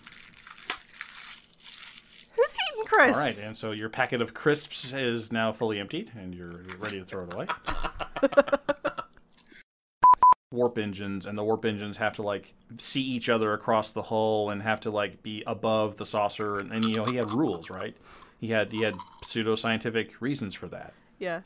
Who's 2.75 2.81
eating 2.81 2.87
crisps? 2.87 3.17
All 3.17 3.25
right, 3.25 3.39
and 3.47 3.57
so 3.57 3.71
your 3.73 3.89
packet 3.89 4.21
of 4.23 4.35
crisps 4.35 4.93
is 4.93 5.33
now 5.33 5.53
fully 5.53 5.81
emptied, 5.81 6.11
and 6.17 6.35
you're 6.35 6.63
ready 6.79 6.99
to 6.99 7.05
throw 7.05 7.25
it 7.25 7.33
away. 7.35 7.47
warp 10.51 10.79
engines, 10.79 11.27
and 11.27 11.37
the 11.37 11.43
warp 11.43 11.65
engines 11.65 11.97
have 11.97 12.15
to 12.17 12.23
like 12.23 12.55
see 12.79 13.03
each 13.03 13.29
other 13.29 13.53
across 13.53 13.93
the 13.93 14.03
hull 14.03 14.51
and 14.51 14.63
have 14.63 14.81
to 14.81 14.91
like 14.91 15.23
be 15.23 15.43
above 15.47 15.97
the 15.97 16.07
saucer, 16.07 16.59
and, 16.61 16.73
and 16.73 16.85
you 16.85 16.95
know 16.97 17.05
he 17.05 17.17
had 17.17 17.31
rules, 17.33 17.71
right? 17.71 17.97
He 18.41 18.49
had 18.51 18.71
he 18.71 18.83
had 18.83 18.95
pseudoscientific 19.25 20.11
reasons 20.21 20.55
for 20.55 20.69
that, 20.69 20.93
Yeah. 21.19 21.41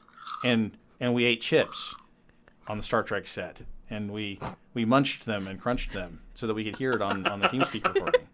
and 0.45 0.77
and 1.01 1.15
we 1.15 1.25
ate 1.25 1.41
chips 1.41 1.95
on 2.67 2.77
the 2.77 2.83
Star 2.83 3.03
Trek 3.03 3.27
set, 3.27 3.63
and 3.91 4.11
we 4.11 4.39
we 4.75 4.85
munched 4.85 5.25
them 5.25 5.47
and 5.49 5.61
crunched 5.61 5.93
them 5.93 6.21
so 6.35 6.47
that 6.47 6.55
we 6.55 6.65
could 6.65 6.77
hear 6.77 6.93
it 6.93 7.03
on 7.03 7.27
on 7.27 7.41
the 7.41 7.49
TeamSpeak 7.49 7.85
recording, 7.95 8.27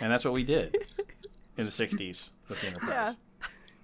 and 0.00 0.12
that's 0.12 0.24
what 0.24 0.34
we 0.34 0.44
did 0.44 0.76
in 1.56 1.64
the 1.64 1.70
'60s 1.70 2.30
with 2.48 2.60
the 2.60 2.66
Enterprise. 2.68 2.90
Yeah. 2.90 3.14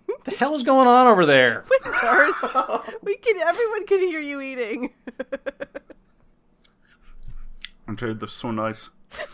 What 0.07 0.25
the 0.25 0.31
hell 0.33 0.55
is 0.55 0.63
going 0.63 0.87
on 0.89 1.07
over 1.07 1.25
there? 1.27 1.65
Winters. 1.85 2.01
we 3.03 3.17
can. 3.17 3.39
Everyone 3.41 3.87
can 3.87 4.01
hear 4.01 4.21
you 4.21 4.41
eating. 4.41 4.91
I'm 7.89 7.97
tired. 7.97 8.09
you, 8.11 8.15
they're 8.15 8.29
so 8.29 8.51
nice. 8.51 8.91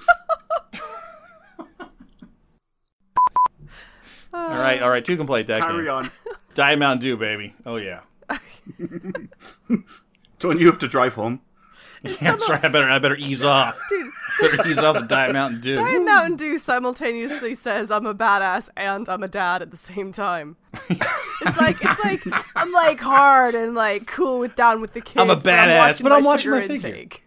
All 4.32 4.50
right, 4.50 4.80
all 4.82 4.90
right, 4.90 5.04
two 5.04 5.16
can 5.16 5.26
play 5.26 5.42
that 5.42 5.62
Carry 5.62 5.84
game. 5.84 5.92
on. 5.92 6.10
Diet 6.54 6.78
Mountain 6.78 7.00
Dew, 7.00 7.16
baby. 7.16 7.54
Oh 7.66 7.76
yeah. 7.76 8.00
So 10.40 10.46
when 10.46 10.58
you 10.60 10.66
have 10.66 10.78
to 10.78 10.86
drive 10.86 11.14
home, 11.14 11.40
Yeah, 12.02 12.12
that's 12.20 12.48
right. 12.48 12.64
I 12.64 12.68
better 12.68 12.88
I 12.88 12.98
better 12.98 13.16
ease 13.16 13.44
off. 13.44 13.78
Dude. 13.88 14.10
better 14.40 14.68
ease 14.68 14.78
off 14.78 14.96
the 14.96 15.06
Diet 15.06 15.32
Mountain 15.32 15.60
Dew. 15.60 15.74
Diet 15.76 16.04
Mountain 16.04 16.36
Dew 16.36 16.58
simultaneously 16.58 17.54
says 17.54 17.90
I'm 17.90 18.06
a 18.06 18.14
badass 18.14 18.68
and 18.76 19.08
I'm 19.08 19.22
a 19.22 19.28
dad 19.28 19.62
at 19.62 19.70
the 19.70 19.76
same 19.76 20.12
time. 20.12 20.56
it's 20.90 21.58
like 21.60 21.78
it's 21.80 22.04
like 22.04 22.22
I'm 22.54 22.72
like 22.72 23.00
hard 23.00 23.54
and 23.54 23.74
like 23.74 24.06
cool 24.06 24.38
with 24.38 24.54
down 24.54 24.80
with 24.80 24.92
the 24.92 25.00
kids. 25.00 25.20
I'm 25.20 25.30
a 25.30 25.36
but 25.36 25.44
badass, 25.44 26.02
but 26.02 26.12
I'm 26.12 26.24
watching 26.24 26.52
sugar 26.52 26.60
my 26.60 26.68
figure. 26.68 26.88
intake. 26.88 27.22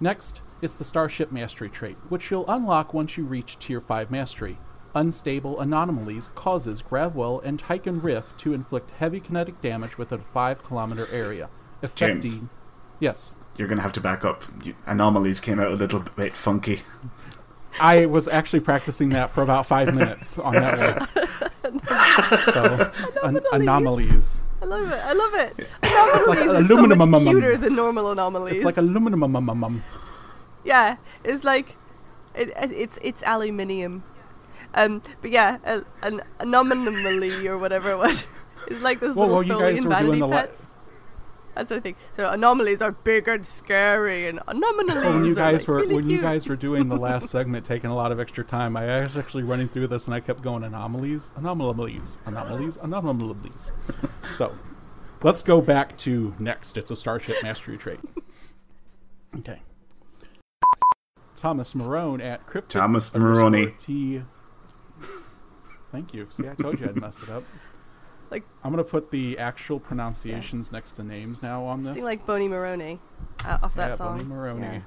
Next, 0.00 0.40
it's 0.62 0.76
the 0.76 0.84
Starship 0.84 1.30
Mastery 1.30 1.68
trait, 1.68 1.96
which 2.08 2.30
you'll 2.30 2.48
unlock 2.48 2.94
once 2.94 3.18
you 3.18 3.24
reach 3.24 3.58
Tier 3.58 3.80
5 3.80 4.10
Mastery. 4.10 4.58
Unstable 4.94 5.60
anomalies 5.60 6.30
causes 6.34 6.82
Gravwell 6.82 7.44
and 7.44 7.58
Tyken's 7.58 8.02
Rift 8.02 8.38
to 8.40 8.54
inflict 8.54 8.92
heavy 8.92 9.20
kinetic 9.20 9.60
damage 9.60 9.98
within 9.98 10.20
a 10.20 10.22
5 10.22 10.64
kilometer 10.64 11.06
area. 11.12 11.48
Affecting. 11.82 12.20
James. 12.20 12.40
Yes. 12.98 13.32
You're 13.60 13.68
going 13.68 13.76
to 13.78 13.82
have 13.82 13.92
to 13.92 14.00
back 14.00 14.24
up. 14.24 14.42
Anomalies 14.86 15.38
came 15.38 15.60
out 15.60 15.70
a 15.70 15.74
little 15.76 16.00
bit 16.00 16.32
funky. 16.32 16.80
I 17.78 18.06
was 18.06 18.26
actually 18.26 18.60
practicing 18.60 19.10
that 19.10 19.30
for 19.30 19.42
about 19.42 19.66
five 19.66 19.94
minutes 19.94 20.38
on 20.38 20.54
that 20.54 20.98
one. 21.62 21.80
so, 22.52 22.90
an- 23.22 23.40
anomalies. 23.52 24.40
I 24.60 24.64
love 24.64 24.90
it. 24.90 25.00
I 25.04 25.12
love 25.12 25.34
it. 25.34 25.68
It's 25.82 26.26
like 26.26 26.38
Anomalies 26.40 26.48
are 26.48 26.62
so 26.68 26.74
aluminum. 26.74 27.10
much 27.10 27.22
cuter 27.22 27.56
than 27.56 27.76
normal 27.76 28.10
anomalies. 28.10 28.56
It's 28.56 28.64
like 28.64 28.76
aluminum. 28.78 29.82
yeah, 30.64 30.96
it's 31.22 31.44
like 31.44 31.76
it, 32.34 32.48
it- 32.48 32.72
it's 32.72 32.98
it's 33.02 33.22
aluminium. 33.22 34.02
Um, 34.74 35.02
but 35.20 35.30
yeah, 35.30 35.58
a, 35.64 35.82
an 36.02 36.22
anomaly 36.40 37.46
or 37.46 37.58
whatever 37.58 37.90
it 37.92 37.98
was. 37.98 38.26
It's 38.66 38.82
like 38.82 39.00
this 39.00 39.16
Well, 39.16 39.26
little 39.26 39.56
well, 39.56 39.66
you 39.72 39.78
guys 39.78 39.80
Tholian 39.80 39.84
were 39.84 39.90
doing 39.90 39.90
vanity 39.90 40.18
the 40.20 40.26
la- 40.26 40.36
pets. 40.42 40.66
That's 41.60 41.68
what 41.68 41.76
I 41.76 41.80
think. 41.80 41.98
So 42.16 42.30
anomalies 42.30 42.80
are 42.80 42.92
big 42.92 43.28
and 43.28 43.44
scary, 43.44 44.26
and 44.28 44.40
anomalies 44.48 44.94
Well, 44.94 45.12
when 45.12 45.26
you 45.26 45.34
guys 45.34 45.60
like 45.60 45.68
were 45.68 45.74
really 45.76 45.94
when 45.94 46.08
you 46.08 46.18
guys 46.22 46.48
were 46.48 46.56
doing 46.56 46.88
the 46.88 46.96
last 46.96 47.28
segment, 47.30 47.66
taking 47.66 47.90
a 47.90 47.94
lot 47.94 48.12
of 48.12 48.18
extra 48.18 48.42
time, 48.42 48.78
I 48.78 49.02
was 49.02 49.18
actually 49.18 49.42
running 49.42 49.68
through 49.68 49.88
this 49.88 50.06
and 50.06 50.14
I 50.14 50.20
kept 50.20 50.40
going 50.40 50.64
anomalies, 50.64 51.32
anomalies, 51.36 52.18
anomalies, 52.24 52.78
anomalies. 52.78 53.72
so, 54.30 54.56
let's 55.22 55.42
go 55.42 55.60
back 55.60 55.98
to 55.98 56.34
next. 56.38 56.78
It's 56.78 56.90
a 56.90 56.96
Starship 56.96 57.36
Mastery 57.42 57.76
trait. 57.76 58.00
Okay. 59.36 59.60
Thomas 61.36 61.74
Marrone 61.74 62.22
at 62.22 62.46
Cryptic. 62.46 62.80
Thomas 62.80 63.14
underscore 63.14 63.50
Maroney. 63.50 63.74
T. 63.78 64.22
Thank 65.92 66.14
you. 66.14 66.26
See, 66.30 66.48
I 66.48 66.54
told 66.54 66.80
you 66.80 66.86
I'd 66.86 66.96
mess 66.96 67.22
it 67.22 67.28
up. 67.28 67.44
Like- 68.30 68.44
I'm 68.62 68.70
gonna 68.70 68.84
put 68.84 69.10
the 69.10 69.38
actual 69.38 69.80
pronunciations 69.80 70.70
next 70.70 70.92
to 70.92 71.02
names 71.02 71.42
now 71.42 71.64
on 71.64 71.80
this. 71.80 71.88
Something 71.88 72.04
like 72.04 72.26
Boney 72.26 72.48
Maroney 72.48 73.00
uh, 73.44 73.58
off 73.62 73.74
that 73.74 73.90
yeah, 73.90 73.96
song. 73.96 74.18
Bonnie 74.18 74.28
Maroney. 74.28 74.66
Yeah. 74.66 74.80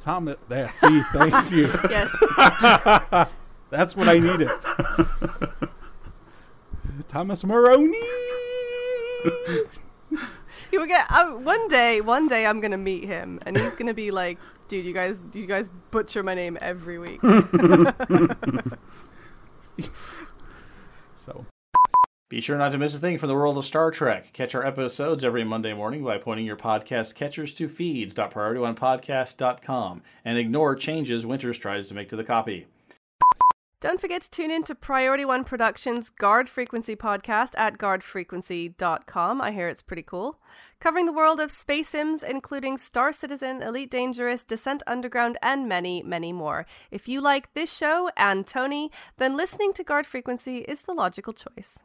Tom, 0.00 0.34
there. 0.48 0.68
See, 0.68 1.02
thank 1.12 1.34
you. 1.50 1.70
Yes. 1.88 2.08
That's 3.70 3.96
what 3.96 4.08
I 4.08 4.18
needed. 4.18 4.50
Thomas 7.08 7.44
Maroney. 7.44 7.96
you 10.72 10.80
will 10.80 10.86
get 10.86 11.06
uh, 11.10 11.32
one 11.32 11.68
day. 11.68 12.00
One 12.00 12.28
day, 12.28 12.46
I'm 12.46 12.60
gonna 12.60 12.78
meet 12.78 13.04
him, 13.04 13.40
and 13.46 13.56
he's 13.56 13.76
gonna 13.76 13.94
be 13.94 14.10
like, 14.10 14.38
"Dude, 14.68 14.84
you 14.84 14.92
guys, 14.92 15.24
you 15.32 15.46
guys 15.46 15.70
butcher 15.90 16.22
my 16.22 16.34
name 16.34 16.58
every 16.60 16.98
week." 16.98 17.20
so, 21.14 21.46
Be 22.32 22.40
sure 22.40 22.56
not 22.56 22.72
to 22.72 22.78
miss 22.78 22.96
a 22.96 22.98
thing 22.98 23.18
from 23.18 23.28
the 23.28 23.34
world 23.34 23.58
of 23.58 23.66
Star 23.66 23.90
Trek. 23.90 24.32
Catch 24.32 24.54
our 24.54 24.64
episodes 24.64 25.22
every 25.22 25.44
Monday 25.44 25.74
morning 25.74 26.02
by 26.02 26.16
pointing 26.16 26.46
your 26.46 26.56
podcast 26.56 27.14
catchers 27.14 27.52
to 27.52 27.68
feeds.priorityonepodcast.com 27.68 30.02
and 30.24 30.38
ignore 30.38 30.74
changes 30.74 31.26
Winters 31.26 31.58
tries 31.58 31.88
to 31.88 31.94
make 31.94 32.08
to 32.08 32.16
the 32.16 32.24
copy. 32.24 32.68
Don't 33.80 34.00
forget 34.00 34.22
to 34.22 34.30
tune 34.30 34.50
in 34.50 34.62
to 34.62 34.74
Priority 34.74 35.26
One 35.26 35.44
Productions' 35.44 36.08
Guard 36.08 36.48
Frequency 36.48 36.96
podcast 36.96 37.50
at 37.58 37.76
guardfrequency.com. 37.76 39.42
I 39.42 39.50
hear 39.50 39.68
it's 39.68 39.82
pretty 39.82 40.02
cool. 40.02 40.40
Covering 40.80 41.04
the 41.04 41.12
world 41.12 41.38
of 41.38 41.50
space 41.50 41.90
sims, 41.90 42.22
including 42.22 42.78
Star 42.78 43.12
Citizen, 43.12 43.60
Elite 43.60 43.90
Dangerous, 43.90 44.42
Descent 44.42 44.82
Underground, 44.86 45.36
and 45.42 45.68
many, 45.68 46.02
many 46.02 46.32
more. 46.32 46.64
If 46.90 47.08
you 47.08 47.20
like 47.20 47.52
this 47.52 47.70
show 47.70 48.08
and 48.16 48.46
Tony, 48.46 48.90
then 49.18 49.36
listening 49.36 49.74
to 49.74 49.84
Guard 49.84 50.06
Frequency 50.06 50.60
is 50.60 50.80
the 50.80 50.94
logical 50.94 51.34
choice. 51.34 51.80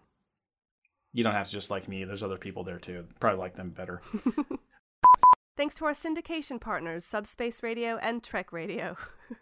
You 1.13 1.23
don't 1.23 1.33
have 1.33 1.47
to 1.47 1.51
just 1.51 1.71
like 1.71 1.87
me. 1.87 2.03
There's 2.03 2.23
other 2.23 2.37
people 2.37 2.63
there 2.63 2.79
too. 2.79 3.05
Probably 3.19 3.39
like 3.39 3.55
them 3.55 3.69
better. 3.71 4.01
Thanks 5.57 5.73
to 5.75 5.85
our 5.85 5.93
syndication 5.93 6.61
partners, 6.61 7.03
Subspace 7.05 7.63
Radio 7.63 7.97
and 7.97 8.23
Trek 8.23 8.51
Radio. 8.51 8.95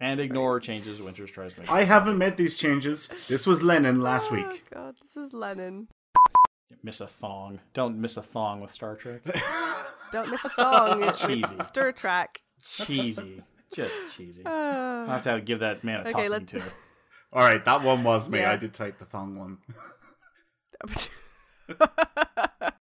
And 0.00 0.18
ignore 0.18 0.58
changes 0.58 1.00
Winters 1.00 1.30
tries 1.30 1.54
to 1.54 1.60
make. 1.60 1.70
I 1.70 1.84
haven't 1.84 2.18
made 2.18 2.36
these 2.36 2.58
changes. 2.58 3.08
This 3.28 3.46
was 3.46 3.62
Lennon 3.62 4.00
last 4.02 4.32
Oh, 4.32 4.34
week. 4.34 4.64
God, 4.74 4.96
this 5.00 5.16
is 5.16 5.32
Lennon. 5.32 5.86
Miss 6.82 7.00
a 7.00 7.06
thong. 7.06 7.60
Don't 7.74 7.98
miss 8.00 8.16
a 8.16 8.22
thong 8.22 8.60
with 8.60 8.72
Star 8.72 8.96
Trek. 8.96 9.22
Don't 10.12 10.30
miss 10.30 10.44
a 10.44 10.48
thong. 10.48 11.04
It's 11.04 11.22
Cheesy. 11.24 11.56
Stir 11.62 11.92
Track. 11.92 12.42
cheesy. 12.60 13.44
Just 13.72 14.16
cheesy. 14.16 14.42
Uh, 14.46 14.50
I'll 14.50 15.06
have 15.06 15.22
to 15.22 15.40
give 15.40 15.60
that 15.60 15.84
man 15.84 15.98
a 15.98 16.00
Okay, 16.00 16.10
talking 16.10 16.30
let- 16.30 16.46
to. 16.48 16.62
All 17.32 17.42
right, 17.42 17.64
that 17.64 17.82
one 17.84 18.02
was 18.02 18.28
me. 18.28 18.40
Yeah. 18.40 18.50
I 18.52 18.56
did 18.56 18.74
type 18.74 18.98
the 18.98 19.04
thong 19.04 19.38
one 19.38 19.58
up 20.84 22.74